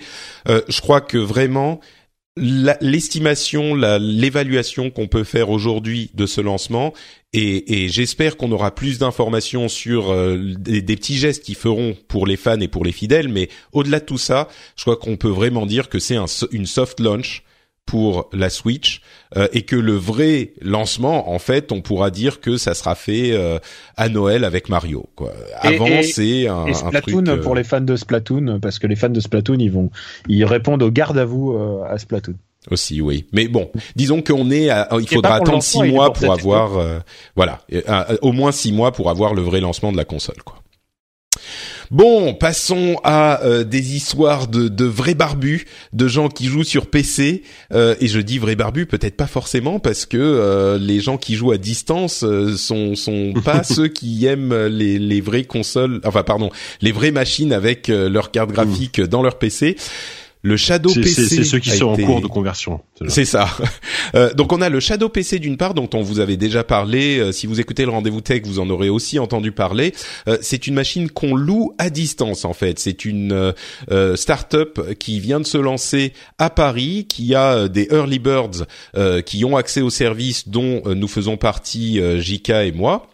Euh, 0.49 0.61
je 0.67 0.81
crois 0.81 0.99
que 0.99 1.17
vraiment 1.17 1.79
l'estimation, 2.37 3.75
l'évaluation 3.75 4.89
qu'on 4.89 5.07
peut 5.07 5.25
faire 5.25 5.49
aujourd'hui 5.49 6.11
de 6.13 6.25
ce 6.25 6.39
lancement, 6.39 6.93
et, 7.33 7.87
j'espère 7.87 8.35
qu'on 8.35 8.51
aura 8.51 8.75
plus 8.75 8.99
d'informations 8.99 9.69
sur 9.69 10.11
euh, 10.11 10.37
des, 10.57 10.81
petits 10.81 11.17
gestes 11.17 11.43
qui 11.43 11.55
feront 11.55 11.95
pour 12.07 12.27
les 12.27 12.35
fans 12.35 12.59
et 12.59 12.67
pour 12.67 12.83
les 12.83 12.91
fidèles, 12.91 13.29
mais 13.29 13.49
au-delà 13.71 13.99
de 13.99 14.05
tout 14.05 14.17
ça, 14.17 14.49
je 14.75 14.83
crois 14.83 14.97
qu'on 14.97 15.15
peut 15.15 15.29
vraiment 15.29 15.65
dire 15.65 15.87
que 15.87 15.99
c'est 15.99 16.17
un, 16.17 16.25
une 16.51 16.65
soft 16.65 16.99
launch 16.99 17.43
pour 17.91 18.29
la 18.31 18.49
Switch 18.49 19.01
euh, 19.35 19.49
et 19.51 19.63
que 19.63 19.75
le 19.75 19.91
vrai 19.97 20.53
lancement, 20.61 21.29
en 21.29 21.39
fait, 21.39 21.73
on 21.73 21.81
pourra 21.81 22.09
dire 22.09 22.39
que 22.39 22.55
ça 22.55 22.73
sera 22.73 22.95
fait 22.95 23.33
euh, 23.33 23.59
à 23.97 24.07
Noël 24.07 24.45
avec 24.45 24.69
Mario. 24.69 25.09
Quoi. 25.17 25.33
Avant, 25.59 26.01
c'est 26.01 26.47
un, 26.47 26.67
et 26.67 26.73
Splatoon 26.73 27.19
un 27.19 27.23
truc, 27.23 27.41
pour 27.41 27.53
les 27.53 27.65
fans 27.65 27.81
de 27.81 27.97
Splatoon, 27.97 28.61
parce 28.61 28.79
que 28.79 28.87
les 28.87 28.95
fans 28.95 29.09
de 29.09 29.19
Splatoon, 29.19 29.57
ils 29.59 29.69
vont, 29.69 29.89
ils 30.29 30.45
répondent 30.45 30.83
au 30.83 30.89
garde 30.89 31.17
à 31.17 31.25
vous 31.25 31.53
à 31.85 31.97
Splatoon. 31.97 32.35
Aussi, 32.69 33.01
oui. 33.01 33.25
Mais 33.33 33.49
bon, 33.49 33.69
disons 33.97 34.21
qu'on 34.21 34.51
est, 34.51 34.69
à, 34.69 34.87
il 34.97 35.09
faudra 35.09 35.35
attendre 35.35 35.61
six 35.61 35.83
mois 35.83 36.13
pour, 36.13 36.31
avoir, 36.31 36.77
euh, 36.77 36.99
voilà, 37.35 37.59
au 38.21 38.31
moins 38.31 38.53
six 38.53 38.71
mois 38.71 38.93
pour 38.93 39.09
avoir 39.09 39.33
le 39.33 39.41
vrai 39.41 39.59
lancement 39.59 39.91
de 39.91 39.97
la 39.97 40.05
console, 40.05 40.41
quoi. 40.45 40.60
Bon, 41.91 42.33
passons 42.33 42.95
à 43.03 43.43
euh, 43.43 43.65
des 43.65 43.97
histoires 43.97 44.47
de, 44.47 44.69
de, 44.69 44.85
vrais 44.85 45.13
barbus, 45.13 45.65
de 45.91 46.07
gens 46.07 46.29
qui 46.29 46.45
jouent 46.45 46.63
sur 46.63 46.85
PC. 46.85 47.43
Euh, 47.73 47.95
et 47.99 48.07
je 48.07 48.21
dis 48.21 48.39
vrais 48.39 48.55
barbus, 48.55 48.85
peut-être 48.85 49.17
pas 49.17 49.27
forcément, 49.27 49.77
parce 49.77 50.05
que 50.05 50.15
euh, 50.17 50.77
les 50.77 51.01
gens 51.01 51.17
qui 51.17 51.35
jouent 51.35 51.51
à 51.51 51.57
distance 51.57 52.23
euh, 52.23 52.55
sont 52.55 52.95
sont 52.95 53.33
pas 53.43 53.63
ceux 53.65 53.89
qui 53.89 54.25
aiment 54.25 54.67
les, 54.67 54.99
les 54.99 55.19
vraies 55.19 55.43
consoles, 55.43 55.99
enfin 56.05 56.23
pardon, 56.23 56.49
les 56.79 56.93
vraies 56.93 57.11
machines 57.11 57.51
avec 57.51 57.89
euh, 57.89 58.07
leur 58.07 58.31
carte 58.31 58.51
graphique 58.51 59.01
dans 59.01 59.21
leur 59.21 59.37
PC. 59.37 59.75
Le 60.43 60.57
Shadow 60.57 60.91
PC, 60.93 61.27
c'est 61.27 61.43
ceux 61.43 61.59
qui 61.59 61.69
sont 61.69 61.93
été... 61.93 62.03
en 62.03 62.07
cours 62.07 62.21
de 62.21 62.27
conversion. 62.27 62.81
C'est 63.07 63.25
ça. 63.25 63.47
Euh, 64.13 64.33
donc 64.33 64.51
on 64.51 64.61
a 64.61 64.67
le 64.67 64.81
Shadow 64.81 65.07
PC 65.07 65.39
d'une 65.39 65.55
part, 65.55 65.73
dont 65.73 65.89
on 65.93 66.01
vous 66.01 66.19
avait 66.19 66.35
déjà 66.35 66.65
parlé. 66.65 67.19
Euh, 67.19 67.31
si 67.31 67.47
vous 67.47 67.61
écoutez 67.61 67.85
le 67.85 67.91
rendez-vous 67.91 68.19
tech, 68.19 68.41
vous 68.43 68.59
en 68.59 68.69
aurez 68.69 68.89
aussi 68.89 69.19
entendu 69.19 69.53
parler. 69.53 69.93
Euh, 70.27 70.37
c'est 70.41 70.67
une 70.67 70.73
machine 70.73 71.09
qu'on 71.09 71.33
loue 71.33 71.73
à 71.77 71.89
distance 71.89 72.43
en 72.43 72.51
fait. 72.51 72.77
C'est 72.79 73.05
une 73.05 73.53
start-up 74.15 74.95
qui 74.99 75.21
vient 75.21 75.39
de 75.39 75.45
se 75.45 75.57
lancer 75.57 76.11
à 76.39 76.49
Paris, 76.49 77.05
qui 77.07 77.35
a 77.35 77.69
des 77.69 77.87
early 77.91 78.19
birds 78.19 78.65
qui 79.25 79.45
ont 79.45 79.55
accès 79.55 79.81
au 79.81 79.89
service 79.89 80.49
dont 80.49 80.81
nous 80.85 81.07
faisons 81.07 81.37
partie, 81.37 82.01
Jika 82.19 82.65
et 82.65 82.73
moi. 82.73 83.10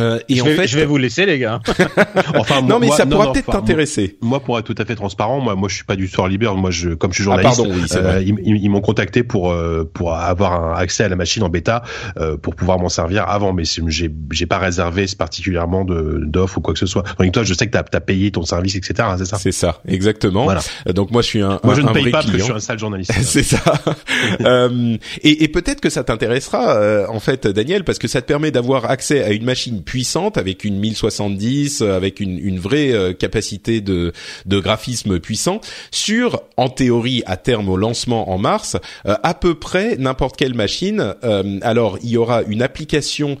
Euh, 0.00 0.18
et 0.28 0.36
je, 0.36 0.44
vais, 0.44 0.52
en 0.52 0.56
fait, 0.56 0.66
je 0.66 0.78
vais 0.78 0.84
vous 0.84 0.98
laisser 0.98 1.26
les 1.26 1.38
gars. 1.38 1.60
enfin, 2.34 2.62
non 2.62 2.78
mais 2.78 2.90
ça 2.90 3.06
pourra 3.06 3.32
peut-être 3.32 3.50
t'intéresser. 3.50 4.18
Moi, 4.20 4.40
pour 4.40 4.58
être 4.58 4.64
tout 4.64 4.74
à 4.78 4.84
fait 4.84 4.94
transparent, 4.94 5.40
moi, 5.40 5.54
moi, 5.54 5.68
je 5.68 5.76
suis 5.76 5.84
pas 5.84 5.96
du 5.96 6.08
tout 6.08 6.20
early 6.20 6.38
bird. 6.38 6.56
Moi, 6.58 6.70
je, 6.70 6.90
comme 6.90 7.12
je 7.12 7.16
suis 7.16 7.24
journaliste, 7.24 7.60
ah, 7.60 7.62
pardon, 7.62 7.78
oui, 7.80 7.86
euh, 7.96 8.22
ils, 8.22 8.64
ils 8.64 8.68
m'ont 8.68 8.80
contacté 8.80 9.22
pour 9.22 9.50
euh, 9.50 9.90
pour 9.92 10.14
avoir 10.14 10.52
un 10.52 10.74
accès 10.76 11.04
à 11.04 11.08
la 11.08 11.16
machine 11.16 11.42
en 11.42 11.48
bêta 11.48 11.82
euh, 12.18 12.36
pour 12.36 12.54
pouvoir 12.54 12.78
m'en 12.78 12.88
servir 12.88 13.28
avant. 13.28 13.52
Mais 13.52 13.64
j'ai 13.64 14.10
j'ai 14.32 14.46
pas 14.46 14.58
réservé 14.58 15.06
particulièrement 15.18 15.84
de 15.84 16.20
d'offres 16.24 16.58
ou 16.58 16.60
quoi 16.60 16.74
que 16.74 16.80
ce 16.80 16.86
soit. 16.86 17.04
Donc 17.18 17.32
toi, 17.32 17.42
je 17.42 17.54
sais 17.54 17.66
que 17.66 17.72
t'as 17.72 17.84
as 17.92 18.00
payé 18.00 18.30
ton 18.30 18.42
service, 18.42 18.74
etc. 18.76 18.94
Hein, 19.00 19.16
c'est 19.18 19.24
ça 19.24 19.38
C'est 19.38 19.52
ça, 19.52 19.80
exactement. 19.88 20.44
Voilà. 20.44 20.60
Donc 20.94 21.10
moi, 21.10 21.22
je 21.22 21.26
suis 21.26 21.42
un. 21.42 21.60
Moi, 21.64 21.74
je 21.74 21.82
ne 21.82 21.92
paye 21.92 22.10
pas 22.10 22.20
client. 22.20 22.22
parce 22.22 22.26
que 22.26 22.38
je 22.38 22.42
suis 22.42 22.52
un 22.52 22.60
sale 22.60 22.78
journaliste. 22.78 23.12
c'est 23.22 23.42
ça. 23.42 23.62
euh, 24.42 24.96
et, 25.22 25.44
et 25.44 25.48
peut-être 25.48 25.80
que 25.80 25.90
ça 25.90 26.04
t'intéressera 26.04 27.06
en 27.08 27.20
fait, 27.20 27.46
Daniel, 27.46 27.84
parce 27.84 27.98
que 27.98 28.08
ça 28.08 28.20
te 28.20 28.26
permet 28.26 28.50
d'avoir 28.50 28.90
accès 28.90 29.22
à 29.22 29.30
une 29.30 29.44
machine 29.44 29.75
puissante 29.82 30.38
avec 30.38 30.64
une 30.64 30.78
1070 30.78 31.82
avec 31.82 32.20
une, 32.20 32.38
une 32.38 32.58
vraie 32.58 32.92
euh, 32.92 33.12
capacité 33.12 33.80
de, 33.80 34.12
de 34.44 34.58
graphisme 34.58 35.18
puissant 35.18 35.60
sur, 35.90 36.42
en 36.56 36.68
théorie, 36.68 37.22
à 37.26 37.36
terme 37.36 37.68
au 37.68 37.76
lancement 37.76 38.30
en 38.30 38.38
mars, 38.38 38.76
euh, 39.06 39.16
à 39.22 39.34
peu 39.34 39.54
près 39.54 39.96
n'importe 39.96 40.36
quelle 40.36 40.54
machine. 40.54 41.14
Euh, 41.24 41.58
alors, 41.62 41.98
il 42.02 42.10
y 42.10 42.16
aura 42.16 42.42
une 42.42 42.62
application 42.62 43.38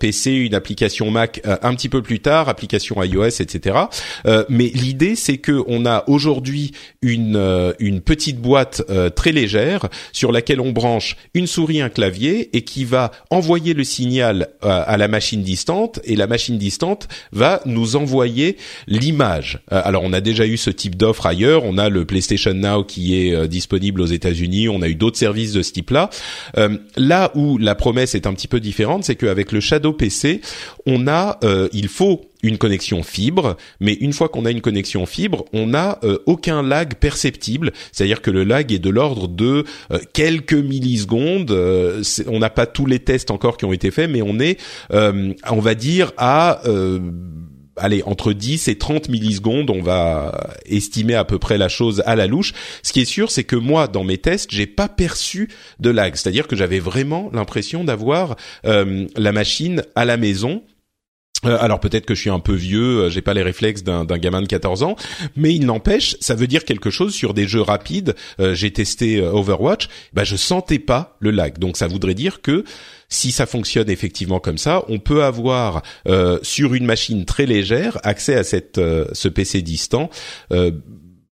PC, 0.00 0.32
une 0.32 0.54
application 0.54 1.10
Mac 1.10 1.40
un 1.44 1.74
petit 1.74 1.88
peu 1.88 2.02
plus 2.02 2.20
tard, 2.20 2.48
application 2.48 3.02
iOS, 3.02 3.40
etc. 3.40 3.78
mais 4.48 4.70
l'idée, 4.74 5.16
c'est 5.16 5.38
que 5.38 5.62
on 5.66 5.86
a 5.86 6.04
aujourd'hui 6.06 6.72
une 7.02 7.40
une 7.78 8.00
petite 8.00 8.40
boîte 8.40 8.82
très 9.14 9.32
légère 9.32 9.88
sur 10.12 10.32
laquelle 10.32 10.60
on 10.60 10.72
branche 10.72 11.16
une 11.34 11.46
souris, 11.46 11.80
un 11.80 11.88
clavier 11.88 12.56
et 12.56 12.62
qui 12.62 12.84
va 12.84 13.10
envoyer 13.30 13.74
le 13.74 13.84
signal 13.84 14.48
à 14.62 14.96
la 14.96 15.08
machine 15.08 15.42
et 16.04 16.16
la 16.16 16.26
machine 16.26 16.58
distante 16.58 17.08
va 17.32 17.60
nous 17.66 17.96
envoyer 17.96 18.56
l'image. 18.86 19.60
Euh, 19.72 19.80
alors 19.84 20.02
on 20.04 20.12
a 20.12 20.20
déjà 20.20 20.46
eu 20.46 20.56
ce 20.56 20.70
type 20.70 20.96
d'offre 20.96 21.26
ailleurs, 21.26 21.64
on 21.64 21.78
a 21.78 21.88
le 21.88 22.04
PlayStation 22.04 22.54
Now 22.54 22.84
qui 22.84 23.16
est 23.16 23.34
euh, 23.34 23.46
disponible 23.46 24.00
aux 24.00 24.06
États-Unis, 24.06 24.68
on 24.68 24.82
a 24.82 24.88
eu 24.88 24.94
d'autres 24.94 25.18
services 25.18 25.52
de 25.52 25.62
ce 25.62 25.72
type-là. 25.72 26.10
Euh, 26.56 26.76
là 26.96 27.30
où 27.34 27.58
la 27.58 27.74
promesse 27.74 28.14
est 28.14 28.26
un 28.26 28.34
petit 28.34 28.48
peu 28.48 28.60
différente, 28.60 29.04
c'est 29.04 29.16
qu'avec 29.16 29.52
le 29.52 29.60
Shadow 29.60 29.92
PC, 29.92 30.40
on 30.86 31.06
a, 31.08 31.38
il 31.72 31.88
faut 31.88 32.29
une 32.42 32.58
connexion 32.58 33.02
fibre, 33.02 33.56
mais 33.80 33.94
une 33.94 34.12
fois 34.12 34.28
qu'on 34.28 34.44
a 34.44 34.50
une 34.50 34.60
connexion 34.60 35.06
fibre, 35.06 35.44
on 35.52 35.68
n'a 35.68 35.98
euh, 36.04 36.18
aucun 36.26 36.62
lag 36.62 36.94
perceptible, 36.94 37.72
c'est-à-dire 37.92 38.22
que 38.22 38.30
le 38.30 38.44
lag 38.44 38.72
est 38.72 38.78
de 38.78 38.90
l'ordre 38.90 39.28
de 39.28 39.64
euh, 39.90 39.98
quelques 40.12 40.54
millisecondes. 40.54 41.50
Euh, 41.50 42.02
on 42.26 42.38
n'a 42.38 42.50
pas 42.50 42.66
tous 42.66 42.86
les 42.86 42.98
tests 42.98 43.30
encore 43.30 43.56
qui 43.56 43.64
ont 43.64 43.72
été 43.72 43.90
faits, 43.90 44.10
mais 44.10 44.22
on 44.22 44.38
est, 44.38 44.58
on 44.90 45.60
va 45.60 45.74
dire, 45.74 46.12
à 46.16 46.62
allez, 47.80 48.02
entre 48.04 48.32
10 48.32 48.68
et 48.68 48.78
30 48.78 49.08
millisecondes, 49.08 49.70
on 49.70 49.82
va 49.82 50.52
estimer 50.66 51.14
à 51.14 51.24
peu 51.24 51.38
près 51.38 51.58
la 51.58 51.68
chose 51.68 52.02
à 52.06 52.14
la 52.14 52.26
louche. 52.26 52.52
Ce 52.82 52.92
qui 52.92 53.00
est 53.00 53.06
sûr, 53.06 53.30
c'est 53.30 53.44
que 53.44 53.56
moi, 53.56 53.88
dans 53.88 54.04
mes 54.04 54.18
tests, 54.18 54.50
j'ai 54.52 54.66
pas 54.66 54.88
perçu 54.88 55.48
de 55.80 55.90
lag. 55.90 56.14
C'est-à-dire 56.14 56.46
que 56.46 56.56
j'avais 56.56 56.78
vraiment 56.78 57.30
l'impression 57.32 57.84
d'avoir 57.84 58.36
euh, 58.66 59.06
la 59.16 59.32
machine 59.32 59.82
à 59.94 60.04
la 60.04 60.16
maison 60.16 60.62
euh, 61.44 61.56
alors 61.60 61.80
peut-être 61.80 62.06
que 62.06 62.14
je 62.14 62.20
suis 62.20 62.30
un 62.30 62.40
peu 62.40 62.54
vieux, 62.54 63.00
euh, 63.00 63.10
j'ai 63.10 63.22
pas 63.22 63.34
les 63.34 63.42
réflexes 63.42 63.82
d'un 63.82 64.04
gamin 64.04 64.42
de 64.42 64.46
14 64.46 64.82
ans, 64.82 64.96
mais 65.36 65.54
il 65.54 65.64
n'empêche, 65.64 66.16
ça 66.20 66.34
veut 66.34 66.46
dire 66.46 66.64
quelque 66.64 66.90
chose 66.90 67.14
sur 67.14 67.34
des 67.34 67.46
jeux 67.48 67.62
rapides. 67.62 68.14
Euh, 68.40 68.54
j'ai 68.54 68.70
testé 68.72 69.20
Overwatch, 69.20 69.88
bah 70.12 70.24
je 70.24 70.36
sentais 70.36 70.78
pas 70.78 71.16
le 71.20 71.30
lag, 71.30 71.58
donc 71.58 71.76
ça 71.76 71.86
voudrait 71.86 72.14
dire 72.14 72.42
que 72.42 72.64
si 73.08 73.32
ça 73.32 73.46
fonctionne 73.46 73.90
effectivement 73.90 74.38
comme 74.38 74.58
ça, 74.58 74.84
on 74.88 74.98
peut 74.98 75.24
avoir 75.24 75.82
sur 76.42 76.74
une 76.74 76.86
machine 76.86 77.24
très 77.24 77.44
légère 77.44 77.98
accès 78.04 78.36
à 78.36 78.44
cette 78.44 78.76
ce 78.76 79.28
PC 79.28 79.62
distant 79.62 80.10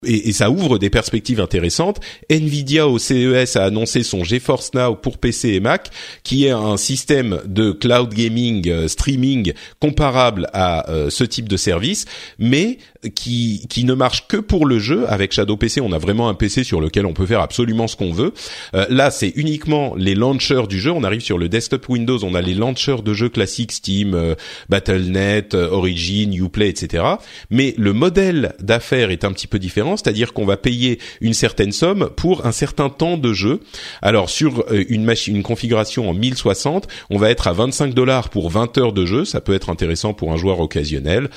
et, 0.06 0.30
et, 0.30 0.32
ça 0.32 0.52
ouvre 0.52 0.78
des 0.78 0.92
perspectives 0.92 1.42
intéressantes. 1.42 2.00
Nvidia 2.30 2.88
au 2.88 3.00
CES 3.00 3.56
a 3.56 3.64
annoncé 3.64 4.04
son 4.04 4.24
GeForce 4.24 4.76
Now 4.76 4.94
pour 4.94 5.18
PC 5.18 5.54
et 5.54 5.60
Mac, 5.60 5.90
qui 6.22 6.46
est 6.46 6.52
un 6.52 6.78
système 6.78 7.42
de 7.46 7.72
cloud 7.72 8.14
gaming 8.14 8.70
euh, 8.70 8.88
streaming 8.88 9.54
comparable 9.80 10.50
à 10.54 10.88
euh, 10.92 11.10
ce 11.10 11.24
type 11.24 11.50
de 11.50 11.58
service, 11.58 12.06
mais 12.38 12.78
qui 13.16 13.66
qui 13.70 13.86
ne 13.86 13.96
marche 13.96 14.28
que 14.28 14.38
pour 14.38 14.68
le 14.68 14.78
jeu. 14.78 15.06
Avec 15.10 15.32
Shadow 15.32 15.58
PC, 15.58 15.82
on 15.82 15.92
a 15.92 15.98
vraiment 15.98 16.30
un 16.30 16.36
PC 16.36 16.64
sur 16.64 16.80
lequel 16.80 17.08
on 17.08 17.14
peut 17.14 17.26
faire 17.26 17.42
absolument 17.42 17.88
ce 17.88 17.96
qu'on 17.96 18.12
veut. 18.12 18.34
Euh, 18.76 18.86
là, 18.90 19.10
c'est 19.10 19.30
uniquement 19.36 19.96
les 19.96 20.14
launchers 20.14 20.68
du 20.70 20.80
jeu. 20.80 20.92
On 20.92 21.04
arrive 21.04 21.22
sur 21.22 21.40
le 21.40 21.50
desktop 21.50 21.90
Windows, 21.90 22.24
on 22.24 22.36
a 22.36 22.42
les 22.42 22.54
launchers 22.54 23.02
de 23.04 23.14
jeux 23.16 23.30
classiques 23.30 23.72
Steam, 23.72 24.36
Battle.net, 24.70 25.56
Origin, 25.56 26.34
Uplay, 26.34 26.70
etc. 26.70 27.04
Mais 27.50 27.74
le 27.78 27.94
modèle 27.94 28.54
d'affaires 28.60 29.10
est 29.10 29.24
un 29.24 29.32
petit 29.32 29.48
peu 29.48 29.58
différent 29.58 29.88
c'est-à-dire 29.98 30.34
qu'on 30.34 30.46
va 30.46 30.58
payer 30.58 31.00
une 31.22 31.34
certaine 31.34 31.72
somme 31.72 32.10
pour 32.16 32.46
un 32.46 32.52
certain 32.52 32.90
temps 32.90 33.18
de 33.18 33.34
jeu. 33.34 33.60
Alors 34.02 34.30
sur 34.30 34.64
euh, 34.72 34.84
une 34.90 35.04
machine, 35.04 35.36
une 35.36 35.44
configuration 35.44 36.10
en 36.10 36.14
1060, 36.14 36.88
on 37.10 37.18
va 37.18 37.30
être 37.30 37.48
à 37.48 37.54
25 37.54 37.94
dollars 37.94 38.30
pour 38.30 38.50
20 38.50 38.78
heures 38.78 38.94
de 38.94 39.06
jeu. 39.06 39.26
Ça 39.26 39.42
peut 39.42 39.54
être 39.54 39.70
intéressant 39.70 40.14
pour 40.14 40.32
un 40.32 40.38
joueur 40.38 40.60
occasionnel. 40.60 41.30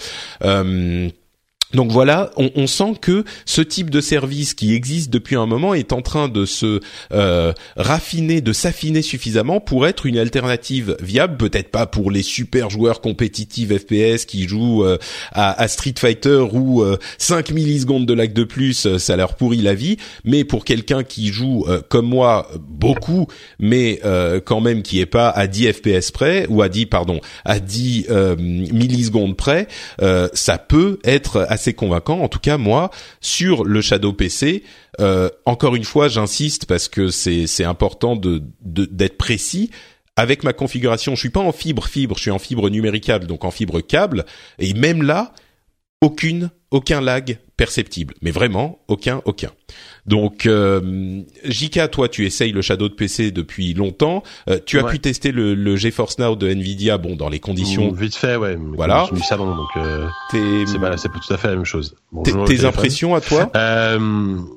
Euh, 0.44 1.08
Donc 1.74 1.92
voilà, 1.92 2.30
on, 2.36 2.66
sent 2.66 2.94
que 3.00 3.24
ce 3.46 3.60
type 3.60 3.90
de 3.90 4.00
service 4.00 4.54
qui 4.54 4.74
existe 4.74 5.10
depuis 5.10 5.36
un 5.36 5.46
moment 5.46 5.74
est 5.74 5.92
en 5.92 6.02
train 6.02 6.28
de 6.28 6.44
se 6.44 6.80
euh, 7.12 7.52
raffiner, 7.76 8.40
de 8.40 8.52
s'affiner 8.52 9.02
suffisamment 9.02 9.60
pour 9.60 9.86
être 9.86 10.06
une 10.06 10.18
alternative 10.18 10.96
viable. 11.00 11.36
Peut-être 11.36 11.70
pas 11.70 11.86
pour 11.86 12.10
les 12.10 12.22
super 12.22 12.70
joueurs 12.70 13.00
compétitifs 13.00 13.70
FPS 13.70 14.24
qui 14.24 14.48
jouent 14.48 14.84
euh, 14.84 14.98
à, 15.32 15.68
Street 15.68 15.94
Fighter 15.96 16.44
ou 16.52 16.84
5 17.18 17.50
millisecondes 17.50 18.06
de 18.06 18.14
lag 18.14 18.32
de 18.32 18.44
plus, 18.44 18.96
ça 18.98 19.16
leur 19.16 19.34
pourrit 19.34 19.62
la 19.62 19.74
vie. 19.74 19.96
Mais 20.24 20.44
pour 20.44 20.64
quelqu'un 20.64 21.04
qui 21.04 21.28
joue 21.28 21.66
comme 21.88 22.06
moi 22.06 22.50
beaucoup, 22.58 23.26
mais 23.58 24.00
quand 24.44 24.60
même 24.60 24.82
qui 24.82 25.00
est 25.00 25.06
pas 25.06 25.28
à 25.28 25.46
10 25.46 25.72
FPS 25.72 26.10
près 26.10 26.46
ou 26.48 26.62
à 26.62 26.68
10 26.68 26.86
pardon 26.86 27.20
à 27.44 27.60
10 27.60 28.06
millisecondes 28.38 29.36
près, 29.36 29.68
ça 30.32 30.58
peut 30.58 30.98
être 31.04 31.46
assez 31.48 31.59
convaincant. 31.74 32.20
En 32.20 32.28
tout 32.28 32.38
cas, 32.38 32.58
moi, 32.58 32.90
sur 33.20 33.64
le 33.64 33.80
Shadow 33.80 34.12
PC, 34.12 34.64
euh, 35.00 35.28
encore 35.46 35.76
une 35.76 35.84
fois, 35.84 36.08
j'insiste 36.08 36.66
parce 36.66 36.88
que 36.88 37.08
c'est 37.08 37.46
c'est 37.46 37.64
important 37.64 38.16
de 38.16 38.42
d'être 38.62 39.16
précis. 39.16 39.70
Avec 40.16 40.42
ma 40.42 40.52
configuration, 40.52 41.14
je 41.14 41.20
suis 41.20 41.30
pas 41.30 41.40
en 41.40 41.52
fibre 41.52 41.86
fibre, 41.86 42.16
je 42.16 42.22
suis 42.22 42.30
en 42.30 42.38
fibre 42.38 42.68
numéricable, 42.68 43.26
donc 43.26 43.44
en 43.44 43.50
fibre 43.50 43.80
câble. 43.80 44.26
Et 44.58 44.74
même 44.74 45.02
là, 45.02 45.32
aucune, 46.02 46.50
aucun 46.70 47.00
lag 47.00 47.38
perceptible. 47.56 48.14
Mais 48.20 48.30
vraiment, 48.30 48.80
aucun, 48.88 49.22
aucun. 49.24 49.50
Donc, 50.06 50.46
euh, 50.46 51.20
Jika, 51.44 51.88
toi, 51.88 52.08
tu 52.08 52.26
essayes 52.26 52.52
le 52.52 52.62
Shadow 52.62 52.88
de 52.88 52.94
PC 52.94 53.30
depuis 53.30 53.74
longtemps. 53.74 54.22
Euh, 54.48 54.58
tu 54.64 54.78
as 54.78 54.84
pu 54.84 54.98
tester 54.98 55.32
le, 55.32 55.54
le, 55.54 55.76
GeForce 55.76 56.18
Now 56.18 56.36
de 56.36 56.48
Nvidia, 56.48 56.98
bon, 56.98 57.16
dans 57.16 57.28
les 57.28 57.40
conditions. 57.40 57.92
vite 57.92 58.16
fait, 58.16 58.36
ouais. 58.36 58.58
Voilà. 58.76 59.08
Du 59.12 59.22
salon, 59.22 59.54
donc 59.54 59.68
euh, 59.76 60.06
c'est 60.30 60.78
pas 60.78 60.96
tout 60.96 61.32
à 61.32 61.36
fait 61.36 61.48
la 61.48 61.56
même 61.56 61.64
chose. 61.64 61.94
tes 62.46 62.64
impressions 62.64 63.14
à 63.14 63.20
toi? 63.20 63.50
Euh, 63.56 63.98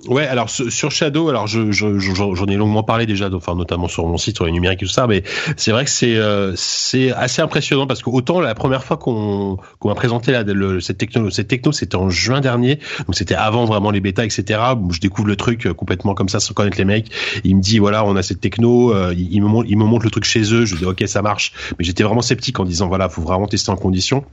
Ouais, 0.07 0.27
alors 0.27 0.49
sur 0.49 0.91
Shadow, 0.91 1.29
alors 1.29 1.47
je, 1.47 1.71
je, 1.71 1.99
j'en 1.99 2.45
ai 2.47 2.55
longuement 2.55 2.83
parlé 2.83 3.05
déjà, 3.05 3.29
enfin 3.33 3.55
notamment 3.55 3.87
sur 3.87 4.05
mon 4.05 4.17
site 4.17 4.35
sur 4.35 4.45
les 4.45 4.51
numériques 4.51 4.83
et 4.83 4.85
tout 4.85 4.91
ça, 4.91 5.07
mais 5.07 5.23
c'est 5.55 5.71
vrai 5.71 5.85
que 5.85 5.89
c'est 5.89 6.17
euh, 6.17 6.53
c'est 6.55 7.11
assez 7.11 7.41
impressionnant 7.41 7.87
parce 7.87 8.01
que 8.01 8.09
autant 8.09 8.41
la 8.41 8.53
première 8.53 8.83
fois 8.83 8.97
qu'on 8.97 9.57
qu'on 9.79 9.89
m'a 9.89 9.95
présenté 9.95 10.31
la, 10.31 10.43
le, 10.43 10.81
cette 10.81 10.97
techno, 10.97 11.29
cette 11.29 11.47
techno, 11.47 11.71
c'était 11.71 11.95
en 11.95 12.09
juin 12.09 12.41
dernier, 12.41 12.79
donc 13.05 13.15
c'était 13.15 13.35
avant 13.35 13.65
vraiment 13.65 13.91
les 13.91 14.01
bêtas, 14.01 14.25
etc. 14.25 14.59
je 14.89 14.99
découvre 15.13 15.27
le 15.27 15.35
truc 15.35 15.67
euh, 15.67 15.73
complètement 15.73 16.15
comme 16.15 16.29
ça 16.29 16.39
sans 16.39 16.53
connaître 16.53 16.77
les 16.77 16.85
mecs. 16.85 17.11
Il 17.43 17.55
me 17.55 17.61
dit 17.61 17.77
voilà, 17.77 18.03
on 18.03 18.15
a 18.15 18.23
cette 18.23 18.41
techno, 18.41 18.93
euh, 18.93 19.13
il, 19.15 19.41
me 19.41 19.47
montre, 19.47 19.69
il 19.69 19.77
me 19.77 19.85
montre 19.85 20.05
le 20.05 20.11
truc 20.11 20.23
chez 20.23 20.41
eux. 20.53 20.65
Je 20.65 20.75
dis 20.75 20.85
ok, 20.85 21.03
ça 21.05 21.21
marche. 21.21 21.53
Mais 21.77 21.85
j'étais 21.85 22.03
vraiment 22.03 22.23
sceptique 22.23 22.59
en 22.59 22.65
disant 22.65 22.87
voilà, 22.87 23.09
faut 23.09 23.21
vraiment 23.21 23.47
tester 23.47 23.69
en 23.69 23.75
condition 23.75 24.25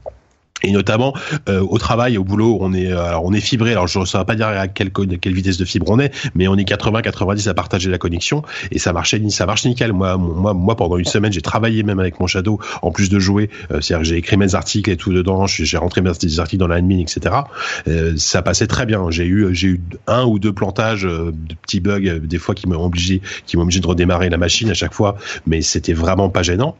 et 0.63 0.71
notamment 0.71 1.13
euh, 1.49 1.61
au 1.61 1.77
travail, 1.77 2.17
au 2.17 2.23
boulot, 2.23 2.57
on 2.61 2.73
est 2.73 2.91
euh, 2.91 3.03
alors 3.03 3.25
on 3.25 3.33
est 3.33 3.41
fibré. 3.41 3.71
Alors 3.71 3.87
je 3.87 3.99
ne 3.99 4.05
saurais 4.05 4.25
pas 4.25 4.35
dire 4.35 4.47
à 4.47 4.67
quelle 4.67 4.91
quelle 4.91 5.33
vitesse 5.33 5.57
de 5.57 5.65
fibre 5.65 5.87
on 5.89 5.99
est, 5.99 6.13
mais 6.35 6.47
on 6.47 6.55
est 6.55 6.65
80 6.65 7.01
90 7.01 7.47
à 7.47 7.53
partager 7.53 7.89
la 7.89 7.97
connexion 7.97 8.43
et 8.71 8.79
ça 8.79 8.93
marchait 8.93 9.21
ça 9.29 9.45
marche 9.45 9.65
nickel. 9.65 9.93
Moi 9.93 10.17
moi 10.17 10.53
moi 10.53 10.75
pendant 10.75 10.97
une 10.97 11.05
semaine, 11.05 11.31
j'ai 11.31 11.41
travaillé 11.41 11.83
même 11.83 11.99
avec 11.99 12.19
mon 12.19 12.27
Shadow 12.27 12.59
en 12.81 12.91
plus 12.91 13.09
de 13.09 13.19
jouer, 13.19 13.49
euh, 13.71 13.81
c'est-à-dire 13.81 14.03
j'ai 14.03 14.17
écrit 14.17 14.37
mes 14.37 14.55
articles 14.55 14.89
et 14.89 14.97
tout 14.97 15.13
dedans, 15.13 15.47
j'ai 15.47 15.77
rentré 15.77 16.01
mes 16.01 16.09
articles 16.09 16.57
dans 16.57 16.67
l'admin 16.67 16.99
etc. 16.99 17.35
Euh, 17.87 18.13
ça 18.17 18.41
passait 18.41 18.67
très 18.67 18.85
bien. 18.85 19.09
J'ai 19.09 19.25
eu 19.25 19.53
j'ai 19.53 19.67
eu 19.67 19.81
un 20.07 20.25
ou 20.25 20.39
deux 20.39 20.53
plantages 20.53 21.03
de 21.03 21.55
petits 21.61 21.79
bugs 21.79 22.19
des 22.19 22.37
fois 22.37 22.55
qui 22.55 22.67
m'ont 22.67 22.83
obligé 22.83 23.21
qui 23.45 23.57
m'ont 23.57 23.63
obligé 23.63 23.79
de 23.79 23.87
redémarrer 23.87 24.29
la 24.29 24.37
machine 24.37 24.69
à 24.69 24.73
chaque 24.73 24.93
fois, 24.93 25.17
mais 25.45 25.61
c'était 25.61 25.93
vraiment 25.93 26.29
pas 26.29 26.43
gênant. 26.43 26.75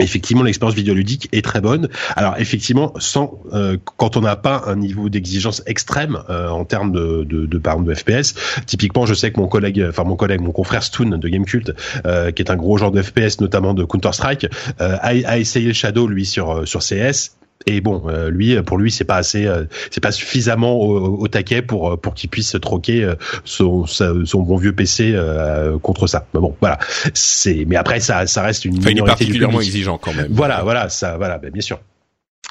Effectivement, 0.00 0.42
l'expérience 0.42 0.76
vidéoludique 0.76 1.28
est 1.32 1.44
très 1.44 1.60
bonne. 1.60 1.88
Alors 2.16 2.36
effectivement, 2.38 2.92
sans 2.98 3.40
euh, 3.52 3.76
quand 3.96 4.16
on 4.16 4.22
n'a 4.22 4.36
pas 4.36 4.62
un 4.66 4.76
niveau 4.76 5.08
d'exigence 5.08 5.62
extrême 5.66 6.18
euh, 6.28 6.48
en 6.48 6.64
termes 6.64 6.92
de 6.92 7.24
de, 7.24 7.46
de, 7.46 7.58
par 7.58 7.78
de 7.80 7.94
FPS. 7.94 8.34
Typiquement, 8.66 9.06
je 9.06 9.14
sais 9.14 9.30
que 9.32 9.40
mon 9.40 9.48
collègue, 9.48 9.84
enfin 9.88 10.04
mon 10.04 10.16
collègue, 10.16 10.40
mon 10.40 10.52
confrère 10.52 10.82
Stoon 10.82 11.18
de 11.18 11.28
Gamecult, 11.28 11.72
euh, 12.06 12.30
qui 12.30 12.42
est 12.42 12.50
un 12.50 12.56
gros 12.56 12.78
genre 12.78 12.90
de 12.90 13.02
FPS, 13.02 13.40
notamment 13.40 13.74
de 13.74 13.84
Counter 13.84 14.12
Strike, 14.12 14.46
euh, 14.80 14.96
a, 15.00 15.08
a, 15.08 15.38
essayé 15.38 15.68
le 15.68 15.72
Shadow 15.72 16.06
lui 16.06 16.26
sur 16.26 16.66
sur 16.66 16.80
CS 16.80 17.39
et 17.66 17.80
bon, 17.80 18.04
euh, 18.08 18.30
lui, 18.30 18.60
pour 18.62 18.78
lui, 18.78 18.90
c'est 18.90 19.04
pas 19.04 19.16
assez, 19.16 19.46
euh, 19.46 19.64
c'est 19.90 20.00
pas 20.00 20.12
suffisamment 20.12 20.78
au, 20.78 21.28
taquet 21.28 21.62
pour 21.62 22.00
pour 22.00 22.14
qu'il 22.14 22.30
puisse 22.30 22.56
troquer 22.60 23.08
son, 23.44 23.86
son 23.86 24.42
bon 24.42 24.56
vieux 24.56 24.72
PC 24.72 25.16
contre 25.82 26.06
ça. 26.06 26.26
Mais 26.34 26.40
bon, 26.40 26.56
voilà. 26.60 26.78
C'est, 27.14 27.64
mais 27.66 27.76
après, 27.76 28.00
ça, 28.00 28.26
ça 28.26 28.42
reste 28.42 28.64
une 28.64 28.78
enfin, 28.78 28.90
minorité 28.90 29.24
particulièrement 29.24 29.60
exigeant 29.60 29.98
quand 29.98 30.14
même. 30.14 30.28
Voilà, 30.30 30.62
voilà, 30.62 30.88
ça, 30.88 31.16
voilà, 31.16 31.38
ben, 31.38 31.50
bien 31.50 31.62
sûr. 31.62 31.80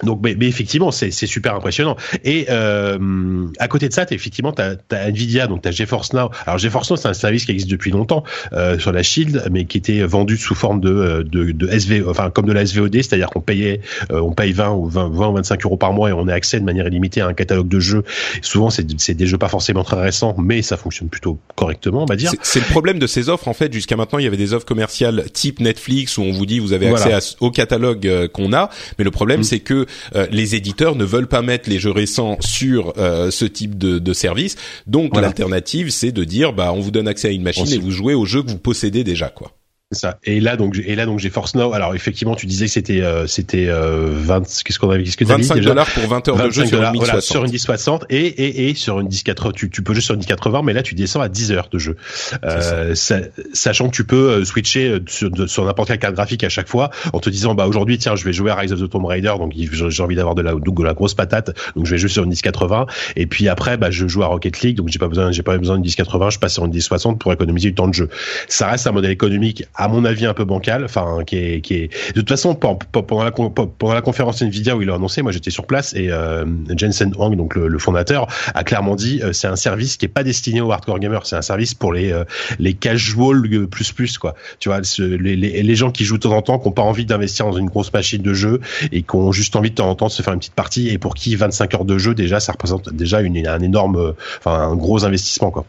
Donc, 0.03 0.19
mais, 0.23 0.35
mais 0.37 0.47
effectivement, 0.47 0.91
c'est 0.91 1.11
super 1.11 1.55
impressionnant. 1.55 1.95
Et 2.23 2.47
euh, 2.49 3.47
à 3.59 3.67
côté 3.67 3.87
de 3.89 3.93
ça, 3.93 4.03
as, 4.03 4.13
effectivement, 4.13 4.53
tu 4.53 4.61
as, 4.61 5.07
Nvidia, 5.07 5.47
donc 5.47 5.61
tu 5.61 5.67
as 5.67 5.71
GeForce 5.71 6.13
Now. 6.13 6.29
Alors 6.45 6.57
GeForce 6.57 6.91
Now, 6.91 6.97
c'est 6.97 7.07
un 7.07 7.13
service 7.13 7.45
qui 7.45 7.51
existe 7.51 7.69
depuis 7.69 7.91
longtemps 7.91 8.23
euh, 8.53 8.79
sur 8.79 8.91
la 8.91 9.03
Shield, 9.03 9.47
mais 9.51 9.65
qui 9.65 9.77
était 9.77 10.01
vendu 10.03 10.37
sous 10.37 10.55
forme 10.55 10.79
de, 10.79 11.25
de, 11.29 11.51
de 11.51 11.67
SV, 11.67 12.03
enfin 12.07 12.29
comme 12.29 12.45
de 12.45 12.53
la 12.53 12.65
SVOD, 12.65 12.95
c'est-à-dire 12.95 13.29
qu'on 13.29 13.41
payait, 13.41 13.81
euh, 14.11 14.21
on 14.21 14.31
paye 14.31 14.53
20 14.53 14.71
ou 14.71 14.85
20, 14.87 15.09
20 15.09 15.27
ou 15.27 15.33
25 15.35 15.65
euros 15.65 15.77
par 15.77 15.93
mois 15.93 16.09
et 16.09 16.13
on 16.13 16.27
a 16.27 16.33
accès 16.33 16.59
de 16.59 16.65
manière 16.65 16.87
illimitée 16.87 17.21
à 17.21 17.27
un 17.27 17.33
catalogue 17.33 17.67
de 17.67 17.79
jeux. 17.79 18.03
souvent, 18.41 18.69
c'est 18.69 19.13
des 19.13 19.27
jeux 19.27 19.37
pas 19.37 19.49
forcément 19.49 19.83
très 19.83 20.01
récents, 20.01 20.35
mais 20.37 20.61
ça 20.61 20.77
fonctionne 20.77 21.09
plutôt 21.09 21.39
correctement, 21.55 22.03
on 22.03 22.05
va 22.05 22.15
dire. 22.15 22.31
C'est 22.41 22.59
le 22.59 22.65
problème 22.65 22.99
de 22.99 23.07
ces 23.07 23.29
offres. 23.29 23.47
En 23.47 23.53
fait, 23.53 23.71
jusqu'à 23.73 23.95
maintenant, 23.95 24.19
il 24.19 24.23
y 24.23 24.27
avait 24.27 24.37
des 24.37 24.53
offres 24.53 24.65
commerciales 24.65 25.25
type 25.33 25.59
Netflix 25.59 26.17
où 26.17 26.21
on 26.21 26.31
vous 26.31 26.45
dit 26.45 26.59
vous 26.59 26.73
avez 26.73 26.87
accès 26.89 27.35
au 27.39 27.51
catalogue 27.51 28.07
euh, 28.07 28.27
qu'on 28.27 28.53
a, 28.53 28.69
mais 28.97 29.03
le 29.03 29.11
problème, 29.11 29.41
mm. 29.41 29.43
c'est 29.43 29.59
que 29.59 29.85
euh, 30.15 30.27
les 30.31 30.55
éditeurs 30.55 30.95
ne 30.95 31.05
veulent 31.05 31.27
pas 31.27 31.41
mettre 31.41 31.69
les 31.69 31.79
jeux 31.79 31.91
récents 31.91 32.37
sur 32.39 32.93
euh, 32.97 33.31
ce 33.31 33.45
type 33.45 33.77
de, 33.77 33.99
de 33.99 34.13
service. 34.13 34.55
Donc 34.87 35.15
l'alternative, 35.15 35.89
c'est 35.89 36.11
de 36.11 36.23
dire 36.23 36.53
bah 36.53 36.71
on 36.73 36.79
vous 36.79 36.91
donne 36.91 37.07
accès 37.07 37.29
à 37.29 37.31
une 37.31 37.43
machine 37.43 37.71
et 37.71 37.77
vous 37.77 37.91
jouez 37.91 38.13
aux 38.13 38.25
jeux 38.25 38.43
que 38.43 38.49
vous 38.49 38.57
possédez 38.57 39.03
déjà 39.03 39.29
quoi. 39.29 39.51
Ça. 39.91 40.19
Et 40.23 40.39
là 40.39 40.55
donc 40.55 40.77
et 40.77 40.95
là 40.95 41.07
donc 41.07 41.17
j'ai 41.17 41.31
Force 41.31 41.55
Now. 41.55 41.73
Alors 41.73 41.95
effectivement 41.95 42.35
tu 42.35 42.45
disais 42.45 42.67
que 42.67 42.71
c'était 42.71 43.01
euh, 43.01 43.25
c'était 43.25 43.69
euh, 43.69 44.09
20 44.11 44.43
qu'est-ce 44.63 44.77
qu'on 44.77 44.91
avait 44.91 45.03
qu'est-ce 45.03 45.17
que 45.17 45.25
25 45.25 45.61
dollars 45.61 45.89
pour 45.89 46.03
20 46.07 46.27
heures 46.27 46.45
de 46.45 46.51
jeu 46.51 46.67
sur 46.67 46.83
une, 46.83 46.95
voilà, 46.95 47.21
sur 47.21 47.43
une 47.43 47.49
1060 47.49 48.05
et 48.11 48.17
et 48.17 48.69
et 48.69 48.75
sur 48.75 48.99
une 48.99 49.07
1080 49.07 49.51
tu 49.55 49.71
tu 49.71 49.81
peux 49.81 49.93
jouer 49.93 50.03
sur 50.03 50.13
une 50.13 50.19
1080 50.19 50.61
mais 50.61 50.73
là 50.73 50.83
tu 50.83 50.93
descends 50.93 51.21
à 51.21 51.27
10 51.27 51.53
heures 51.53 51.69
de 51.71 51.79
jeu. 51.79 51.97
Euh, 52.45 52.93
sachant 52.93 53.89
que 53.89 53.95
tu 53.95 54.03
peux 54.03 54.29
euh, 54.29 54.45
switcher 54.45 54.89
euh, 54.89 54.99
sur, 55.07 55.31
sur 55.49 55.65
n'importe 55.65 55.87
quelle 55.87 55.97
carte 55.97 56.13
graphique 56.13 56.43
à 56.43 56.49
chaque 56.49 56.67
fois 56.67 56.91
en 57.11 57.19
te 57.19 57.31
disant 57.31 57.55
bah 57.55 57.65
aujourd'hui 57.65 57.97
tiens 57.97 58.15
je 58.15 58.25
vais 58.25 58.33
jouer 58.33 58.51
à 58.51 58.55
Rise 58.55 58.71
of 58.71 58.79
the 58.79 58.87
Tomb 58.91 59.05
Raider 59.05 59.33
donc 59.39 59.53
j'ai 59.55 60.03
envie 60.03 60.15
d'avoir 60.15 60.35
de 60.35 60.43
la 60.43 60.53
de 60.53 60.83
la 60.83 60.93
grosse 60.93 61.15
patate 61.15 61.57
donc 61.75 61.87
je 61.87 61.91
vais 61.91 61.97
jouer 61.97 62.09
sur 62.09 62.21
une 62.25 62.29
1080 62.29 62.85
et 63.15 63.25
puis 63.25 63.47
après 63.47 63.77
bah 63.77 63.89
je 63.89 64.07
joue 64.07 64.21
à 64.21 64.27
Rocket 64.27 64.61
League 64.61 64.77
donc 64.77 64.89
j'ai 64.89 64.99
pas 64.99 65.07
besoin 65.07 65.31
j'ai 65.31 65.41
pas 65.41 65.57
besoin 65.57 65.77
d'une 65.77 65.85
1080 65.85 66.29
je 66.29 66.37
passe 66.37 66.53
sur 66.53 66.65
une 66.65 66.73
1060 66.73 67.17
pour 67.17 67.33
économiser 67.33 67.69
du 67.69 67.73
temps 67.73 67.87
de 67.87 67.95
jeu. 67.95 68.09
Ça 68.47 68.67
reste 68.67 68.85
un 68.85 68.91
modèle 68.91 69.09
économique 69.09 69.65
à 69.79 69.87
mon 69.87 70.03
avis 70.03 70.25
un 70.25 70.33
peu 70.33 70.43
bancal, 70.43 70.83
enfin 70.83 71.23
qui 71.25 71.37
est, 71.37 71.61
qui 71.61 71.75
est 71.75 71.87
de 72.09 72.19
toute 72.19 72.29
façon 72.29 72.53
pendant 72.53 73.23
la 73.23 73.31
pendant 73.31 73.93
la 73.93 74.01
conférence 74.01 74.41
Nvidia 74.41 74.75
où 74.75 74.81
il 74.81 74.89
a 74.89 74.95
annoncé, 74.95 75.21
moi 75.21 75.31
j'étais 75.31 75.51
sur 75.51 75.65
place 75.65 75.93
et 75.95 76.09
euh, 76.11 76.45
Jensen 76.75 77.13
Huang 77.15 77.35
donc 77.37 77.55
le, 77.55 77.79
fondateur 77.79 78.27
a 78.53 78.65
clairement 78.65 78.95
dit 78.95 79.21
euh, 79.23 79.31
c'est 79.31 79.47
un 79.47 79.55
service 79.55 79.95
qui 79.95 80.05
est 80.05 80.09
pas 80.09 80.23
destiné 80.23 80.59
aux 80.59 80.71
hardcore 80.71 80.99
gamers, 80.99 81.25
c'est 81.25 81.37
un 81.37 81.41
service 81.41 81.73
pour 81.73 81.93
les 81.93 82.11
euh, 82.11 82.25
les 82.59 82.73
casual 82.73 83.41
plus 83.67 83.93
plus 83.93 84.17
quoi. 84.17 84.35
Tu 84.59 84.67
vois 84.67 84.81
les, 84.99 85.37
les, 85.37 85.63
les, 85.63 85.75
gens 85.75 85.91
qui 85.91 86.03
jouent 86.03 86.17
de 86.17 86.23
temps 86.23 86.35
en 86.35 86.41
temps, 86.41 86.59
qui 86.59 86.67
ont 86.67 86.71
pas 86.71 86.81
envie 86.81 87.05
d'investir 87.05 87.45
dans 87.45 87.53
une 87.53 87.67
grosse 87.67 87.93
machine 87.93 88.21
de 88.21 88.33
jeu 88.33 88.59
et 88.91 89.03
qui 89.03 89.15
ont 89.15 89.31
juste 89.31 89.55
envie 89.55 89.69
de 89.69 89.75
temps 89.75 89.89
en 89.89 89.95
temps 89.95 90.07
de 90.07 90.11
se 90.11 90.21
faire 90.21 90.33
une 90.33 90.39
petite 90.39 90.55
partie 90.55 90.89
et 90.89 90.97
pour 90.97 91.15
qui 91.15 91.37
25 91.37 91.73
heures 91.73 91.85
de 91.85 91.97
jeu 91.97 92.13
déjà 92.13 92.41
ça 92.41 92.51
représente 92.51 92.93
déjà 92.93 93.21
une 93.21 93.47
un 93.47 93.61
énorme 93.61 94.13
enfin 94.39 94.59
un 94.59 94.75
gros 94.75 95.05
investissement 95.05 95.51
quoi. 95.51 95.65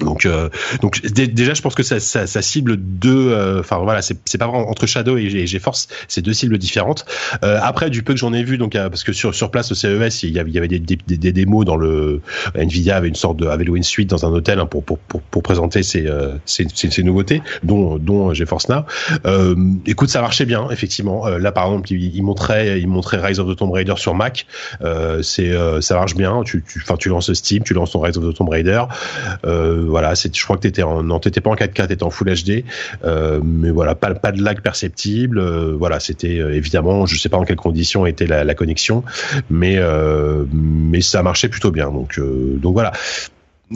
Donc, 0.00 0.26
euh, 0.26 0.48
donc 0.82 1.00
déjà, 1.02 1.54
je 1.54 1.62
pense 1.62 1.76
que 1.76 1.84
ça, 1.84 2.00
ça, 2.00 2.26
ça 2.26 2.42
cible 2.42 2.76
deux. 2.76 3.30
Euh, 3.30 3.60
enfin 3.60 3.78
voilà, 3.78 4.02
c'est 4.02 4.38
pas 4.38 4.48
vraiment 4.48 4.68
entre 4.68 4.86
Shadow 4.86 5.16
et 5.16 5.46
GeForce, 5.46 5.86
c'est 6.08 6.20
deux 6.20 6.32
cibles 6.32 6.58
différentes. 6.58 7.06
Euh, 7.44 7.60
après, 7.62 7.90
du 7.90 8.02
peu 8.02 8.12
que 8.12 8.18
j'en 8.18 8.32
ai 8.32 8.42
vu, 8.42 8.58
donc 8.58 8.72
parce 8.72 9.04
que 9.04 9.12
sur 9.12 9.36
sur 9.36 9.52
place 9.52 9.70
au 9.70 9.76
CES, 9.76 10.24
il 10.24 10.32
y 10.32 10.40
avait, 10.40 10.50
il 10.50 10.54
y 10.54 10.58
avait 10.58 10.66
des, 10.66 10.80
des, 10.80 10.96
des, 10.96 11.32
démos 11.32 11.64
dans 11.64 11.76
le 11.76 12.22
Nvidia 12.56 12.96
avait 12.96 13.06
une 13.06 13.14
sorte 13.14 13.36
de 13.36 13.46
avait 13.46 13.62
une 13.62 13.84
suite 13.84 14.10
dans 14.10 14.26
un 14.26 14.32
hôtel 14.32 14.58
hein, 14.58 14.66
pour, 14.66 14.82
pour, 14.82 14.98
pour 14.98 15.22
pour 15.22 15.44
présenter 15.44 15.84
ses 15.84 16.08
ses, 16.44 16.66
ses, 16.74 17.02
nouveautés, 17.04 17.40
dont 17.62 17.96
dont 17.96 18.34
GeForce 18.34 18.68
Now. 18.70 18.86
écoute, 19.86 20.08
ça 20.08 20.20
marchait 20.20 20.46
bien, 20.46 20.70
effectivement. 20.70 21.28
là, 21.28 21.52
par 21.52 21.66
exemple, 21.66 21.92
il, 21.92 22.16
il, 22.16 22.22
montrait 22.24 22.80
il 22.80 22.88
montrait 22.88 23.24
Rise 23.24 23.38
of 23.38 23.48
the 23.48 23.56
Tomb 23.56 23.70
Raider 23.70 23.94
sur 23.96 24.16
Mac. 24.16 24.48
c'est 25.22 25.52
ça 25.80 25.94
marche 25.94 26.16
bien. 26.16 26.42
Tu 26.44 26.64
tu 26.66 26.80
enfin 26.82 26.96
tu 26.96 27.10
lances 27.10 27.32
Steam, 27.32 27.62
tu 27.62 27.74
lances 27.74 27.92
ton 27.92 28.00
Rise 28.00 28.18
of 28.18 28.24
the 28.24 28.36
Tomb 28.36 28.48
Raider. 28.48 28.82
Euh, 29.46 29.83
voilà, 29.84 30.14
c'est, 30.14 30.34
je 30.34 30.44
crois 30.44 30.56
que 30.56 30.62
t'étais 30.62 30.82
en, 30.82 31.02
non, 31.02 31.18
t'étais 31.20 31.40
pas 31.40 31.50
en 31.50 31.54
4K, 31.54 31.88
t'étais 31.88 32.02
en 32.02 32.10
Full 32.10 32.32
HD, 32.32 32.64
euh, 33.04 33.40
mais 33.42 33.70
voilà, 33.70 33.94
pas, 33.94 34.14
pas 34.14 34.32
de 34.32 34.42
lag 34.42 34.60
perceptible. 34.60 35.38
Euh, 35.38 35.74
voilà, 35.76 36.00
c'était 36.00 36.38
euh, 36.38 36.54
évidemment, 36.54 37.06
je 37.06 37.18
sais 37.18 37.28
pas 37.28 37.36
en 37.36 37.44
quelles 37.44 37.56
conditions 37.56 38.06
était 38.06 38.26
la, 38.26 38.44
la 38.44 38.54
connexion, 38.54 39.04
mais 39.50 39.78
mais 40.52 41.00
ça 41.00 41.22
marchait 41.22 41.48
plutôt 41.48 41.70
bien. 41.70 41.90
Donc 41.90 42.18
donc 42.18 42.72
voilà 42.72 42.92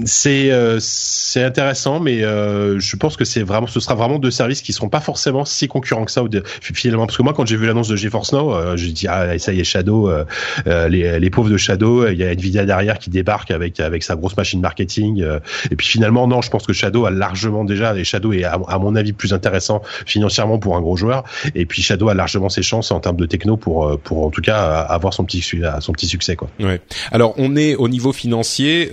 c'est 0.04 0.50
euh, 0.50 0.78
c'est 0.80 1.42
intéressant, 1.42 2.00
mais 2.00 2.22
euh, 2.22 2.78
je 2.78 2.96
pense 2.96 3.16
que 3.16 3.24
c'est 3.24 3.42
vraiment, 3.42 3.66
ce 3.66 3.80
sera 3.80 3.94
vraiment 3.94 4.18
deux 4.18 4.30
services 4.30 4.62
qui 4.62 4.72
seront 4.72 4.88
pas 4.88 5.00
forcément 5.00 5.44
si 5.44 5.68
concurrents 5.68 6.04
que 6.04 6.10
ça 6.10 6.22
finalement. 6.60 7.06
Parce 7.06 7.16
que 7.16 7.22
moi, 7.22 7.32
quand 7.34 7.46
j'ai 7.46 7.56
vu 7.56 7.66
l'annonce 7.66 7.88
de 7.88 7.96
GeForce 7.96 8.32
Now, 8.32 8.54
euh, 8.54 8.76
j'ai 8.76 8.90
dit 8.92 9.06
ah 9.08 9.38
ça 9.38 9.52
y 9.52 9.60
est 9.60 9.64
Shadow, 9.64 10.08
euh, 10.08 10.24
euh, 10.66 10.88
les, 10.88 11.18
les 11.20 11.30
pauvres 11.30 11.50
de 11.50 11.56
Shadow, 11.56 12.08
il 12.08 12.18
y 12.18 12.24
a 12.24 12.32
Nvidia 12.32 12.64
derrière 12.64 12.98
qui 12.98 13.10
débarque 13.10 13.50
avec 13.50 13.80
avec 13.80 14.02
sa 14.02 14.16
grosse 14.16 14.36
machine 14.36 14.60
marketing. 14.60 15.24
et 15.70 15.76
puis 15.76 15.86
finalement 15.86 16.26
non, 16.26 16.42
je 16.42 16.50
pense 16.50 16.66
que 16.66 16.72
Shadow 16.72 17.06
a 17.06 17.10
largement 17.10 17.64
déjà 17.64 17.94
et 17.96 18.04
Shadow 18.04 18.32
est 18.32 18.44
à, 18.44 18.78
mon 18.78 18.96
avis 18.96 19.12
plus 19.12 19.32
intéressant 19.32 19.82
financièrement 20.06 20.58
pour 20.58 20.76
un 20.76 20.80
gros 20.80 20.96
joueur. 20.96 21.24
Et 21.54 21.66
puis 21.66 21.82
Shadow 21.82 22.08
a 22.08 22.14
largement 22.14 22.48
ses 22.48 22.62
chances 22.62 22.90
en 22.90 23.00
termes 23.00 23.16
de 23.16 23.26
techno 23.26 23.56
pour 23.56 23.98
pour 24.00 24.26
en 24.26 24.30
tout 24.30 24.42
cas 24.42 24.58
avoir 24.58 25.12
son 25.14 25.24
petit 25.24 25.42
son 25.80 25.92
petit 25.92 26.06
succès 26.06 26.36
quoi. 26.36 26.48
Ouais. 26.60 26.80
Alors 27.12 27.34
on 27.36 27.56
est 27.56 27.74
au 27.74 27.88
niveau 27.88 28.12
financier 28.12 28.90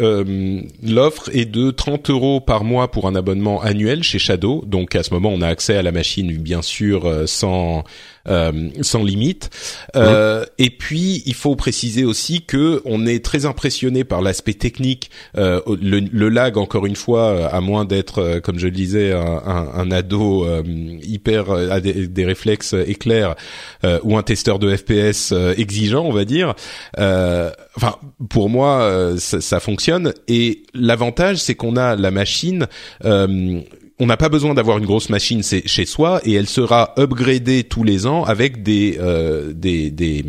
l'offre 0.96 1.30
est 1.34 1.46
de 1.46 1.72
30 1.72 2.10
euros 2.10 2.40
par 2.40 2.64
mois 2.64 2.90
pour 2.90 3.08
un 3.08 3.16
abonnement 3.16 3.62
annuel 3.62 4.02
chez 4.02 4.18
Shadow. 4.18 4.64
Donc 4.66 4.96
à 4.96 5.04
ce 5.04 5.14
moment, 5.14 5.30
on 5.30 5.42
a 5.42 5.48
accès 5.48 5.76
à 5.76 5.84
la 5.84 5.92
machine, 5.92 6.32
bien 6.38 6.62
sûr, 6.62 7.06
euh, 7.06 7.28
sans 7.28 7.84
euh, 8.28 8.70
sans 8.82 9.04
limite. 9.04 9.50
Euh, 9.96 10.46
Et 10.58 10.70
puis, 10.70 11.24
il 11.26 11.34
faut 11.34 11.56
préciser 11.56 12.04
aussi 12.06 12.42
que 12.42 12.82
on 12.86 13.06
est 13.06 13.24
très 13.24 13.46
impressionné 13.46 14.04
par 14.04 14.22
l'aspect 14.22 14.54
technique. 14.54 15.12
Euh, 15.38 15.62
le, 15.82 16.00
le, 16.00 16.30
lag, 16.30 16.58
encore 16.58 16.86
une 16.86 16.96
fois, 16.96 17.48
à 17.48 17.62
moins 17.62 17.86
d'être, 17.86 18.20
euh, 18.20 18.40
comme 18.40 18.60
je 18.60 18.66
le 18.66 18.72
disais, 18.72 19.12
un, 19.14 19.42
un, 19.46 19.70
un 19.74 19.92
ado 19.92 20.46
euh, 20.46 20.64
hyper 21.04 21.52
à 21.52 21.80
des, 21.80 22.08
des, 22.08 22.26
réflexes 22.26 22.74
éclairs 22.74 23.36
ou 24.04 24.18
un 24.18 24.24
testeur 24.24 24.60
de 24.60 24.76
FPS 24.76 25.34
exigeant, 25.58 26.04
on 26.06 26.12
va 26.12 26.26
dire. 26.26 26.56
Enfin, 26.98 27.96
pour 28.30 28.50
moi, 28.50 29.14
ça, 29.18 29.42
ça, 29.42 29.60
fonctionne. 29.60 30.14
Et 30.28 30.64
l'avantage, 30.74 31.38
c'est 31.38 31.56
qu'on 31.56 31.78
a 31.78 31.96
la 31.96 32.12
machine 32.12 32.68
on 34.00 34.06
n'a 34.06 34.18
pas 34.18 34.30
besoin 34.30 34.54
d'avoir 34.54 34.78
une 34.78 34.86
grosse 34.86 35.10
machine 35.10 35.42
chez 35.44 35.86
soi 35.86 36.22
et 36.26 36.34
elle 36.34 36.48
sera 36.48 36.94
upgradée 36.98 37.64
tous 37.64 37.84
les 37.84 38.08
ans 38.08 38.24
avec 38.24 38.64
des 38.64 38.98
euh, 39.00 39.54
des, 39.54 39.90
des 39.90 40.26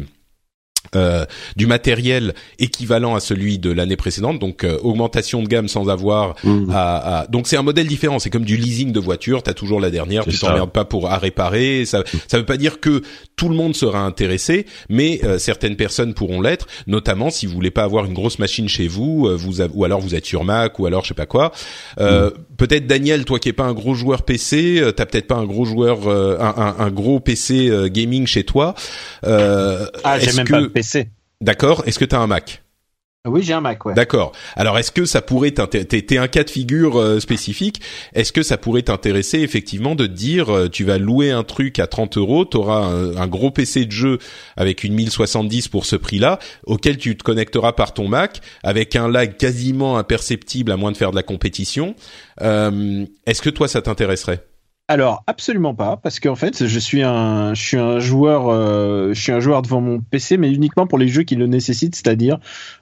euh, 0.94 1.24
du 1.56 1.66
matériel 1.66 2.34
équivalent 2.58 3.16
à 3.16 3.20
celui 3.20 3.58
de 3.58 3.70
l'année 3.70 3.96
précédente, 3.96 4.38
donc 4.38 4.62
euh, 4.62 4.78
augmentation 4.82 5.42
de 5.42 5.48
gamme 5.48 5.68
sans 5.68 5.88
avoir 5.88 6.36
mmh. 6.44 6.70
à, 6.72 7.18
à, 7.18 7.26
donc 7.26 7.48
c'est 7.48 7.56
un 7.56 7.62
modèle 7.62 7.88
différent. 7.88 8.18
C'est 8.20 8.30
comme 8.30 8.44
du 8.44 8.56
leasing 8.56 8.92
de 8.92 9.00
voiture, 9.00 9.42
t'as 9.42 9.52
toujours 9.52 9.80
la 9.80 9.90
dernière, 9.90 10.24
tu 10.24 10.38
t'emmerdes 10.38 10.70
pas 10.70 10.84
pour 10.84 11.10
à 11.10 11.18
réparer. 11.18 11.84
Ça, 11.86 12.04
ça 12.28 12.38
veut 12.38 12.46
pas 12.46 12.56
dire 12.56 12.78
que 12.80 13.02
tout 13.36 13.50
le 13.50 13.54
monde 13.54 13.76
sera 13.76 14.00
intéressé, 14.00 14.66
mais 14.88 15.20
euh, 15.22 15.38
certaines 15.38 15.76
personnes 15.76 16.14
pourront 16.14 16.40
l'être, 16.40 16.66
notamment 16.86 17.28
si 17.30 17.46
vous 17.46 17.52
voulez 17.52 17.70
pas 17.70 17.84
avoir 17.84 18.06
une 18.06 18.14
grosse 18.14 18.38
machine 18.38 18.68
chez 18.68 18.88
vous, 18.88 19.26
euh, 19.26 19.36
vous 19.36 19.60
ou 19.60 19.84
alors 19.84 20.00
vous 20.00 20.14
êtes 20.14 20.24
sur 20.24 20.42
Mac 20.42 20.78
ou 20.78 20.86
alors 20.86 21.04
je 21.04 21.08
sais 21.08 21.14
pas 21.14 21.26
quoi. 21.26 21.52
Euh, 22.00 22.30
mm. 22.30 22.32
Peut-être 22.56 22.86
Daniel, 22.86 23.26
toi 23.26 23.38
qui 23.38 23.50
es 23.50 23.52
pas 23.52 23.64
un 23.64 23.74
gros 23.74 23.94
joueur 23.94 24.22
PC, 24.22 24.82
t'as 24.96 25.04
peut-être 25.04 25.26
pas 25.26 25.36
un 25.36 25.44
gros 25.44 25.66
joueur, 25.66 26.08
un, 26.08 26.54
un, 26.56 26.76
un, 26.78 26.90
gros 26.90 27.20
PC 27.20 27.70
gaming 27.90 28.26
chez 28.26 28.44
toi. 28.44 28.74
ah, 29.22 30.18
j'ai 30.18 30.32
même 30.32 30.48
pas 30.48 30.62
de 30.62 30.68
PC. 30.68 31.10
D'accord. 31.42 31.82
Est-ce 31.86 31.98
que 31.98 32.06
tu 32.06 32.14
as 32.14 32.20
un 32.20 32.26
Mac? 32.26 32.62
Oui, 33.26 33.42
j'ai 33.42 33.52
un 33.52 33.60
Mac, 33.60 33.84
ouais. 33.84 33.94
D'accord. 33.94 34.32
Alors, 34.54 34.78
est-ce 34.78 34.90
que 34.90 35.04
ça 35.04 35.22
pourrait 35.22 35.50
t'intéresser 35.50 35.86
T'es 35.86 36.18
un 36.18 36.28
cas 36.28 36.44
de 36.44 36.50
figure 36.50 36.98
euh, 36.98 37.20
spécifique. 37.20 37.80
Est-ce 38.14 38.32
que 38.32 38.42
ça 38.42 38.56
pourrait 38.56 38.82
t'intéresser 38.82 39.40
effectivement 39.40 39.94
de 39.94 40.06
dire, 40.06 40.54
euh, 40.54 40.68
tu 40.68 40.84
vas 40.84 40.98
louer 40.98 41.30
un 41.30 41.44
truc 41.44 41.78
à 41.78 41.86
30 41.86 42.16
euros, 42.16 42.44
t'auras 42.44 42.84
un, 42.84 43.16
un 43.16 43.26
gros 43.26 43.50
PC 43.50 43.86
de 43.86 43.92
jeu 43.92 44.18
avec 44.56 44.84
une 44.84 44.94
1070 44.94 45.68
pour 45.68 45.86
ce 45.86 45.96
prix-là, 45.96 46.38
auquel 46.64 46.98
tu 46.98 47.16
te 47.16 47.22
connecteras 47.22 47.72
par 47.72 47.94
ton 47.94 48.08
Mac, 48.08 48.40
avec 48.62 48.96
un 48.96 49.08
lag 49.08 49.36
quasiment 49.36 49.98
imperceptible 49.98 50.72
à 50.72 50.76
moins 50.76 50.92
de 50.92 50.96
faire 50.96 51.10
de 51.10 51.16
la 51.16 51.22
compétition. 51.22 51.94
Euh, 52.42 53.04
est-ce 53.26 53.42
que 53.42 53.50
toi, 53.50 53.68
ça 53.68 53.82
t'intéresserait? 53.82 54.44
Alors 54.88 55.24
absolument 55.26 55.74
pas 55.74 55.96
parce 55.96 56.20
qu'en 56.20 56.36
fait 56.36 56.66
je 56.66 56.78
suis 56.78 57.02
un 57.02 57.54
je 57.54 57.62
suis 57.62 57.76
un 57.76 57.98
joueur 57.98 58.48
euh, 58.48 59.12
je 59.12 59.20
suis 59.20 59.32
un 59.32 59.40
joueur 59.40 59.62
devant 59.62 59.80
mon 59.80 60.00
PC 60.00 60.36
mais 60.36 60.52
uniquement 60.52 60.86
pour 60.86 60.98
les 60.98 61.08
jeux 61.08 61.24
qui 61.24 61.34
le 61.34 61.46
nécessitent 61.48 61.96
c'est-à-dire 61.96 62.38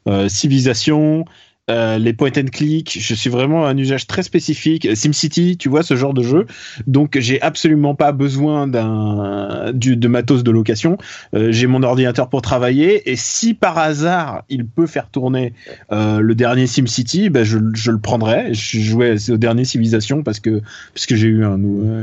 euh, 0.06 0.28
civilisation 0.28 1.24
euh, 1.70 1.96
les 1.96 2.12
point 2.12 2.30
and 2.36 2.50
click, 2.52 2.98
je 3.00 3.14
suis 3.14 3.30
vraiment 3.30 3.66
un 3.66 3.76
usage 3.78 4.06
très 4.06 4.22
spécifique. 4.22 4.86
SimCity, 4.94 5.56
tu 5.56 5.70
vois 5.70 5.82
ce 5.82 5.96
genre 5.96 6.12
de 6.12 6.22
jeu. 6.22 6.46
Donc 6.86 7.18
j'ai 7.18 7.40
absolument 7.40 7.94
pas 7.94 8.12
besoin 8.12 8.66
d'un 8.66 9.72
du 9.72 9.96
de 9.96 10.08
matos 10.08 10.42
de 10.42 10.50
location. 10.50 10.98
Euh, 11.34 11.52
j'ai 11.52 11.66
mon 11.66 11.82
ordinateur 11.82 12.28
pour 12.28 12.42
travailler 12.42 13.10
et 13.10 13.16
si 13.16 13.54
par 13.54 13.78
hasard 13.78 14.42
il 14.50 14.66
peut 14.66 14.86
faire 14.86 15.08
tourner 15.08 15.54
euh, 15.90 16.20
le 16.20 16.34
dernier 16.34 16.66
SimCity, 16.66 17.30
ben 17.30 17.44
je, 17.44 17.58
je 17.72 17.90
le 17.90 17.98
prendrai. 17.98 18.52
Je 18.52 18.80
jouais 18.80 19.30
au 19.30 19.38
dernier 19.38 19.64
Civilisation 19.64 20.22
parce 20.22 20.40
que 20.40 20.60
parce 20.92 21.06
que 21.06 21.16
j'ai 21.16 21.28
eu 21.28 21.46
un 21.46 21.58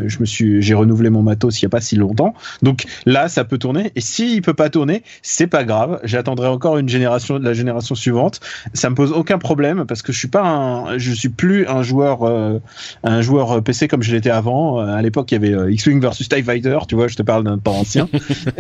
je 0.08 0.20
me 0.20 0.26
suis 0.26 0.64
j'ai 0.64 0.74
renouvelé 0.74 1.12
mon 1.12 1.22
matos 1.22 1.60
il 1.62 1.64
y 1.64 1.66
a 1.68 1.70
pas 1.70 1.82
si 1.82 1.98
longtemps. 1.98 2.34
Donc 2.64 2.86
là 3.06 3.30
ça 3.30 3.44
peut 3.44 3.60
tourner 3.60 3.92
et 3.96 4.02
s'il 4.02 4.32
il 4.32 4.42
peut 4.42 4.56
pas 4.56 4.72
tourner, 4.72 5.04
c'est 5.22 5.46
pas 5.46 5.64
grave. 5.66 6.00
J'attendrai 6.04 6.48
encore 6.48 6.80
une 6.80 6.90
génération 6.90 7.38
la 7.38 7.54
génération 7.54 7.94
suivante. 7.94 8.40
Ça 8.74 8.90
me 8.90 8.96
pose 8.96 9.12
aucun 9.12 9.38
problème 9.38 9.51
problème 9.52 9.84
parce 9.86 10.02
que 10.02 10.14
je 10.14 10.18
suis 10.18 10.30
pas 10.30 10.44
un, 10.44 10.98
je 10.98 11.12
suis 11.12 11.28
plus 11.28 11.68
un 11.68 11.84
joueur, 11.84 12.24
euh, 12.24 12.62
un 13.04 13.22
joueur 13.22 13.62
PC 13.62 13.90
comme 13.90 14.02
je 14.02 14.16
l'étais 14.16 14.30
avant. 14.30 14.80
Euh, 14.80 14.96
à 14.96 15.02
l'époque, 15.02 15.30
il 15.32 15.36
y 15.36 15.38
avait 15.38 15.54
euh, 15.54 15.74
X-Wing 15.74 16.00
versus 16.00 16.30
TIE 16.30 16.42
Fighter, 16.42 16.78
tu 16.88 16.96
vois, 16.96 17.10
je 17.10 17.18
te 17.18 17.22
parle 17.22 17.44
d'un 17.44 17.58
temps 17.58 17.76
ancien. 17.76 18.08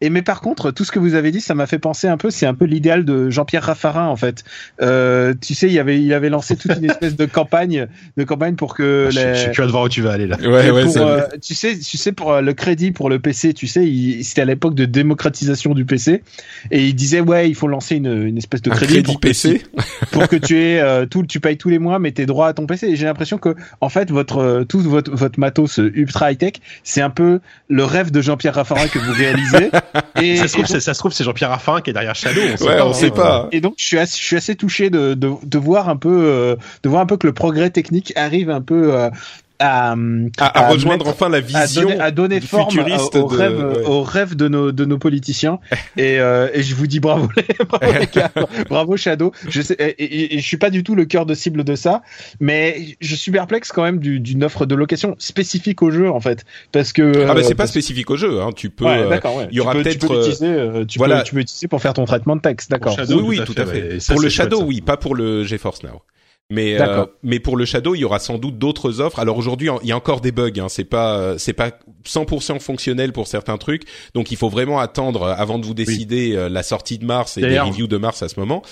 Et 0.00 0.10
mais 0.10 0.22
par 0.22 0.40
contre, 0.40 0.70
tout 0.70 0.84
ce 0.84 0.92
que 0.92 0.98
vous 0.98 1.14
avez 1.14 1.30
dit, 1.30 1.40
ça 1.40 1.54
m'a 1.54 1.66
fait 1.66 1.78
penser 1.78 2.06
un 2.06 2.16
peu, 2.16 2.30
c'est 2.30 2.46
un 2.46 2.54
peu 2.54 2.66
l'idéal 2.66 3.04
de 3.04 3.30
Jean-Pierre 3.30 3.62
Raffarin 3.62 4.06
en 4.06 4.16
fait. 4.16 4.44
Euh, 4.82 5.34
tu 5.40 5.54
sais, 5.54 5.68
il 5.68 5.78
avait, 5.78 6.00
il 6.00 6.12
avait 6.12 6.28
lancé 6.28 6.56
toute 6.56 6.76
une 6.76 6.84
espèce 6.90 7.16
de 7.16 7.24
campagne, 7.24 7.86
de 8.16 8.24
campagne 8.24 8.56
pour 8.56 8.74
que. 8.74 9.08
Les... 9.12 9.34
Je, 9.34 9.40
suis 9.40 9.50
curieux 9.52 9.68
de 9.68 9.72
voir 9.72 9.84
où 9.84 9.88
tu 9.88 10.02
vas 10.02 10.12
aller 10.12 10.26
là. 10.26 10.36
Ouais, 10.42 10.70
ouais, 10.70 10.84
pour, 10.84 10.96
euh, 10.98 11.22
tu 11.42 11.54
sais, 11.54 11.78
tu 11.78 11.96
sais 11.96 12.12
pour 12.12 12.32
euh, 12.32 12.40
le 12.40 12.52
crédit 12.52 12.90
pour 12.90 13.08
le 13.08 13.18
PC, 13.18 13.54
tu 13.54 13.66
sais, 13.66 13.90
c'était 14.22 14.42
à 14.42 14.44
l'époque 14.44 14.74
de 14.74 14.84
démocratisation 14.84 15.74
du 15.74 15.84
PC, 15.84 16.22
et 16.70 16.84
il 16.84 16.94
disait 16.94 17.20
ouais, 17.20 17.48
il 17.48 17.54
faut 17.54 17.68
lancer 17.68 17.96
une, 17.96 18.22
une 18.22 18.38
espèce 18.38 18.62
de 18.62 18.70
crédit, 18.70 19.02
pour 19.02 19.20
PC 19.20 19.58
que, 19.60 20.06
pour 20.10 20.28
que 20.28 20.36
tu 20.36 20.60
aies 20.60 20.80
euh, 20.80 21.06
tout, 21.06 21.24
tu 21.24 21.40
payes 21.40 21.56
tous 21.56 21.68
les 21.68 21.78
mois, 21.78 21.98
mais 21.98 22.12
t'es 22.12 22.26
droit 22.26 22.48
à 22.48 22.52
ton 22.52 22.66
PC. 22.66 22.88
Et 22.88 22.96
j'ai 22.96 23.06
l'impression 23.06 23.38
que 23.38 23.54
en 23.80 23.88
fait 23.88 24.10
votre 24.10 24.38
euh, 24.38 24.64
tout 24.64 24.80
votre 24.80 25.10
votre 25.10 25.40
matos 25.40 25.78
ultra 25.78 26.32
high 26.32 26.38
tech, 26.38 26.54
c'est 26.84 27.00
un 27.00 27.10
peu 27.10 27.40
le 27.68 27.84
rêve 27.84 28.10
de 28.10 28.20
Jean-Pierre 28.20 28.54
Raffarin 28.54 28.88
que 28.88 28.98
vous 28.98 29.12
réalisez. 29.12 29.70
Et, 30.20 30.36
ça, 30.36 30.48
se 30.48 30.54
trouve, 30.54 30.66
ça 30.66 30.94
se 30.94 30.98
trouve, 30.98 31.12
c'est 31.12 31.24
Jean-Pierre 31.24 31.50
Raffarin 31.50 31.80
qui 31.80 31.90
est 31.90 31.92
derrière 31.92 32.14
Shadow. 32.14 32.40
On 32.52 32.56
sait 32.56 32.64
ouais, 32.64 32.76
pas, 32.76 32.86
on 32.86 32.92
sait 32.92 33.10
pas. 33.10 33.48
Et 33.52 33.60
donc, 33.60 33.74
je 33.76 33.84
suis 33.84 33.98
assez, 33.98 34.18
je 34.18 34.24
suis 34.24 34.36
assez 34.36 34.56
touché 34.56 34.90
de, 34.90 35.14
de, 35.14 35.30
de 35.42 35.58
voir 35.58 35.88
un 35.88 35.96
peu, 35.96 36.24
euh, 36.26 36.56
de 36.82 36.88
voir 36.88 37.02
un 37.02 37.06
peu 37.06 37.16
que 37.16 37.26
le 37.26 37.32
progrès 37.32 37.70
technique 37.70 38.12
arrive 38.16 38.50
un 38.50 38.60
peu 38.60 38.94
euh, 38.94 39.10
à, 39.58 39.94
à, 40.38 40.68
rejoindre 40.68 41.08
enfin 41.08 41.28
la 41.28 41.40
vision 41.40 41.88
à 42.00 42.10
donner, 42.10 42.40
forme 42.40 42.70
futuriste 42.70 43.16
au, 43.16 43.26
rêve, 43.26 43.82
au 43.86 44.02
rêve 44.02 44.34
de 44.34 44.48
nos 44.48 44.72
de 44.72 44.84
nos 44.84 44.98
politiciens. 44.98 45.58
Et, 45.96 46.20
euh, 46.20 46.48
et 46.52 46.62
je 46.62 46.74
vous 46.74 46.86
dis 46.86 47.00
bravo 47.00 47.28
les, 47.36 47.64
bravo, 47.64 47.92
les 47.98 48.06
gars, 48.06 48.30
bravo 48.68 48.96
Shadow. 48.96 49.32
Je 49.48 49.62
sais 49.62 49.74
et, 49.74 50.34
et, 50.34 50.38
je 50.38 50.46
suis 50.46 50.56
pas 50.56 50.70
du 50.70 50.84
tout 50.84 50.94
le 50.94 51.04
cœur 51.04 51.24
de 51.26 51.34
cible 51.34 51.64
de 51.64 51.74
ça 51.74 52.02
mais 52.40 52.96
je 53.00 53.14
suis 53.14 53.32
perplexe 53.32 53.72
quand 53.72 53.82
même 53.82 53.98
d'une 53.98 54.44
offre 54.44 54.66
de 54.66 54.74
location 54.74 55.14
spécifique 55.18 55.82
au 55.82 55.90
jeu 55.90 56.10
en 56.10 56.20
fait. 56.20 56.44
Parce 56.72 56.92
que 56.92 57.26
ah 57.28 57.34
bah 57.34 57.42
c'est 57.42 57.54
pas 57.54 57.66
spécifique 57.66 58.10
au 58.10 58.16
jeu 58.16 58.40
hein. 58.40 58.50
Tu 58.54 58.70
peux 58.70 58.84
ouais, 58.84 59.08
d'accord 59.08 59.36
ouais. 59.36 59.48
il 59.50 59.56
y 59.56 59.60
aura 59.60 59.72
peut-être 59.72 59.98
tu 59.98 60.06
peux 60.06 60.16
l'utiliser 60.16 60.46
euh, 60.46 60.84
tu, 60.84 60.98
voilà. 60.98 61.18
peux, 61.18 61.24
tu 61.24 61.32
peux 61.32 61.38
l'utiliser 61.38 61.68
pour 61.68 61.80
faire 61.80 61.94
ton 61.94 62.04
traitement 62.04 62.36
de 62.36 62.40
texte 62.40 62.70
d'accord. 62.70 62.96
Oui 63.08 63.22
oui 63.22 63.40
tout 63.44 63.54
à 63.56 63.66
fait, 63.66 63.98
pour 64.06 64.20
le 64.20 64.28
Shadow 64.28 64.62
oui 64.62 64.80
pas 64.80 64.96
pour 64.96 65.14
le 65.14 65.44
GeForce 65.44 65.82
Now 65.82 66.02
mais 66.50 66.80
euh, 66.80 67.04
mais 67.22 67.40
pour 67.40 67.56
le 67.56 67.64
Shadow, 67.64 67.94
il 67.94 68.00
y 68.00 68.04
aura 68.04 68.20
sans 68.20 68.38
doute 68.38 68.58
d'autres 68.58 69.00
offres. 69.00 69.18
Alors 69.18 69.36
aujourd'hui, 69.36 69.68
il 69.82 69.88
y 69.88 69.92
a 69.92 69.96
encore 69.96 70.20
des 70.20 70.32
bugs. 70.32 70.52
Hein. 70.58 70.68
C'est 70.68 70.84
pas 70.84 71.36
c'est 71.38 71.52
pas 71.52 71.72
100% 72.06 72.60
fonctionnel 72.60 73.12
pour 73.12 73.26
certains 73.26 73.58
trucs. 73.58 73.82
Donc 74.14 74.30
il 74.30 74.36
faut 74.36 74.48
vraiment 74.48 74.78
attendre 74.78 75.26
avant 75.26 75.58
de 75.58 75.66
vous 75.66 75.74
décider 75.74 76.36
euh, 76.36 76.48
la 76.48 76.62
sortie 76.62 76.98
de 76.98 77.04
mars 77.04 77.36
et 77.36 77.42
les 77.42 77.58
reviews 77.58 77.88
de 77.88 77.96
mars 77.96 78.22
à 78.22 78.28
ce 78.28 78.38
moment. 78.38 78.62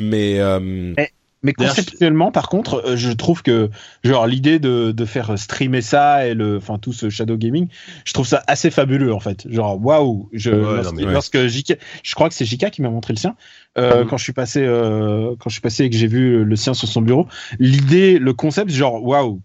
Mais 0.00 0.40
euh, 0.40 0.94
eh, 0.98 1.08
mais 1.42 1.54
conceptuellement, 1.54 2.30
par 2.30 2.48
contre, 2.48 2.82
euh, 2.84 2.96
je 2.96 3.10
trouve 3.10 3.42
que 3.42 3.70
genre 4.04 4.26
l'idée 4.26 4.58
de, 4.58 4.92
de 4.92 5.04
faire 5.04 5.38
streamer 5.38 5.80
ça 5.80 6.26
et 6.26 6.34
le, 6.34 6.58
enfin 6.58 6.78
tout 6.78 6.92
ce 6.92 7.08
shadow 7.08 7.36
gaming, 7.36 7.68
je 8.04 8.12
trouve 8.12 8.26
ça 8.26 8.42
assez 8.46 8.70
fabuleux 8.70 9.14
en 9.14 9.20
fait. 9.20 9.50
Genre 9.50 9.82
waouh, 9.82 10.28
je 10.32 10.50
lorsque, 10.50 11.38
je 11.38 12.14
crois 12.14 12.28
que 12.28 12.34
c'est 12.34 12.44
Jika 12.44 12.70
qui 12.70 12.82
m'a 12.82 12.90
montré 12.90 13.14
le 13.14 13.18
sien 13.18 13.36
euh, 13.78 14.04
mm. 14.04 14.08
quand 14.08 14.16
je 14.18 14.24
suis 14.24 14.32
passé 14.32 14.62
euh, 14.62 15.34
quand 15.38 15.48
je 15.48 15.54
suis 15.54 15.62
passé 15.62 15.84
et 15.84 15.90
que 15.90 15.96
j'ai 15.96 16.08
vu 16.08 16.44
le 16.44 16.56
sien 16.56 16.74
sur 16.74 16.88
son 16.88 17.00
bureau. 17.00 17.26
L'idée, 17.58 18.18
le 18.18 18.34
concept, 18.34 18.70
genre 18.70 19.02
waouh. 19.02 19.40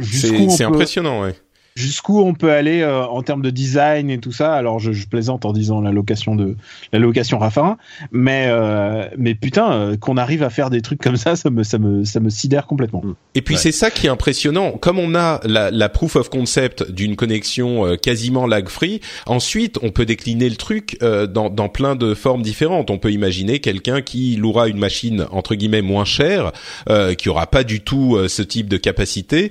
C'est 0.00 0.64
impressionnant, 0.64 1.22
ouais. 1.22 1.34
Jusqu'où 1.74 2.20
on 2.20 2.34
peut 2.34 2.50
aller 2.50 2.82
euh, 2.82 3.04
en 3.04 3.22
termes 3.22 3.42
de 3.42 3.50
design 3.50 4.10
et 4.10 4.18
tout 4.18 4.32
ça? 4.32 4.54
Alors 4.54 4.78
je, 4.78 4.92
je, 4.92 5.06
plaisante 5.06 5.44
en 5.44 5.52
disant 5.52 5.80
la 5.80 5.92
location 5.92 6.34
de 6.34 6.56
la 6.92 6.98
location 6.98 7.38
Raffarin, 7.38 7.76
mais 8.10 8.46
euh, 8.48 9.08
mais 9.16 9.34
putain 9.34 9.72
euh, 9.72 9.96
qu'on 9.96 10.16
arrive 10.16 10.42
à 10.42 10.50
faire 10.50 10.70
des 10.70 10.82
trucs 10.82 11.00
comme 11.00 11.16
ça, 11.16 11.36
ça 11.36 11.50
me 11.50 11.62
ça 11.62 11.78
me 11.78 12.04
ça 12.04 12.20
me 12.20 12.30
sidère 12.30 12.66
complètement. 12.66 13.02
Et 13.34 13.42
puis 13.42 13.54
ouais. 13.54 13.60
c'est 13.60 13.72
ça 13.72 13.90
qui 13.90 14.06
est 14.06 14.10
impressionnant. 14.10 14.72
Comme 14.72 14.98
on 14.98 15.14
a 15.14 15.40
la, 15.44 15.70
la 15.70 15.88
proof 15.88 16.16
of 16.16 16.28
concept 16.28 16.90
d'une 16.90 17.16
connexion 17.16 17.86
euh, 17.86 17.96
quasiment 17.96 18.46
lag 18.46 18.68
free, 18.68 19.00
ensuite 19.26 19.78
on 19.82 19.90
peut 19.90 20.06
décliner 20.06 20.48
le 20.48 20.56
truc 20.56 20.96
euh, 21.02 21.26
dans 21.26 21.50
dans 21.50 21.68
plein 21.68 21.96
de 21.96 22.14
formes 22.14 22.42
différentes. 22.42 22.90
On 22.90 22.98
peut 22.98 23.12
imaginer 23.12 23.60
quelqu'un 23.60 24.02
qui 24.02 24.36
louera 24.36 24.68
une 24.68 24.78
machine 24.78 25.26
entre 25.30 25.54
guillemets 25.54 25.82
moins 25.82 26.04
chère, 26.04 26.52
qui 27.18 27.28
aura 27.28 27.46
pas 27.46 27.64
du 27.64 27.80
tout 27.80 28.18
ce 28.28 28.42
type 28.42 28.68
de 28.68 28.76
capacité 28.76 29.50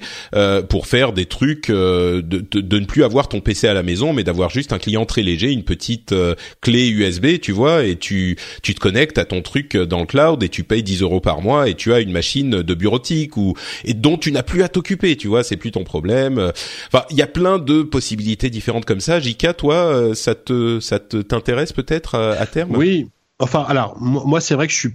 pour 0.69 0.87
faire 0.87 1.13
des 1.13 1.25
trucs 1.25 1.69
de, 1.69 2.10
de, 2.19 2.79
ne 2.79 2.85
plus 2.85 3.03
avoir 3.03 3.29
ton 3.29 3.39
PC 3.39 3.67
à 3.67 3.73
la 3.73 3.83
maison, 3.83 4.11
mais 4.11 4.23
d'avoir 4.23 4.49
juste 4.49 4.73
un 4.73 4.79
client 4.79 5.05
très 5.05 5.21
léger, 5.21 5.51
une 5.51 5.63
petite 5.63 6.11
euh, 6.11 6.35
clé 6.59 6.89
USB, 6.89 7.39
tu 7.39 7.51
vois, 7.51 7.85
et 7.85 7.95
tu 7.95 8.37
tu 8.63 8.73
te 8.73 8.79
connectes 8.79 9.17
à 9.17 9.25
ton 9.25 9.41
truc 9.41 9.77
dans 9.77 9.99
le 9.99 10.05
cloud 10.05 10.43
et 10.43 10.49
tu 10.49 10.63
payes 10.63 10.83
10 10.83 11.01
euros 11.03 11.21
par 11.21 11.41
mois 11.41 11.69
et 11.69 11.75
tu 11.75 11.93
as 11.93 11.99
une 11.99 12.11
machine 12.11 12.61
de 12.61 12.73
bureautique 12.73 13.37
ou 13.37 13.53
et 13.85 13.93
dont 13.93 14.17
tu 14.17 14.31
n'as 14.31 14.43
plus 14.43 14.63
à 14.63 14.69
t'occuper, 14.69 15.15
tu 15.15 15.27
vois, 15.27 15.43
c'est 15.43 15.57
plus 15.57 15.71
ton 15.71 15.83
problème. 15.83 16.51
Enfin, 16.87 17.05
il 17.09 17.17
y 17.17 17.21
a 17.21 17.27
plein 17.27 17.59
de 17.59 17.83
possibilités 17.83 18.49
différentes 18.49 18.85
comme 18.85 19.01
ça. 19.01 19.19
Jika, 19.19 19.53
toi, 19.53 19.75
euh, 19.75 20.13
ça 20.15 20.35
te 20.35 20.79
ça 20.79 20.99
te 20.99 21.17
t'intéresse 21.17 21.73
peut-être 21.73 22.15
à, 22.15 22.33
à 22.33 22.45
terme? 22.45 22.75
Oui. 22.75 23.07
Enfin, 23.39 23.65
alors 23.67 23.97
moi, 23.99 24.39
c'est 24.39 24.53
vrai 24.53 24.67
que 24.67 24.73
je 24.73 24.79
suis 24.79 24.93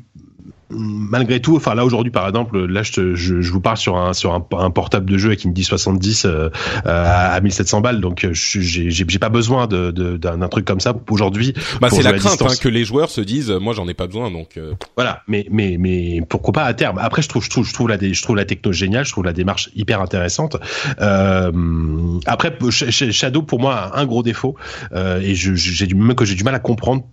malgré 0.70 1.40
tout, 1.40 1.56
enfin 1.56 1.74
là 1.74 1.84
aujourd'hui 1.84 2.10
par 2.10 2.26
exemple, 2.26 2.64
là 2.66 2.82
je, 2.82 3.14
je, 3.14 3.40
je, 3.40 3.52
vous 3.52 3.60
parle 3.60 3.76
sur 3.76 3.96
un 3.96 4.12
sur 4.12 4.34
un, 4.34 4.44
un, 4.58 4.70
portable 4.70 5.08
de 5.08 5.18
jeu 5.18 5.28
avec 5.28 5.44
une 5.44 5.52
1070 5.52 6.26
euh, 6.26 6.50
à 6.84 7.40
1700 7.40 7.80
balles, 7.80 8.00
donc 8.00 8.26
j'ai 8.32 8.90
j'ai 8.90 9.18
pas 9.18 9.28
besoin 9.28 9.66
de 9.66 9.90
d'un 9.90 10.38
de, 10.38 10.46
truc 10.46 10.64
comme 10.64 10.80
ça 10.80 10.94
aujourd'hui. 11.10 11.54
Bah 11.80 11.88
c'est 11.90 12.02
la 12.02 12.12
crainte 12.14 12.42
hein, 12.42 12.54
que 12.60 12.68
les 12.68 12.84
joueurs 12.84 13.10
se 13.10 13.20
disent, 13.20 13.50
moi 13.50 13.74
j'en 13.74 13.86
ai 13.88 13.94
pas 13.94 14.06
besoin, 14.06 14.30
donc. 14.30 14.56
Euh... 14.56 14.72
Voilà, 14.96 15.22
mais 15.28 15.46
mais 15.50 15.76
mais 15.78 16.20
pourquoi 16.28 16.52
pas 16.52 16.64
à 16.64 16.74
terme? 16.74 16.98
Après 16.98 17.22
je 17.22 17.28
trouve 17.28 17.44
je 17.44 17.50
trouve 17.50 17.66
je 17.66 17.72
trouve 17.72 17.88
la 17.88 17.98
je 17.98 18.22
trouve 18.22 18.36
la 18.36 18.44
techno 18.44 18.72
géniale, 18.72 19.04
je 19.04 19.12
trouve 19.12 19.24
la 19.24 19.32
démarche 19.32 19.70
hyper 19.74 20.00
intéressante. 20.00 20.56
Euh, 21.00 21.52
après 22.26 22.56
Shadow 22.70 23.42
pour 23.42 23.60
moi 23.60 23.74
a 23.74 24.00
un 24.00 24.06
gros 24.06 24.22
défaut 24.22 24.56
euh, 24.92 25.20
et 25.20 25.34
j'ai 25.34 25.86
du 25.86 25.94
même 25.94 26.14
que 26.14 26.24
j'ai 26.24 26.34
du 26.34 26.44
mal 26.44 26.54
à 26.54 26.58
comprendre 26.58 27.04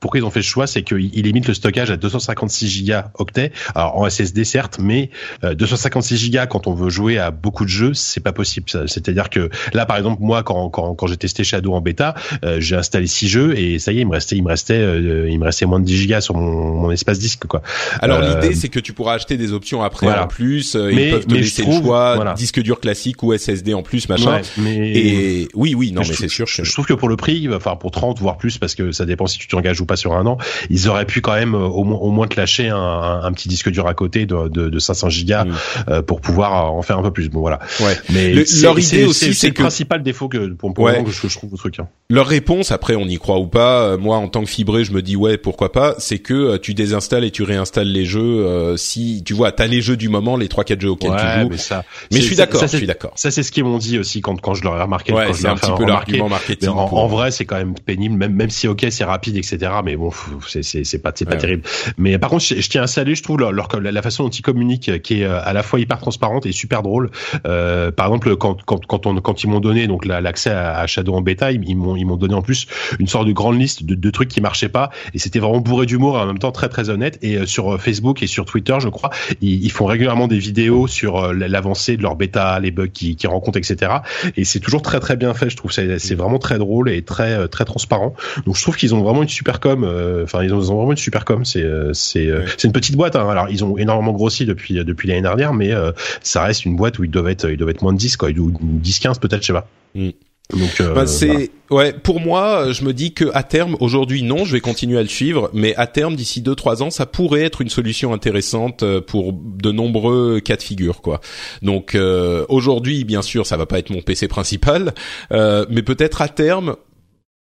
pourquoi 0.00 0.20
ils 0.20 0.24
ont 0.24 0.30
fait 0.30 0.42
ce 0.42 0.48
choix, 0.48 0.66
c'est 0.66 0.82
qu'ils 0.82 1.22
limitent 1.22 1.48
le 1.48 1.54
stockage 1.54 1.90
à 1.90 1.96
256 1.96 2.84
Go 2.84 2.94
octets. 3.14 3.52
Alors 3.74 3.98
en 3.98 4.08
SSD 4.08 4.44
certes, 4.44 4.78
mais 4.80 5.10
euh, 5.44 5.54
256 5.54 6.30
Go 6.30 6.38
quand 6.48 6.66
on 6.66 6.74
veut 6.74 6.90
jouer 6.90 7.18
à 7.18 7.30
beaucoup 7.30 7.64
de 7.64 7.70
jeux, 7.70 7.94
c'est 7.94 8.20
pas 8.20 8.32
possible. 8.32 8.66
C'est-à-dire 8.86 9.30
que 9.30 9.50
là, 9.72 9.86
par 9.86 9.96
exemple, 9.96 10.22
moi, 10.22 10.42
quand 10.42 10.70
quand, 10.70 10.94
quand 10.94 11.06
j'ai 11.06 11.16
testé 11.16 11.44
Shadow 11.44 11.74
en 11.74 11.80
bêta, 11.80 12.14
euh, 12.44 12.60
j'ai 12.60 12.76
installé 12.76 13.06
six 13.06 13.28
jeux 13.28 13.58
et 13.58 13.78
ça 13.78 13.92
y 13.92 13.98
est, 13.98 14.02
il 14.02 14.06
me 14.06 14.12
restait 14.12 14.36
il 14.36 14.42
me 14.42 14.48
restait 14.48 14.74
euh, 14.74 15.28
il 15.28 15.38
me 15.38 15.44
restait 15.44 15.66
moins 15.66 15.80
de 15.80 15.84
10 15.84 16.06
Go 16.06 16.20
sur 16.20 16.34
mon, 16.34 16.74
mon 16.74 16.90
espace 16.90 17.18
disque 17.18 17.46
quoi. 17.46 17.62
Alors 18.00 18.20
l'idée, 18.20 18.54
c'est 18.54 18.68
que 18.68 18.80
tu 18.80 18.92
pourras 18.92 19.14
acheter 19.14 19.36
des 19.36 19.52
options 19.52 19.82
après 19.82 20.06
voilà. 20.06 20.24
en 20.24 20.28
plus. 20.28 20.76
Mais, 20.76 21.08
ils 21.08 21.10
peuvent 21.12 21.26
te 21.26 21.34
laisser 21.34 21.62
trouve, 21.62 21.78
le 21.78 21.84
choix 21.84 22.14
voilà. 22.16 22.34
disque 22.34 22.60
dur 22.60 22.80
classique 22.80 23.22
ou 23.22 23.36
SSD 23.36 23.74
en 23.74 23.82
plus, 23.82 24.08
machin. 24.08 24.36
Ouais, 24.36 24.42
mais... 24.58 24.96
Et 24.96 25.48
oui, 25.54 25.74
oui, 25.74 25.92
non, 25.92 26.02
mais, 26.02 26.08
mais 26.08 26.14
c'est 26.14 26.28
sûr. 26.28 26.46
Que... 26.46 26.64
je 26.64 26.72
trouve 26.72 26.86
que 26.86 26.94
pour 26.94 27.08
le 27.08 27.16
prix, 27.16 27.48
enfin 27.52 27.76
pour 27.76 27.90
30 27.90 28.20
voire 28.20 28.38
plus, 28.38 28.58
parce 28.58 28.74
que 28.74 28.92
ça 28.92 29.04
dépend 29.04 29.26
si 29.26 29.38
tu 29.38 29.46
t'engages 29.56 29.80
ou 29.80 29.86
pas 29.86 29.96
sur 29.96 30.14
un 30.14 30.26
an, 30.26 30.38
ils 30.70 30.88
auraient 30.88 31.06
pu 31.06 31.20
quand 31.20 31.34
même 31.34 31.54
au 31.54 31.84
moins 31.84 31.98
au 31.98 32.10
moins 32.10 32.26
te 32.26 32.38
lâcher 32.38 32.68
un, 32.68 32.76
un, 32.76 33.24
un 33.24 33.32
petit 33.32 33.48
disque 33.48 33.70
dur 33.70 33.86
à 33.86 33.94
côté 33.94 34.26
de, 34.26 34.48
de, 34.48 34.68
de 34.68 34.78
500 34.78 35.08
gigas 35.08 35.44
mmh. 35.44 35.54
euh, 35.88 36.02
pour 36.02 36.20
pouvoir 36.20 36.72
en 36.72 36.82
faire 36.82 36.98
un 36.98 37.02
peu 37.02 37.10
plus. 37.10 37.28
Bon 37.28 37.40
voilà. 37.40 37.58
Ouais. 37.80 37.96
Mais 38.10 38.32
le, 38.32 38.44
leur 38.62 38.78
idée 38.78 39.04
aussi, 39.04 39.34
c'est 39.34 39.48
le 39.48 39.52
que... 39.54 39.62
principal 39.62 40.02
défaut 40.02 40.28
que 40.28 40.48
pour, 40.48 40.72
pour 40.74 40.84
ouais. 40.84 41.02
que 41.02 41.10
je, 41.10 41.26
je, 41.26 41.36
trouve 41.36 41.52
au 41.54 41.56
truc. 41.56 41.80
Hein. 41.80 41.88
Leur 42.10 42.26
réponse, 42.26 42.70
après 42.70 42.96
on 42.96 43.06
y 43.06 43.16
croit 43.16 43.38
ou 43.38 43.46
pas, 43.46 43.96
moi 43.96 44.16
en 44.16 44.28
tant 44.28 44.42
que 44.42 44.50
fibré, 44.50 44.84
je 44.84 44.92
me 44.92 45.02
dis 45.02 45.16
ouais 45.16 45.38
pourquoi 45.38 45.72
pas, 45.72 45.94
c'est 45.98 46.18
que 46.18 46.34
euh, 46.34 46.58
tu 46.58 46.74
désinstalles 46.74 47.24
et 47.24 47.30
tu 47.30 47.42
réinstalles 47.42 47.88
les 47.88 48.04
jeux 48.04 48.20
euh, 48.20 48.76
si 48.76 49.22
tu 49.24 49.34
vois 49.34 49.52
t'as 49.52 49.66
les 49.66 49.80
jeux 49.80 49.96
du 49.96 50.08
moment, 50.08 50.36
les 50.36 50.48
trois 50.48 50.64
quatre 50.64 50.80
jeux 50.80 50.90
auxquels 50.90 51.10
ouais, 51.10 51.16
tu 51.16 51.40
joues. 51.40 51.48
Mais, 51.50 51.56
ça, 51.56 51.84
mais 52.12 52.20
je 52.20 52.26
suis 52.26 52.36
d'accord, 52.36 52.60
je 52.62 52.76
suis 52.76 52.86
d'accord. 52.86 53.12
Ça 53.16 53.30
c'est 53.30 53.42
ce 53.42 53.50
qu'ils 53.50 53.64
m'ont 53.64 53.78
dit 53.78 53.98
aussi 53.98 54.20
quand 54.20 54.40
quand 54.40 54.54
je 54.54 54.62
leur 54.62 54.76
ai 54.76 54.82
remarqué. 54.82 55.12
Ouais, 55.12 55.32
c'est 55.32 55.48
un 55.48 55.56
petit 55.56 55.72
peu 55.76 55.86
l'argument 55.86 56.28
marketing. 56.28 56.68
En, 56.68 56.92
en, 56.92 57.06
vrai, 57.06 57.30
c'est 57.30 57.44
quand 57.44 57.56
même 57.56 57.74
pénible, 57.74 58.16
même 58.16 58.34
même 58.34 58.50
si 58.50 58.68
ok 58.68 58.86
c'est 58.90 59.04
rapide 59.04 59.36
etc. 59.52 59.72
Mais 59.84 59.96
bon 59.96 60.10
c'est 60.46 60.62
c'est 60.62 60.98
pas 60.98 61.12
c'est 61.14 61.24
pas 61.24 61.32
ouais. 61.32 61.38
terrible. 61.38 61.62
Mais 61.98 62.18
par 62.18 62.30
contre, 62.30 62.44
je, 62.44 62.60
je, 62.60 62.68
tiens 62.68 62.82
à 62.82 62.86
saluer, 62.86 63.14
je 63.14 63.22
trouve 63.22 63.38
leur, 63.38 63.52
leur 63.52 63.68
la, 63.80 64.02
façon 64.02 64.24
dont 64.24 64.30
ils 64.30 64.42
communiquent, 64.42 65.02
qui 65.02 65.22
est 65.22 65.24
euh, 65.24 65.40
à 65.42 65.52
la 65.52 65.62
fois 65.62 65.80
hyper 65.80 65.98
transparente 65.98 66.46
et 66.46 66.52
super 66.52 66.82
drôle. 66.82 67.10
Euh, 67.46 67.90
par 67.90 68.06
exemple, 68.06 68.36
quand 68.36 68.62
quand 68.64 68.84
quand, 68.86 69.06
on, 69.06 69.20
quand 69.20 69.44
ils 69.44 69.48
m'ont 69.48 69.60
donné 69.60 69.86
donc 69.86 70.04
l'accès 70.04 70.50
à, 70.50 70.78
à, 70.78 70.86
Shadow 70.86 71.14
en 71.14 71.22
bêta, 71.22 71.52
ils, 71.52 71.76
m'ont 71.76 71.96
ils 71.96 72.04
m'ont 72.04 72.16
donné 72.16 72.34
en 72.34 72.42
plus 72.42 72.66
une 72.98 73.06
sorte 73.06 73.26
de 73.26 73.32
grande 73.32 73.58
liste 73.58 73.84
de, 73.84 73.94
de 73.94 74.10
trucs 74.10 74.28
qui 74.28 74.40
marchaient 74.40 74.68
pas 74.68 74.90
et 75.14 75.18
c'était 75.18 75.38
vraiment 75.38 75.60
bourré 75.60 75.86
d'humour 75.86 76.18
et 76.18 76.20
en 76.20 76.26
même 76.26 76.38
temps 76.38 76.52
très 76.52 76.68
très 76.68 76.90
honnête. 76.90 77.18
Et 77.22 77.36
euh, 77.36 77.46
sur 77.46 77.80
Facebook 77.80 78.22
et 78.22 78.26
sur 78.26 78.44
Twitter, 78.44 78.76
je 78.80 78.88
crois, 78.88 79.10
ils, 79.40 79.64
ils 79.64 79.72
font 79.72 79.86
régulièrement 79.86 80.28
des 80.28 80.38
vidéos 80.38 80.86
sur 80.86 81.16
euh, 81.16 81.32
l'avancée 81.32 81.96
de 81.96 82.02
leur 82.02 82.16
bêta, 82.16 82.58
les 82.60 82.70
bugs 82.70 82.88
qu'ils 82.88 83.16
qui 83.16 83.26
rencontrent, 83.26 83.58
etc. 83.58 83.92
Et 84.36 84.44
c'est 84.44 84.60
toujours 84.60 84.82
très 84.82 85.00
très 85.00 85.16
bien 85.16 85.34
fait. 85.34 85.50
Je 85.50 85.56
trouve 85.56 85.72
c'est 85.72 86.14
vraiment 86.14 86.38
très 86.38 86.58
drôle 86.58 86.90
et 86.90 87.02
très 87.02 87.32
euh, 87.32 87.46
très 87.46 87.64
transparent. 87.64 88.14
Donc 88.46 88.56
je 88.56 88.62
trouve 88.62 88.76
qu'ils 88.76 88.94
ont 88.94 89.02
vraiment 89.02 89.22
une 89.22 89.28
super 89.36 89.60
com. 89.60 89.84
Enfin, 90.24 90.42
ils, 90.42 90.52
ont, 90.52 90.60
ils 90.60 90.72
ont 90.72 90.76
vraiment 90.76 90.92
une 90.92 90.96
super 90.96 91.24
com. 91.24 91.44
C'est 91.44 91.64
c'est 91.92 92.32
ouais. 92.32 92.44
c'est 92.56 92.66
une 92.66 92.72
petite 92.72 92.96
boîte. 92.96 93.16
Hein. 93.16 93.28
Alors 93.28 93.48
ils 93.50 93.64
ont 93.64 93.76
énormément 93.76 94.12
grossi 94.12 94.46
depuis 94.46 94.74
depuis 94.84 95.08
l'année 95.08 95.22
dernière, 95.22 95.52
mais 95.52 95.72
euh, 95.72 95.92
ça 96.22 96.42
reste 96.42 96.64
une 96.64 96.76
boîte 96.76 96.98
où 96.98 97.04
ils 97.04 97.10
doivent 97.10 97.28
être 97.28 97.48
ils 97.50 97.56
doivent 97.56 97.70
être 97.70 97.82
moins 97.82 97.92
de 97.92 97.98
10 97.98 98.16
quoi, 98.16 98.30
ou 98.30 98.52
10 98.60 98.98
15 98.98 99.18
peut-être, 99.18 99.42
je 99.42 99.46
sais 99.48 99.52
pas. 99.52 99.68
Mm. 99.94 100.10
Donc 100.52 100.80
euh, 100.80 100.94
bah, 100.94 101.08
c'est 101.08 101.50
voilà. 101.68 101.88
ouais 101.88 101.92
pour 101.92 102.20
moi 102.20 102.70
je 102.70 102.84
me 102.84 102.92
dis 102.92 103.12
que 103.12 103.24
à 103.34 103.42
terme 103.42 103.76
aujourd'hui 103.80 104.22
non 104.22 104.44
je 104.44 104.52
vais 104.52 104.60
continuer 104.60 104.96
à 104.96 105.02
le 105.02 105.08
suivre 105.08 105.50
mais 105.52 105.74
à 105.74 105.88
terme 105.88 106.14
d'ici 106.14 106.40
deux 106.40 106.54
trois 106.54 106.84
ans 106.84 106.90
ça 106.90 107.04
pourrait 107.04 107.42
être 107.42 107.62
une 107.62 107.68
solution 107.68 108.12
intéressante 108.12 108.84
euh, 108.84 109.00
pour 109.00 109.32
de 109.32 109.72
nombreux 109.72 110.38
cas 110.38 110.54
de 110.54 110.62
figure 110.62 111.02
quoi 111.02 111.20
donc 111.62 111.96
euh, 111.96 112.46
aujourd'hui 112.48 113.02
bien 113.02 113.22
sûr 113.22 113.44
ça 113.44 113.56
va 113.56 113.66
pas 113.66 113.80
être 113.80 113.90
mon 113.90 114.02
PC 114.02 114.28
principal 114.28 114.94
euh, 115.32 115.66
mais 115.68 115.82
peut-être 115.82 116.22
à 116.22 116.28
terme 116.28 116.76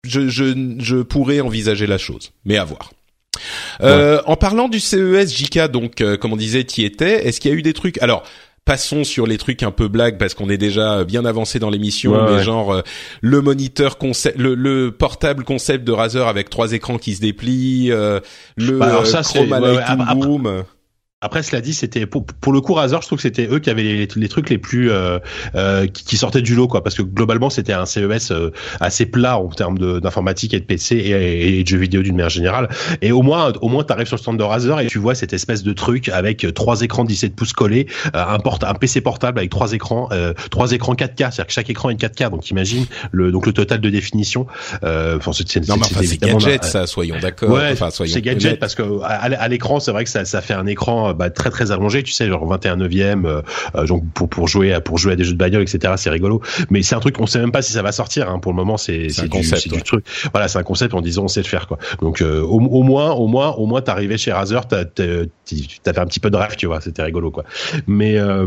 je, 0.04 0.28
je 0.28 0.76
je 0.78 0.96
pourrais 0.96 1.40
envisager 1.40 1.86
la 1.86 1.98
chose 1.98 2.32
mais 2.44 2.56
à 2.56 2.64
voir 2.64 2.92
euh, 3.82 4.16
ouais. 4.16 4.22
En 4.26 4.36
parlant 4.36 4.68
du 4.68 4.80
CES, 4.80 5.32
JK, 5.32 5.70
donc 5.70 6.00
euh, 6.00 6.16
comme 6.16 6.32
on 6.32 6.36
disait, 6.36 6.66
y 6.76 6.84
étais. 6.84 7.26
Est-ce 7.26 7.40
qu'il 7.40 7.52
y 7.52 7.54
a 7.54 7.56
eu 7.56 7.62
des 7.62 7.72
trucs? 7.72 8.02
Alors, 8.02 8.24
passons 8.68 9.02
sur 9.02 9.26
les 9.26 9.38
trucs 9.38 9.62
un 9.62 9.70
peu 9.70 9.88
blagues 9.88 10.18
parce 10.18 10.34
qu'on 10.34 10.50
est 10.50 10.58
déjà 10.58 11.02
bien 11.02 11.24
avancé 11.24 11.58
dans 11.58 11.70
l'émission, 11.70 12.12
ouais, 12.12 12.24
mais 12.26 12.36
ouais. 12.36 12.42
genre 12.42 12.74
euh, 12.74 12.82
le 13.22 13.40
moniteur 13.40 13.96
concept, 13.96 14.38
le, 14.38 14.54
le, 14.54 14.92
portable 14.92 15.42
concept 15.42 15.84
de 15.84 15.92
Razer 15.92 16.28
avec 16.28 16.50
trois 16.50 16.72
écrans 16.72 16.98
qui 16.98 17.14
se 17.14 17.22
déplient, 17.22 17.90
euh, 17.90 18.20
le 18.56 18.78
bah 18.78 18.88
alors 18.88 19.06
ça, 19.06 19.22
Chroma 19.22 19.58
Lighting 19.58 20.04
Boom. 20.20 20.46
Après, 20.46 20.64
cela 21.42 21.60
dit, 21.60 21.74
c'était 21.74 22.06
pour, 22.06 22.24
pour 22.24 22.52
le 22.52 22.60
coup 22.60 22.74
Razer, 22.74 23.02
je 23.02 23.06
trouve 23.06 23.18
que 23.18 23.22
c'était 23.22 23.48
eux 23.48 23.58
qui 23.58 23.70
avaient 23.70 23.82
les, 23.82 24.08
les 24.14 24.28
trucs 24.28 24.50
les 24.50 24.58
plus 24.58 24.90
euh, 24.90 25.18
euh, 25.56 25.86
qui, 25.88 26.04
qui, 26.04 26.16
sortaient 26.16 26.42
du 26.42 26.54
lot, 26.54 26.68
quoi. 26.68 26.84
Parce 26.84 26.94
que 26.94 27.02
globalement, 27.02 27.50
c'était 27.50 27.72
un 27.72 27.86
CES 27.86 28.30
euh, 28.30 28.52
assez 28.78 29.04
plat 29.04 29.36
en 29.38 29.48
termes 29.48 29.78
d'informatique 30.00 30.54
et 30.54 30.60
de 30.60 30.64
PC 30.64 30.94
et, 30.94 31.58
et, 31.58 31.64
de 31.64 31.68
jeux 31.68 31.78
vidéo 31.78 32.02
d'une 32.02 32.14
manière 32.14 32.30
générale. 32.30 32.68
Et 33.02 33.10
au 33.10 33.22
moins, 33.22 33.52
au 33.60 33.68
moins, 33.68 33.82
t'arrives 33.82 34.06
sur 34.06 34.16
le 34.16 34.20
stand 34.20 34.38
de 34.38 34.44
Razer 34.44 34.78
et 34.78 34.86
tu 34.86 34.98
vois 34.98 35.16
cette 35.16 35.32
espèce 35.32 35.64
de 35.64 35.72
truc 35.72 36.08
avec 36.08 36.46
trois 36.54 36.82
écrans 36.82 37.04
17 37.04 37.34
pouces 37.34 37.52
collés, 37.52 37.88
euh, 38.14 38.24
un, 38.24 38.38
port 38.38 38.60
un 38.62 38.74
PC 38.74 39.00
portable 39.00 39.40
avec 39.40 39.50
trois 39.50 39.72
écrans, 39.72 40.08
euh, 40.12 40.34
trois 40.52 40.70
écrans 40.70 40.94
4K, 40.94 41.16
c'est-à-dire 41.16 41.46
que 41.46 41.52
chaque 41.52 41.70
écran 41.70 41.90
est 41.90 42.00
4K. 42.00 42.30
Donc, 42.30 42.48
imagine 42.50 42.86
le 43.10 43.32
donc 43.32 43.46
le 43.46 43.52
total 43.52 43.80
de 43.80 43.90
définition. 43.90 44.46
Enfin, 44.82 45.32
c'est 45.32 45.68
non, 45.68 45.76
mais 45.76 45.84
enfin, 45.84 46.00
c'est 46.04 46.20
gadget, 46.20 46.64
ça, 46.64 46.86
soyons 46.86 47.16
d'accord. 47.20 47.50
Ouais, 47.50 47.70
enfin, 47.72 47.88
c'est 47.90 48.22
gadget 48.22 48.60
parce 48.60 48.76
que 48.76 49.02
à, 49.02 49.16
à 49.16 49.48
l'écran, 49.48 49.80
c'est 49.80 49.90
vrai 49.90 50.04
que 50.04 50.10
ça, 50.10 50.24
ça 50.24 50.40
fait 50.40 50.54
un 50.54 50.66
écran 50.66 51.07
bah, 51.14 51.30
très 51.30 51.50
très 51.50 51.70
allongé, 51.70 52.02
tu 52.02 52.12
sais, 52.12 52.26
genre 52.28 52.46
21 52.46 52.76
neuvième, 52.76 53.26
euh, 53.26 53.42
euh, 53.74 53.86
donc 53.86 54.04
pour 54.14 54.28
pour 54.28 54.48
jouer 54.48 54.72
à 54.72 54.80
pour 54.80 54.98
jouer 54.98 55.12
à 55.12 55.16
des 55.16 55.24
jeux 55.24 55.32
de 55.32 55.38
bagnole, 55.38 55.62
etc. 55.62 55.94
C'est 55.96 56.10
rigolo, 56.10 56.40
mais 56.70 56.82
c'est 56.82 56.94
un 56.94 57.00
truc, 57.00 57.20
on 57.20 57.26
sait 57.26 57.38
même 57.38 57.52
pas 57.52 57.62
si 57.62 57.72
ça 57.72 57.82
va 57.82 57.92
sortir. 57.92 58.30
Hein. 58.30 58.38
Pour 58.38 58.52
le 58.52 58.56
moment, 58.56 58.76
c'est 58.76 59.08
c'est 59.08 59.28
du, 59.28 59.38
ouais. 59.38 59.76
du 59.76 59.82
truc. 59.82 60.04
Voilà, 60.32 60.48
c'est 60.48 60.58
un 60.58 60.62
concept 60.62 60.94
en 60.94 61.00
disant 61.00 61.24
on 61.24 61.28
sait 61.28 61.42
le 61.42 61.46
faire 61.46 61.66
quoi. 61.66 61.78
Donc 62.00 62.20
euh, 62.20 62.42
au, 62.42 62.60
au, 62.60 62.82
moins, 62.82 63.12
au 63.12 63.26
moins, 63.26 63.50
au 63.50 63.66
moins, 63.66 63.82
t'arrivais 63.82 64.18
chez 64.18 64.32
Razer, 64.32 64.66
t'as 64.66 64.84
fait 64.84 65.98
un 65.98 66.06
petit 66.06 66.20
peu 66.20 66.30
de 66.30 66.36
rêve, 66.36 66.56
tu 66.56 66.66
vois, 66.66 66.80
c'était 66.80 67.02
rigolo 67.02 67.30
quoi. 67.30 67.44
Mais 67.86 68.18
euh, 68.18 68.46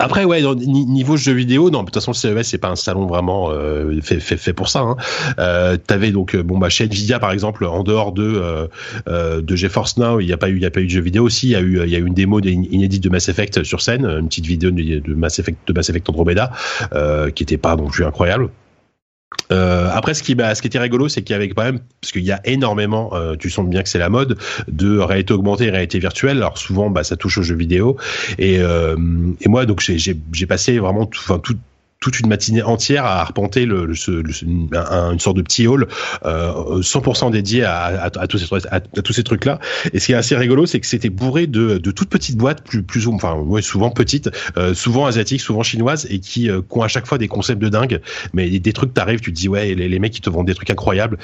après, 0.00 0.24
ouais, 0.24 0.42
niveau 0.42 1.16
jeux 1.18 1.34
vidéo, 1.34 1.70
non, 1.70 1.80
de 1.80 1.84
toute 1.84 1.94
façon, 1.94 2.12
le 2.12 2.16
CES, 2.16 2.48
c'est 2.48 2.58
pas 2.58 2.70
un 2.70 2.76
salon 2.76 3.06
vraiment 3.06 3.50
euh, 3.50 4.00
fait, 4.00 4.18
fait, 4.18 4.38
fait 4.38 4.54
pour 4.54 4.68
ça. 4.68 4.80
Hein. 4.80 4.96
Euh, 5.38 5.76
T'avais 5.76 6.10
donc, 6.10 6.34
bon, 6.36 6.58
bah, 6.58 6.70
chez 6.70 6.84
Nvidia, 6.84 7.18
par 7.18 7.32
exemple, 7.32 7.66
en 7.66 7.82
dehors 7.82 8.12
de 8.12 8.22
euh, 8.24 8.66
euh 9.08 9.42
de 9.42 9.56
GeForce 9.56 9.98
Now, 9.98 10.20
il 10.20 10.26
n'y 10.26 10.32
a 10.32 10.38
pas 10.38 10.48
eu, 10.48 10.58
y 10.58 10.64
a 10.64 10.70
pas 10.70 10.80
eu 10.80 10.86
de 10.86 10.90
jeux 10.90 11.02
vidéo 11.02 11.24
aussi. 11.24 11.48
Il 11.48 11.50
y 11.50 11.56
a 11.56 11.60
eu, 11.60 11.82
il 11.84 11.90
y 11.90 11.96
a 11.96 11.98
eu 11.98 12.06
une 12.06 12.14
démo 12.14 12.40
inédite 12.40 13.02
de 13.02 13.10
Mass 13.10 13.28
Effect 13.28 13.62
sur 13.62 13.82
scène, 13.82 14.06
une 14.06 14.28
petite 14.28 14.46
vidéo 14.46 14.70
de 14.70 15.14
Mass 15.14 15.38
Effect, 15.38 15.58
de 15.66 15.72
Mass 15.74 15.90
Effect 15.90 16.08
Andromeda, 16.08 16.50
euh, 16.94 17.30
qui 17.30 17.42
était 17.42 17.58
pas 17.58 17.76
non 17.76 17.88
plus 17.88 18.04
incroyable. 18.04 18.48
Euh, 19.52 19.88
après, 19.92 20.14
ce 20.14 20.22
qui, 20.22 20.34
bah, 20.34 20.54
ce 20.54 20.62
qui 20.62 20.68
était 20.68 20.78
rigolo, 20.78 21.08
c'est 21.08 21.22
qu'il 21.22 21.34
y 21.34 21.36
avait 21.36 21.48
quand 21.48 21.62
même, 21.62 21.80
parce 22.00 22.12
qu'il 22.12 22.24
y 22.24 22.32
a 22.32 22.40
énormément, 22.44 23.14
euh, 23.14 23.36
tu 23.36 23.50
sens 23.50 23.66
bien 23.66 23.82
que 23.82 23.88
c'est 23.88 23.98
la 23.98 24.08
mode, 24.08 24.38
de 24.68 24.98
réalité 24.98 25.34
augmentée 25.34 25.64
et 25.64 25.70
réalité 25.70 25.98
virtuelle. 25.98 26.38
Alors 26.38 26.58
souvent, 26.58 26.90
bah, 26.90 27.04
ça 27.04 27.16
touche 27.16 27.38
aux 27.38 27.42
jeux 27.42 27.56
vidéo. 27.56 27.96
Et, 28.38 28.58
euh, 28.60 28.96
et 29.40 29.48
moi, 29.48 29.66
donc, 29.66 29.80
j'ai 29.80 30.46
passé 30.46 30.78
vraiment 30.78 31.06
tout, 31.06 31.38
tout, 31.38 31.56
toute 32.00 32.18
une 32.18 32.28
matinée 32.28 32.62
entière 32.62 33.04
à 33.04 33.20
arpenter 33.20 33.66
le, 33.66 33.84
le, 33.84 33.94
ce, 33.94 34.22
une 34.42 35.18
sorte 35.18 35.36
de 35.36 35.42
petit 35.42 35.66
hall 35.66 35.86
euh, 36.24 36.80
100% 36.80 37.30
dédié 37.30 37.64
à, 37.64 37.84
à, 37.84 38.04
à 38.06 38.26
tous 38.26 38.38
ces, 38.38 39.22
trucs 39.22 39.44
là. 39.44 39.58
Et 39.92 40.00
ce 40.00 40.06
qui 40.06 40.12
est 40.12 40.16
assez 40.16 40.34
rigolo, 40.34 40.64
c'est 40.64 40.80
que 40.80 40.86
c'était 40.86 41.10
bourré 41.10 41.46
de, 41.46 41.76
de 41.76 41.90
toutes 41.90 42.08
petites 42.08 42.38
boîtes, 42.38 42.64
plus, 42.64 42.82
plus 42.82 43.06
ou 43.06 43.12
enfin 43.12 43.36
souvent 43.60 43.90
petites, 43.90 44.30
euh, 44.56 44.72
souvent 44.72 45.04
asiatiques, 45.04 45.42
souvent 45.42 45.62
chinoises, 45.62 46.06
et 46.08 46.20
qui, 46.20 46.48
euh, 46.48 46.62
qui 46.62 46.78
ont 46.78 46.82
à 46.82 46.88
chaque 46.88 47.06
fois 47.06 47.18
des 47.18 47.28
concepts 47.28 47.60
de 47.60 47.68
dingue. 47.68 48.00
Mais 48.32 48.48
des, 48.48 48.60
des 48.60 48.72
trucs, 48.72 48.94
t'arrives, 48.94 49.20
tu 49.20 49.30
te 49.30 49.36
dis 49.36 49.48
ouais, 49.48 49.74
les, 49.74 49.88
les 49.88 49.98
mecs 49.98 50.16
ils 50.16 50.22
te 50.22 50.30
vendent 50.30 50.46
des 50.46 50.54
trucs 50.54 50.70
incroyables. 50.70 51.18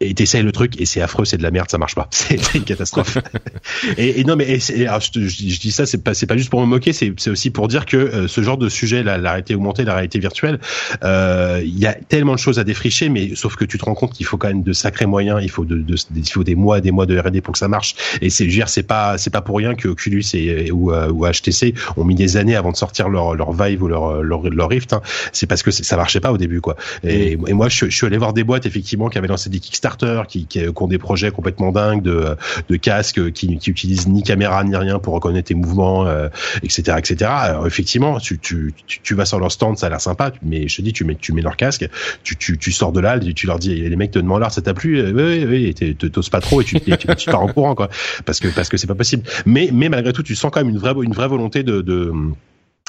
Et 0.00 0.12
t'essayes 0.12 0.42
le 0.42 0.52
truc 0.52 0.78
et 0.78 0.84
c'est 0.84 1.00
affreux, 1.00 1.24
c'est 1.24 1.38
de 1.38 1.42
la 1.42 1.50
merde, 1.50 1.70
ça 1.70 1.78
marche 1.78 1.94
pas. 1.94 2.06
C'est 2.10 2.54
une 2.54 2.64
catastrophe. 2.64 3.16
et, 3.96 4.20
et 4.20 4.24
non, 4.24 4.36
mais 4.36 4.58
et 4.74 4.86
alors, 4.86 5.00
je, 5.00 5.10
te- 5.10 5.26
je 5.26 5.36
dis- 5.58 5.70
ça, 5.72 5.86
c'est 5.86 6.02
pas, 6.04 6.12
c'est 6.12 6.26
pas 6.26 6.36
juste 6.36 6.50
pour 6.50 6.60
me 6.60 6.66
moquer, 6.66 6.92
c'est 6.92 7.14
c'est 7.16 7.30
aussi 7.30 7.50
pour 7.50 7.66
dire 7.66 7.86
que 7.86 7.96
euh, 7.96 8.28
ce 8.28 8.42
genre 8.42 8.58
de 8.58 8.68
sujet, 8.68 9.02
la, 9.02 9.16
la 9.16 9.30
réalité 9.30 9.54
augmentée, 9.54 9.84
la 9.84 9.94
réalité 9.94 10.18
virtuelle, 10.18 10.60
euh, 11.02 11.62
il 11.64 11.78
y 11.78 11.86
a 11.86 11.94
tellement 11.94 12.34
de 12.34 12.38
choses 12.38 12.58
à 12.58 12.64
défricher, 12.64 13.08
mais 13.08 13.34
sauf 13.34 13.56
que 13.56 13.64
tu 13.64 13.78
te 13.78 13.84
rends 13.86 13.94
compte 13.94 14.12
qu'il 14.12 14.26
faut 14.26 14.36
quand 14.36 14.48
même 14.48 14.62
de 14.62 14.72
sacrés 14.74 15.06
moyens, 15.06 15.40
il 15.42 15.50
faut 15.50 15.64
de, 15.64 15.76
de- 15.76 15.96
il 16.14 16.28
faut 16.28 16.44
des 16.44 16.54
mois, 16.56 16.80
des 16.82 16.90
mois 16.90 17.06
de 17.06 17.18
R&D 17.18 17.40
pour 17.40 17.52
que 17.52 17.58
ça 17.58 17.68
marche. 17.68 17.94
Et 18.20 18.28
c'est, 18.28 18.46
dire, 18.46 18.68
c'est 18.68 18.82
pas, 18.82 19.16
c'est 19.16 19.30
pas 19.30 19.40
pour 19.40 19.56
rien 19.56 19.74
que 19.74 19.88
Oculus 19.88 20.24
et, 20.34 20.70
ou, 20.72 20.92
euh, 20.92 21.10
ou 21.10 21.26
HTC 21.26 21.74
ont 21.96 22.04
mis 22.04 22.14
des 22.14 22.36
années 22.36 22.54
avant 22.56 22.70
de 22.72 22.76
sortir 22.76 23.08
leur, 23.08 23.34
leur 23.34 23.52
Vive 23.52 23.82
ou 23.82 23.88
leur, 23.88 24.22
leur, 24.22 24.42
leur 24.50 24.68
Rift. 24.68 24.92
hein. 24.92 25.00
C'est 25.32 25.46
parce 25.46 25.62
que 25.62 25.70
ça 25.70 25.96
marchait 25.96 26.20
pas 26.20 26.32
au 26.32 26.38
début, 26.38 26.60
quoi. 26.60 26.76
Et, 27.02 27.32
et 27.32 27.52
moi, 27.54 27.70
je, 27.70 27.86
je 27.88 27.96
suis 27.96 28.06
allé 28.06 28.18
voir 28.18 28.34
des 28.34 28.44
boîtes 28.44 28.66
effectivement 28.66 29.08
qui 29.08 29.16
avaient 29.18 29.26
lancé 29.28 29.48
des 29.48 29.58
Kickstarter, 29.60 29.85
qui, 30.26 30.46
qui, 30.46 30.46
qui 30.46 30.68
ont 30.76 30.86
des 30.86 30.98
projets 30.98 31.30
complètement 31.30 31.72
dingues 31.72 32.02
de, 32.02 32.36
de 32.68 32.76
casques 32.76 33.32
qui, 33.32 33.58
qui 33.58 33.70
utilisent 33.70 34.08
ni 34.08 34.22
caméra 34.22 34.64
ni 34.64 34.74
rien 34.76 34.98
pour 34.98 35.14
reconnaître 35.14 35.48
tes 35.48 35.54
mouvements, 35.54 36.06
euh, 36.06 36.28
etc., 36.62 36.96
etc. 36.98 37.30
Alors 37.30 37.66
effectivement, 37.66 38.18
tu, 38.18 38.38
tu, 38.38 38.74
tu, 38.86 39.14
vas 39.14 39.24
sur 39.24 39.38
leur 39.38 39.52
stand, 39.52 39.78
ça 39.78 39.86
a 39.86 39.90
l'air 39.90 40.00
sympa, 40.00 40.32
mais 40.42 40.68
je 40.68 40.76
te 40.76 40.82
dis, 40.82 40.92
tu 40.92 41.04
mets, 41.04 41.14
tu 41.14 41.32
mets 41.32 41.42
leur 41.42 41.56
casque, 41.56 41.88
tu, 42.22 42.36
tu, 42.36 42.72
sors 42.72 42.92
de 42.92 43.00
là, 43.00 43.18
tu 43.18 43.46
leur 43.46 43.58
dis, 43.58 43.74
les 43.74 43.96
mecs 43.96 44.10
te 44.10 44.18
demandent 44.18 44.38
alors 44.38 44.52
ça 44.52 44.62
t'a 44.62 44.74
plu, 44.74 44.98
Euh, 44.98 45.12
oui, 45.12 45.44
oui, 45.46 45.74
oui, 45.80 45.94
t'oses 45.94 46.30
pas 46.30 46.40
trop 46.40 46.60
et 46.60 46.64
tu, 46.64 46.76
et 46.76 46.96
tu, 46.96 47.06
tu 47.16 47.30
pars 47.30 47.42
en 47.42 47.48
courant, 47.48 47.74
quoi, 47.74 47.88
parce 48.24 48.40
que 48.40 48.48
parce 48.48 48.68
que 48.68 48.76
c'est 48.76 48.86
pas 48.86 48.94
possible. 48.94 49.22
Mais 49.44 49.70
mais 49.72 49.88
malgré 49.88 50.12
tout, 50.12 50.22
tu 50.22 50.34
sens 50.34 50.50
quand 50.50 50.60
même 50.60 50.70
une 50.70 50.78
vraie 50.78 50.94
une 51.02 51.12
vraie 51.12 51.28
volonté 51.28 51.62
de 51.62 51.82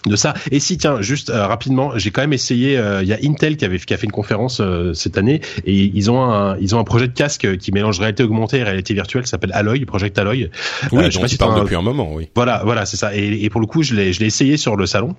de 0.06 0.15
ça. 0.15 0.34
Et 0.52 0.60
si 0.60 0.78
tiens, 0.78 1.02
juste 1.02 1.30
euh, 1.30 1.48
rapidement, 1.48 1.98
j'ai 1.98 2.11
quand 2.11 2.22
même 2.22 2.32
essayé. 2.34 2.78
euh, 2.78 3.02
Il 3.02 3.10
y 3.10 3.14
a 3.14 3.18
Intel 3.24 3.57
qui 3.57 3.65
avait 3.65 3.80
qui 3.80 3.94
a 3.94 3.98
fait 3.98 4.06
une 4.06 4.11
conférence 4.11 4.60
euh, 4.61 4.94
cette 4.94 5.18
année 5.18 5.41
et 5.65 5.74
ils 5.76 6.11
ont 6.11 6.22
un 6.24 6.56
ils 6.60 6.76
ont 6.76 6.80
un 6.80 6.84
projet 6.84 7.07
de 7.07 7.14
casque 7.14 7.57
qui 7.57 7.72
mélange 7.72 7.99
réalité 7.99 8.24
augmentée 8.24 8.57
et 8.60 8.64
réalité 8.64 8.94
virtuelle, 8.94 9.24
qui 9.24 9.30
s'appelle 9.30 9.52
Alloy, 9.53 9.84
Project 9.86 10.18
Alloy. 10.19 10.49
Oui, 10.91 11.03
Euh, 11.03 11.06
je 11.06 11.11
sais 11.11 11.15
dont 11.18 11.22
pas 11.22 11.28
si 11.28 11.38
as- 11.44 11.60
depuis 11.61 11.76
un 11.76 11.82
moment, 11.82 12.14
oui. 12.14 12.30
Voilà, 12.36 12.61
voilà, 12.64 12.86
c'est 12.86 12.98
ça. 12.98 13.15
Et, 13.15 13.44
et 13.44 13.49
pour 13.49 13.60
le 13.60 13.68
coup, 13.68 13.84
je 13.84 13.95
l'ai 13.95 14.14
je 14.14 14.19
l'ai 14.19 14.28
essayé 14.28 14.56
sur 14.56 14.76
le 14.76 14.86
salon. 14.86 15.15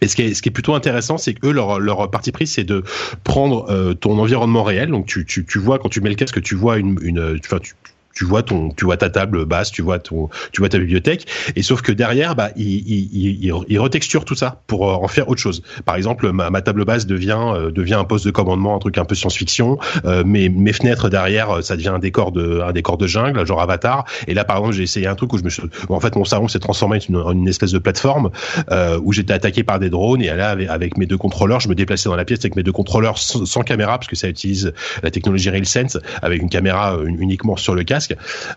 Et 0.00 0.06
ce 0.06 0.14
qui 0.14 0.22
est, 0.22 0.34
ce 0.34 0.42
qui 0.42 0.48
est 0.50 0.52
plutôt 0.52 0.74
intéressant, 0.74 1.18
c'est 1.18 1.34
que 1.34 1.48
eux, 1.48 1.50
leur, 1.50 1.80
leur 1.80 2.08
parti 2.08 2.30
pris, 2.30 2.46
c'est 2.46 2.62
de 2.62 2.84
prendre 3.24 3.68
euh, 3.68 3.94
ton 3.94 4.16
environnement 4.20 4.62
réel. 4.62 4.90
Donc, 4.90 5.06
tu, 5.06 5.26
tu, 5.26 5.44
tu 5.44 5.58
vois, 5.58 5.80
quand 5.80 5.88
tu 5.88 6.00
mets 6.00 6.10
le 6.10 6.14
casque, 6.14 6.40
tu 6.40 6.54
vois 6.54 6.76
une, 6.78 6.98
une, 7.02 7.40
enfin, 7.44 7.58
tu, 7.60 7.74
tu 8.18 8.24
vois 8.24 8.42
ton, 8.42 8.70
tu 8.70 8.84
vois 8.84 8.96
ta 8.96 9.10
table 9.10 9.44
basse, 9.44 9.70
tu 9.70 9.80
vois 9.80 10.00
ton, 10.00 10.28
tu 10.50 10.60
vois 10.60 10.68
ta 10.68 10.78
bibliothèque. 10.78 11.28
Et 11.54 11.62
sauf 11.62 11.82
que 11.82 11.92
derrière, 11.92 12.34
bah, 12.34 12.50
il, 12.56 12.66
il, 12.66 13.08
il, 13.12 13.64
il- 13.68 13.78
retexture 13.78 14.24
tout 14.24 14.34
ça 14.34 14.60
pour 14.66 14.90
euh, 14.90 14.94
en 14.94 15.06
faire 15.06 15.28
autre 15.28 15.40
chose. 15.40 15.62
Par 15.84 15.94
exemple, 15.94 16.32
ma, 16.32 16.60
table 16.60 16.84
basse 16.84 17.06
devient, 17.06 17.38
euh, 17.38 17.70
devient 17.70 17.94
un 17.94 18.02
poste 18.02 18.24
de 18.26 18.32
commandement, 18.32 18.74
un 18.74 18.80
truc 18.80 18.98
un 18.98 19.04
peu 19.04 19.14
science-fiction. 19.14 19.78
Euh, 20.04 20.24
mes, 20.24 20.48
mes 20.48 20.72
fenêtres 20.72 21.08
derrière, 21.08 21.58
euh, 21.58 21.62
ça 21.62 21.76
devient 21.76 21.90
un 21.90 22.00
décor 22.00 22.32
de, 22.32 22.60
un 22.60 22.72
décor 22.72 22.98
de 22.98 23.06
jungle, 23.06 23.46
genre 23.46 23.60
Avatar. 23.60 24.04
Et 24.26 24.34
là, 24.34 24.44
par 24.44 24.56
exemple, 24.56 24.74
j'ai 24.74 24.82
essayé 24.82 25.06
un 25.06 25.14
truc 25.14 25.32
où 25.32 25.38
je 25.38 25.44
me 25.44 25.48
suis, 25.48 25.62
en 25.88 26.00
fait, 26.00 26.16
mon 26.16 26.24
salon 26.24 26.48
s'est 26.48 26.58
transformé 26.58 26.98
en 27.14 27.30
une, 27.30 27.46
espèce 27.46 27.70
de 27.70 27.78
plateforme 27.78 28.30
euh, 28.72 28.98
où 29.00 29.12
j'étais 29.12 29.32
attaqué 29.32 29.62
par 29.62 29.78
des 29.78 29.90
drones 29.90 30.22
et 30.22 30.34
là, 30.34 30.56
avec, 30.68 30.98
mes 30.98 31.06
deux 31.06 31.18
contrôleurs, 31.18 31.60
je 31.60 31.68
me 31.68 31.76
déplaçais 31.76 32.08
dans 32.08 32.16
la 32.16 32.24
pièce 32.24 32.40
avec 32.40 32.56
mes 32.56 32.64
deux 32.64 32.72
contrôleurs 32.72 33.16
sans, 33.16 33.46
sans 33.46 33.62
caméra 33.62 33.96
parce 33.96 34.08
que 34.08 34.16
ça 34.16 34.28
utilise 34.28 34.72
la 35.04 35.12
technologie 35.12 35.50
RealSense 35.50 35.98
avec 36.20 36.42
une 36.42 36.48
caméra 36.48 36.96
uniquement 37.06 37.56
sur 37.56 37.76
le 37.76 37.84
casque. 37.84 38.07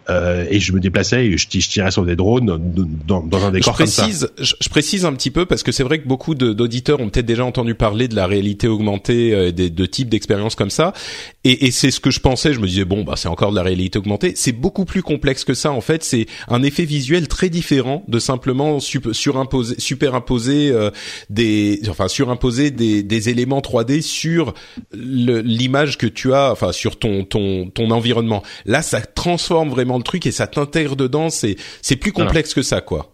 Euh, 0.10 0.45
et 0.49 0.60
je 0.60 0.73
me 0.73 0.80
déplaçais 0.80 1.26
et 1.26 1.38
je, 1.38 1.48
je 1.52 1.69
tirais 1.69 1.91
sur 1.91 2.06
des 2.06 2.15
drones 2.15 2.60
dans, 3.07 3.22
dans 3.22 3.45
un 3.45 3.49
Je 3.49 3.53
décor 3.53 3.78
comme 3.78 3.88
ça. 3.88 4.03
précise, 4.03 4.30
je, 4.40 4.53
je 4.60 4.69
précise 4.69 5.06
un 5.06 5.14
petit 5.14 5.32
peu 5.32 5.45
parce 5.45 5.64
que 5.64 5.72
c'est 5.72 5.84
vrai 5.84 5.99
que 5.99 6.07
beaucoup 6.07 6.36
d'auditeurs 6.36 6.99
ont 6.99 7.10
peut-être 7.10 7.26
déjà 7.26 7.45
entendu 7.45 7.76
parler 7.76 8.07
de 8.07 8.15
la 8.15 8.28
réalité 8.28 8.68
augmentée, 8.68 9.34
euh, 9.34 9.52
des, 9.52 9.69
de 9.69 9.86
types 9.86 10.10
d'expériences 10.10 10.56
comme 10.56 10.69
ça, 10.69 10.94
et, 11.43 11.65
et 11.68 11.72
c'est 11.72 11.91
ce 11.91 11.99
que 11.99 12.11
je 12.11 12.19
pensais. 12.19 12.53
Je 12.53 12.59
me 12.59 12.68
disais 12.68 12.85
bon, 12.85 13.03
bah 13.03 13.13
c'est 13.18 13.27
encore 13.27 13.51
de 13.51 13.55
la 13.55 13.63
réalité 13.63 13.97
augmentée. 13.99 14.34
C'est 14.35 14.51
beaucoup 14.51 14.85
plus 14.85 15.01
complexe 15.03 15.43
que 15.43 15.53
ça. 15.53 15.72
En 15.72 15.81
fait, 15.81 16.03
c'est 16.03 16.26
un 16.47 16.61
effet 16.63 16.85
visuel 16.85 17.27
très 17.27 17.49
différent 17.49 18.03
de 18.07 18.19
simplement 18.19 18.80
sup- 18.80 19.13
surimposer, 19.13 19.76
superimposer 19.80 20.72
euh, 20.72 20.91
des, 21.30 21.81
enfin 21.89 22.07
surimposer 22.07 22.72
des, 22.72 23.03
des 23.03 23.30
éléments 23.30 23.59
3D 23.61 24.01
sur 24.01 24.53
l'image 24.93 25.97
que 25.97 26.07
tu 26.07 26.34
as, 26.34 26.51
enfin 26.51 26.72
sur 26.72 26.97
ton 26.99 27.23
ton 27.26 27.69
ton 27.69 27.91
environnement. 27.91 28.43
Là, 28.65 28.81
ça 28.81 29.01
transforme 29.01 29.69
vraiment 29.69 29.97
le 29.97 30.03
truc 30.03 30.26
et 30.26 30.31
ça 30.31 30.47
t'intègre 30.47 30.95
dedans. 30.95 31.30
C'est 31.30 31.55
c'est 31.81 31.95
plus 31.95 32.11
Voilà. 32.11 32.27
complexe 32.30 32.53
que 32.53 32.61
ça, 32.61 32.81
quoi. 32.81 33.11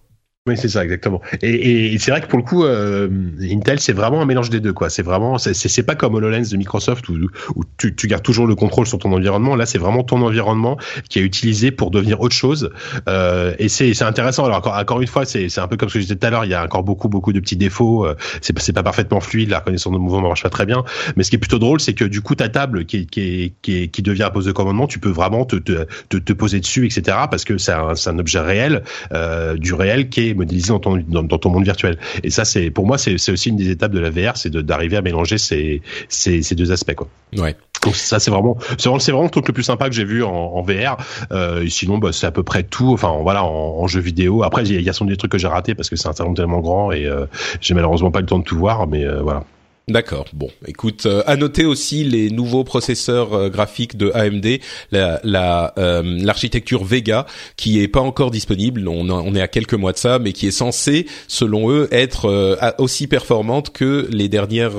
Oui, 0.48 0.56
c'est 0.56 0.70
ça, 0.70 0.84
exactement. 0.84 1.22
Et, 1.42 1.94
et 1.94 1.98
c'est 2.00 2.12
vrai 2.12 2.22
que 2.22 2.28
pour 2.28 2.38
le 2.40 2.44
coup, 2.46 2.64
euh, 2.64 3.10
Intel, 3.42 3.80
c'est 3.82 3.92
vraiment 3.94 4.22
un 4.22 4.26
mélange 4.26 4.50
des 4.50 4.62
deux, 4.62 4.72
quoi. 4.74 4.90
C'est 4.90 5.04
vraiment, 5.04 5.38
c'est- 5.38 5.84
pas 5.84 5.96
comme 5.96 6.16
HoloLens 6.16 6.50
de 6.50 6.58
Microsoft 6.58 7.08
où, 7.10 7.16
où 7.56 7.64
tu, 7.78 7.94
tu 7.96 8.08
gardes 8.08 8.24
toujours 8.24 8.48
le 8.48 8.56
contrôle 8.56 8.88
sur 8.88 8.98
ton 8.98 9.12
environnement. 9.14 9.56
Là, 9.56 9.66
c'est 9.66 9.78
vraiment 9.78 10.04
ton 10.04 10.22
environnement 10.22 10.78
qui 11.10 11.20
est 11.20 11.22
utilisé 11.22 11.72
pour 11.72 11.92
devenir 11.92 12.20
autre 12.22 12.36
chose. 12.36 12.72
Euh, 13.08 13.54
et 13.60 13.68
c'est 13.70 14.02
intéressant. 14.02 14.46
Alors 14.46 14.58
encore, 14.58 14.76
encore 14.78 15.02
une 15.02 15.08
fois, 15.08 15.26
c'est 15.26 15.56
un 15.60 15.68
peu 15.68 15.76
comme 15.78 15.90
ce 15.90 15.96
que 15.96 16.00
je 16.00 16.06
disais 16.06 16.16
tout 16.16 16.26
à 16.28 16.30
l'heure. 16.30 16.46
Il 16.46 16.52
y 16.52 16.54
a 16.54 16.64
encore 16.64 16.84
beaucoup, 16.84 17.10
beaucoup 17.10 17.34
de 17.34 17.40
petits 17.40 17.58
défauts. 17.58 18.06
Euh, 18.06 18.16
C'est 18.42 18.74
pas- 18.74 18.84
parfaitement 18.84 19.20
fluide. 19.20 19.50
La 19.50 19.60
reconnaissance 19.60 19.92
de 19.94 19.98
mouvement 19.98 20.22
marche 20.30 20.44
pas 20.44 20.50
très 20.50 20.66
bien. 20.66 20.84
Mais 21.16 21.24
ce 21.24 21.30
qui 21.30 21.36
est 21.36 21.40
plutôt 21.40 21.60
drôle, 21.60 21.80
c'est 21.82 21.94
que 21.94 22.06
du 22.06 22.22
coup, 22.22 22.36
ta 22.36 22.48
table 22.50 22.86
qui 22.86 23.06
qui 23.06 23.54
qui 23.62 23.90
qui 23.90 24.02
devient 24.02 24.24
un 24.24 24.30
poste 24.30 24.48
de 24.48 24.54
commandement, 24.54 24.88
tu 24.88 25.00
peux 25.00 25.10
vraiment 25.10 25.44
te, 25.46 25.58
te, 25.58 25.86
te, 26.18 26.34
poser 26.34 26.60
dessus, 26.62 26.86
etc. 26.86 27.18
Parce 27.30 27.44
que 27.44 27.58
c'est 27.58 27.74
un, 27.74 27.94
un 28.06 28.20
objet 28.20 28.40
réel, 28.40 28.84
euh, 29.14 29.56
du 29.58 29.74
réel 29.74 30.10
qui 30.10 30.30
est 30.30 30.34
modélisé 30.38 30.70
dans 30.70 30.80
ton, 30.80 30.98
dans, 31.08 31.24
dans 31.24 31.38
ton 31.38 31.50
monde 31.50 31.66
virtuel. 31.66 31.98
Et 32.24 32.30
ça, 32.30 32.46
c'est 32.46 32.72
pour 32.72 32.86
moi, 32.86 32.98
c'est 32.98 33.16
aussi 33.30 33.50
une 33.50 33.58
des 33.58 33.70
étapes 33.70 33.92
de 33.92 34.00
la 34.00 34.10
VR, 34.10 34.38
c'est 34.38 34.52
d'arriver 34.52 34.98
à 34.98 35.02
mélanger 35.02 35.38
ces, 35.38 35.82
ces, 36.10 36.42
ces 36.42 36.56
deux 36.56 36.72
aspects, 36.72 36.96
quoi. 36.96 37.08
Ouais. 37.36 37.56
Donc 37.84 37.96
ça 37.96 38.20
c'est 38.20 38.32
vraiment 38.32 38.58
c'est 38.78 38.90
vraiment, 38.90 39.24
le 39.24 39.30
truc 39.30 39.48
le 39.48 39.54
plus 39.54 39.64
sympa 39.64 39.88
que 39.88 39.96
j'ai 39.96 40.04
vu 40.04 40.24
en, 40.24 40.32
en 40.32 40.62
VR. 40.62 40.98
Euh, 41.32 41.64
et 41.64 41.70
sinon 41.70 41.98
bah, 41.98 42.12
c'est 42.12 42.26
à 42.26 42.32
peu 42.32 42.44
près 42.44 42.64
tout. 42.64 42.92
Enfin 42.92 43.18
voilà 43.22 43.44
en, 43.44 43.80
en 43.80 43.88
jeu 43.88 44.02
vidéo. 44.02 44.44
Après 44.44 44.64
il 44.64 44.74
y 44.74 44.76
a, 44.78 44.80
il 44.80 44.86
y 44.86 44.90
a 44.90 44.94
sans 44.94 45.06
doute 45.06 45.14
des 45.14 45.18
trucs 45.18 45.32
que 45.32 45.38
j'ai 45.38 45.48
ratés 45.48 45.76
parce 45.76 45.90
que 45.90 45.96
c'est 45.96 46.08
un 46.08 46.14
salon 46.14 46.34
tellement 46.34 46.60
grand 46.60 46.92
et 46.92 47.06
euh, 47.06 47.26
j'ai 47.62 47.74
malheureusement 47.74 48.12
pas 48.12 48.20
le 48.20 48.26
temps 48.26 48.40
de 48.40 48.44
tout 48.44 48.58
voir. 48.58 48.88
Mais 48.88 49.06
euh, 49.06 49.22
voilà. 49.22 49.44
D'accord. 49.90 50.26
Bon, 50.34 50.50
écoute, 50.66 51.06
euh, 51.06 51.24
à 51.28 51.38
noter 51.38 51.64
aussi 51.64 52.04
les 52.04 52.30
nouveaux 52.30 52.66
processeurs 52.66 53.34
euh, 53.34 53.48
graphiques 53.48 53.96
de 53.96 54.12
AMD, 54.14 54.60
la 54.92 55.74
euh, 55.78 56.04
l'architecture 56.04 56.84
Vega 56.84 57.26
qui 57.56 57.82
est 57.82 57.88
pas 57.88 58.02
encore 58.02 58.30
disponible. 58.30 58.86
On, 58.90 59.34
est 59.34 59.40
à 59.40 59.48
quelques 59.48 59.76
mois 59.76 59.94
de 59.94 59.98
ça, 59.98 60.20
mais 60.20 60.34
qui 60.34 60.46
est 60.46 60.52
censée, 60.52 61.08
selon 61.30 61.72
eux, 61.72 61.88
être 61.92 62.26
euh, 62.26 62.58
aussi 62.80 63.08
performante 63.08 63.72
que 63.72 64.10
les 64.12 64.28
dernières 64.28 64.76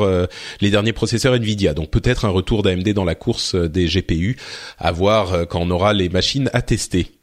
les 0.60 0.70
derniers 0.70 0.92
processeurs 0.92 1.32
Nvidia. 1.32 1.72
Donc 1.72 1.88
peut-être 1.90 2.26
un 2.26 2.30
retour 2.30 2.62
d'AMD 2.62 2.90
dans 2.92 3.06
la 3.06 3.14
course 3.14 3.54
des 3.54 3.86
GPU, 3.86 4.36
à 4.76 4.92
voir 4.92 5.48
quand 5.48 5.62
on 5.62 5.70
aura 5.70 5.94
les 5.94 6.10
machines 6.10 6.50
à 6.52 6.60
tester. 6.60 7.17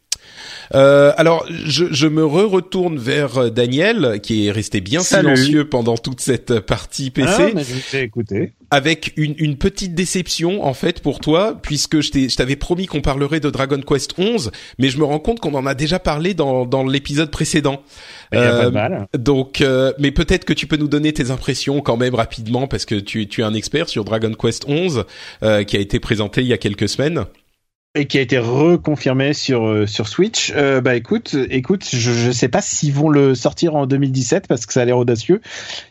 Euh, 0.73 1.13
alors, 1.17 1.45
je, 1.49 1.85
je 1.91 2.07
me 2.07 2.25
re-retourne 2.25 2.97
vers 2.97 3.37
euh, 3.37 3.49
Daniel, 3.49 4.19
qui 4.21 4.47
est 4.47 4.51
resté 4.51 4.81
bien 4.81 5.01
Salut. 5.01 5.35
silencieux 5.35 5.69
pendant 5.69 5.97
toute 5.97 6.21
cette 6.21 6.59
partie 6.61 7.11
PC 7.11 7.29
Ah, 7.37 7.49
mais 7.53 7.63
je 7.63 7.91
t'ai 7.91 8.01
écouté. 8.03 8.53
avec 8.71 9.13
une, 9.17 9.35
une 9.37 9.57
petite 9.57 9.93
déception 9.93 10.65
en 10.65 10.73
fait 10.73 11.01
pour 11.01 11.19
toi, 11.19 11.57
puisque 11.61 12.01
je 12.01 12.35
t'avais 12.35 12.55
promis 12.55 12.87
qu'on 12.87 13.01
parlerait 13.01 13.39
de 13.39 13.49
Dragon 13.49 13.79
Quest 13.81 14.13
11, 14.17 14.51
mais 14.79 14.89
je 14.89 14.97
me 14.97 15.03
rends 15.03 15.19
compte 15.19 15.39
qu'on 15.39 15.53
en 15.53 15.65
a 15.65 15.75
déjà 15.75 15.99
parlé 15.99 16.33
dans, 16.33 16.65
dans 16.65 16.83
l'épisode 16.85 17.29
précédent. 17.31 17.81
Il 18.31 18.39
y 18.39 18.41
a 18.41 18.49
pas 18.49 18.55
Euh, 18.55 18.65
de 18.65 18.69
mal. 18.73 19.07
Donc, 19.17 19.61
euh, 19.61 19.93
mais 19.99 20.11
peut-être 20.11 20.45
que 20.45 20.53
tu 20.53 20.65
peux 20.67 20.77
nous 20.77 20.87
donner 20.87 21.13
tes 21.13 21.29
impressions 21.31 21.81
quand 21.81 21.97
même 21.97 22.15
rapidement, 22.15 22.67
parce 22.67 22.85
que 22.85 22.95
tu, 22.95 23.27
tu 23.27 23.41
es 23.41 23.43
un 23.43 23.53
expert 23.53 23.87
sur 23.87 24.03
Dragon 24.03 24.31
Quest 24.33 24.65
11, 24.67 25.03
euh, 25.43 25.63
qui 25.63 25.77
a 25.77 25.79
été 25.79 25.99
présenté 25.99 26.41
il 26.41 26.47
y 26.47 26.53
a 26.53 26.57
quelques 26.57 26.89
semaines. 26.89 27.25
Et 27.95 28.05
qui 28.07 28.17
a 28.17 28.21
été 28.21 28.37
reconfirmé 28.37 29.33
sur 29.33 29.65
euh, 29.65 29.87
sur 29.87 30.07
Switch. 30.07 30.53
Euh, 30.55 30.81
bah 30.81 30.95
écoute, 30.95 31.35
écoute, 31.49 31.87
je 31.91 32.11
je 32.11 32.31
sais 32.31 32.49
pas 32.49 32.61
s'ils 32.61 32.93
vont 32.93 33.09
le 33.09 33.33
sortir 33.35 33.75
en 33.75 33.85
2017 33.85 34.47
parce 34.47 34.65
que 34.65 34.73
ça 34.73 34.81
a 34.81 34.85
l'air 34.85 34.97
audacieux. 34.97 35.41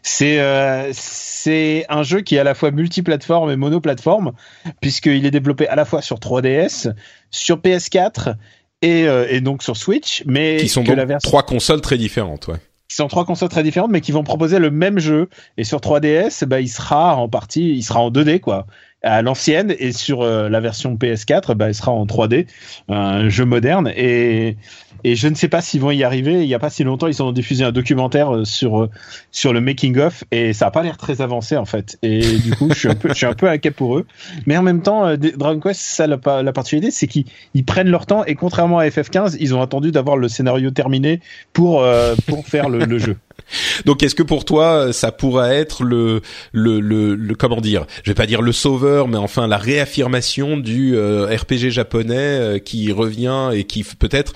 C'est 0.03 0.39
euh, 0.39 0.91
c'est 0.93 1.87
un 1.89 2.03
jeu 2.03 2.21
qui 2.21 2.37
est 2.37 2.39
à 2.39 2.45
la 2.45 2.55
fois 2.55 2.71
multiplateforme 2.71 3.51
et 3.51 3.57
monoplateforme 3.57 4.33
puisqu'il 4.81 5.25
est 5.25 5.31
développé 5.31 5.67
à 5.67 5.75
la 5.75 5.85
fois 5.85 6.03
sur 6.03 6.19
3DS, 6.19 6.93
sur 7.31 7.59
PS4 7.59 8.37
et 8.83 9.09
euh, 9.09 9.27
et 9.29 9.41
donc 9.41 9.63
sur 9.63 9.77
Switch, 9.77 10.23
mais 10.27 10.59
Qui 10.59 10.69
sont 10.69 10.83
que 10.83 10.89
donc 10.89 10.97
la 10.99 11.05
version 11.07 11.29
trois 11.29 11.43
consoles 11.43 11.81
très 11.81 11.97
différentes, 11.97 12.49
ouais. 12.49 12.59
qui 12.89 12.97
sont 12.97 13.09
trois 13.09 13.25
consoles 13.25 13.49
très 13.49 13.63
différentes, 13.63 13.91
mais 13.91 14.03
qui 14.03 14.13
vont 14.13 14.25
proposer 14.25 14.59
le 14.59 14.71
même 14.71 14.99
jeu. 14.99 15.29
Et 15.57 15.65
sur 15.65 15.79
3DS, 15.79 16.45
bah, 16.45 16.61
il 16.61 16.69
sera 16.69 17.17
en 17.17 17.29
partie, 17.29 17.75
il 17.75 17.83
sera 17.83 18.01
en 18.01 18.11
2D, 18.11 18.41
quoi, 18.41 18.67
à 19.05 19.23
l'ancienne. 19.23 19.75
Et 19.79 19.93
sur 19.93 20.23
euh, 20.23 20.49
la 20.49 20.61
version 20.61 20.97
PS4, 20.97 21.55
bah, 21.55 21.69
il 21.69 21.75
sera 21.75 21.93
en 21.93 22.07
3D, 22.07 22.47
un 22.89 23.29
jeu 23.29 23.45
moderne. 23.45 23.93
Et, 23.97 24.57
et 25.05 25.15
je 25.15 25.29
ne 25.29 25.35
sais 25.35 25.49
pas 25.49 25.61
s'ils 25.61 25.81
vont 25.81 25.91
y 25.91 26.03
arriver. 26.03 26.43
Il 26.43 26.49
y 26.49 26.55
a 26.55 26.59
pas 26.59 26.71
si 26.71 26.83
longtemps, 26.83 27.07
ils 27.07 27.23
ont 27.23 27.31
diffusé 27.31 27.65
un 27.65 27.73
documentaire 27.73 28.35
euh, 28.35 28.45
sur 28.45 28.83
euh, 28.83 28.91
sur 29.31 29.53
le 29.53 29.61
making 29.61 29.99
of 29.99 30.25
et 30.31 30.53
ça 30.53 30.67
a 30.67 30.71
pas 30.71 30.83
l'air 30.83 30.97
très 30.97 31.21
avancé 31.21 31.57
en 31.57 31.67
fait. 31.67 31.99
Et 32.03 32.39
du 32.39 32.55
coup, 32.57 32.71
je 32.71 33.15
suis 33.15 33.27
un 33.27 33.35
peu 33.35 33.49
inquiet 33.49 33.71
pour 33.71 33.99
eux. 33.99 34.07
Mais 34.47 34.57
en 34.57 34.63
même 34.63 34.83
temps, 34.83 35.17
Dragon 35.17 35.61
Quest, 35.61 35.81
ça 35.81 36.07
la, 36.07 36.19
la 36.43 36.53
particularité, 36.53 36.91
c'est 36.91 37.07
qu'ils 37.07 37.27
ils 37.55 37.65
prennent 37.65 37.91
leur 37.91 38.07
temps 38.07 38.25
et 38.25 38.35
contrairement 38.35 38.79
à 38.79 38.89
FF15, 38.89 39.37
ils 39.39 39.55
ont 39.55 39.61
attendu 39.61 39.93
d'avoir 39.93 40.17
le 40.17 40.29
scénario 40.29 40.71
terminé 40.71 41.21
pour 41.53 41.85
pour 42.27 42.47
faire 42.47 42.69
le 42.69 42.99
jeu. 42.99 43.17
Donc 43.85 44.03
est-ce 44.03 44.15
que 44.15 44.23
pour 44.23 44.45
toi 44.45 44.93
ça 44.93 45.13
pourrait 45.13 45.57
être 45.57 45.85
le, 45.85 46.21
le 46.53 46.81
le, 46.81 47.35
comment 47.35 47.61
dire 47.61 47.87
Je 48.03 48.11
vais 48.11 48.15
pas 48.15 48.27
dire 48.27 48.43
le 48.43 48.53
sauveur, 48.53 49.09
mais 49.09 49.17
enfin 49.17 49.47
la 49.47 49.59
réaffirmation 49.59 50.57
du 50.57 50.97
euh, 50.97 51.27
RPG 51.27 51.71
japonais 51.71 52.15
euh, 52.17 52.59
qui 52.59 52.93
revient 52.93 53.51
et 53.53 53.65
qui 53.65 53.85
peut-être 53.85 54.33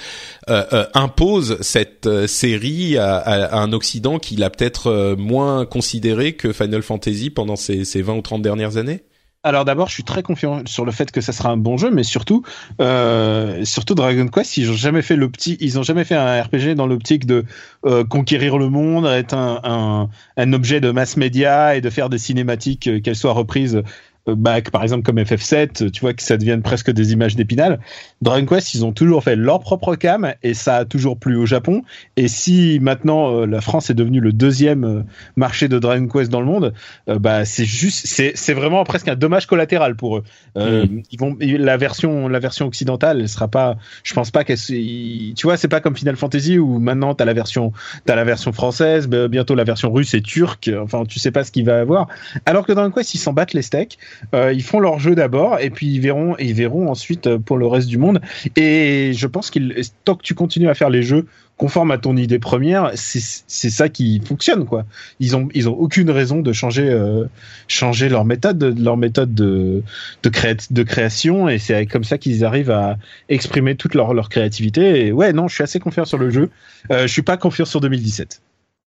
euh, 0.49 0.85
impose 0.95 1.59
cette 1.61 2.27
série 2.27 2.97
à, 2.97 3.17
à, 3.17 3.59
un 3.61 3.73
Occident 3.73 4.19
qui 4.19 4.37
l'a 4.37 4.51
peut-être 4.51 5.15
moins 5.19 5.67
considéré 5.67 6.35
que 6.35 6.53
Final 6.53 6.83
Fantasy 6.83 7.31
pendant 7.31 7.57
ces, 7.57 7.85
ces 7.85 8.03
20 8.03 8.15
ou 8.15 8.23
30 8.23 8.43
dernières 8.43 8.77
années? 8.77 9.03
Alors 9.45 9.65
d'abord, 9.65 9.87
je 9.87 9.95
suis 9.95 10.03
très 10.03 10.25
confiant 10.25 10.63
sur 10.67 10.85
le 10.85 10.91
fait 10.91 11.13
que 11.13 11.21
ça 11.21 11.33
sera 11.33 11.51
un 11.51 11.57
bon 11.57 11.77
jeu, 11.77 11.93
mais 11.93 12.03
surtout, 12.03 12.43
euh, 12.81 13.65
surtout 13.65 13.95
Dragon 13.95 14.27
Quest, 14.27 14.57
ils 14.57 14.69
ont 14.69 14.75
jamais 14.75 15.01
fait 15.01 15.15
l'optique, 15.15 15.59
ils 15.61 15.79
ont 15.79 15.85
jamais 15.85 16.05
fait 16.05 16.17
un 16.17 16.43
RPG 16.43 16.75
dans 16.75 16.89
l'optique 16.89 17.25
de 17.25 17.45
euh, 17.87 18.05
conquérir 18.05 18.59
le 18.59 18.69
monde, 18.69 19.07
être 19.07 19.35
un, 19.35 20.11
un, 20.37 20.53
objet 20.53 20.81
de 20.81 20.91
mass 20.91 21.17
média 21.17 21.77
et 21.77 21.81
de 21.81 21.89
faire 21.89 22.09
des 22.09 22.19
cinématiques, 22.19 22.89
euh, 22.89 23.01
qu'elles 23.01 23.15
soient 23.15 23.33
reprises 23.33 23.81
bah, 24.27 24.61
par 24.61 24.83
exemple 24.83 25.03
comme 25.05 25.19
FF7, 25.19 25.91
tu 25.91 26.01
vois 26.01 26.13
que 26.15 26.23
ça 26.23 26.37
devienne 26.37 26.63
presque 26.63 26.91
des 26.91 27.13
images 27.13 27.37
d'épinal. 27.37 27.81
Dragon 28.23 28.47
Quest, 28.47 28.75
ils 28.75 28.85
ont 28.85 28.93
toujours 28.93 29.23
fait 29.23 29.37
leur 29.37 29.61
propre 29.61 29.95
cam 29.95 30.35
et 30.43 30.55
ça 30.55 30.77
a 30.77 30.85
toujours 30.85 31.19
plu 31.19 31.37
au 31.37 31.47
Japon. 31.47 31.83
Et 32.17 32.29
si 32.29 32.79
maintenant 32.81 33.33
euh, 33.33 33.47
la 33.47 33.61
France 33.61 33.91
est 33.91 33.95
devenue 33.95 34.21
le 34.21 34.33
deuxième 34.33 34.85
euh, 34.85 35.03
marché 35.37 35.69
de 35.69 35.79
Dragon 35.79 36.09
Quest 36.09 36.31
dans 36.31 36.41
le 36.41 36.47
monde, 36.47 36.75
euh, 37.09 37.19
bah 37.19 37.45
c'est 37.45 37.65
juste, 37.65 38.07
c'est 38.07 38.33
c'est 38.35 38.55
vraiment 38.55 38.85
presque 38.85 39.09
un 39.09 39.17
dommage 39.17 39.47
collatéral 39.47 39.97
pour 39.97 40.19
eux. 40.19 40.25
Euh, 40.57 40.79
Mm. 40.89 41.03
Ils 41.11 41.19
vont 41.19 41.37
la 41.41 41.77
version 41.77 42.29
la 42.29 42.39
version 42.39 42.67
occidentale, 42.67 43.21
elle 43.21 43.29
sera 43.29 43.49
pas, 43.49 43.77
je 44.03 44.15
pense 44.15 44.31
pas 44.31 44.45
qu'elle, 44.45 44.59
tu 44.59 45.35
vois, 45.45 45.57
c'est 45.57 45.69
pas 45.69 45.81
comme 45.81 45.97
Final 45.97 46.17
Fantasy 46.17 46.59
où 46.59 46.79
maintenant 46.79 47.15
t'as 47.15 47.25
la 47.25 47.33
version 47.33 47.73
t'as 48.05 48.15
la 48.15 48.25
version 48.25 48.53
française, 48.53 49.07
bah, 49.07 49.29
bientôt 49.29 49.55
la 49.55 49.65
version 49.65 49.93
russe 49.93 50.15
et 50.15 50.23
turque. 50.23 50.71
Enfin, 50.83 51.05
tu 51.05 51.19
sais 51.19 51.31
pas 51.31 51.45
ce 51.45 51.53
qu'il 51.53 51.65
va 51.65 51.81
avoir. 51.81 52.09
Alors 52.47 52.67
que 52.67 52.73
Dragon 52.73 52.91
Quest, 52.91 53.15
ils 53.15 53.19
s'en 53.19 53.33
battent 53.33 53.55
les 53.55 53.63
steaks. 53.63 53.99
Euh, 54.35 54.53
ils 54.53 54.63
font 54.63 54.81
leur 54.81 54.99
jeu 54.99 55.15
d'abord 55.15 55.59
et 55.61 55.71
puis 55.71 55.87
ils 55.87 56.01
verront 56.01 56.37
ils 56.39 56.55
verront 56.55 56.91
ensuite 56.91 57.27
euh, 57.27 57.39
pour 57.39 57.57
le 57.57 57.67
reste 57.67 57.89
du 57.89 57.99
monde. 57.99 58.21
Et 58.57 59.13
je 59.15 59.27
pense 59.27 59.51
qu'il 59.51 59.75
tant 60.05 60.15
que 60.15 60.23
tu 60.23 60.35
continues 60.35 60.69
à 60.69 60.75
faire 60.75 60.91
les 60.91 61.03
jeux 61.03 61.27
conformes 61.59 61.91
à 61.91 61.99
ton 61.99 62.17
idée 62.17 62.39
première, 62.39 62.93
c'est 62.95 63.21
c'est 63.47 63.69
ça 63.69 63.89
qui 63.89 64.21
fonctionne 64.25 64.65
quoi. 64.65 64.87
Ils 65.21 65.37
ont 65.37 65.49
ils 65.55 65.69
ont 65.69 65.75
aucune 65.75 66.11
raison 66.11 66.41
de 66.41 66.53
changer 66.53 66.89
euh, 66.89 67.25
changer 67.67 68.09
leur 68.09 68.25
méthode 68.25 68.79
leur 68.79 68.97
méthode 68.97 69.35
de 69.35 69.83
de, 70.23 70.29
créa 70.31 70.55
de 70.71 70.83
création 70.85 71.49
et 71.49 71.59
c'est 71.59 71.87
comme 71.87 72.05
ça 72.05 72.17
qu'ils 72.17 72.45
arrivent 72.45 72.71
à 72.71 72.97
exprimer 73.29 73.75
toute 73.75 73.95
leur 73.95 74.15
leur 74.15 74.29
créativité. 74.29 75.07
Et 75.07 75.13
ouais 75.13 75.33
non, 75.33 75.49
je 75.49 75.55
suis 75.55 75.65
assez 75.65 75.81
confiant 75.81 76.05
sur 76.05 76.19
le 76.19 76.31
jeu. 76.31 76.51
Euh, 76.91 77.03
je 77.03 77.13
suis 77.13 77.23
pas 77.23 77.37
confiant 77.37 77.65
sur 77.67 77.81
2017. 77.81 78.41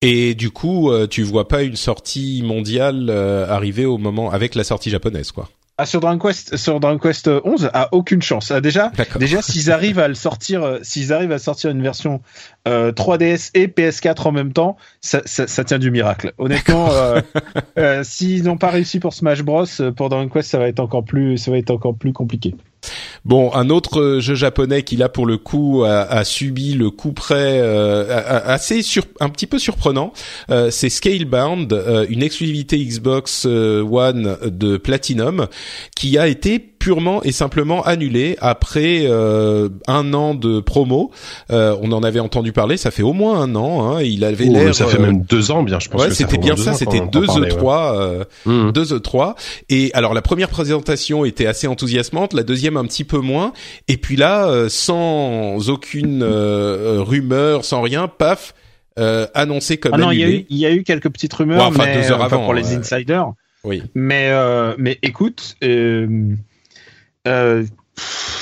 Et 0.02 0.34
du 0.34 0.50
coup, 0.50 0.90
euh, 0.90 1.06
tu 1.06 1.22
vois 1.22 1.46
pas 1.46 1.62
une 1.62 1.76
sortie 1.76 2.42
mondiale 2.42 3.08
euh, 3.10 3.46
arriver 3.48 3.84
au 3.84 3.98
moment 3.98 4.30
avec 4.30 4.54
la 4.54 4.64
sortie 4.64 4.90
japonaise, 4.90 5.30
quoi. 5.30 5.48
Ah, 5.82 5.86
sur 5.86 6.00
Dragon 6.00 6.18
Quest, 6.18 6.58
sur 6.58 6.78
Dragon 6.78 6.98
Quest 6.98 7.30
11, 7.42 7.70
a 7.72 7.88
aucune 7.94 8.20
chance. 8.20 8.50
Ah, 8.50 8.60
déjà, 8.60 8.92
déjà, 9.18 9.40
s'ils 9.40 9.70
arrivent 9.70 9.98
à 9.98 10.08
le 10.08 10.14
sortir, 10.14 10.62
euh, 10.62 10.78
s'ils 10.82 11.10
arrivent 11.10 11.32
à 11.32 11.38
sortir 11.38 11.70
une 11.70 11.80
version 11.80 12.20
euh, 12.68 12.92
3DS 12.92 13.48
et 13.54 13.66
PS4 13.66 14.28
en 14.28 14.32
même 14.32 14.52
temps, 14.52 14.76
ça, 15.00 15.22
ça, 15.24 15.46
ça 15.46 15.64
tient 15.64 15.78
du 15.78 15.90
miracle. 15.90 16.34
Honnêtement, 16.36 16.90
euh, 16.90 17.22
euh, 17.78 18.02
s'ils 18.04 18.44
n'ont 18.44 18.58
pas 18.58 18.68
réussi 18.68 19.00
pour 19.00 19.14
Smash 19.14 19.42
Bros, 19.42 19.64
pour 19.96 20.10
Dragon 20.10 20.28
Quest, 20.28 20.50
ça 20.50 20.58
va 20.58 20.68
être 20.68 20.80
encore 20.80 21.02
plus, 21.02 21.38
ça 21.38 21.50
va 21.50 21.56
être 21.56 21.70
encore 21.70 21.96
plus 21.96 22.12
compliqué. 22.12 22.54
Bon, 23.24 23.52
un 23.54 23.68
autre 23.70 24.00
euh, 24.00 24.20
jeu 24.20 24.34
japonais 24.34 24.82
qui 24.82 24.96
là 24.96 25.08
pour 25.08 25.26
le 25.26 25.36
coup 25.36 25.84
a, 25.84 26.00
a 26.02 26.24
subi 26.24 26.72
le 26.74 26.90
coup 26.90 27.12
près 27.12 27.58
euh, 27.60 28.42
assez 28.46 28.82
sur, 28.82 29.04
un 29.20 29.28
petit 29.28 29.46
peu 29.46 29.58
surprenant, 29.58 30.12
euh, 30.50 30.70
c'est 30.70 30.88
Scalebound, 30.88 31.72
euh, 31.72 32.06
une 32.08 32.22
exclusivité 32.22 32.78
Xbox 32.78 33.44
euh, 33.46 33.82
One 33.82 34.36
de 34.44 34.76
Platinum 34.76 35.46
qui 35.96 36.16
a 36.18 36.28
été 36.28 36.58
purement 36.80 37.22
et 37.24 37.30
simplement 37.32 37.82
annulée 37.82 38.38
après 38.40 39.00
euh, 39.04 39.68
un 39.86 40.14
an 40.14 40.34
de 40.34 40.60
promo. 40.60 41.10
Euh, 41.50 41.76
on 41.82 41.92
en 41.92 42.02
avait 42.02 42.20
entendu 42.20 42.52
parler, 42.52 42.78
ça 42.78 42.90
fait 42.90 43.02
au 43.02 43.12
moins 43.12 43.38
un 43.42 43.54
an. 43.54 43.96
Hein, 43.96 44.02
il 44.02 44.24
avait 44.24 44.46
Oh, 44.48 44.52
l'air. 44.54 44.74
ça 44.74 44.86
fait 44.86 44.96
euh, 44.96 45.02
même 45.02 45.20
deux 45.20 45.50
ans, 45.50 45.62
bien, 45.62 45.78
je 45.78 45.90
pense. 45.90 46.00
Ouais, 46.00 46.10
c'était 46.10 46.38
bien 46.38 46.56
ça, 46.56 46.72
c'était 46.72 47.02
deux. 47.12 47.26
E3, 47.26 47.94
euh, 47.98 48.24
Mhm. 48.46 48.72
deux 48.72 48.94
E3. 48.94 49.34
Et 49.68 49.90
alors 49.92 50.14
la 50.14 50.22
première 50.22 50.48
présentation 50.48 51.26
était 51.26 51.44
assez 51.44 51.66
enthousiasmante, 51.66 52.32
la 52.32 52.44
deuxième 52.44 52.78
un 52.78 52.84
petit 52.86 53.04
peu 53.04 53.09
moins. 53.18 53.52
Et 53.88 53.96
puis 53.96 54.16
là, 54.16 54.48
euh, 54.48 54.68
sans 54.68 55.68
aucune 55.68 56.22
euh, 56.22 57.02
rumeur, 57.02 57.64
sans 57.64 57.82
rien, 57.82 58.08
paf, 58.08 58.54
euh, 58.98 59.26
annoncé 59.34 59.76
comme 59.78 59.92
Ah 59.94 59.98
non, 59.98 60.10
il 60.10 60.46
y, 60.48 60.58
y 60.58 60.66
a 60.66 60.72
eu 60.72 60.82
quelques 60.82 61.10
petites 61.10 61.32
rumeurs, 61.32 61.58
Ouais, 61.58 61.64
enfin, 61.66 61.86
mais, 61.86 61.94
deux 61.94 62.10
heures 62.10 62.20
euh, 62.20 62.26
enfin, 62.26 62.36
avant, 62.36 62.44
pour 62.44 62.54
les 62.54 62.74
insiders. 62.74 63.32
Oui. 63.64 63.82
Mais 63.94 64.28
euh, 64.30 64.74
mais 64.78 64.98
écoute, 65.02 65.56
euh, 65.62 66.34
euh, 67.28 67.64
pff, 67.96 68.39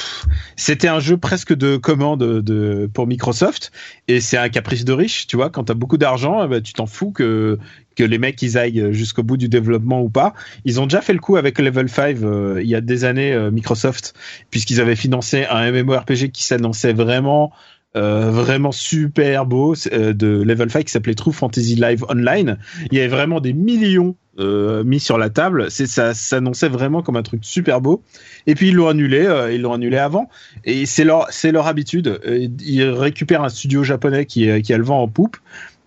c'était 0.58 0.88
un 0.88 0.98
jeu 0.98 1.16
presque 1.16 1.54
de 1.54 1.76
commande 1.76 2.42
de 2.42 2.90
pour 2.92 3.06
Microsoft 3.06 3.70
et 4.08 4.20
c'est 4.20 4.36
un 4.36 4.48
caprice 4.48 4.84
de 4.84 4.92
riche, 4.92 5.28
tu 5.28 5.36
vois. 5.36 5.50
Quand 5.50 5.64
t'as 5.64 5.74
beaucoup 5.74 5.98
d'argent, 5.98 6.44
eh 6.44 6.48
ben, 6.48 6.60
tu 6.60 6.72
t'en 6.72 6.86
fous 6.86 7.12
que 7.12 7.58
que 7.96 8.02
les 8.02 8.18
mecs 8.18 8.42
ils 8.42 8.58
aillent 8.58 8.92
jusqu'au 8.92 9.22
bout 9.22 9.36
du 9.36 9.48
développement 9.48 10.02
ou 10.02 10.10
pas. 10.10 10.34
Ils 10.64 10.80
ont 10.80 10.84
déjà 10.84 11.00
fait 11.00 11.12
le 11.12 11.20
coup 11.20 11.36
avec 11.36 11.58
Level 11.58 11.88
5 11.88 12.18
euh, 12.22 12.60
il 12.60 12.68
y 12.68 12.74
a 12.74 12.80
des 12.80 13.04
années 13.04 13.32
euh, 13.32 13.50
Microsoft 13.50 14.14
puisqu'ils 14.50 14.80
avaient 14.80 14.96
financé 14.96 15.46
un 15.48 15.70
MMORPG 15.70 16.30
qui 16.32 16.42
s'annonçait 16.42 16.92
vraiment 16.92 17.52
euh, 17.96 18.30
vraiment 18.30 18.70
super 18.70 19.46
beau 19.46 19.74
euh, 19.92 20.12
de 20.12 20.42
Level 20.42 20.70
5 20.70 20.84
qui 20.84 20.92
s'appelait 20.92 21.14
True 21.14 21.32
Fantasy 21.32 21.74
Live 21.74 22.04
Online. 22.10 22.58
Il 22.90 22.98
y 22.98 23.00
avait 23.00 23.08
vraiment 23.08 23.40
des 23.40 23.54
millions 23.54 24.14
euh, 24.38 24.84
mis 24.84 25.00
sur 25.00 25.18
la 25.18 25.30
table. 25.30 25.70
C'est 25.70 25.86
ça 25.86 26.14
s'annonçait 26.14 26.68
vraiment 26.68 27.02
comme 27.02 27.16
un 27.16 27.22
truc 27.22 27.44
super 27.44 27.80
beau. 27.80 28.02
Et 28.46 28.54
puis 28.54 28.68
ils 28.68 28.74
l'ont 28.74 28.88
annulé. 28.88 29.26
euh, 29.26 29.52
ils 29.52 29.60
l'ont 29.60 29.72
annulé 29.72 29.98
avant. 29.98 30.28
Et 30.64 30.86
c'est 30.86 31.04
leur 31.04 31.26
c'est 31.30 31.52
leur 31.52 31.66
habitude. 31.66 32.20
Euh, 32.26 32.48
Ils 32.64 32.84
récupèrent 32.84 33.42
un 33.42 33.48
studio 33.48 33.82
japonais 33.84 34.26
qui 34.26 34.48
a 34.50 34.76
le 34.78 34.84
vent 34.84 35.02
en 35.02 35.08
poupe. 35.08 35.36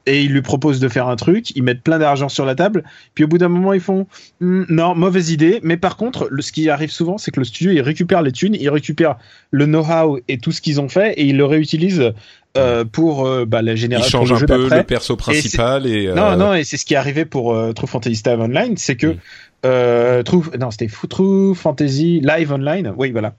Et 0.08 0.24
ils 0.24 0.32
lui 0.32 0.42
proposent 0.42 0.80
de 0.80 0.88
faire 0.90 1.08
un 1.08 1.16
truc, 1.16 1.52
ils 1.56 1.62
mettent 1.62 1.84
plein 1.84 2.00
d'argent 2.00 2.28
sur 2.28 2.44
la 2.44 2.56
table, 2.56 2.84
puis 3.14 3.24
au 3.24 3.28
bout 3.28 3.38
d'un 3.38 3.50
moment 3.50 3.72
ils 3.72 3.80
font 3.80 4.08
Hmm, 4.40 4.64
non 4.68 4.96
mauvaise 4.96 5.30
idée. 5.30 5.60
Mais 5.62 5.78
par 5.78 5.96
contre, 5.96 6.28
le, 6.32 6.42
ce 6.42 6.52
qui 6.52 6.72
arrive 6.72 6.90
souvent, 6.90 7.20
c'est 7.20 7.30
que 7.30 7.40
le 7.40 7.46
studio 7.46 7.72
il 7.72 7.82
récupère 7.82 8.24
les 8.24 8.32
thunes, 8.32 8.56
il 8.60 8.70
récupère 8.72 9.18
le 9.52 9.68
know-how 9.68 10.20
et 10.28 10.40
tout 10.40 10.52
ce 10.52 10.60
qu'ils 10.60 10.82
ont 10.82 10.90
fait 10.90 11.14
et 11.14 11.26
ils 11.26 11.38
le 11.38 11.46
réutilisent 11.46 12.14
euh, 12.58 12.84
pour 12.84 13.26
euh, 13.26 13.46
bah, 13.46 13.62
la 13.62 13.74
Il 13.74 13.78
génération 13.78 14.20
change 14.20 14.30
de 14.30 14.36
un 14.36 14.40
jeu 14.40 14.46
peu 14.46 14.70
le 14.70 14.84
perso 14.84 15.16
principal 15.16 15.88
et, 15.88 16.08
euh, 16.08 16.14
Non, 16.16 16.36
non, 16.36 16.54
et 16.54 16.64
c'est 16.64 16.78
ce 16.78 16.86
qui 16.86 16.94
est 16.96 16.98
arrivé 16.98 17.26
pour 17.26 17.54
euh, 17.54 17.72
True 17.74 17.88
Fantasy 17.88 18.22
Live 18.26 18.40
Online, 18.40 18.74
c'est 18.78 18.96
que 18.96 19.08
Mm. 19.08 19.18
euh, 19.66 20.24
True, 20.24 20.44
non, 20.60 20.72
c'était 20.72 20.88
True 21.10 21.56
Fantasy 21.56 22.20
Live 22.22 22.52
Online, 22.52 22.94
oui, 22.98 23.12
voilà. 23.12 23.36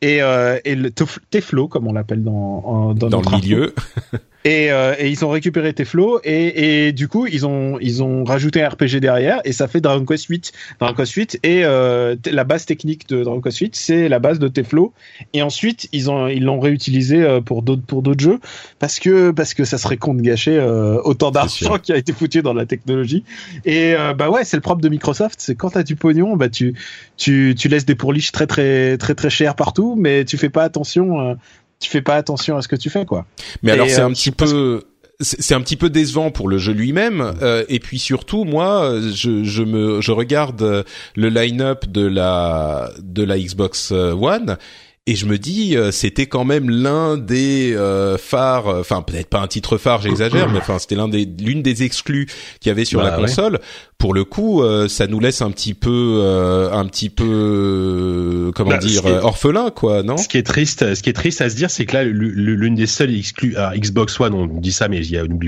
Et, 0.00 0.22
euh, 0.22 0.58
et 0.64 0.74
le 0.74 0.90
Tef- 0.90 1.18
Teflo, 1.30 1.68
comme 1.68 1.86
on 1.86 1.92
l'appelle 1.92 2.22
dans, 2.22 2.92
dans, 2.94 3.20
le 3.20 3.36
milieu. 3.36 3.74
Et, 4.44 4.72
euh, 4.72 4.94
et 4.98 5.08
ils 5.08 5.24
ont 5.24 5.30
récupéré 5.30 5.72
Teflo 5.72 6.20
et, 6.24 6.86
et 6.86 6.92
du 6.92 7.06
coup 7.06 7.26
ils 7.26 7.46
ont 7.46 7.78
ils 7.80 8.02
ont 8.02 8.24
rajouté 8.24 8.62
un 8.62 8.68
RPG 8.70 8.96
derrière 9.00 9.40
et 9.44 9.52
ça 9.52 9.68
fait 9.68 9.80
Dragon 9.80 10.04
Quest 10.04 10.26
8. 10.26 10.52
Dragon 10.80 10.94
Quest 10.94 11.12
8 11.12 11.40
et 11.42 11.64
euh, 11.64 12.16
la 12.30 12.44
base 12.44 12.66
technique 12.66 13.08
de 13.08 13.22
Dragon 13.22 13.40
Quest 13.40 13.58
8 13.58 13.76
c'est 13.76 14.08
la 14.08 14.18
base 14.18 14.38
de 14.38 14.48
Teflo 14.48 14.92
et 15.32 15.42
ensuite 15.42 15.88
ils 15.92 16.10
ont 16.10 16.26
ils 16.26 16.42
l'ont 16.44 16.58
réutilisé 16.58 17.22
euh, 17.22 17.40
pour 17.40 17.62
d'autres 17.62 17.82
pour 17.82 18.02
d'autres 18.02 18.22
jeux 18.22 18.40
parce 18.78 18.98
que 18.98 19.30
parce 19.30 19.54
que 19.54 19.64
ça 19.64 19.78
serait 19.78 19.96
con 19.96 20.14
de 20.14 20.22
gâcher 20.22 20.56
euh, 20.56 21.00
autant 21.04 21.30
d'argent 21.30 21.78
qui 21.82 21.92
a 21.92 21.96
été 21.96 22.12
foutu 22.12 22.42
dans 22.42 22.54
la 22.54 22.66
technologie. 22.66 23.24
Et 23.64 23.94
euh, 23.94 24.14
bah 24.14 24.30
ouais 24.30 24.44
c'est 24.44 24.56
le 24.56 24.62
propre 24.62 24.80
de 24.80 24.88
Microsoft 24.88 25.36
c'est 25.38 25.54
quand 25.54 25.70
t'as 25.70 25.82
du 25.82 25.96
pognon 25.96 26.36
bah 26.36 26.48
tu 26.48 26.74
tu 27.16 27.54
tu 27.56 27.68
laisses 27.68 27.86
des 27.86 27.94
pourliches 27.94 28.32
très 28.32 28.46
très 28.46 28.98
très 28.98 29.14
très 29.14 29.30
chères 29.30 29.54
partout 29.54 29.94
mais 29.96 30.24
tu 30.24 30.36
fais 30.36 30.48
pas 30.48 30.64
attention 30.64 31.20
euh, 31.20 31.34
tu 31.82 31.90
fais 31.90 32.02
pas 32.02 32.14
attention 32.16 32.56
à 32.56 32.62
ce 32.62 32.68
que 32.68 32.76
tu 32.76 32.88
fais 32.90 33.04
quoi. 33.04 33.26
Mais 33.62 33.70
Et, 33.70 33.74
alors 33.74 33.88
c'est 33.88 34.00
euh, 34.00 34.06
un 34.06 34.12
petit 34.12 34.30
peu 34.30 34.82
c'est 35.20 35.54
un 35.54 35.60
petit 35.60 35.76
peu 35.76 35.88
décevant 35.88 36.30
pour 36.32 36.48
le 36.48 36.58
jeu 36.58 36.72
lui-même 36.72 37.34
euh, 37.42 37.64
et 37.68 37.78
puis 37.78 37.98
surtout 38.00 38.44
moi 38.44 38.98
je, 39.14 39.44
je 39.44 39.62
me 39.62 40.00
je 40.00 40.10
regarde 40.10 40.60
euh, 40.62 40.82
le 41.14 41.28
line-up 41.28 41.86
de 41.86 42.04
la 42.06 42.90
de 42.98 43.22
la 43.22 43.38
Xbox 43.38 43.90
euh, 43.92 44.12
One 44.14 44.56
et 45.06 45.14
je 45.16 45.26
me 45.26 45.36
dis 45.38 45.76
euh, 45.76 45.90
c'était 45.90 46.26
quand 46.26 46.44
même 46.44 46.70
l'un 46.70 47.16
des 47.18 47.72
euh, 47.76 48.16
phares 48.18 48.66
enfin 48.68 49.02
peut-être 49.02 49.28
pas 49.28 49.40
un 49.40 49.48
titre 49.48 49.76
phare 49.76 50.00
j'exagère 50.00 50.48
mais 50.52 50.58
enfin 50.58 50.78
c'était 50.80 50.94
l'un 50.96 51.08
des 51.08 51.24
l'une 51.24 51.62
des 51.62 51.82
exclus 51.84 52.26
qu'il 52.60 52.70
y 52.70 52.72
avait 52.72 52.84
sur 52.84 53.00
Bah 53.00 53.10
la 53.10 53.20
ouais. 53.20 53.58
Pour 54.02 54.14
le 54.14 54.24
coup, 54.24 54.64
euh, 54.64 54.88
ça 54.88 55.06
nous 55.06 55.20
laisse 55.20 55.42
un 55.42 55.50
petit 55.52 55.74
peu, 55.74 56.18
euh, 56.20 56.72
un 56.72 56.84
petit 56.86 57.08
peu, 57.08 57.24
euh, 57.24 58.50
comment 58.52 58.70
Bah, 58.70 58.78
dire, 58.78 58.90
ce 58.90 59.00
qui 59.00 59.06
est- 59.08 59.12
euh, 59.12 59.22
orphelin, 59.22 59.70
quoi, 59.70 60.02
non 60.02 60.16
Ce 60.16 60.26
qui 60.26 60.38
est 60.38 60.42
triste, 60.42 60.94
ce 60.96 61.02
qui 61.02 61.10
est 61.10 61.12
triste 61.12 61.40
à 61.40 61.48
se 61.48 61.54
dire, 61.54 61.70
c'est 61.70 61.86
que 61.86 61.94
là, 61.94 62.02
l'u- 62.04 62.32
l'u- 62.34 62.56
l'une 62.56 62.74
des 62.74 62.86
seules 62.86 63.14
exclus 63.14 63.56
à 63.56 63.76
Xbox 63.76 64.18
One, 64.18 64.34
on 64.34 64.46
dit 64.46 64.72
ça, 64.72 64.88
mais 64.88 65.00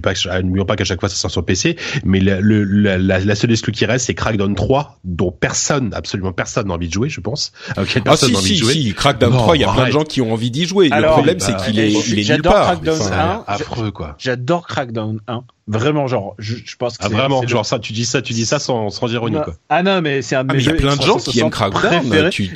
pas, 0.02 0.12
ah, 0.30 0.40
n'oublions 0.42 0.64
pas 0.64 0.76
qu'à 0.76 0.84
chaque 0.84 1.00
fois 1.00 1.08
ça 1.08 1.16
sort 1.16 1.30
sur 1.32 1.44
PC. 1.44 1.76
Mais 2.04 2.20
la, 2.20 2.40
le- 2.40 2.62
la, 2.64 2.96
la, 2.98 3.18
la 3.18 3.34
seule 3.34 3.50
exclue 3.50 3.72
qui 3.72 3.86
reste, 3.86 4.06
c'est 4.06 4.14
Crackdown 4.14 4.54
3, 4.54 4.98
dont 5.04 5.32
personne, 5.32 5.90
absolument 5.92 6.32
personne 6.32 6.68
n'a 6.68 6.74
envie 6.74 6.86
de 6.88 6.92
jouer, 6.92 7.08
je 7.08 7.20
pense. 7.20 7.52
Ok, 7.76 7.94
Ah 7.96 8.00
personne 8.02 8.28
si 8.28 8.32
n'a 8.34 8.38
envie 8.38 8.48
si 8.48 8.54
de 8.54 8.58
jouer. 8.64 8.72
si, 8.74 8.94
Crackdown 8.94 9.32
Non, 9.32 9.38
3, 9.38 9.56
il 9.56 9.60
y 9.60 9.64
a 9.64 9.72
plein 9.72 9.86
de 9.86 9.90
gens 9.90 10.04
qui 10.04 10.20
ont 10.20 10.32
envie 10.32 10.50
d'y 10.52 10.64
jouer. 10.64 10.90
le 10.90 11.06
problème 11.08 11.38
bah, 11.38 11.44
c'est 11.44 11.56
qu'il 11.64 11.80
est, 11.80 11.90
il 11.90 11.96
est 12.12 12.14
nulle 12.16 12.24
j'adore 12.24 12.52
part. 12.52 12.64
Crackdown 12.66 13.00
Enfin, 13.00 13.42
un. 13.48 13.52
affreux 13.52 13.90
quoi. 13.90 14.14
J'adore 14.18 14.66
Crackdown 14.68 15.18
1. 15.26 15.42
Vraiment, 15.66 16.06
genre, 16.06 16.34
je, 16.38 16.56
je 16.62 16.76
pense 16.76 16.98
que 16.98 17.06
Ah 17.06 17.08
vraiment, 17.08 17.40
c'est 17.40 17.46
le- 17.46 17.50
genre 17.50 17.64
ça, 17.64 17.78
tu 17.78 17.94
dis 17.94 18.04
ça, 18.04 18.20
tu 18.20 18.34
dis 18.34 18.44
ça 18.44 18.58
sans, 18.58 18.90
sans 18.90 19.10
ironie 19.10 19.38
quoi. 19.42 19.54
Ah 19.70 19.82
non, 19.82 20.02
mais 20.02 20.20
c'est 20.20 20.36
un 20.36 20.44
de 20.44 20.50
Ah, 20.50 20.52
mes 20.52 20.58
mais 20.58 20.64
il 20.64 20.66
y 20.66 20.70
a 20.70 20.74
plein 20.74 20.96
de 20.96 21.00
gens 21.02 21.16
qui 21.16 21.40
aiment 21.40 21.48
360 21.50 21.72
Crackdown. 22.04 22.30
Tu, 22.30 22.50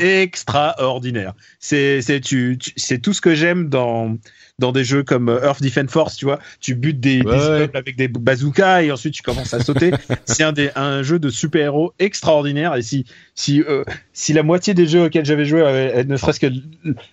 c'est 0.00 0.22
extraordinaire. 0.22 1.34
C'est 1.60 2.00
c'est 2.02 2.20
tu, 2.20 2.56
tu- 2.58 2.72
c'est 2.76 2.98
tout 2.98 3.12
ce 3.12 3.20
que 3.20 3.34
j'aime 3.34 3.68
dans 3.68 4.16
dans 4.62 4.72
des 4.72 4.84
jeux 4.84 5.02
comme 5.02 5.28
euh, 5.28 5.44
Earth 5.44 5.62
Defense 5.62 5.90
Force, 5.90 6.16
tu 6.16 6.24
vois. 6.24 6.38
Tu 6.60 6.74
butes 6.74 7.00
des, 7.00 7.18
des 7.20 7.26
Ouais, 7.26 7.68
avec 7.74 7.96
des 7.96 8.08
bazookas 8.08 8.82
et 8.82 8.90
ensuite 8.92 9.12
tu 9.14 9.22
commences 9.22 9.52
à 9.52 9.60
sauter. 9.60 9.90
c'est 10.24 10.42
un 10.44 10.52
des 10.52 10.70
un 10.76 11.02
jeu 11.02 11.18
de 11.18 11.28
super-héros 11.28 11.92
extraordinaire 11.98 12.74
et 12.76 12.82
si 12.82 13.04
si 13.34 13.60
euh, 13.62 13.84
si 14.12 14.32
la 14.32 14.42
moitié 14.42 14.72
des 14.74 14.86
jeux 14.86 15.04
auxquels 15.04 15.24
j'avais 15.24 15.44
joué 15.44 15.62
avait 15.62 16.04
ne 16.04 16.16
serait-ce 16.16 16.40
que 16.40 16.46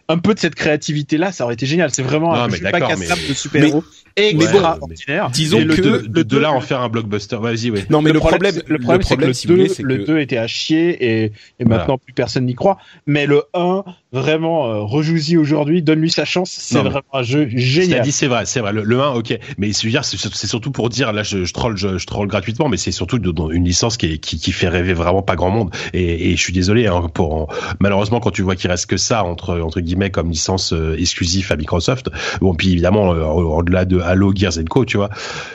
un 0.07 0.17
peu 0.17 0.33
de 0.33 0.39
cette 0.39 0.55
créativité 0.55 1.17
là, 1.17 1.31
ça 1.31 1.43
aurait 1.45 1.55
été 1.55 1.65
génial. 1.65 1.89
C'est 1.91 2.03
vraiment 2.03 2.33
Non, 2.33 2.41
un 2.43 2.49
jeu 2.49 2.59
pas 2.63 2.71
d'accord, 2.71 2.89
cassable 2.89 3.21
mais- 3.23 3.29
de 3.29 3.33
super-héros 3.33 3.83
mais 4.17 4.33
bon, 4.33 4.41
extraordinaire. 4.41 5.29
disons 5.31 5.59
Et 5.59 5.63
le 5.63 5.75
que 5.75 5.81
2, 5.81 6.07
le 6.13 6.23
de 6.23 6.37
là 6.37 6.51
en 6.51 6.59
faire 6.61 6.81
un 6.81 6.89
blockbuster. 6.89 7.37
Vas-y, 7.39 7.71
ouais. 7.71 7.85
non 7.89 8.01
mais 8.01 8.11
le, 8.11 8.19
problème, 8.19 8.55
le 8.67 8.77
problème, 8.79 9.01
c'est 9.03 9.15
que 9.15 9.23
le 9.25 9.33
si 9.33 9.47
vous 9.47 9.53
2, 9.53 9.59
voulez, 9.61 9.69
c'est 9.73 9.83
le 9.83 9.97
que 9.97 10.03
2 10.03 10.19
était 10.19 10.37
à 10.37 10.47
chier 10.47 10.89
et, 10.89 11.23
et 11.25 11.31
Voilà. 11.61 11.77
maintenant 11.77 11.97
plus 11.97 12.13
personne 12.13 12.45
n'y 12.45 12.55
croit. 12.55 12.77
Mais 13.05 13.25
le 13.25 13.43
1, 13.53 13.83
vraiment, 14.11 14.67
euh, 14.67 14.79
rejoue-y 14.81 15.37
aujourd'hui, 15.37 15.81
donne-lui 15.81 16.11
sa 16.11 16.25
chance. 16.25 16.49
C'est 16.51 16.79
vraiment 16.79 17.01
un 17.13 17.23
jeu 17.23 17.38
Cela 17.47 17.57
génial. 17.57 18.01
dit, 18.01 18.11
c'est 18.11 18.27
vrai, 18.27 18.45
c'est 18.45 18.59
vrai. 18.59 18.73
Le, 18.73 18.83
le 18.83 19.01
1, 19.01 19.11
ok. 19.11 19.37
Mais 19.57 19.71
c'est 19.73 20.47
surtout 20.47 20.71
pour 20.71 20.89
dire, 20.89 21.13
là, 21.13 21.23
je, 21.23 21.45
je 21.45 21.53
troll, 21.53 21.77
je, 21.77 21.97
je 21.97 22.05
troll 22.05 22.27
gratuitement, 22.27 22.69
mais 22.69 22.77
c'est 22.77 22.91
surtout 22.91 23.19
dans 23.19 23.49
une 23.49 23.65
licence 23.65 23.97
qui, 23.97 24.13
est, 24.13 24.17
qui, 24.17 24.39
qui 24.39 24.51
fait 24.51 24.67
rêver 24.67 24.93
vraiment 24.93 25.21
pas 25.21 25.35
grand 25.35 25.49
monde. 25.49 25.73
Et, 25.93 26.31
et 26.31 26.35
je 26.35 26.41
suis 26.41 26.53
désolé, 26.53 26.87
hein, 26.87 27.09
pour 27.13 27.53
malheureusement 27.79 28.19
quand 28.19 28.31
tu 28.31 28.41
vois 28.41 28.55
qu'il 28.55 28.69
reste 28.69 28.87
que 28.87 28.97
ça 28.97 29.23
entre 29.23 29.59
entre 29.59 29.81
guillemets 29.81 30.09
comme 30.09 30.29
licence 30.29 30.73
euh, 30.73 30.97
exclusive 30.97 31.51
à 31.51 31.55
Microsoft. 31.55 32.09
Bon, 32.41 32.55
puis 32.55 32.71
évidemment, 32.71 33.13
euh, 33.13 33.23
au-delà 33.23 33.85
de 33.85 33.99
Halo, 33.99 34.33
Gears 34.35 34.53
Co, 34.69 34.85
tu 34.85 34.97
vois, 34.97 35.09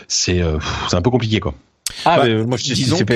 c'est 0.08 0.40
euh, 0.40 0.58
c'est 0.88 0.96
un 0.96 1.02
peu 1.02 1.10
compliqué, 1.10 1.40
quoi. 1.40 1.54
Ah, 2.04 2.18
Bah, 2.18 2.24
mais 2.26 2.44
moi, 2.44 2.56
je 2.56 2.64
dis, 2.64 2.72
disons 2.74 2.96
c'est 2.96 3.10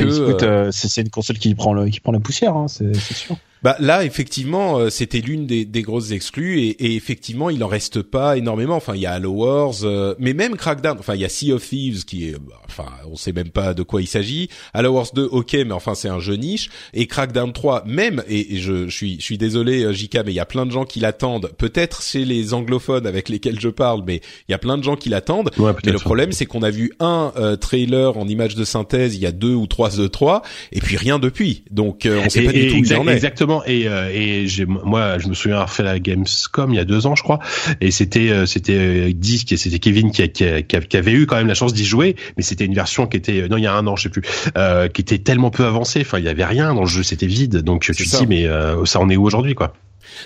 euh, 0.45 0.71
une 0.99 1.11
console 1.11 1.39
qui 1.39 1.55
prend, 1.55 1.73
le, 1.73 1.89
qui 1.89 2.01
prend 2.01 2.13
la 2.13 2.21
poussière, 2.21 2.57
hein, 2.57 2.67
c'est 2.69 2.95
sûr. 3.15 3.37
Bah 3.63 3.77
là, 3.81 4.05
effectivement, 4.05 4.79
euh, 4.79 4.91
c'était 4.91 5.21
l'une 5.21 5.47
des, 5.47 5.65
des 5.65 5.83
grosses 5.83 6.13
exclus 6.13 6.61
et, 6.61 6.69
et 6.87 6.95
effectivement, 6.97 7.51
il 7.51 7.63
en 7.65 7.67
reste 7.67 8.03
pas 8.03 8.37
énormément. 8.37 8.77
Enfin, 8.77 8.95
il 8.95 9.01
y 9.01 9.07
a 9.07 9.13
Halo 9.13 9.31
Wars, 9.31 9.75
euh, 9.83 10.15
mais 10.19 10.33
même 10.33 10.57
Crackdown. 10.57 10.97
Enfin, 10.99 11.15
il 11.15 11.21
y 11.21 11.25
a 11.25 11.29
Sea 11.29 11.53
of 11.53 11.67
Thieves 11.69 12.05
qui 12.05 12.29
est, 12.29 12.33
bah, 12.39 12.61
enfin, 12.67 12.87
on 13.11 13.17
sait 13.17 13.33
même 13.33 13.51
pas 13.51 13.75
de 13.75 13.83
quoi 13.83 14.01
il 14.01 14.07
s'agit. 14.07 14.49
Halo 14.75 14.93
Wars 14.93 15.09
2, 15.15 15.25
ok, 15.31 15.55
mais 15.67 15.73
enfin, 15.73 15.95
c'est 15.95 16.09
un 16.09 16.21
jeu 16.21 16.35
niche. 16.37 16.71
Et 16.95 17.07
Crackdown 17.07 17.53
3, 17.53 17.85
même. 17.87 18.23
Et, 18.29 18.55
et 18.55 18.59
je, 18.59 18.87
je 18.89 18.95
suis, 18.97 19.17
je 19.19 19.25
suis 19.25 19.39
désolé, 19.39 19.83
euh, 19.85 19.93
JK, 19.93 20.19
mais 20.25 20.33
il 20.33 20.37
y 20.37 20.41
a 20.41 20.47
plein 20.47 20.65
de 20.65 20.71
gens 20.71 20.85
qui 20.85 21.01
l'attendent. 21.01 21.51
Peut-être 21.59 22.03
chez 22.03 22.25
les 22.25 22.55
anglophones 22.55 23.07
avec 23.07 23.29
lesquels 23.29 23.59
je 23.59 23.69
parle, 23.69 24.03
mais 24.07 24.21
il 24.49 24.53
y 24.53 24.55
a 24.55 24.59
plein 24.59 24.79
de 24.79 24.85
gens 24.85 24.95
qui 24.97 25.09
l'attendent. 25.09 25.51
Ouais, 25.59 25.73
Mais 25.85 25.91
le 25.93 25.99
problème, 25.99 26.31
c'est 26.33 26.47
qu'on 26.47 26.63
a 26.63 26.71
vu 26.71 26.93
un 27.01 27.33
euh, 27.37 27.57
trailer 27.57 28.17
en 28.17 28.29
image 28.29 28.55
de 28.55 28.65
synthèse 28.65 29.17
il 29.17 29.21
y 29.21 29.27
a 29.27 29.33
deux 29.33 29.55
ou 29.55 29.67
trois 29.67 29.89
E3, 29.91 30.43
et 30.71 30.81
puis 30.81 30.97
rien 30.97 31.19
depuis. 31.19 31.65
Donc, 31.73 32.07
euh, 32.07 32.23
on 32.25 32.29
sait 32.31 32.43
Et- 32.43 32.47
pas 32.47 32.53
du 32.53 32.69
tout 32.69 32.77
où 32.77 32.85
il 32.85 32.95
en 32.95 33.09
est. 33.09 33.15
Exactement. 33.15 33.48
Et, 33.67 33.89
euh, 33.89 34.11
et 34.13 34.47
moi, 34.67 35.19
je 35.19 35.29
me 35.29 35.35
souviens 35.35 35.57
avoir 35.57 35.73
fait 35.73 35.83
la 35.83 35.99
Gamescom 35.99 36.73
il 36.73 36.77
y 36.77 36.81
a 36.81 36.85
deux 36.85 37.07
ans, 37.07 37.15
je 37.15 37.23
crois. 37.23 37.39
Et 37.81 37.91
c'était, 37.91 38.31
euh, 38.31 38.47
c'était 38.47 38.79
euh, 38.79 39.13
Disque 39.13 39.53
et 39.53 39.57
c'était 39.57 39.79
Kevin 39.79 40.11
qui, 40.11 40.23
avait 40.23 41.13
eu 41.13 41.27
quand 41.27 41.37
même 41.37 41.47
la 41.47 41.55
chance 41.55 41.73
d'y 41.73 41.85
jouer. 41.85 42.17
Mais 42.37 42.43
c'était 42.43 42.65
une 42.65 42.75
version 42.75 43.07
qui 43.07 43.17
était, 43.17 43.49
non, 43.49 43.57
il 43.57 43.65
y 43.65 43.67
a 43.67 43.75
un 43.75 43.87
an, 43.87 43.97
je 43.97 44.05
sais 44.05 44.09
plus, 44.09 44.23
euh, 44.57 44.89
qui 44.89 45.01
était 45.01 45.19
tellement 45.19 45.51
peu 45.51 45.65
avancée. 45.65 46.01
Enfin, 46.03 46.19
il 46.19 46.25
y 46.25 46.29
avait 46.29 46.45
rien 46.45 46.75
dans 46.75 46.83
le 46.83 46.87
jeu, 46.87 47.03
c'était 47.03 47.27
vide. 47.27 47.59
Donc 47.59 47.83
tu 47.83 47.93
te 47.93 48.17
dis, 48.17 48.27
mais 48.27 48.47
euh, 48.47 48.85
ça 48.85 49.01
en 49.01 49.09
est 49.11 49.17
où 49.17 49.25
aujourd'hui, 49.25 49.55
quoi? 49.55 49.73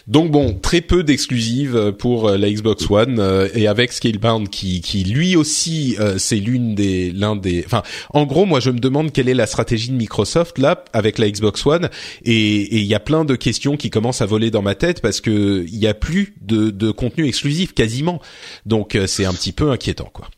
Donc 0.06 0.30
bon, 0.30 0.54
très 0.54 0.80
peu 0.80 1.02
d'exclusives 1.02 1.76
euh, 1.76 1.92
pour 1.92 2.28
euh, 2.28 2.36
la 2.36 2.50
Xbox 2.50 2.90
One 2.90 3.18
euh, 3.18 3.48
et 3.54 3.66
avec 3.66 3.92
Scalebound 3.92 4.48
qui 4.48 4.80
qui 4.80 5.04
lui 5.04 5.36
aussi 5.36 5.96
c'est 6.16 6.36
l'une 6.36 6.74
des 6.74 7.10
l'un 7.10 7.36
des 7.36 7.62
enfin 7.64 7.82
en 8.10 8.24
gros 8.24 8.44
moi 8.44 8.60
je 8.60 8.70
me 8.70 8.78
demande 8.78 9.12
quelle 9.12 9.28
est 9.28 9.34
la 9.34 9.46
stratégie 9.46 9.90
de 9.90 9.96
Microsoft 9.96 10.58
là 10.58 10.84
avec 10.92 11.18
la 11.18 11.30
Xbox 11.30 11.64
One 11.66 11.88
et 12.24 12.76
il 12.76 12.86
y 12.86 12.94
a 12.94 13.00
plein 13.00 13.24
de 13.24 13.34
questions 13.34 13.76
qui 13.76 13.90
commencent 13.90 14.22
à 14.22 14.26
voler 14.26 14.50
dans 14.50 14.62
ma 14.62 14.74
tête 14.74 15.00
parce 15.00 15.20
que 15.20 15.64
il 15.66 15.78
y 15.78 15.86
a 15.86 15.94
plus 15.94 16.34
de 16.40 16.70
de 16.70 16.90
contenu 16.90 17.26
exclusif 17.26 17.74
quasiment. 17.74 18.20
Donc 18.66 18.98
c'est 19.06 19.24
un 19.24 19.32
petit 19.32 19.52
peu 19.52 19.70
inquiétant 19.70 20.10
quoi. 20.12 20.28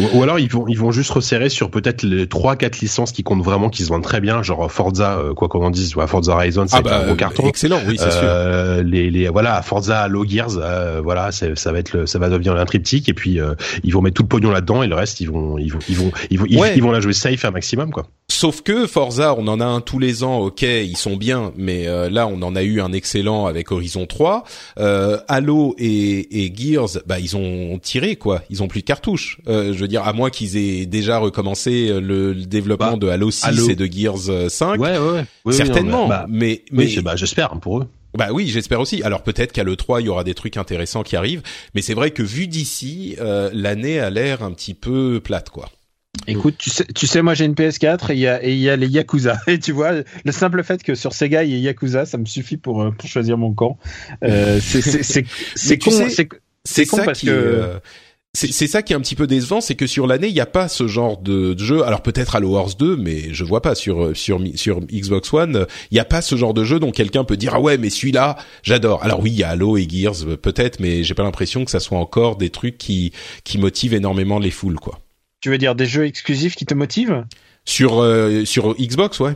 Ou, 0.00 0.18
ou 0.18 0.22
alors 0.22 0.38
ils 0.38 0.50
vont, 0.50 0.66
ils 0.68 0.78
vont 0.78 0.90
juste 0.90 1.10
resserrer 1.10 1.48
sur 1.48 1.70
peut-être 1.70 2.02
les 2.02 2.26
trois, 2.26 2.56
quatre 2.56 2.80
licences 2.80 3.12
qui 3.12 3.22
comptent 3.22 3.44
vraiment, 3.44 3.70
qui 3.70 3.82
se 3.82 3.88
vendent 3.88 4.02
très 4.02 4.20
bien, 4.20 4.42
genre 4.42 4.70
Forza, 4.70 5.18
euh, 5.18 5.34
quoi 5.34 5.48
qu'on 5.48 5.64
en 5.64 5.70
dise, 5.70 5.96
ouais, 5.96 6.06
Forza 6.06 6.34
Horizon, 6.34 6.66
ça 6.66 6.76
Ah 6.78 6.80
être 6.80 6.92
un 6.92 6.98
bah 7.00 7.06
gros 7.06 7.14
carton. 7.16 7.46
excellent, 7.48 7.80
oui, 7.86 7.96
c'est 7.98 8.10
sûr. 8.10 8.20
Euh, 8.22 8.82
les, 8.82 9.10
les 9.10 9.28
voilà 9.28 9.62
Forza 9.62 10.02
Halo 10.02 10.24
Gears 10.26 10.58
euh, 10.58 11.00
voilà 11.02 11.32
c'est- 11.32 11.56
ça 11.58 11.72
va 11.72 11.78
être 11.78 11.92
le, 11.92 12.06
ça 12.06 12.18
va 12.18 12.28
devenir 12.28 12.54
un 12.56 12.64
triptyque 12.64 13.08
et 13.08 13.14
puis 13.14 13.40
euh, 13.40 13.54
ils 13.84 13.92
vont 13.92 14.02
mettre 14.02 14.14
tout 14.14 14.22
le 14.22 14.28
pognon 14.28 14.50
là-dedans 14.50 14.82
et 14.82 14.86
le 14.86 14.94
reste 14.94 15.20
ils 15.20 15.30
vont 15.30 15.58
ils 15.58 15.72
vont 15.72 15.78
ils 15.88 15.96
vont 15.96 16.10
ils 16.30 16.38
vont, 16.38 16.46
ils- 16.46 16.82
vont 16.82 16.90
la 16.92 17.00
jouer 17.00 17.12
safe 17.12 17.44
un 17.44 17.50
maximum 17.50 17.90
quoi 17.90 18.06
Sauf 18.28 18.60
que 18.62 18.86
Forza, 18.86 19.34
on 19.38 19.46
en 19.46 19.60
a 19.60 19.64
un 19.64 19.80
tous 19.80 19.98
les 20.00 20.22
ans, 20.24 20.40
ok, 20.40 20.62
ils 20.62 20.96
sont 20.96 21.16
bien, 21.16 21.52
mais 21.56 21.86
euh, 21.86 22.10
là 22.10 22.26
on 22.26 22.42
en 22.42 22.54
a 22.56 22.62
eu 22.64 22.80
un 22.80 22.92
excellent 22.92 23.46
avec 23.46 23.70
Horizon 23.72 24.04
3. 24.04 24.44
Euh, 24.78 25.16
Halo 25.28 25.74
et, 25.78 26.44
et 26.44 26.52
Gears, 26.54 26.98
bah 27.06 27.18
ils 27.20 27.36
ont 27.36 27.78
tiré 27.78 28.16
quoi, 28.16 28.42
ils 28.50 28.62
ont 28.62 28.68
plus 28.68 28.80
de 28.80 28.84
cartouches. 28.86 29.38
Euh, 29.48 29.72
je 29.76 29.80
veux 29.82 29.88
dire, 29.88 30.02
à 30.02 30.12
moins 30.12 30.30
qu'ils 30.30 30.56
aient 30.56 30.86
déjà 30.86 31.18
recommencé 31.18 31.88
euh, 31.90 32.00
le, 32.00 32.32
le 32.32 32.44
développement 32.46 32.92
Bah, 32.92 32.96
de 32.98 33.08
Halo 33.08 33.30
6 33.30 33.44
Halo. 33.44 33.70
et 33.70 33.76
de 33.76 33.86
Gears 33.86 34.28
euh, 34.30 34.48
5. 34.48 34.80
ouais 34.80 34.98
ouais, 34.98 35.24
ouais 35.44 35.52
Certainement, 35.52 36.08
bah, 36.08 36.26
mais 36.28 36.64
mais 36.72 36.84
oui, 36.84 36.92
c'est- 36.94 37.02
bah, 37.02 37.14
j'espère 37.16 37.52
hein, 37.52 37.58
pour 37.58 37.78
eux 37.80 37.86
bah 38.16 38.28
oui, 38.32 38.48
j'espère 38.48 38.80
aussi. 38.80 39.02
Alors 39.02 39.22
peut-être 39.22 39.52
qu'à 39.52 39.62
le 39.62 39.76
3 39.76 40.00
il 40.00 40.06
y 40.06 40.08
aura 40.08 40.24
des 40.24 40.32
trucs 40.32 40.56
intéressants 40.56 41.02
qui 41.02 41.16
arrivent, 41.16 41.42
mais 41.74 41.82
c'est 41.82 41.92
vrai 41.92 42.12
que 42.12 42.22
vu 42.22 42.46
d'ici, 42.48 43.14
euh, 43.20 43.50
l'année 43.52 44.00
a 44.00 44.08
l'air 44.08 44.42
un 44.42 44.52
petit 44.52 44.72
peu 44.72 45.20
plate 45.22 45.50
quoi. 45.50 45.68
Écoute, 46.26 46.54
tu 46.56 46.70
sais, 46.70 46.86
tu 46.94 47.06
sais, 47.06 47.20
moi 47.20 47.34
j'ai 47.34 47.44
une 47.44 47.52
PS4 47.52 48.10
et 48.10 48.14
il 48.14 48.20
y 48.20 48.26
a, 48.26 48.42
et 48.42 48.52
il 48.54 48.58
y 48.58 48.70
a 48.70 48.76
les 48.76 48.88
Yakuza. 48.88 49.36
Et 49.48 49.58
tu 49.58 49.72
vois, 49.72 49.92
le 50.24 50.32
simple 50.32 50.64
fait 50.64 50.82
que 50.82 50.94
sur 50.94 51.12
Sega 51.12 51.44
il 51.44 51.50
y 51.50 51.56
ait 51.56 51.60
Yakuza, 51.60 52.06
ça 52.06 52.16
me 52.16 52.24
suffit 52.24 52.56
pour, 52.56 52.80
euh, 52.82 52.90
pour 52.90 53.06
choisir 53.06 53.36
mon 53.36 53.52
camp. 53.52 53.76
Euh, 54.24 54.60
c'est, 54.62 54.78
con, 55.78 55.90
c'est, 56.64 56.86
con 56.86 56.96
ça 56.96 57.04
parce 57.04 57.20
qui 57.20 57.26
que- 57.26 57.30
est, 57.32 57.34
euh, 57.34 57.78
c'est 58.36 58.66
ça 58.66 58.82
qui 58.82 58.92
est 58.92 58.96
un 58.96 59.00
petit 59.00 59.14
peu 59.14 59.26
décevant, 59.26 59.62
c'est 59.62 59.74
que 59.74 59.86
sur 59.86 60.06
l'année 60.06 60.28
il 60.28 60.34
n'y 60.34 60.40
a 60.40 60.46
pas 60.46 60.68
ce 60.68 60.86
genre 60.86 61.16
de, 61.16 61.54
de 61.54 61.64
jeu. 61.64 61.84
Alors 61.84 62.02
peut-être 62.02 62.36
Halo 62.36 62.50
Wars 62.50 62.74
2, 62.78 62.96
mais 62.96 63.32
je 63.32 63.44
vois 63.44 63.62
pas 63.62 63.74
sur 63.74 64.06
euh, 64.06 64.14
sur 64.14 64.40
Xbox 64.40 65.32
One, 65.32 65.56
euh, 65.56 65.64
il 65.90 65.94
n'y 65.94 66.00
a 66.00 66.04
pas 66.04 66.20
ce 66.20 66.36
genre 66.36 66.52
de 66.52 66.62
jeu 66.62 66.78
dont 66.78 66.90
quelqu'un 66.90 67.24
peut 67.24 67.36
dire 67.36 67.54
ah 67.54 67.60
ouais 67.60 67.78
mais 67.78 67.88
celui-là 67.88 68.36
j'adore. 68.62 69.02
Alors 69.02 69.20
oui 69.20 69.30
il 69.30 69.38
y 69.38 69.42
a 69.42 69.48
Halo 69.48 69.78
et 69.78 69.88
Gears 69.88 70.26
euh, 70.26 70.36
peut-être, 70.36 70.80
mais 70.80 71.02
j'ai 71.02 71.14
pas 71.14 71.22
l'impression 71.22 71.64
que 71.64 71.70
ça 71.70 71.80
soit 71.80 71.98
encore 71.98 72.36
des 72.36 72.50
trucs 72.50 72.76
qui 72.76 73.12
qui 73.44 73.56
motivent 73.58 73.94
énormément 73.94 74.38
les 74.38 74.50
foules 74.50 74.78
quoi. 74.78 75.00
tu 75.40 75.48
veux 75.48 75.58
dire 75.58 75.74
des 75.74 75.86
jeux 75.86 76.04
exclusifs 76.06 76.56
qui 76.56 76.66
te 76.66 76.74
motivent? 76.74 77.24
Sur 77.64 78.02
euh, 78.02 78.44
sur 78.44 78.74
Xbox 78.76 79.18
ouais. 79.20 79.32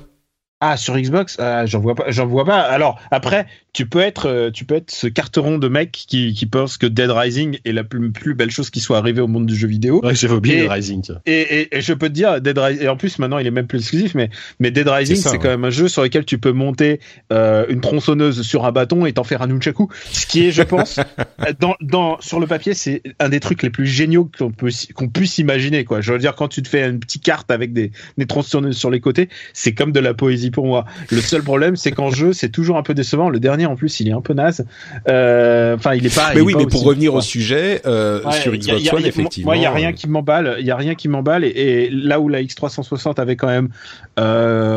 Ah, 0.62 0.76
sur 0.76 0.98
Xbox, 0.98 1.38
ah, 1.40 1.64
j'en 1.64 1.80
vois 1.80 1.94
pas, 1.94 2.10
j'en 2.10 2.26
vois 2.26 2.44
pas. 2.44 2.60
Alors 2.60 3.00
après, 3.10 3.46
tu 3.72 3.86
peux 3.86 4.00
être, 4.00 4.26
euh, 4.28 4.50
tu 4.50 4.64
peux 4.64 4.74
être 4.74 4.90
ce 4.90 5.06
carteron 5.06 5.58
de 5.58 5.68
mec 5.68 5.92
qui, 5.92 6.32
qui 6.34 6.46
pense 6.46 6.76
que 6.76 6.86
Dead 6.86 7.10
Rising 7.10 7.58
est 7.64 7.72
la 7.72 7.84
plus, 7.84 8.10
plus 8.10 8.34
belle 8.34 8.50
chose 8.50 8.68
qui 8.70 8.80
soit 8.80 8.98
arrivée 8.98 9.20
au 9.20 9.28
monde 9.28 9.46
du 9.46 9.54
jeu 9.54 9.68
vidéo. 9.68 10.04
ouais 10.04 10.14
j'avais 10.14 10.34
oublié 10.34 10.58
Et- 10.58 10.62
le 10.62 10.68
Rising. 10.68 11.02
Et, 11.26 11.40
et, 11.60 11.76
et 11.76 11.80
je 11.80 11.92
peux 11.92 12.08
te 12.08 12.12
dire, 12.14 12.40
Dead 12.40 12.58
Rising, 12.58 12.82
et 12.84 12.88
en 12.88 12.96
plus 12.96 13.18
maintenant 13.18 13.38
il 13.38 13.46
est 13.46 13.50
même 13.52 13.66
plus 13.66 13.78
exclusif, 13.78 14.14
mais, 14.14 14.30
mais 14.58 14.70
Dead 14.70 14.88
Rising 14.88 15.16
C'est 15.16 15.38
quand 15.38 15.48
même 15.48 15.64
un 15.64 15.70
jeu 15.70 15.88
sur 15.88 16.02
lequel 16.02 16.24
tu 16.24 16.38
peux 16.38 16.52
monter 16.52 17.00
euh, 17.32 17.64
une 17.68 17.80
tronçonneuse 17.80 18.42
sur 18.42 18.64
un 18.64 18.72
bâton 18.72 19.06
et 19.06 19.12
t'en 19.12 19.24
faire 19.24 19.42
un 19.42 19.46
nunchaku. 19.46 19.88
Ce 20.10 20.26
qui 20.26 20.46
est, 20.46 20.50
je 20.50 20.62
pense, 20.62 20.98
dans, 21.60 21.76
dans, 21.80 22.20
sur 22.20 22.40
le 22.40 22.46
papier, 22.46 22.74
c'est 22.74 23.02
un 23.18 23.28
des 23.28 23.40
trucs 23.40 23.62
les 23.62 23.70
plus 23.70 23.86
géniaux 23.86 24.28
qu'on 24.38 24.50
peut, 24.50 24.70
qu'on 24.94 25.08
puisse 25.08 25.38
imaginer, 25.38 25.84
quoi. 25.84 26.00
Je 26.00 26.12
veux 26.12 26.18
dire, 26.18 26.34
quand 26.34 26.48
tu 26.48 26.62
te 26.62 26.68
fais 26.68 26.88
une 26.88 26.98
petite 27.00 27.22
carte 27.22 27.50
avec 27.50 27.72
des, 27.72 27.92
des 28.18 28.26
tronçonneuses 28.26 28.76
sur 28.76 28.90
les 28.90 29.00
côtés, 29.00 29.28
c'est 29.52 29.72
comme 29.74 29.92
de 29.92 30.00
la 30.00 30.14
poésie 30.14 30.50
pour 30.50 30.66
moi. 30.66 30.84
Le 31.10 31.20
seul 31.20 31.42
problème, 31.42 31.76
c'est 31.76 31.92
qu'en 31.92 32.10
jeu, 32.10 32.32
c'est 32.32 32.48
toujours 32.50 32.76
un 32.76 32.82
peu 32.82 32.94
décevant. 32.94 33.28
Le 33.30 33.38
dernier, 33.40 33.59
en 33.66 33.76
plus, 33.76 34.00
il 34.00 34.08
est 34.08 34.12
un 34.12 34.20
peu 34.20 34.32
naze. 34.34 34.64
Euh, 35.08 35.74
Enfin, 35.76 35.94
il 35.94 36.04
est 36.06 36.14
pas. 36.14 36.30
Mais 36.34 36.40
est 36.40 36.42
oui, 36.42 36.52
pas 36.54 36.58
mais 36.60 36.66
pour 36.66 36.82
revenir 36.84 37.14
au 37.14 37.20
sujet 37.20 37.80
euh, 37.86 38.22
Ouais, 38.24 38.32
sur 38.32 38.52
Xbox 38.52 38.88
a- 38.88 38.94
One 38.96 39.04
a- 39.04 39.06
effectivement. 39.08 39.46
Moi, 39.50 39.56
il 39.56 39.62
y 39.62 39.66
a 39.66 39.70
rien 39.72 39.90
euh, 39.90 39.92
qui 39.92 40.08
m'emballe. 40.08 40.56
Il 40.60 40.66
y 40.66 40.70
a 40.70 40.76
rien 40.76 40.94
qui 40.94 41.08
m'emballe. 41.08 41.44
Et, 41.44 41.48
et 41.50 41.90
là 41.90 42.20
où 42.20 42.28
la 42.28 42.42
X360 42.42 43.20
avait 43.20 43.36
quand 43.36 43.46
même 43.48 43.68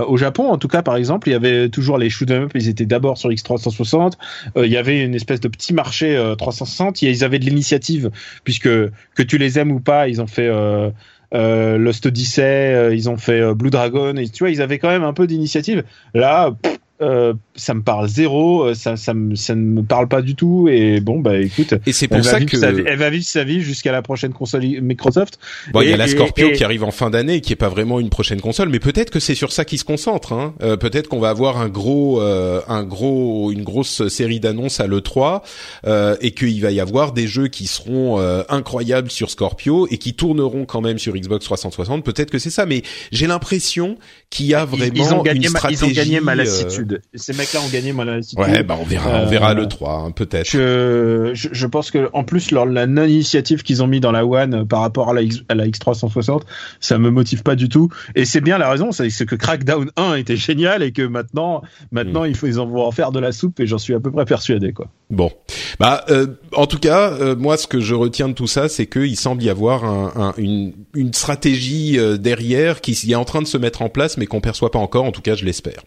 au 0.08 0.18
Japon, 0.18 0.50
en 0.50 0.58
tout 0.58 0.68
cas, 0.68 0.82
par 0.82 0.96
exemple, 0.96 1.28
il 1.30 1.32
y 1.32 1.36
avait 1.36 1.70
toujours 1.70 1.98
les 1.98 2.10
shoot 2.10 2.30
'em 2.32 2.44
up. 2.44 2.52
Ils 2.56 2.70
étaient 2.70 2.86
d'abord 2.86 3.18
sur 3.18 3.30
X360. 3.30 4.14
Euh, 4.58 4.66
il 4.66 4.72
y 4.72 4.78
avait 4.78 5.04
une 5.04 5.16
espèce 5.16 5.40
de 5.40 5.48
petit 5.48 5.74
marché 5.74 6.16
euh, 6.16 6.36
360. 6.36 7.02
Ils 7.02 7.24
avaient 7.24 7.40
de 7.40 7.46
l'initiative 7.46 8.10
puisque 8.44 8.64
que 8.70 9.24
tu 9.24 9.38
les 9.38 9.60
aimes 9.60 9.72
ou 9.72 9.80
pas, 9.80 10.08
ils 10.08 10.22
ont 10.22 10.28
fait. 10.28 10.48
Euh, 10.48 10.90
euh, 11.36 11.80
Lost 11.80 12.06
Odyssey, 12.06 12.90
ils 12.94 13.10
ont 13.10 13.18
fait 13.18 13.42
euh, 13.42 13.56
Blue 13.56 13.72
Dragon, 13.72 14.16
et 14.18 14.30
tu 14.30 14.44
vois, 14.44 14.52
ils 14.52 14.62
avaient 14.62 14.78
quand 14.78 14.90
même 14.90 15.02
un 15.04 15.14
peu 15.14 15.26
d'initiative. 15.26 15.84
Là, 16.14 16.52
pff, 16.62 16.78
euh, 17.02 17.34
ça 17.56 17.74
me 17.74 17.82
parle 17.82 18.07
zéro, 18.07 18.64
euh, 18.64 18.74
ça, 18.76 18.98
ça, 18.98 19.14
me, 19.14 19.36
ça 19.36 19.56
ne 19.56 19.61
me 19.61 19.84
parle 19.84 20.07
pas 20.07 20.22
du 20.22 20.36
tout. 20.36 20.68
Et 20.70 20.99
bon, 20.99 21.20
bah 21.20 21.38
écoute, 21.38 21.74
Et 21.86 21.91
c'est 21.91 22.07
pour 22.07 22.24
ça 22.24 22.40
que 22.40 22.57
sa 22.57 22.72
vie, 22.72 22.84
elle 22.86 22.98
va 22.98 23.10
vivre 23.10 23.26
sa 23.26 23.44
vie 23.44 23.61
jusqu'à 23.61 23.91
la 23.91 24.02
prochaine 24.02 24.32
console 24.32 24.64
Microsoft. 24.82 25.40
Bon, 25.72 25.82
il 25.82 25.90
y 25.90 25.94
a 25.94 25.98
la 25.98 26.07
Scorpio 26.07 26.49
et- 26.49 26.53
qui 26.53 26.64
arrive 26.64 26.84
en 26.84 26.91
fin 26.91 27.10
d'année, 27.10 27.41
qui 27.41 27.53
est 27.53 27.57
pas 27.57 27.70
vraiment 27.70 27.99
une 27.99 28.10
prochaine 28.10 28.41
console, 28.41 28.70
mais 28.70 28.80
peut-être 28.80 29.10
que 29.10 29.20
c'est 29.20 29.36
sur 29.36 29.52
ça 29.52 29.65
qu'ils 29.65 29.80
se 29.80 29.86
concentrent. 29.86 30.34
Hein. 30.34 30.53
Euh, 30.61 30.78
peut-être 30.78 31.07
qu'on 31.07 31.20
va 31.20 31.30
avoir 31.30 31.57
un 31.57 31.70
gros, 31.70 32.22
euh, 32.22 32.61
un 32.68 32.84
gros, 32.84 33.52
une 33.52 33.64
grosse 33.64 34.07
série 34.07 34.40
d'annonces 34.40 34.80
à 34.80 34.88
le 34.88 35.02
3 35.02 35.44
euh, 35.86 36.15
et 36.22 36.32
qu'il 36.32 36.61
va 36.61 36.72
y 36.72 36.80
avoir 36.80 37.11
des 37.11 37.28
jeux 37.28 37.48
qui 37.48 37.68
seront 37.68 38.20
euh, 38.20 38.44
incroyables 38.49 39.11
sur 39.11 39.30
Scorpio 39.30 39.88
et 39.90 39.98
qui 39.98 40.14
tourneront 40.14 40.65
quand 40.65 40.82
même 40.82 40.99
sur 40.99 41.14
Xbox 41.14 41.45
360. 41.45 42.03
Peut-être 42.03 42.30
que 42.30 42.40
c'est 42.40 42.49
ça, 42.49 42.65
mais 42.65 42.84
j'ai 43.11 43.28
l'impression 43.28 43.98
qu'il 44.30 44.45
y 44.45 44.53
a 44.53 44.65
vraiment 44.65 44.94
ils, 44.95 45.14
ont 45.14 45.22
gagné 45.22 45.48
une 45.48 45.49
stratégie. 45.49 45.84
ils 45.84 45.86
ont 45.86 45.94
gagné 45.94 46.20
ma 46.20 46.34
euh, 46.34 46.83
Ces 47.16 47.34
mecs-là 47.34 47.60
ont 47.62 47.70
gagné 47.70 47.94
ma 47.94 48.06
lassitude. 48.06 48.40
Ouais, 48.40 48.64
bah 48.64 48.78
on 48.80 48.84
verra, 48.84 49.10
on 49.10 49.14
Euh, 49.24 49.26
verra 49.26 49.54
le 49.54 49.68
3, 49.68 49.94
hein, 49.94 50.12
peut-être. 50.12 50.50
Je, 50.50 51.32
je, 51.34 51.68
pense 51.68 51.92
que 51.92 52.10
en 52.14 52.24
plus 52.24 52.52
leur, 52.52 52.66
la 52.66 52.88
non 52.88 53.04
initiative 53.06 53.64
qu'ils 53.64 53.82
ont 53.84 53.88
mis 53.88 54.00
dans 54.00 54.12
la 54.12 54.26
One 54.26 54.54
euh, 54.54 54.66
par 54.66 54.82
rapport 54.82 55.10
à 55.10 55.14
la, 55.14 55.22
X, 55.22 55.42
à 55.50 55.56
la 55.56 55.68
X360, 55.68 56.42
ça 56.80 56.98
me 56.98 57.10
motive 57.10 57.44
pas 57.44 57.56
du 57.56 57.70
tout. 57.70 57.90
Et 58.16 58.26
c'est 58.26 58.42
bien 58.42 58.58
la 58.58 58.70
raison, 58.70 58.92
c'est 58.92 59.10
que 59.26 59.36
Crackdown 59.36 59.90
1 59.98 60.16
était 60.16 60.36
génial 60.38 60.84
et 60.84 60.92
que 60.92 61.02
maintenant, 61.02 61.62
maintenant 61.92 62.24
il 62.24 62.36
faut 62.36 62.48
ils 62.48 62.60
en 62.60 62.66
vont 62.66 62.86
en 62.86 62.92
faire 62.92 63.12
de 63.12 63.20
la 63.20 63.32
soupe 63.32 63.60
et 63.60 63.68
j'en 63.68 63.78
suis 63.78 63.94
à 63.94 64.00
peu 64.00 64.12
près 64.12 64.26
persuadé 64.26 64.74
quoi. 64.74 64.88
Bon, 65.10 65.32
bah 65.80 66.04
euh, 66.10 66.28
en 66.54 66.66
tout 66.66 66.80
cas, 66.80 67.12
euh, 67.14 67.36
moi 67.36 67.58
ce 67.58 67.68
que 67.68 67.80
je 67.80 67.94
retiens 67.96 68.28
de 68.30 68.34
tout 68.34 68.48
ça, 68.48 68.68
c'est 68.70 68.88
qu'il 68.88 69.16
semble 69.18 69.44
y 69.44 69.50
avoir 69.50 69.86
un, 69.86 70.12
un- 70.16 70.34
une, 70.38 70.74
une 70.96 71.14
stratégie 71.14 71.98
euh, 72.00 72.18
derrière 72.18 72.82
qui 72.82 72.94
est 73.12 73.16
en 73.16 73.26
train 73.26 73.42
de 73.42 73.48
se 73.48 73.58
mettre 73.58 73.82
en 73.82 73.90
place, 73.90 74.18
mais 74.18 74.26
qu'on 74.26 74.42
perçoit 74.42 74.72
pas 74.72 74.80
encore. 74.80 75.06
En 75.06 75.12
tout 75.12 75.22
cas, 75.22 75.36
je 75.36 75.46
l'espère. 75.46 75.84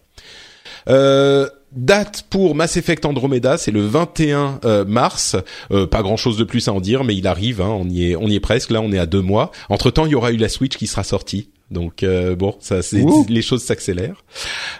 Euh, 0.87 1.47
date 1.71 2.25
pour 2.29 2.55
Mass 2.55 2.77
Effect 2.77 3.05
Andromeda, 3.05 3.57
c'est 3.57 3.71
le 3.71 3.81
21 3.81 4.59
euh, 4.63 4.85
mars. 4.85 5.35
Euh, 5.71 5.85
pas 5.85 6.01
grand 6.01 6.17
chose 6.17 6.37
de 6.37 6.43
plus 6.43 6.67
à 6.67 6.73
en 6.73 6.79
dire, 6.79 7.03
mais 7.03 7.15
il 7.15 7.27
arrive. 7.27 7.61
Hein, 7.61 7.69
on 7.69 7.87
y 7.89 8.11
est, 8.11 8.15
on 8.15 8.27
y 8.27 8.35
est 8.35 8.39
presque. 8.39 8.71
Là, 8.71 8.81
on 8.81 8.91
est 8.91 8.99
à 8.99 9.05
deux 9.05 9.21
mois. 9.21 9.51
Entre 9.69 9.91
temps, 9.91 10.05
il 10.05 10.11
y 10.11 10.15
aura 10.15 10.31
eu 10.31 10.37
la 10.37 10.49
Switch 10.49 10.77
qui 10.77 10.87
sera 10.87 11.03
sortie. 11.03 11.49
Donc 11.69 12.03
euh, 12.03 12.35
bon, 12.35 12.55
ça, 12.59 12.81
c'est 12.81 13.03
les 13.27 13.41
choses 13.41 13.61
s'accélèrent. 13.63 14.23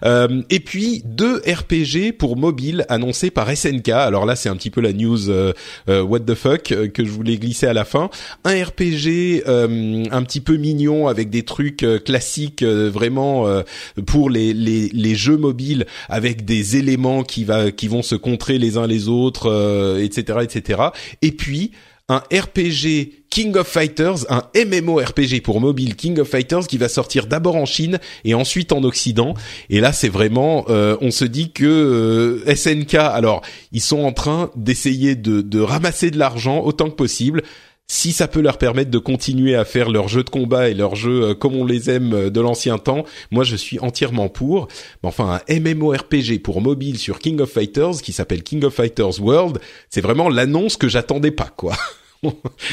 Euh, 0.05 0.41
et 0.49 0.61
puis 0.61 1.03
deux 1.05 1.41
RPG 1.45 2.13
pour 2.17 2.37
mobile 2.37 2.85
annoncés 2.87 3.29
par 3.29 3.55
SNK. 3.55 3.89
Alors 3.89 4.25
là, 4.25 4.35
c'est 4.35 4.47
un 4.47 4.55
petit 4.55 4.69
peu 4.69 4.79
la 4.79 4.93
news 4.93 5.29
euh, 5.29 5.51
euh, 5.89 6.01
what 6.01 6.21
the 6.21 6.33
fuck 6.33 6.71
euh, 6.71 6.87
que 6.87 7.03
je 7.03 7.09
voulais 7.09 7.37
glisser 7.37 7.67
à 7.67 7.73
la 7.73 7.83
fin. 7.83 8.09
Un 8.45 8.63
RPG 8.63 9.43
euh, 9.47 10.05
un 10.11 10.23
petit 10.23 10.39
peu 10.39 10.55
mignon 10.55 11.07
avec 11.07 11.29
des 11.29 11.43
trucs 11.43 11.85
classiques 12.05 12.63
euh, 12.63 12.89
vraiment 12.89 13.47
euh, 13.47 13.63
pour 14.05 14.29
les, 14.29 14.53
les 14.53 14.89
les 14.89 15.15
jeux 15.15 15.37
mobiles 15.37 15.85
avec 16.07 16.45
des 16.45 16.77
éléments 16.77 17.23
qui 17.23 17.43
va 17.43 17.71
qui 17.71 17.89
vont 17.89 18.01
se 18.01 18.15
contrer 18.15 18.57
les 18.57 18.77
uns 18.77 18.87
les 18.87 19.09
autres, 19.09 19.49
euh, 19.51 20.01
etc., 20.03 20.39
etc. 20.43 20.81
Et 21.21 21.31
puis 21.31 21.71
un 22.09 22.23
RPG 22.31 23.25
King 23.29 23.57
of 23.57 23.67
Fighters, 23.67 24.25
un 24.29 24.43
MMO 24.55 24.95
RPG 24.95 25.41
pour 25.43 25.59
mobile 25.59 25.95
King 25.95 26.19
of 26.19 26.29
Fighters 26.29 26.65
qui 26.65 26.77
va 26.77 26.87
sortir 26.87 27.27
d'abord 27.27 27.57
en 27.57 27.65
Chine 27.65 27.99
et 28.23 28.33
ensuite 28.33 28.71
en 28.71 28.83
Occident. 28.83 29.33
Et 29.69 29.81
là, 29.81 29.91
c'est 29.91 30.07
vraiment, 30.07 30.65
euh, 30.69 30.95
on 31.01 31.11
se 31.11 31.25
dit 31.25 31.51
que 31.51 31.65
euh, 31.65 32.55
SNK, 32.55 32.95
alors 32.95 33.41
ils 33.73 33.81
sont 33.81 33.99
en 33.99 34.13
train 34.13 34.49
d'essayer 34.55 35.15
de, 35.15 35.41
de 35.41 35.59
ramasser 35.59 36.09
de 36.09 36.17
l'argent 36.17 36.61
autant 36.63 36.89
que 36.89 36.95
possible. 36.95 37.43
Si 37.89 38.11
ça 38.11 38.27
peut 38.27 38.41
leur 38.41 38.57
permettre 38.57 38.91
de 38.91 38.97
continuer 38.97 39.55
à 39.55 39.63
faire 39.63 39.89
leurs 39.89 40.09
jeux 40.09 40.23
de 40.23 40.29
combat 40.29 40.67
et 40.67 40.73
leurs 40.73 40.95
jeux 40.95 41.29
euh, 41.29 41.33
comme 41.33 41.55
on 41.55 41.65
les 41.65 41.89
aime 41.89 42.13
euh, 42.13 42.29
de 42.29 42.41
l'ancien 42.41 42.77
temps, 42.77 43.05
moi 43.31 43.45
je 43.45 43.55
suis 43.55 43.79
entièrement 43.79 44.27
pour. 44.27 44.67
Mais 45.03 45.07
enfin, 45.07 45.39
un 45.47 45.59
MMORPG 45.59 46.41
pour 46.43 46.59
mobile 46.59 46.97
sur 46.97 47.19
King 47.19 47.39
of 47.39 47.49
Fighters 47.49 48.01
qui 48.03 48.11
s'appelle 48.11 48.43
King 48.43 48.65
of 48.65 48.73
Fighters 48.73 49.21
World, 49.21 49.59
c'est 49.89 50.01
vraiment 50.01 50.27
l'annonce 50.27 50.75
que 50.75 50.89
j'attendais 50.89 51.31
pas, 51.31 51.49
quoi. 51.55 51.75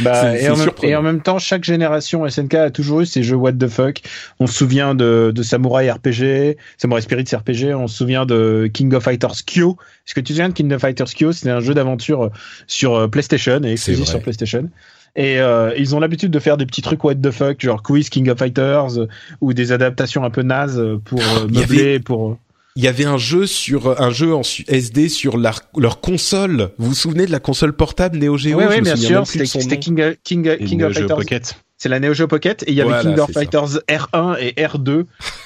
Bah, 0.03 0.37
et, 0.39 0.49
en 0.49 0.57
même, 0.57 0.63
surprenant. 0.63 0.91
et 0.91 0.97
en 0.97 1.03
même 1.03 1.21
temps, 1.21 1.39
chaque 1.39 1.65
génération 1.65 2.29
SNK 2.29 2.55
a 2.55 2.71
toujours 2.71 3.03
eu 3.03 3.07
ces 3.07 3.23
jeux 3.23 3.37
what 3.37 3.53
the 3.53 3.69
fuck. 3.69 4.01
On 4.41 4.47
se 4.47 4.55
souvient 4.55 4.95
de, 4.95 5.33
de 5.35 5.43
Samurai 5.43 5.91
RPG, 5.91 6.57
Samurai 6.79 7.03
Spirits 7.03 7.37
RPG, 7.37 7.75
on 7.75 7.87
se 7.87 7.97
souvient 7.97 8.27
de 8.27 8.71
King 8.73 8.95
of 8.95 9.05
Fighters 9.05 9.45
Kyo. 9.47 9.77
Est-ce 10.07 10.15
que 10.15 10.21
tu 10.21 10.25
te 10.25 10.29
souviens 10.33 10.49
de 10.49 10.55
King 10.55 10.73
of 10.73 10.81
Fighters 10.81 11.09
Kyo? 11.15 11.33
C'était 11.33 11.51
un 11.51 11.61
jeu 11.61 11.75
d'aventure 11.75 12.31
sur 12.67 12.95
euh, 12.95 13.09
PlayStation 13.09 13.63
et 13.65 13.73
exclusif 13.73 14.07
sur 14.07 14.21
PlayStation. 14.21 14.71
Et 15.17 15.39
euh, 15.41 15.73
ils 15.79 15.95
ont 15.95 16.01
l'habitude 16.01 16.31
de 16.33 16.39
faire 16.41 16.57
des 16.57 16.67
petits 16.67 16.83
trucs 16.83 17.05
what 17.05 17.15
the 17.15 17.31
fuck, 17.31 17.61
genre 17.61 17.83
quiz 17.83 18.09
King 18.09 18.29
of 18.31 18.39
Fighters 18.39 18.99
euh, 18.99 19.07
ou 19.41 19.53
des 19.53 19.71
adaptations 19.73 20.25
un 20.25 20.31
peu 20.31 20.43
nazes 20.43 20.83
pour 21.05 21.21
euh, 21.21 21.47
il 21.49 21.55
y 21.55 21.59
meubler, 21.61 21.81
avait- 21.83 22.01
pour 22.01 22.37
Il 22.75 22.83
y 22.83 22.89
avait 22.89 23.05
un 23.05 23.17
jeu 23.19 23.47
sur 23.47 24.01
un 24.03 24.11
jeu 24.11 24.35
en 24.35 24.41
SD 24.43 25.09
sur 25.09 25.37
leur, 25.37 25.61
leur 25.79 26.01
console. 26.01 26.71
Vous 26.79 26.89
vous 26.89 26.95
souvenez 26.95 27.27
de 27.27 27.31
la 27.31 27.39
console 27.39 27.73
portable 27.75 28.19
Neo 28.19 28.37
Geo? 28.37 28.59
Oui, 28.59 28.65
oui, 28.69 28.81
bien 28.81 28.97
sûr. 28.97 29.25
C'était. 29.27 29.79
King, 29.79 30.01
of- 30.03 30.15
King, 30.25 30.57
King 30.59 30.79
Neo 30.81 30.89
of 30.89 30.93
Geo 30.95 31.01
Fighters. 31.03 31.17
Pocket. 31.17 31.57
C'est 31.77 31.89
la 31.89 32.01
Neo 32.01 32.13
Geo 32.15 32.27
Pocket 32.27 32.63
et 32.65 32.71
il 32.71 32.75
y 32.75 32.81
avait 32.81 32.91
Voilà, 32.91 33.03
King 33.11 33.19
of 33.21 33.31
ça. 33.33 33.41
Fighters 33.41 33.79
R1 33.89 34.37
et 34.41 34.53
R2 34.61 35.05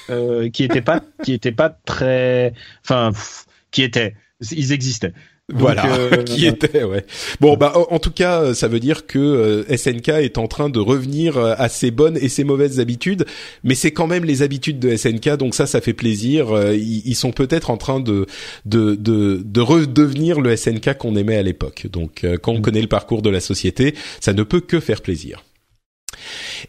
euh, 0.09 0.49
qui 0.49 0.63
étaient 0.63 0.81
pas 0.81 1.01
qui 1.23 1.33
étaient 1.33 1.51
pas 1.51 1.69
très 1.69 2.53
enfin 2.83 3.11
qui 3.71 3.83
étaient 3.83 4.15
ils 4.51 4.71
existaient. 4.71 5.13
Donc, 5.49 5.59
Voilà, 5.59 5.93
euh, 5.95 6.23
qui 6.23 6.45
était, 6.45 6.83
ouais. 6.83 7.05
Bon, 7.39 7.57
bah, 7.57 7.73
en, 7.89 7.99
tout 7.99 8.11
cas, 8.11 8.53
ça 8.53 8.67
veut 8.67 8.79
dire 8.79 9.07
que 9.07 9.17
euh, 9.19 9.77
SNK 9.77 10.09
est 10.09 10.37
en 10.37 10.47
train 10.47 10.69
de 10.69 10.79
revenir 10.79 11.37
euh, 11.37 11.53
à 11.57 11.69
ses 11.69 11.91
bonnes 11.91 12.17
et 12.17 12.29
ses 12.29 12.43
mauvaises 12.43 12.79
habitudes, 12.79 13.25
mais 13.63 13.75
c'est 13.75 13.91
quand 13.91 14.07
même 14.07 14.25
les 14.25 14.41
habitudes 14.41 14.79
de 14.79 14.95
SNK, 14.95 15.37
donc 15.37 15.55
ça, 15.55 15.65
ça 15.65 15.81
fait 15.81 15.93
plaisir. 15.93 16.51
Euh, 16.51 16.75
Ils, 16.75 17.01
ils 17.05 17.15
sont 17.15 17.31
peut-être 17.31 17.69
en 17.69 17.77
train 17.77 17.99
de 17.99 18.25
de 18.65 18.95
de, 18.95 19.41
de 19.43 19.61
redevenir 19.61 20.39
le 20.41 20.55
SNK 20.55 20.97
qu'on 20.97 21.15
aimait 21.15 21.37
à 21.37 21.43
l'époque. 21.43 21.87
Donc, 21.91 22.23
euh, 22.23 22.37
quand 22.37 22.53
on 22.53 22.61
connaît 22.61 22.81
le 22.81 22.87
parcours 22.87 23.21
de 23.21 23.29
la 23.29 23.39
société, 23.39 23.95
ça 24.19 24.33
ne 24.33 24.43
peut 24.43 24.61
que 24.61 24.79
faire 24.79 25.01
plaisir. 25.01 25.43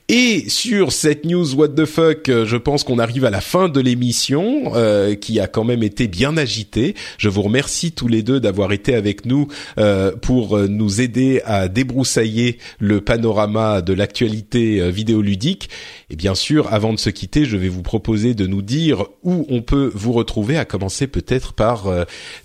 Et 0.08 0.48
sur 0.48 0.92
cette 0.92 1.24
news 1.24 1.54
what 1.54 1.68
the 1.68 1.84
fuck, 1.84 2.28
euh, 2.28 2.46
je 2.46 2.56
pense 2.56 2.84
qu'on 2.84 2.98
arrive 2.98 3.24
à 3.24 3.30
la 3.30 3.40
fin 3.40 3.68
de 3.68 3.80
l'émission 3.80 4.72
euh, 4.74 5.14
qui 5.14 5.40
a 5.40 5.46
quand 5.46 5.64
même 5.64 5.82
été 5.82 6.08
bien 6.08 6.36
agitée. 6.36 6.94
Je 7.18 7.28
vous 7.28 7.42
remercie 7.42 7.92
tous 7.92 8.08
les 8.08 8.22
deux 8.22 8.40
d'avoir 8.40 8.72
été 8.72 8.94
avec 8.94 9.24
nous 9.26 9.48
euh, 9.78 10.12
pour 10.20 10.56
euh, 10.56 10.66
nous 10.68 11.00
aider 11.00 11.42
à 11.44 11.68
débroussailler 11.68 12.58
le 12.78 13.00
panorama 13.00 13.82
de 13.82 13.92
l'actualité 13.92 14.80
euh, 14.80 14.90
vidéoludique. 14.90 15.70
Et 16.10 16.16
bien 16.16 16.34
sûr, 16.34 16.72
avant 16.72 16.92
de 16.92 16.98
se 16.98 17.10
quitter, 17.10 17.44
je 17.44 17.56
vais 17.56 17.68
vous 17.68 17.82
proposer 17.82 18.34
de 18.34 18.46
nous 18.46 18.62
dire 18.62 19.06
où 19.22 19.46
on 19.48 19.62
peut 19.62 19.90
vous 19.94 20.12
retrouver, 20.12 20.58
à 20.58 20.64
commencer 20.64 21.06
peut-être 21.06 21.52
par 21.52 21.86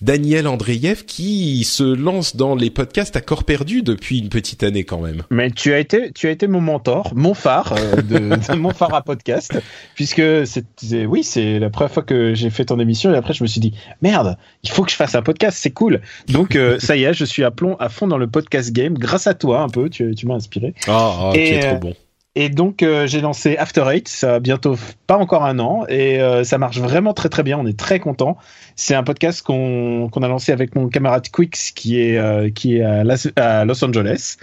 Daniel 0.02 0.48
Andreyev 0.48 1.06
qui 1.06 1.64
se 1.64 1.84
lance 1.84 2.36
dans 2.36 2.56
les 2.56 2.70
podcasts 2.70 3.16
à 3.16 3.22
corps 3.22 3.44
perdu 3.44 3.82
depuis 3.82 4.20
une 4.20 4.30
petite 4.30 4.62
année 4.62 4.84
quand 4.84 5.00
même. 5.00 5.24
Mais 5.32 5.50
tu 5.50 5.74
as 5.74 5.80
été, 5.80 6.12
tu 6.14 6.28
as 6.28 6.32
été 6.32 6.48
mon 6.48 6.62
mentor, 6.62 6.95
mon 7.14 7.34
phare 7.34 7.74
euh, 7.78 8.02
de, 8.02 8.18
de 8.54 8.56
mon 8.58 8.72
phare 8.72 8.94
à 8.94 9.02
podcast, 9.02 9.58
puisque 9.96 10.22
c'est, 10.46 11.06
oui, 11.06 11.24
c'est 11.24 11.60
la 11.60 11.70
première 11.70 11.92
fois 11.92 12.04
que 12.04 12.34
j'ai 12.34 12.50
fait 12.50 12.66
ton 12.66 12.80
émission 12.80 13.14
et 13.14 13.18
après 13.18 13.34
je 13.34 13.44
me 13.44 13.48
suis 13.48 13.62
dit 13.62 13.74
merde, 14.02 14.38
il 14.64 14.70
faut 14.70 14.84
que 14.84 14.92
je 14.92 14.96
fasse 14.96 15.16
un 15.16 15.22
podcast, 15.22 15.58
c'est 15.60 15.72
cool. 15.72 16.02
Donc 16.28 16.56
euh, 16.56 16.78
ça 16.80 16.96
y 16.96 17.04
est, 17.04 17.14
je 17.14 17.26
suis 17.26 17.44
à 17.44 17.52
plomb, 17.52 17.76
à 17.80 17.90
fond 17.90 18.08
dans 18.08 18.18
le 18.18 18.28
podcast 18.28 18.72
game 18.72 18.94
grâce 18.96 19.28
à 19.28 19.34
toi 19.34 19.62
un 19.62 19.70
peu, 19.70 19.90
tu, 19.90 20.14
tu 20.16 20.26
m'as 20.28 20.36
inspiré. 20.36 20.74
Ah, 20.88 21.32
tu 21.34 21.40
Et, 21.40 21.54
es 21.56 21.66
euh, 21.66 21.70
trop 21.72 21.80
bon. 21.80 21.94
Et 22.38 22.50
donc 22.50 22.84
euh, 22.84 23.08
j'ai 23.08 23.22
lancé 23.22 23.56
After 23.56 23.86
Eight, 23.90 24.10
ça 24.10 24.36
a 24.36 24.40
bientôt 24.42 24.76
pas 25.08 25.16
encore 25.18 25.46
un 25.46 25.58
an 25.60 25.86
et 25.88 26.20
euh, 26.22 26.44
ça 26.44 26.58
marche 26.58 26.80
vraiment 26.80 27.14
très 27.14 27.30
très 27.30 27.44
bien. 27.44 27.58
On 27.58 27.66
est 27.66 27.80
très 27.80 28.00
content. 28.02 28.36
C'est 28.76 28.94
un 28.94 29.04
podcast 29.04 29.42
qu'on 29.42 30.10
qu'on 30.12 30.22
a 30.22 30.28
lancé 30.28 30.52
avec 30.52 30.76
mon 30.76 30.90
camarade 30.90 31.30
Quix 31.32 31.72
qui 31.74 31.98
est 32.02 32.18
euh, 32.18 32.50
qui 32.50 32.76
est 32.76 32.82
à, 32.82 33.06
Las- 33.06 33.30
à 33.38 33.64
Los 33.64 33.82
Angeles 33.86 34.36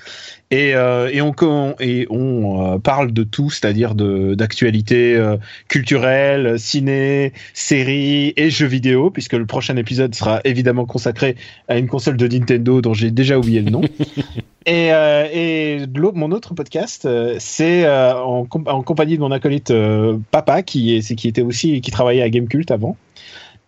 et 0.52 0.74
euh, 0.76 1.08
et 1.10 1.20
on 1.22 1.32
con- 1.32 1.74
et 1.80 2.06
on 2.10 2.74
euh, 2.74 2.78
parle 2.78 3.12
de 3.12 3.24
tout, 3.24 3.50
c'est-à-dire 3.50 3.94
d'actualité 3.96 5.16
euh, 5.16 5.36
culturelle, 5.68 6.58
ciné, 6.60 7.32
séries 7.54 8.34
et 8.36 8.50
jeux 8.50 8.66
vidéo 8.66 9.10
puisque 9.10 9.32
le 9.32 9.46
prochain 9.46 9.76
épisode 9.76 10.14
sera 10.14 10.40
évidemment 10.44 10.84
consacré 10.84 11.36
à 11.68 11.78
une 11.78 11.88
console 11.88 12.16
de 12.18 12.28
Nintendo 12.28 12.80
dont 12.82 12.92
j'ai 12.94 13.10
déjà 13.10 13.38
oublié 13.38 13.62
le 13.62 13.70
nom. 13.70 13.80
Et, 14.64 14.92
euh, 14.92 15.26
et 15.32 15.78
mon 16.14 16.30
autre 16.30 16.54
podcast, 16.54 17.04
euh, 17.04 17.34
c'est 17.40 17.84
en, 17.88 18.44
com- 18.44 18.62
en 18.66 18.82
compagnie 18.82 19.16
de 19.16 19.20
mon 19.20 19.32
acolyte 19.32 19.72
Papa, 20.30 20.62
qui, 20.62 20.94
est, 20.94 21.00
c'est- 21.02 21.16
qui 21.16 21.26
était 21.26 21.42
aussi 21.42 21.80
qui 21.80 21.90
travaillait 21.90 22.22
à 22.22 22.30
Gamecult 22.30 22.70
avant. 22.70 22.96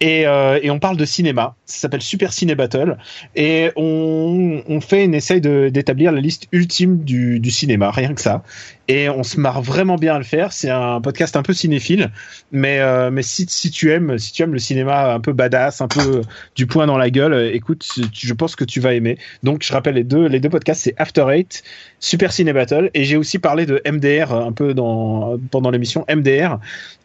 Et, 0.01 0.27
euh, 0.27 0.59
et 0.63 0.71
on 0.71 0.79
parle 0.79 0.97
de 0.97 1.05
cinéma. 1.05 1.55
Ça 1.65 1.79
s'appelle 1.79 2.03
Super 2.03 2.33
Ciné 2.33 2.55
Battle. 2.55 2.99
Et 3.37 3.71
on, 3.77 4.63
on 4.69 4.81
fait 4.81 5.05
une 5.05 5.15
essaye 5.15 5.41
d'établir 5.41 6.13
la 6.13 6.21
liste 6.21 6.47
ultime 6.53 7.05
du, 7.05 7.41
du 7.41 7.51
cinéma, 7.51 7.91
rien 7.91 8.13
que 8.13 8.21
ça. 8.21 8.43
Et 8.89 9.09
on 9.09 9.23
se 9.23 9.41
marre 9.41 9.63
vraiment 9.63 9.97
bien 9.97 10.15
à 10.15 10.19
le 10.19 10.25
faire. 10.25 10.53
C'est 10.53 10.71
un 10.71 11.01
podcast 11.01 11.37
un 11.37 11.43
peu 11.43 11.53
cinéphile, 11.53 12.11
mais 12.53 12.81
euh, 12.81 13.11
mais 13.11 13.23
si, 13.23 13.47
si 13.49 13.71
tu 13.71 13.93
aimes 13.93 14.19
si 14.19 14.33
tu 14.33 14.43
aimes 14.43 14.53
le 14.53 14.59
cinéma 14.59 15.15
un 15.15 15.21
peu 15.21 15.33
badass, 15.33 15.81
un 15.81 15.89
peu 15.89 16.23
du 16.55 16.67
poing 16.67 16.87
dans 16.87 16.99
la 16.99 17.11
gueule, 17.11 17.33
euh, 17.33 17.55
écoute, 17.55 17.87
je 18.13 18.35
pense 18.35 18.57
que 18.57 18.65
tu 18.65 18.81
vas 18.81 18.95
aimer. 18.95 19.19
Donc 19.43 19.63
je 19.63 19.73
rappelle 19.73 19.95
les 19.95 20.05
deux 20.05 20.27
les 20.27 20.41
deux 20.41 20.51
podcasts, 20.51 20.83
c'est 20.83 20.95
After 20.99 21.27
Eight, 21.31 21.63
Super 22.01 22.33
Ciné 22.33 22.53
Battle, 22.53 22.91
et 22.95 23.05
j'ai 23.05 23.17
aussi 23.17 23.39
parlé 23.39 23.67
de 23.67 23.81
MDR 23.91 24.33
un 24.33 24.53
peu 24.53 24.75
dans 24.75 25.39
pendant 25.51 25.71
l'émission 25.71 26.05
MDR 26.09 26.59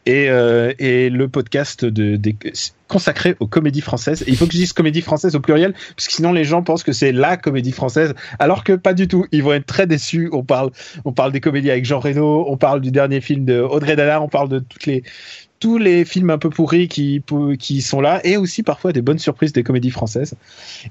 et, 0.06 0.30
euh, 0.30 0.74
et 0.80 1.10
le 1.10 1.28
podcast 1.28 1.86
de, 1.86 2.20
consacré 2.88 3.36
aux 3.40 3.48
comédies 3.48 3.82
françaises. 3.82 4.24
Il 4.28 4.36
faut 4.36 4.48
que 4.48 4.54
je 4.54 4.58
dise 4.58 4.74
comédie 4.74 5.02
française 5.02 5.36
au 5.36 5.40
pluriel, 5.40 5.74
parce 5.96 6.08
que 6.08 6.14
sinon 6.14 6.34
les 6.34 6.44
gens 6.44 6.64
pensent 6.64 6.84
que 6.84 6.94
c'est 6.94 7.12
la 7.12 7.38
comédie 7.38 7.72
française, 7.72 8.16
alors 8.40 8.64
que 8.64 8.74
pas 8.74 8.94
du 8.94 9.08
tout. 9.08 9.26
Ils 9.32 9.44
vont 9.44 9.54
être 9.54 9.68
très 9.68 9.86
déçus. 9.86 10.30
On 10.32 10.44
parle, 10.44 10.72
on 11.06 11.14
parle 11.14 11.32
des 11.32 11.40
comédies 11.40 11.69
avec 11.72 11.86
Jean 11.86 12.00
Reno, 12.00 12.46
on 12.48 12.58
parle 12.58 12.82
du 12.82 12.92
dernier 12.92 13.22
film 13.22 13.46
de 13.46 13.60
Audrey 13.60 13.96
Dana, 13.96 14.22
on 14.22 14.28
parle 14.28 14.50
de 14.50 14.60
toutes 14.60 14.86
les 14.86 15.04
tous 15.60 15.78
les 15.78 16.06
films 16.06 16.30
un 16.30 16.38
peu 16.38 16.50
pourris 16.50 16.88
qui, 16.88 17.22
qui 17.60 17.82
sont 17.82 18.00
là 18.02 18.22
et 18.26 18.38
aussi 18.38 18.64
parfois 18.64 18.94
des 18.94 19.02
bonnes 19.02 19.20
surprises 19.20 19.52
des 19.54 19.64
comédies 19.64 19.92
françaises. 19.92 20.34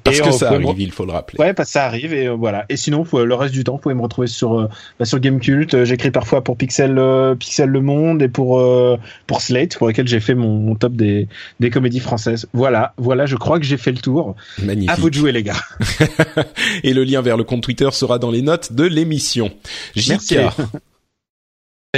Parce 0.05 0.19
et 0.19 0.21
que 0.23 0.29
euh, 0.29 0.33
ça 0.33 0.49
arrive, 0.49 0.67
me- 0.67 0.81
il 0.81 0.93
faut 0.93 1.07
le 1.07 1.13
rappeler. 1.13 1.39
Ouais, 1.41 1.55
parce 1.55 1.71
que 1.71 1.73
ça 1.73 1.85
arrive 1.87 2.13
et 2.13 2.27
euh, 2.29 2.33
voilà. 2.35 2.67
Et 2.69 2.77
sinon, 2.77 3.03
vous- 3.03 3.19
le 3.19 3.35
reste 3.35 3.55
du 3.55 3.65
temps, 3.65 3.73
vous 3.73 3.79
pouvez 3.79 3.95
me 3.95 4.03
retrouver 4.03 4.27
sur 4.29 4.59
euh, 4.61 4.69
bah, 4.99 5.05
sur 5.07 5.19
Gamecult. 5.21 5.73
Euh, 5.75 5.85
J'écris 5.85 6.11
parfois 6.11 6.45
pour 6.45 6.57
Pixel 6.57 6.99
euh, 6.99 7.35
Pixel 7.35 7.69
Le 7.71 7.81
Monde 7.81 8.23
et 8.23 8.29
pour 8.29 8.59
euh, 8.61 8.97
pour 9.27 9.41
Slate, 9.41 9.77
pour 9.79 9.89
lequel 9.89 10.07
j'ai 10.07 10.21
fait 10.21 10.35
mon, 10.35 10.59
mon 10.59 10.75
top 10.75 10.93
des 10.95 11.29
des 11.61 11.71
comédies 11.71 12.01
françaises. 12.01 12.47
Voilà, 12.53 12.93
voilà. 12.99 13.27
Je 13.27 13.37
crois 13.37 13.59
que 13.59 13.65
j'ai 13.65 13.77
fait 13.79 13.93
le 13.93 13.99
tour. 13.99 14.37
Magnifique. 14.63 14.91
À 14.91 14.97
vous 14.97 15.09
de 15.11 15.15
jouer, 15.15 15.33
les 15.33 15.43
gars. 15.43 15.57
Et 16.83 16.93
le 16.93 17.05
lien 17.05 17.23
vers 17.23 17.37
le 17.37 17.45
compte 17.45 17.63
Twitter 17.63 17.89
sera 17.93 18.19
dans 18.19 18.31
les 18.31 18.43
notes 18.43 18.73
de 18.73 18.85
l'émission. 18.85 19.51
Merci. 20.09 20.37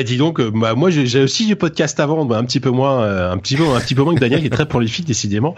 Eh, 0.01 0.05
dis 0.05 0.17
donc, 0.17 0.41
euh, 0.41 0.51
bah, 0.51 0.75
moi 0.75 0.89
j'ai 0.89 1.23
aussi 1.23 1.47
du 1.47 1.57
podcast 1.57 2.01
avant, 2.01 2.25
bah, 2.25 2.39
un 2.39 2.45
petit 2.45 2.59
peu 2.59 2.71
moins, 2.71 3.03
euh, 3.03 3.31
un 3.31 3.37
petit 3.37 3.55
peu, 3.55 3.69
un 3.69 3.81
petit 3.81 3.95
peu 3.95 4.03
moins 4.03 4.15
que 4.15 4.21
Daniel, 4.21 4.41
qui 4.41 4.47
est 4.47 4.51
très 4.51 4.65
prolifique 4.65 5.07
décidément. 5.07 5.55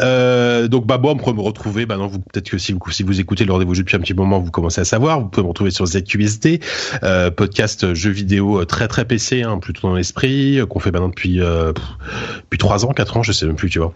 Euh, 0.00 0.68
donc 0.68 0.86
bah 0.86 0.98
bon, 0.98 1.12
on 1.12 1.16
peut 1.16 1.32
me 1.32 1.40
retrouver. 1.40 1.86
Bah 1.86 1.96
non, 1.96 2.06
vous 2.06 2.18
peut-être 2.18 2.50
que 2.50 2.58
si 2.58 2.74
vous 2.74 2.80
si 2.90 3.04
vous 3.04 3.20
écoutez 3.20 3.46
le 3.46 3.52
rendez-vous 3.54 3.72
jeu 3.72 3.84
depuis 3.84 3.96
un 3.96 4.00
petit 4.00 4.12
moment, 4.12 4.38
vous 4.38 4.50
commencez 4.50 4.82
à 4.82 4.84
savoir. 4.84 5.20
Vous 5.20 5.28
pouvez 5.28 5.44
me 5.44 5.48
retrouver 5.48 5.70
sur 5.70 5.86
ZQSD, 5.86 6.60
euh, 7.04 7.30
podcast 7.30 7.84
euh, 7.84 7.94
jeux 7.94 8.10
vidéo 8.10 8.60
euh, 8.60 8.64
très 8.66 8.86
très 8.86 9.06
PC, 9.06 9.44
hein, 9.44 9.56
plutôt 9.60 9.88
dans 9.88 9.94
l'esprit, 9.94 10.60
qu'on 10.68 10.78
fait 10.78 10.92
maintenant 10.92 11.08
depuis 11.08 11.38
depuis 11.38 12.58
trois 12.58 12.84
ans, 12.84 12.92
quatre 12.92 13.16
ans, 13.16 13.22
je 13.22 13.32
sais 13.32 13.46
même 13.46 13.56
plus, 13.56 13.70
tu 13.70 13.78
vois. 13.78 13.94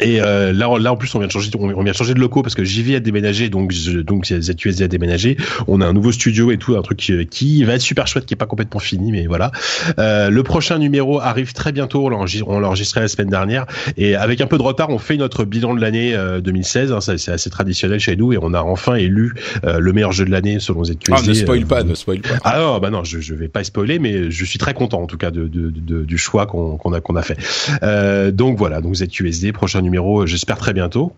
Et 0.00 0.20
euh, 0.20 0.52
là, 0.52 0.68
là 0.78 0.92
en 0.92 0.96
plus, 0.96 1.14
on 1.14 1.18
vient 1.18 1.26
de 1.26 1.32
changer, 1.32 1.50
on 1.58 1.66
on 1.76 1.82
vient 1.82 1.92
de 1.92 1.96
changer 1.96 2.14
de 2.14 2.20
locaux 2.20 2.42
parce 2.42 2.54
que 2.54 2.64
JV 2.64 2.96
a 2.96 3.00
déménagé, 3.00 3.48
donc 3.48 3.72
je- 3.72 3.98
donc 4.00 4.26
ZQSD 4.26 4.82
a 4.84 4.88
déménagé. 4.88 5.36
On 5.68 5.80
a 5.80 5.86
un 5.86 5.92
nouveau 5.92 6.12
studio 6.12 6.50
et 6.50 6.58
tout, 6.58 6.76
un 6.76 6.82
truc 6.82 6.98
qui, 6.98 7.26
qui 7.26 7.64
va 7.64 7.74
être 7.74 7.80
super 7.80 8.06
chouette, 8.06 8.26
qui 8.26 8.34
est 8.34 8.36
pas 8.36 8.46
complètement 8.46 8.80
fini, 8.80 9.12
mais 9.12 9.26
voilà. 9.26 9.50
Euh, 9.98 10.30
le 10.30 10.42
prochain 10.42 10.78
numéro 10.78 11.20
arrive 11.20 11.52
très 11.52 11.72
bientôt. 11.72 12.04
On 12.06 12.58
l'a 12.60 12.66
enregistré 12.68 13.00
la 13.00 13.08
semaine 13.08 13.30
dernière 13.30 13.66
et 13.96 14.14
avec 14.14 14.40
un 14.40 14.46
peu 14.46 14.58
de 14.58 14.62
retard, 14.62 14.90
on 14.90 14.98
fait 14.98 15.16
notre 15.16 15.44
bilan 15.44 15.74
de 15.74 15.80
l'année 15.80 16.14
euh, 16.14 16.40
2016. 16.40 16.92
hein, 16.92 17.00
ça, 17.00 17.16
c'est 17.18 17.32
assez 17.32 17.50
traditionnel 17.50 18.00
chez 18.00 18.16
nous 18.16 18.32
et 18.32 18.38
on 18.40 18.52
a 18.54 18.60
enfin 18.60 18.94
élu 18.96 19.34
euh, 19.64 19.78
le 19.78 19.92
meilleur 19.92 20.12
jeu 20.12 20.24
de 20.24 20.30
l'année 20.30 20.58
selon 20.60 20.84
ZQSD. 20.84 21.12
Ah, 21.12 21.22
ne 21.26 21.32
spoil 21.34 21.62
euh, 21.62 21.66
pas, 21.66 21.82
ne 21.82 21.94
spoil 21.94 22.20
pas. 22.20 22.28
ah 22.44 22.58
non, 22.60 22.78
bah 22.78 22.90
non, 22.90 23.04
je, 23.04 23.20
je 23.20 23.34
vais 23.34 23.48
pas 23.48 23.64
spoiler, 23.64 23.98
mais 23.98 24.30
je 24.30 24.44
suis 24.44 24.58
très 24.58 24.74
content 24.74 25.00
en 25.02 25.06
tout 25.06 25.16
cas 25.18 25.30
de, 25.30 25.46
de, 25.48 25.70
de- 25.70 26.04
du 26.04 26.18
choix 26.18 26.46
qu'on 26.46 26.76
a 26.92 27.00
qu'on 27.00 27.16
a 27.16 27.22
fait. 27.22 27.36
Euh, 27.82 28.30
donc 28.30 28.58
voilà, 28.58 28.80
donc 28.80 28.94
ZQSD, 28.94 29.52
prochain 29.52 29.82
numéro, 29.86 30.22
euh, 30.22 30.26
j'espère 30.26 30.58
très 30.58 30.72
bientôt. 30.72 31.12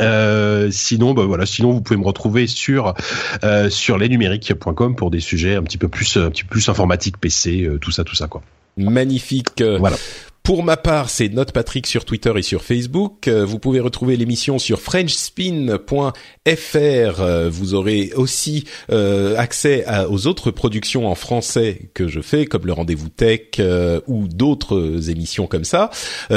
Euh, 0.00 0.70
sinon, 0.72 1.14
bah 1.14 1.24
voilà, 1.24 1.46
sinon 1.46 1.70
vous 1.70 1.80
pouvez 1.80 1.98
me 1.98 2.04
retrouver 2.04 2.46
sur 2.46 2.94
euh, 3.44 3.70
sur 3.70 3.96
lesnumériques.com 3.96 4.96
pour 4.96 5.10
des 5.10 5.20
sujets 5.20 5.54
un 5.54 5.62
petit 5.62 5.78
peu 5.78 5.88
plus 5.88 6.16
un 6.16 6.30
petit 6.30 6.42
peu 6.42 6.50
plus 6.50 6.68
informatique, 6.68 7.18
PC, 7.18 7.62
euh, 7.62 7.78
tout 7.78 7.92
ça, 7.92 8.02
tout 8.02 8.16
ça 8.16 8.26
quoi. 8.26 8.42
Magnifique. 8.76 9.60
Euh, 9.60 9.78
Voilà. 9.78 9.96
Pour 10.44 10.62
ma 10.62 10.76
part, 10.76 11.08
c'est 11.08 11.30
Note 11.30 11.52
Patrick 11.52 11.86
sur 11.86 12.04
Twitter 12.04 12.30
et 12.36 12.42
sur 12.42 12.62
Facebook. 12.62 13.28
Euh, 13.28 13.46
Vous 13.46 13.58
pouvez 13.58 13.80
retrouver 13.80 14.14
l'émission 14.18 14.58
sur 14.58 14.78
frenchspin.fr. 14.78 15.72
Euh, 16.84 17.48
Vous 17.50 17.72
aurez 17.72 18.12
aussi 18.14 18.64
euh, 18.92 19.38
accès 19.38 19.86
aux 20.10 20.26
autres 20.26 20.50
productions 20.50 21.08
en 21.08 21.14
français 21.14 21.88
que 21.94 22.08
je 22.08 22.20
fais, 22.20 22.44
comme 22.44 22.66
le 22.66 22.74
Rendez-vous 22.74 23.08
Tech 23.08 23.58
ou 24.06 24.28
d'autres 24.28 25.08
émissions 25.08 25.46
comme 25.46 25.64
ça. 25.64 25.88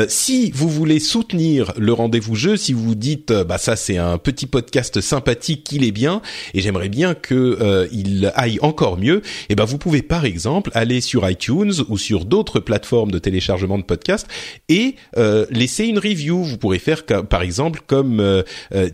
Si 0.07 0.51
vous 0.51 0.69
voulez 0.69 1.01
soutenir 1.01 1.73
le 1.77 1.91
Rendez-vous 1.91 2.35
Jeu, 2.35 2.55
si 2.55 2.71
vous 2.71 2.95
dites, 2.95 3.34
bah 3.34 3.57
ça 3.57 3.75
c'est 3.75 3.97
un 3.97 4.17
petit 4.17 4.45
podcast 4.45 5.01
sympathique, 5.01 5.69
il 5.73 5.84
est 5.84 5.91
bien, 5.91 6.21
et 6.53 6.61
j'aimerais 6.61 6.88
bien 6.88 7.13
que 7.13 7.89
il 7.91 8.31
aille 8.35 8.59
encore 8.61 8.97
mieux, 8.97 9.21
et 9.49 9.55
ben 9.55 9.65
vous 9.65 9.77
pouvez 9.77 10.01
par 10.01 10.23
exemple 10.23 10.71
aller 10.73 11.01
sur 11.01 11.29
iTunes 11.29 11.73
ou 11.89 11.97
sur 11.97 12.23
d'autres 12.23 12.61
plateformes 12.61 13.11
de 13.11 13.19
téléchargement 13.19 13.77
de 13.77 13.84
podcasts 13.84 13.96
et 14.69 14.95
euh, 15.17 15.45
laisser 15.49 15.85
une 15.85 15.99
review. 15.99 16.43
Vous 16.43 16.57
pourrez 16.57 16.79
faire 16.79 17.05
par 17.05 17.41
exemple 17.41 17.81
comme 17.85 18.19
euh, 18.19 18.43
euh, 18.73 18.89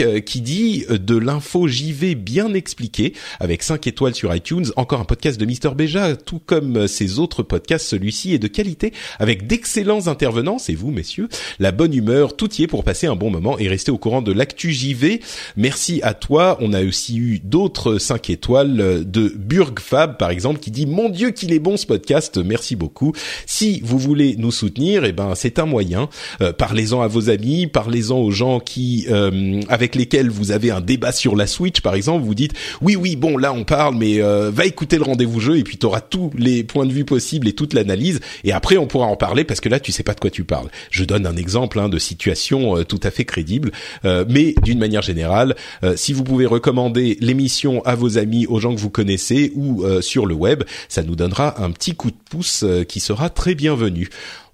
euh, 0.00 0.20
qui 0.20 0.40
dit 0.40 0.84
euh, 0.90 0.98
de 0.98 1.16
l'info 1.16 1.68
JV 1.68 2.14
bien 2.14 2.54
expliqué 2.54 3.14
avec 3.40 3.62
5 3.62 3.86
étoiles 3.86 4.14
sur 4.14 4.34
iTunes. 4.34 4.66
Encore 4.76 5.00
un 5.00 5.04
podcast 5.04 5.38
de 5.38 5.44
Mister 5.44 5.70
Beja, 5.76 6.16
tout 6.16 6.40
comme 6.44 6.76
euh, 6.76 6.86
ses 6.86 7.18
autres 7.18 7.42
podcasts, 7.42 7.86
celui-ci 7.86 8.34
est 8.34 8.38
de 8.38 8.48
qualité 8.48 8.92
avec 9.18 9.46
d'excellents 9.46 10.06
intervenants. 10.06 10.58
C'est 10.58 10.74
vous, 10.74 10.90
messieurs, 10.90 11.28
la 11.58 11.72
bonne 11.72 11.94
humeur, 11.94 12.36
tout 12.36 12.52
y 12.54 12.62
est 12.62 12.66
pour 12.66 12.84
passer 12.84 13.06
un 13.06 13.16
bon 13.16 13.30
moment 13.30 13.58
et 13.58 13.68
rester 13.68 13.90
au 13.90 13.98
courant 13.98 14.22
de 14.22 14.32
l'actu 14.32 14.72
JV. 14.72 15.20
Merci 15.56 16.00
à 16.02 16.14
toi. 16.14 16.58
On 16.60 16.72
a 16.72 16.82
aussi 16.82 17.18
eu 17.18 17.38
d'autres 17.38 17.98
5 17.98 18.30
étoiles 18.30 19.04
de 19.04 19.32
Burgfab, 19.36 20.16
par 20.16 20.30
exemple, 20.30 20.60
qui 20.60 20.70
dit 20.70 20.86
mon 20.86 21.08
Dieu 21.08 21.30
qu'il 21.30 21.52
est 21.52 21.58
bon 21.58 21.76
ce 21.76 21.86
podcast. 21.86 22.38
Merci 22.38 22.76
beaucoup. 22.76 23.12
Si 23.46 23.80
vous 23.82 23.98
voulez 23.98 24.13
nous 24.14 24.50
soutenir, 24.50 25.04
eh 25.04 25.12
ben 25.12 25.34
c'est 25.34 25.58
un 25.58 25.66
moyen. 25.66 26.08
Euh, 26.40 26.52
parlez-en 26.52 27.00
à 27.02 27.08
vos 27.08 27.30
amis, 27.30 27.66
parlez-en 27.66 28.18
aux 28.18 28.30
gens 28.30 28.60
qui 28.60 29.06
euh, 29.10 29.60
avec 29.68 29.94
lesquels 29.94 30.30
vous 30.30 30.52
avez 30.52 30.70
un 30.70 30.80
débat 30.80 31.12
sur 31.12 31.36
la 31.36 31.46
Switch, 31.46 31.80
par 31.80 31.94
exemple. 31.94 32.24
Vous 32.24 32.34
dites 32.34 32.52
oui, 32.80 32.96
oui, 32.96 33.16
bon 33.16 33.36
là 33.36 33.52
on 33.52 33.64
parle, 33.64 33.96
mais 33.96 34.20
euh, 34.20 34.50
va 34.50 34.64
écouter 34.66 34.96
le 34.96 35.04
rendez-vous 35.04 35.40
jeu 35.40 35.58
et 35.58 35.64
puis 35.64 35.78
tu 35.78 35.86
auras 35.86 36.00
tous 36.00 36.30
les 36.36 36.64
points 36.64 36.86
de 36.86 36.92
vue 36.92 37.04
possibles 37.04 37.48
et 37.48 37.52
toute 37.52 37.74
l'analyse. 37.74 38.20
Et 38.44 38.52
après 38.52 38.76
on 38.76 38.86
pourra 38.86 39.06
en 39.06 39.16
parler 39.16 39.44
parce 39.44 39.60
que 39.60 39.68
là 39.68 39.80
tu 39.80 39.92
sais 39.92 40.02
pas 40.02 40.14
de 40.14 40.20
quoi 40.20 40.30
tu 40.30 40.44
parles. 40.44 40.68
Je 40.90 41.04
donne 41.04 41.26
un 41.26 41.36
exemple 41.36 41.78
hein, 41.78 41.88
de 41.88 41.98
situation 41.98 42.84
tout 42.84 43.00
à 43.02 43.10
fait 43.10 43.24
crédible, 43.24 43.72
mais 44.04 44.54
d'une 44.62 44.78
manière 44.78 45.02
générale, 45.02 45.54
si 45.96 46.12
vous 46.12 46.24
pouvez 46.24 46.46
recommander 46.46 47.16
l'émission 47.20 47.84
à 47.84 47.94
vos 47.94 48.18
amis, 48.18 48.46
aux 48.46 48.60
gens 48.60 48.74
que 48.74 48.80
vous 48.80 48.90
connaissez 48.90 49.52
ou 49.54 49.84
sur 50.00 50.26
le 50.26 50.34
web, 50.34 50.64
ça 50.88 51.02
nous 51.02 51.16
donnera 51.16 51.62
un 51.62 51.70
petit 51.70 51.94
coup 51.94 52.10
de 52.10 52.16
pouce 52.30 52.64
qui 52.88 53.00
sera 53.00 53.30
très 53.30 53.54
bienvenu. 53.54 54.03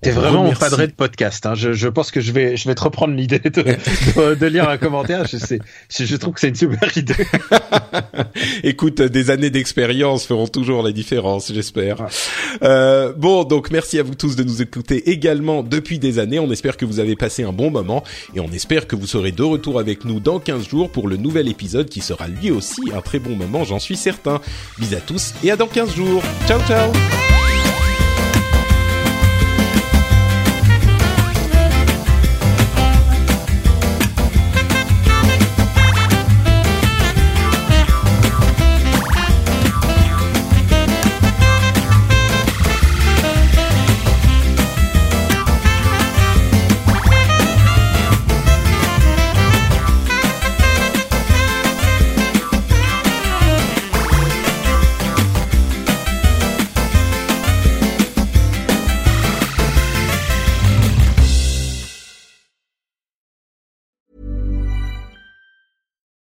T'es 0.02 0.12
vraiment 0.12 0.38
mon 0.38 0.42
remercie. 0.44 0.60
padré 0.60 0.86
de 0.86 0.92
podcast. 0.92 1.44
Hein. 1.44 1.54
Je, 1.54 1.74
je 1.74 1.86
pense 1.86 2.10
que 2.10 2.22
je 2.22 2.32
vais, 2.32 2.56
je 2.56 2.66
vais 2.66 2.74
te 2.74 2.82
reprendre 2.82 3.12
l'idée 3.14 3.38
de, 3.38 3.50
de, 3.50 4.34
de 4.34 4.46
lire 4.46 4.66
un 4.68 4.78
commentaire. 4.78 5.26
Je 5.26 5.36
sais, 5.36 5.58
je, 5.94 6.04
je 6.06 6.16
trouve 6.16 6.32
que 6.34 6.40
c'est 6.40 6.48
une 6.48 6.54
super 6.54 6.96
idée. 6.96 7.14
Écoute, 8.64 9.02
des 9.02 9.30
années 9.30 9.50
d'expérience 9.50 10.24
feront 10.26 10.46
toujours 10.46 10.82
la 10.82 10.92
différence, 10.92 11.52
j'espère. 11.52 12.06
Euh, 12.62 13.12
bon, 13.14 13.44
donc 13.44 13.70
merci 13.70 13.98
à 13.98 14.02
vous 14.02 14.14
tous 14.14 14.36
de 14.36 14.42
nous 14.42 14.62
écouter 14.62 15.10
également 15.10 15.62
depuis 15.62 15.98
des 15.98 16.18
années. 16.18 16.38
On 16.38 16.50
espère 16.50 16.78
que 16.78 16.86
vous 16.86 16.98
avez 16.98 17.14
passé 17.14 17.42
un 17.42 17.52
bon 17.52 17.70
moment 17.70 18.02
et 18.34 18.40
on 18.40 18.50
espère 18.52 18.86
que 18.86 18.96
vous 18.96 19.06
serez 19.06 19.32
de 19.32 19.42
retour 19.42 19.78
avec 19.78 20.06
nous 20.06 20.18
dans 20.18 20.38
15 20.38 20.66
jours 20.66 20.90
pour 20.90 21.08
le 21.08 21.18
nouvel 21.18 21.46
épisode 21.46 21.90
qui 21.90 22.00
sera 22.00 22.26
lui 22.26 22.50
aussi 22.50 22.80
un 22.94 23.02
très 23.02 23.18
bon 23.18 23.36
moment, 23.36 23.64
j'en 23.64 23.78
suis 23.78 23.96
certain. 23.96 24.40
Bis 24.78 24.94
à 24.94 25.00
tous 25.00 25.34
et 25.44 25.50
à 25.50 25.56
dans 25.56 25.66
15 25.66 25.94
jours. 25.94 26.22
Ciao 26.46 26.60
ciao 26.66 26.90